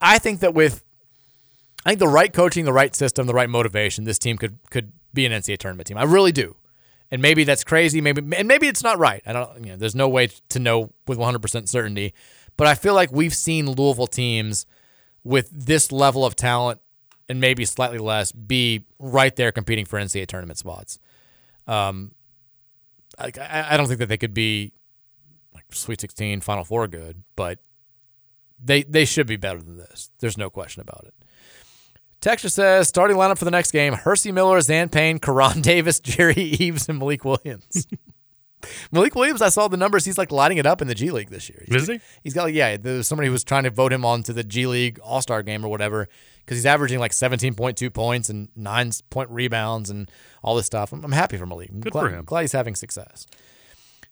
[0.00, 0.84] I think that with
[1.84, 4.92] I think the right coaching, the right system, the right motivation, this team could could
[5.12, 5.98] be an NCAA tournament team.
[5.98, 6.56] I really do.
[7.10, 8.00] And maybe that's crazy.
[8.00, 9.22] Maybe and maybe it's not right.
[9.26, 9.64] I don't.
[9.64, 12.14] You know, there's no way to know with 100 percent certainty.
[12.56, 14.66] But I feel like we've seen Louisville teams
[15.24, 16.80] with this level of talent
[17.32, 20.98] and maybe slightly less be right there competing for NCAA tournament spots.
[21.66, 22.12] Um,
[23.18, 23.32] I,
[23.70, 24.72] I don't think that they could be
[25.54, 27.58] like Sweet 16, Final Four good, but
[28.62, 30.10] they they should be better than this.
[30.18, 31.14] There's no question about it.
[32.20, 36.34] Texture says starting lineup for the next game: Hercy Miller, Zan Payne, Karan Davis, Jerry
[36.36, 37.86] Eves, and Malik Williams.
[38.90, 40.04] Malik Williams, I saw the numbers.
[40.04, 41.64] He's like lighting it up in the G League this year.
[41.66, 42.00] He's, Is he?
[42.22, 42.76] He's got like, yeah.
[42.76, 45.64] There's somebody who was trying to vote him onto the G League All Star game
[45.64, 46.08] or whatever
[46.44, 50.10] because he's averaging like 17.2 points and nine point rebounds and
[50.42, 50.92] all this stuff.
[50.92, 51.70] I'm, I'm happy for Malik.
[51.70, 52.24] I'm Good glad, for him.
[52.24, 53.26] Glad he's having success.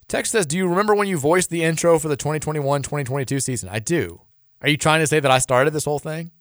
[0.07, 3.79] Text says, "Do you remember when you voiced the intro for the 2021-2022 season?" I
[3.79, 4.21] do.
[4.61, 6.31] Are you trying to say that I started this whole thing?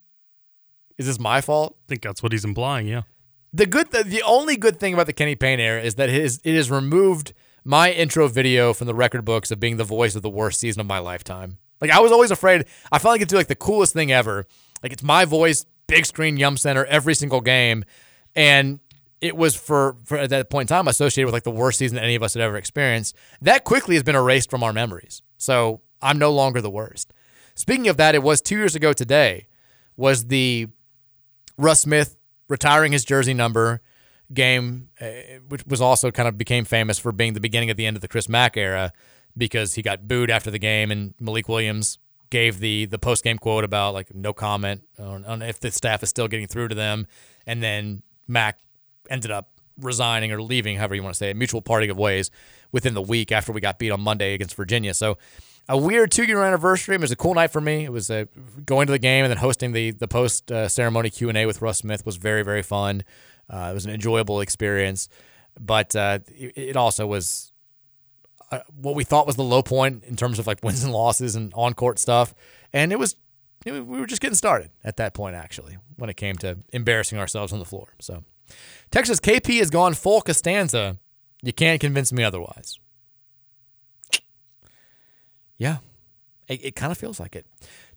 [0.99, 1.77] Is this my fault?
[1.85, 2.87] I think that's what he's implying.
[2.87, 3.03] Yeah.
[3.53, 6.41] The good, the, the only good thing about the Kenny Payne era is that his
[6.45, 7.33] it has removed
[7.65, 10.81] my intro video from the record books of being the voice of the worst season
[10.81, 11.59] of my lifetime.
[11.81, 12.67] Like I was always afraid.
[12.93, 14.47] I get to do like the coolest thing ever.
[14.83, 17.85] Like it's my voice, big screen, Yum Center, every single game,
[18.35, 18.81] and
[19.21, 21.99] it was for for at that point in time associated with like the worst season
[21.99, 23.17] any of us had ever experienced.
[23.41, 25.23] That quickly has been erased from our memories.
[25.37, 27.13] So I'm no longer the worst.
[27.55, 29.47] Speaking of that, it was two years ago today.
[29.97, 30.69] Was the
[31.59, 32.17] Russ Smith
[32.49, 33.83] retiring his jersey number
[34.33, 35.07] game, uh,
[35.49, 38.01] which was also kind of became famous for being the beginning of the end of
[38.01, 38.93] the Chris Mack era
[39.37, 41.99] because he got booed after the game and Malik Williams
[42.31, 46.03] gave the the post game quote about like no comment on, on if the staff
[46.03, 47.07] is still getting through to them,
[47.47, 48.59] and then Mack
[49.09, 52.31] ended up resigning or leaving, however you want to say it, mutual parting of ways
[52.71, 54.95] within the week after we got beat on Monday against Virginia.
[54.95, 55.19] So
[55.69, 56.95] a weird two year anniversary.
[56.95, 57.85] It was a cool night for me.
[57.85, 58.11] It was
[58.65, 61.47] going to the game and then hosting the the post uh, ceremony Q and A
[61.47, 63.03] with Russ Smith was very very fun.
[63.53, 65.09] Uh, it was an enjoyable experience,
[65.59, 67.53] but uh, it, it also was
[68.51, 71.35] uh, what we thought was the low point in terms of like wins and losses
[71.35, 72.35] and on court stuff.
[72.73, 73.17] And it was
[73.67, 77.19] know, we were just getting started at that point actually when it came to embarrassing
[77.19, 77.95] ourselves on the floor.
[78.01, 78.25] So
[78.91, 80.99] Texas KP has gone full Costanza.
[81.43, 82.79] You can't convince me otherwise.
[85.59, 85.79] Yeah,
[86.51, 87.47] it, it kind of feels like it.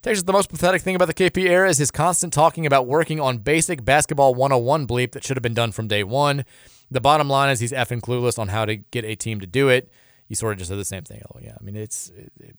[0.01, 3.19] Texas, the most pathetic thing about the KP era is his constant talking about working
[3.19, 6.45] on basic basketball 101 bleep that should have been done from day one.
[6.91, 9.69] The bottom line is he's effing clueless on how to get a team to do
[9.69, 9.89] it.
[10.27, 11.21] You sort of just said the same thing.
[11.33, 11.55] Oh, yeah.
[11.59, 12.55] I mean, it's, it, it,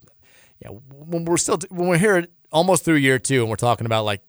[0.61, 4.05] yeah, when we're still, when we're here almost through year two and we're talking about
[4.05, 4.23] like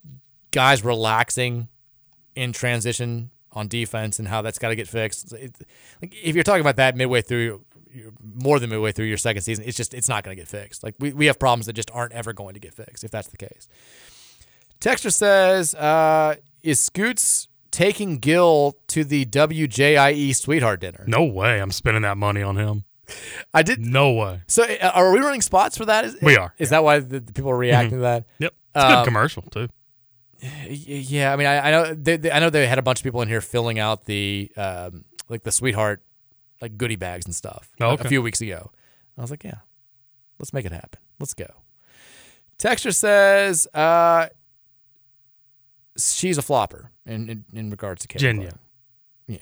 [0.52, 1.68] guys relaxing
[2.36, 5.32] in transition on defense and how that's got to get fixed.
[5.34, 5.56] It,
[6.02, 7.64] like if you're talking about that midway through,
[8.24, 10.84] more than midway through your second season, it's just it's not going to get fixed.
[10.84, 13.28] Like we, we have problems that just aren't ever going to get fixed if that's
[13.28, 13.68] the case.
[14.80, 21.04] Texture says, uh, is Scoots taking Gil to the WJIE sweetheart dinner?
[21.08, 21.60] No way.
[21.62, 22.84] I'm spending that money on him.
[23.54, 23.80] I did.
[23.80, 24.42] No way.
[24.48, 26.06] So uh, are we running spots for that?
[26.06, 27.98] Is, We are, Is that why the, the people are reacting Mhm.
[27.98, 28.24] to that?
[28.40, 28.54] Yep.
[28.76, 29.68] It's a good Um, commercial too.
[30.68, 33.04] Yeah, I mean, I, I know they, they- I know they had a bunch of
[33.04, 36.02] people in here filling out the um, like the sweetheart
[36.66, 38.06] like goodie bags and stuff Oh, a- okay.
[38.06, 38.72] a few weeks ago.
[39.18, 39.60] I was like, yeah,
[40.40, 41.00] let's make it happen.
[41.20, 41.48] Let's go.
[42.58, 44.28] Texture says uh,
[45.98, 48.58] she's a flopper in in, in regards to Kayla Jenya.
[49.28, 49.38] Yeah.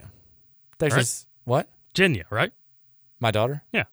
[0.79, 1.25] Texture Right?
[1.45, 1.67] what?
[1.93, 2.51] Jenya, right?
[3.19, 3.63] My daughter?
[3.71, 3.83] Yeah.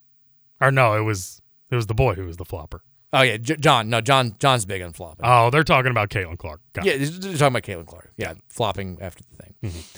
[0.59, 2.81] Or no, it was it was the boy who was the flopper.
[3.13, 3.89] Oh yeah, J- John.
[3.89, 4.35] No, John.
[4.39, 5.25] John's big on flopping.
[5.25, 6.61] Oh, they're talking about Caitlin Clark.
[6.73, 7.21] Got yeah, it.
[7.21, 8.11] they're talking about Caitlin Clark.
[8.17, 9.53] Yeah, flopping after the thing.
[9.63, 9.97] Mm-hmm.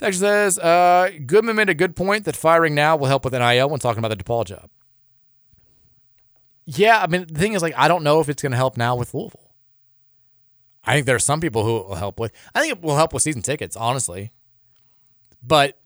[0.00, 3.68] Text says, uh, Goodman made a good point that firing now will help with NIL
[3.68, 4.70] when talking about the DePaul job.
[6.64, 8.78] Yeah, I mean, the thing is, like, I don't know if it's going to help
[8.78, 9.50] now with Louisville.
[10.84, 12.32] I think there are some people who will help with.
[12.54, 14.32] I think it will help with season tickets, honestly.
[15.42, 15.76] But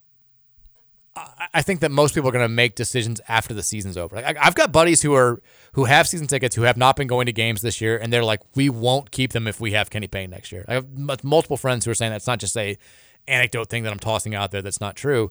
[1.16, 4.14] I- think that most people are going to make decisions after the season's over.
[4.16, 5.40] Like, I've got buddies who are
[5.72, 8.24] who have season tickets who have not been going to games this year, and they're
[8.24, 11.56] like, "We won't keep them if we have Kenny Payne next year." I have multiple
[11.56, 12.76] friends who are saying that's not just a
[13.26, 15.30] anecdote thing that I'm tossing out there that's not true.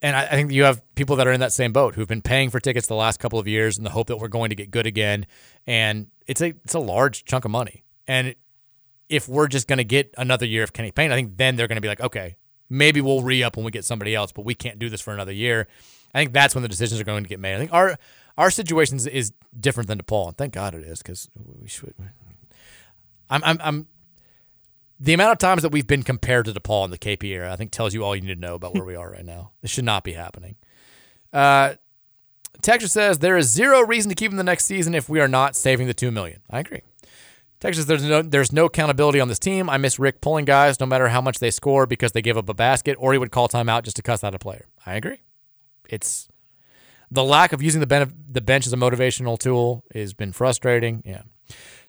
[0.00, 2.22] And I, I think you have people that are in that same boat who've been
[2.22, 4.56] paying for tickets the last couple of years in the hope that we're going to
[4.56, 5.26] get good again.
[5.66, 7.84] And it's a it's a large chunk of money.
[8.06, 8.34] And
[9.08, 11.66] if we're just going to get another year of Kenny Payne, I think then they're
[11.68, 12.36] going to be like, okay,
[12.68, 15.12] maybe we'll re up when we get somebody else, but we can't do this for
[15.12, 15.66] another year.
[16.14, 17.54] I think that's when the decisions are going to get made.
[17.54, 17.98] I think our
[18.36, 21.28] our situation is different than DePaul, and thank God it is because
[21.60, 21.94] we should.
[23.28, 23.86] I'm I'm I'm
[25.00, 27.56] the amount of times that we've been compared to DePaul in the KP era, I
[27.56, 29.52] think tells you all you need to know about where we are right now.
[29.62, 30.56] This should not be happening.
[31.32, 31.74] Uh,
[32.62, 35.28] Texas says there is zero reason to keep him the next season if we are
[35.28, 36.40] not saving the two million.
[36.50, 36.82] I agree.
[37.60, 39.68] Texas, there's no there's no accountability on this team.
[39.68, 42.48] I miss Rick pulling guys no matter how much they score because they give up
[42.48, 44.66] a basket, or he would call timeout just to cuss out a player.
[44.86, 45.22] I agree.
[45.88, 46.28] It's
[47.10, 51.02] the lack of using the ben- the bench as a motivational tool has been frustrating.
[51.04, 51.22] Yeah.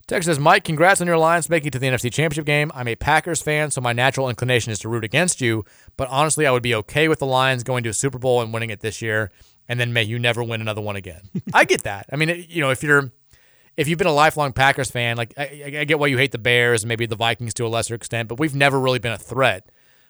[0.09, 2.71] Texas says, Mike, congrats on your Lions making it to the NFC Championship game.
[2.73, 5.65] I'm a Packers fan, so my natural inclination is to root against you.
[5.97, 8.51] But honestly, I would be okay with the Lions going to a Super Bowl and
[8.51, 9.29] winning it this year,
[9.67, 11.29] and then may you never win another one again.
[11.53, 12.07] I get that.
[12.11, 13.11] I mean, you know, if you're
[13.77, 16.31] if you've been a lifelong Packers fan, like I, I I get why you hate
[16.31, 19.11] the Bears and maybe the Vikings to a lesser extent, but we've never really been
[19.11, 19.69] a threat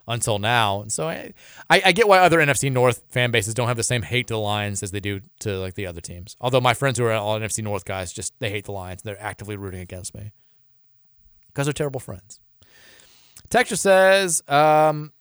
[0.09, 0.81] until now.
[0.81, 1.33] And so I,
[1.69, 4.33] I, I get why other NFC North fan bases don't have the same hate to
[4.33, 6.35] the Lions as they do to like the other teams.
[6.41, 9.03] Although my friends who are all NFC North guys just they hate the Lions.
[9.03, 10.33] And they're actively rooting against me
[11.47, 12.41] because they're terrible friends.
[13.49, 15.13] Texture says um,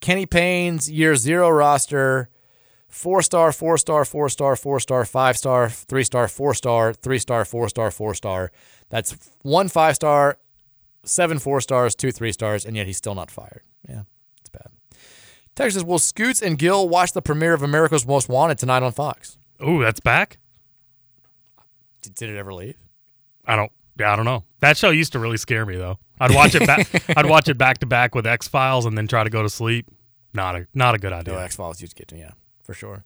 [0.00, 2.30] Kenny Payne's year zero roster.
[2.90, 7.18] Four star, four star, four star, four star, five star, three star, four star, three
[7.18, 8.50] star, four star, four star.
[8.88, 10.38] That's one five star,
[11.04, 13.60] seven four stars, two three stars, and yet he's still not fired.
[13.86, 14.02] Yeah,
[14.40, 14.68] it's bad.
[15.54, 19.38] Texas, will Scoots and Gil watch the premiere of America's Most Wanted tonight on Fox?
[19.62, 20.38] Ooh, that's back.
[22.02, 22.76] Did, did it ever leave?
[23.44, 23.72] I don't.
[23.98, 24.44] Yeah, I don't know.
[24.60, 25.98] That show used to really scare me though.
[26.20, 26.88] I'd watch it back.
[27.16, 29.48] I'd watch it back to back with X Files and then try to go to
[29.48, 29.86] sleep.
[30.32, 31.34] Not a not a good idea.
[31.34, 32.32] No, X Files used to get to me, yeah,
[32.62, 33.04] for sure.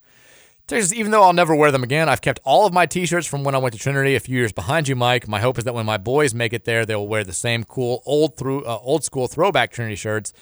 [0.68, 3.42] Texas, even though I'll never wear them again, I've kept all of my T-shirts from
[3.42, 5.26] when I went to Trinity a few years behind you, Mike.
[5.26, 7.64] My hope is that when my boys make it there, they will wear the same
[7.64, 10.32] cool old through uh, old school throwback Trinity shirts.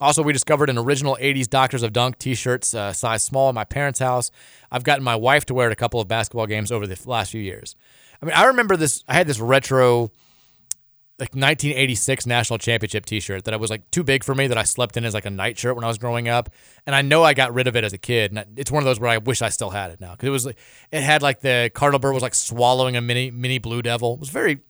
[0.00, 3.64] Also, we discovered an original '80s Doctors of Dunk T-shirts, uh, size small, in my
[3.64, 4.30] parents' house.
[4.70, 7.30] I've gotten my wife to wear it a couple of basketball games over the last
[7.30, 7.76] few years.
[8.20, 9.04] I mean, I remember this.
[9.08, 10.10] I had this retro
[11.18, 14.64] like 1986 national championship t-shirt that I was like too big for me that I
[14.64, 16.50] slept in as like a night shirt when I was growing up.
[16.86, 18.84] And I know I got rid of it as a kid and it's one of
[18.84, 20.58] those where I wish I still had it now because it was like
[20.92, 24.14] it had like the cardinal bird was like swallowing a mini mini blue devil.
[24.14, 24.60] It was very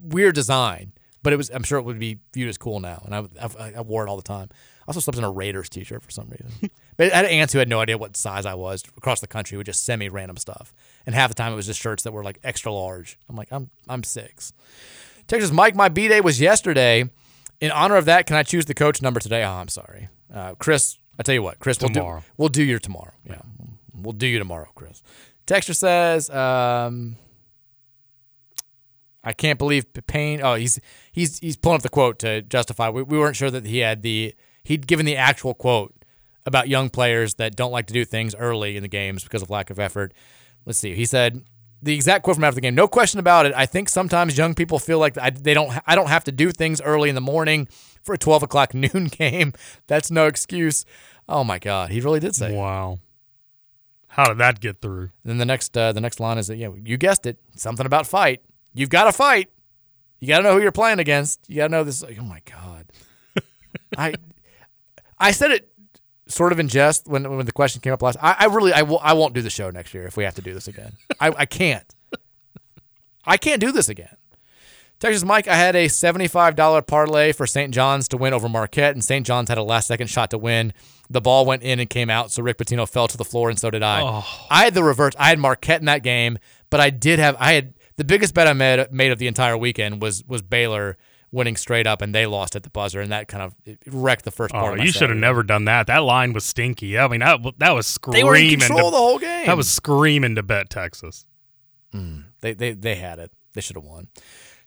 [0.00, 3.14] weird design but it was I'm sure it would be viewed as cool now and
[3.14, 4.50] I, I, I wore it all the time.
[4.52, 6.70] I also slept in a Raiders t-shirt for some reason.
[6.96, 9.56] But I had aunts who had no idea what size I was across the country
[9.56, 10.74] would just send me random stuff.
[11.06, 13.20] And half the time it was just shirts that were like extra large.
[13.28, 14.52] I'm like I'm I'm six
[15.28, 17.08] Texas Mike, my B day was yesterday.
[17.60, 19.44] In honor of that, can I choose the coach number today?
[19.44, 20.98] Oh, I'm sorry, uh, Chris.
[21.18, 22.20] I tell you what, Chris, we'll Tomorrow.
[22.20, 23.12] do we'll do your tomorrow.
[23.24, 23.40] Yeah,
[23.94, 25.02] we'll do you tomorrow, Chris.
[25.46, 27.16] Texture says, um,
[29.24, 30.40] I can't believe Payne.
[30.42, 30.78] Oh, he's
[31.10, 32.88] he's he's pulling up the quote to justify.
[32.88, 34.34] We, we weren't sure that he had the
[34.64, 35.94] he'd given the actual quote
[36.46, 39.50] about young players that don't like to do things early in the games because of
[39.50, 40.14] lack of effort.
[40.64, 40.94] Let's see.
[40.94, 41.42] He said
[41.82, 42.74] the exact quote from after the game.
[42.74, 43.52] No question about it.
[43.56, 45.72] I think sometimes young people feel like I, they don't.
[45.86, 47.68] I don't have to do things early in the morning
[48.02, 49.52] for a twelve o'clock noon game.
[49.86, 50.84] That's no excuse.
[51.28, 52.54] Oh my God, he really did say.
[52.54, 52.98] Wow.
[54.08, 55.10] How did that get through?
[55.24, 57.38] Then the next uh, the next line is that yeah, you guessed it.
[57.56, 58.42] Something about fight.
[58.74, 59.50] You've got to fight.
[60.18, 61.40] You got to know who you're playing against.
[61.48, 62.02] You got to know this.
[62.02, 62.86] Like, oh my God.
[63.96, 64.14] I
[65.18, 65.68] I said it
[66.28, 68.18] sort of in jest when when the question came up last.
[68.20, 70.34] I, I really I will I won't do the show next year if we have
[70.34, 70.92] to do this again.
[71.20, 71.94] I, I can't.
[73.24, 74.16] I can't do this again.
[75.00, 77.72] Texas Mike, I had a $75 parlay for St.
[77.72, 79.24] John's to win over Marquette, and St.
[79.24, 80.72] John's had a last second shot to win.
[81.08, 83.58] The ball went in and came out, so Rick Pitino fell to the floor, and
[83.58, 84.02] so did I.
[84.02, 84.46] Oh.
[84.50, 85.14] I had the reverse.
[85.16, 88.48] I had Marquette in that game, but I did have I had the biggest bet
[88.48, 90.96] I made made of the entire weekend was was Baylor
[91.30, 93.54] winning straight up, and they lost at the buzzer, and that kind of
[93.86, 94.70] wrecked the first oh, part.
[94.70, 95.86] Oh, of my you should have never done that.
[95.86, 96.98] That line was stinky.
[96.98, 98.20] I mean, that that was screaming.
[98.20, 99.46] They were in to- control the whole game.
[99.46, 101.26] That was screaming to bet Texas.
[101.94, 102.24] Mm.
[102.40, 103.32] They they they had it.
[103.54, 104.08] They should have won.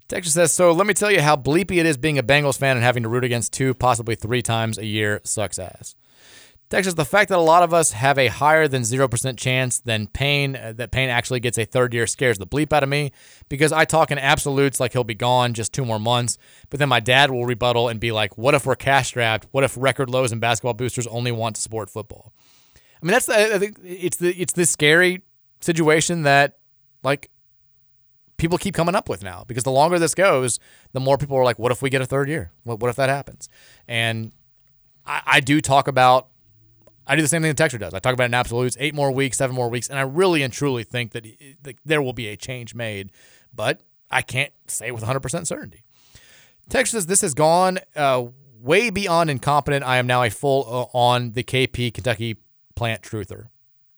[0.07, 2.75] Texas says, so let me tell you how bleepy it is being a Bengals fan
[2.75, 5.95] and having to root against two, possibly three times a year sucks ass.
[6.71, 10.07] Texas, the fact that a lot of us have a higher than 0% chance than
[10.07, 13.11] Payne, uh, that Payne actually gets a third year scares the bleep out of me
[13.49, 16.37] because I talk in absolutes like he'll be gone just two more months.
[16.69, 19.47] But then my dad will rebuttal and be like, what if we're cash strapped?
[19.51, 22.31] What if record lows and basketball boosters only want to support football?
[22.75, 25.23] I mean, that's I think it's the, it's this scary
[25.59, 26.57] situation that
[27.03, 27.31] like
[28.37, 30.57] people keep coming up with now because the longer this goes,
[30.93, 32.53] the more people are like, what if we get a third year?
[32.63, 33.49] What, what if that happens?
[33.89, 34.31] And
[35.05, 36.29] I, I do talk about,
[37.07, 37.93] I do the same thing that Texter does.
[37.93, 40.43] I talk about it in absolutes, eight more weeks, seven more weeks, and I really
[40.43, 41.25] and truly think that,
[41.85, 43.11] there will be a change made,
[43.53, 45.83] but I can't say with 100% certainty.
[46.69, 48.25] Texas says this has gone uh,
[48.61, 49.83] way beyond incompetent.
[49.83, 52.37] I am now a full uh, on the KP Kentucky
[52.75, 53.47] plant truther.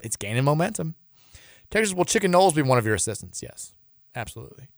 [0.02, 0.96] It's gaining momentum.
[1.70, 3.42] Texas, will Chicken Knowles be one of your assistants?
[3.42, 3.74] Yes,
[4.16, 4.70] absolutely.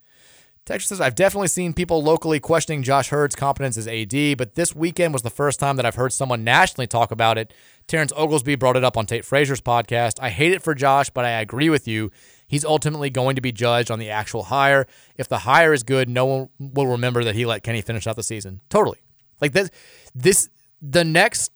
[0.65, 4.75] Texas says, I've definitely seen people locally questioning Josh Heird's competence as AD, but this
[4.75, 7.53] weekend was the first time that I've heard someone nationally talk about it.
[7.87, 10.15] Terrence Oglesby brought it up on Tate Frazier's podcast.
[10.19, 12.09] I hate it for Josh, but I agree with you.
[12.47, 14.87] He's ultimately going to be judged on the actual hire.
[15.17, 18.15] If the hire is good, no one will remember that he let Kenny finish out
[18.15, 18.61] the season.
[18.69, 18.99] Totally.
[19.39, 19.69] Like this,
[20.15, 20.49] this
[20.81, 21.51] the next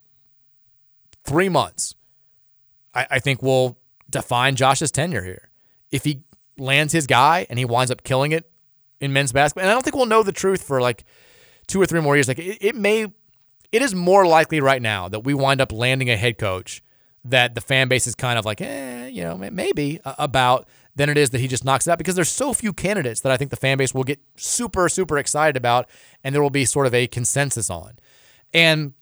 [1.24, 1.96] three months,
[2.94, 5.50] I, I think will define Josh's tenure here.
[5.92, 6.22] If he
[6.60, 8.49] lands his guy and he winds up killing it
[9.02, 11.04] in men's basketball, and I don't think we'll know the truth for like
[11.68, 12.28] two or three more years.
[12.28, 13.08] Like it, it may,
[13.72, 16.84] it is more likely right now that we wind up landing a head coach
[17.24, 21.18] that the fan base is kind of like, eh, you know, maybe about than it
[21.18, 23.52] is that he just knocks it out because there's so few candidates that I think
[23.52, 25.90] the fan base will get super, super excited about
[26.24, 27.94] and there will be sort of a consensus on.
[28.54, 28.94] And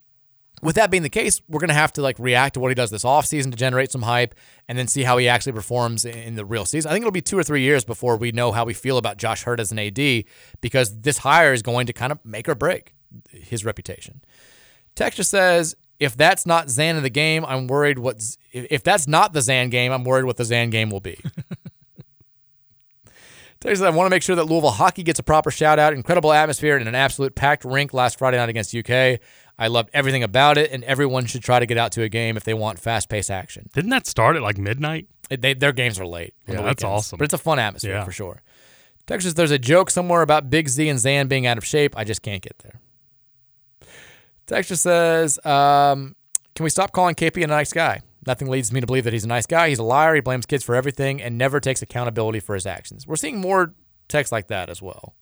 [0.62, 2.76] with that being the case, we're going to have to like react to what he
[2.76, 4.34] does this offseason to generate some hype
[4.68, 6.90] and then see how he actually performs in the real season.
[6.90, 9.18] I think it'll be two or three years before we know how we feel about
[9.18, 10.24] Josh Heird as an AD
[10.62, 12.96] because this hire is going to kind of make or break
[13.30, 14.22] his reputation.
[14.96, 19.34] Texture says, if that's not Zan in the game, I'm worried what if that's not
[19.34, 21.20] the Zan game, I'm worried what the Zan game will be.
[23.60, 25.94] Texas, I want to make sure that Louisville hockey gets a proper shout out.
[25.94, 29.20] Incredible atmosphere and an absolute packed rink last Friday night against UK.
[29.60, 32.38] I loved everything about it, and everyone should try to get out to a game
[32.38, 33.70] if they want fast paced action.
[33.74, 35.08] Didn't that start at like midnight?
[35.30, 36.34] It, they, their games are late.
[36.48, 37.18] Yeah, that's awesome.
[37.18, 38.04] But it's a fun atmosphere Yeah.
[38.06, 38.42] for sure.
[39.08, 41.98] Texas, there's a joke somewhere about Big Z and Zan being out of shape.
[41.98, 42.80] I just can't get there.
[44.46, 46.16] Texas says, um,
[46.56, 48.02] can we stop calling KP a nice guy?
[48.26, 49.70] Nothing leads me to believe that he's a nice guy.
[49.70, 50.16] He's a liar.
[50.16, 53.08] He blames kids for everything and never takes accountability for his actions.
[53.08, 53.74] We're seeing more
[54.08, 55.16] texts like that as well.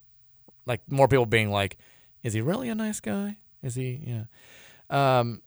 [0.66, 1.78] Like more people being like,
[2.24, 3.38] is he really a nice guy?
[3.66, 4.02] Is he?
[4.06, 4.24] Yeah.
[4.90, 5.42] Um,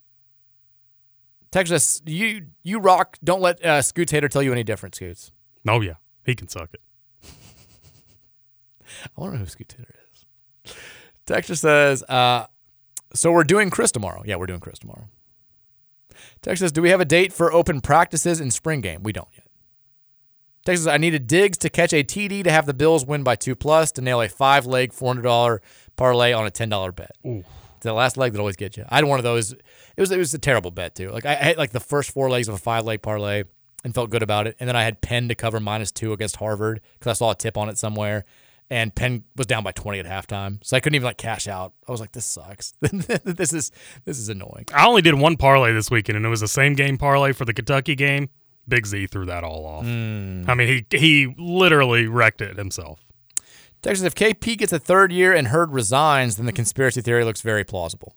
[1.51, 3.17] Texas, you you rock.
[3.23, 5.31] Don't let uh, Scoots hater tell you any different, Scoots.
[5.67, 6.81] Oh yeah, he can suck it.
[9.17, 10.75] I wonder who Scoots hater is.
[11.27, 12.47] Texas says, uh,
[13.15, 14.23] so we're doing Chris tomorrow.
[14.27, 15.09] Yeah, we're doing Chris tomorrow.
[16.43, 19.03] Texas, do we have a date for open practices in spring game?
[19.03, 19.47] We don't yet.
[20.65, 23.55] Texas, I needed Diggs to catch a TD to have the Bills win by two
[23.55, 25.63] plus to nail a five leg, four hundred dollar
[25.97, 27.13] parlay on a ten dollar bet.
[27.27, 27.45] Ooh.
[27.79, 28.85] It's the last leg that always gets you.
[28.89, 29.53] I had one of those.
[29.53, 31.11] It was it was a terrible bet too.
[31.11, 33.45] Like I had like the first four legs of a five leg parlay
[33.85, 36.37] and felt good about it, and then I had Penn to cover minus two against
[36.37, 38.25] Harvard because I saw a tip on it somewhere,
[38.69, 41.73] and Penn was down by twenty at halftime, so I couldn't even like cash out.
[41.87, 42.75] I was like, this sucks.
[42.81, 43.71] this is
[44.05, 44.65] this is annoying.
[44.75, 47.45] I only did one parlay this weekend, and it was the same game parlay for
[47.45, 48.29] the Kentucky game.
[48.67, 49.85] Big Z threw that all off.
[49.85, 50.49] Mm.
[50.49, 53.05] I mean, he he literally wrecked it himself.
[53.83, 57.41] Texas, if KP gets a third year and Heird resigns, then the conspiracy theory looks
[57.41, 58.15] very plausible.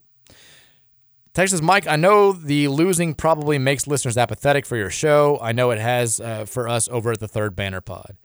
[1.33, 5.39] Texas, Mike, I know the losing probably makes listeners apathetic for your show.
[5.41, 8.17] I know it has uh, for us over at the Third Banner Pod.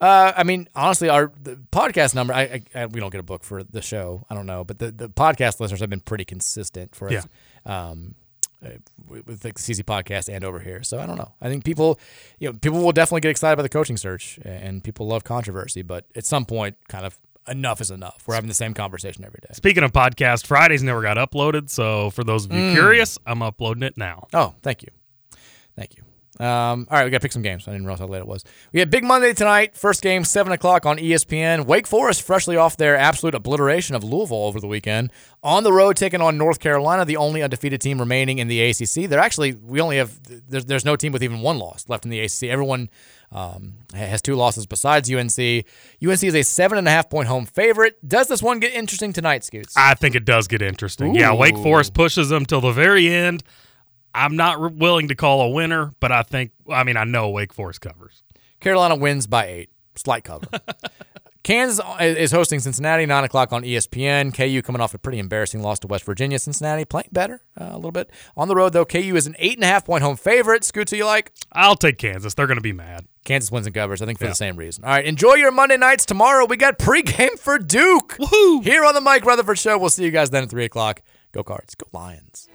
[0.00, 3.44] Uh, I mean, honestly, our the podcast number, I, I, we don't get a book
[3.44, 4.24] for the show.
[4.30, 7.26] I don't know, but the, the podcast listeners have been pretty consistent for us.
[7.64, 8.14] Um,
[8.62, 10.82] with with the CZ podcast and over here.
[10.82, 11.32] So I don't know.
[11.40, 11.98] I think people,
[12.38, 15.82] you know, people will definitely get excited by the coaching search, and people love controversy.
[15.82, 17.18] But at some point, kind of
[17.48, 18.22] enough is enough.
[18.26, 19.48] We're having the same conversation every day.
[19.52, 21.70] Speaking of podcast, Fridays never got uploaded.
[21.70, 22.72] So for those of you Mm.
[22.72, 24.28] curious, I'm uploading it now.
[24.32, 24.88] Oh, thank you,
[25.76, 26.04] thank you.
[26.40, 27.68] Um, all right, we got to pick some games.
[27.68, 28.42] I didn't realize how late it was.
[28.72, 29.76] We had Big Monday tonight.
[29.76, 31.66] First game, 7 o'clock on ESPN.
[31.66, 35.12] Wake Forest, freshly off their absolute obliteration of Louisville over the weekend.
[35.42, 39.10] On the road, taking on North Carolina, the only undefeated team remaining in the ACC.
[39.10, 42.10] They're actually, we only have, there's, there's no team with even one loss left in
[42.10, 42.44] the ACC.
[42.44, 42.88] Everyone
[43.30, 45.38] um, has two losses besides UNC.
[45.38, 47.96] UNC is a seven and a half point home favorite.
[48.06, 49.74] Does this one get interesting tonight, Scoots?
[49.76, 51.14] I think it does get interesting.
[51.14, 53.42] Yeah, Wake Forest pushes them till the very end.
[54.14, 57.30] I'm not re- willing to call a winner, but I think, I mean, I know
[57.30, 58.22] Wake Forest covers.
[58.60, 59.70] Carolina wins by eight.
[59.96, 60.46] Slight cover.
[61.42, 64.32] Kansas is hosting Cincinnati, 9 o'clock on ESPN.
[64.32, 66.38] KU coming off a pretty embarrassing loss to West Virginia.
[66.38, 68.10] Cincinnati playing better uh, a little bit.
[68.36, 70.62] On the road, though, KU is an 8.5 point home favorite.
[70.62, 71.32] Scoots, who you like?
[71.50, 72.34] I'll take Kansas.
[72.34, 73.06] They're going to be mad.
[73.24, 74.84] Kansas wins and covers, I think, for the same reason.
[74.84, 76.06] All right, enjoy your Monday nights.
[76.06, 78.16] Tomorrow, we got pregame for Duke.
[78.18, 78.62] Woohoo!
[78.62, 79.78] Here on the Mike Rutherford Show.
[79.78, 81.02] We'll see you guys then at 3 o'clock.
[81.32, 81.74] Go Cards.
[81.74, 82.48] Go Lions.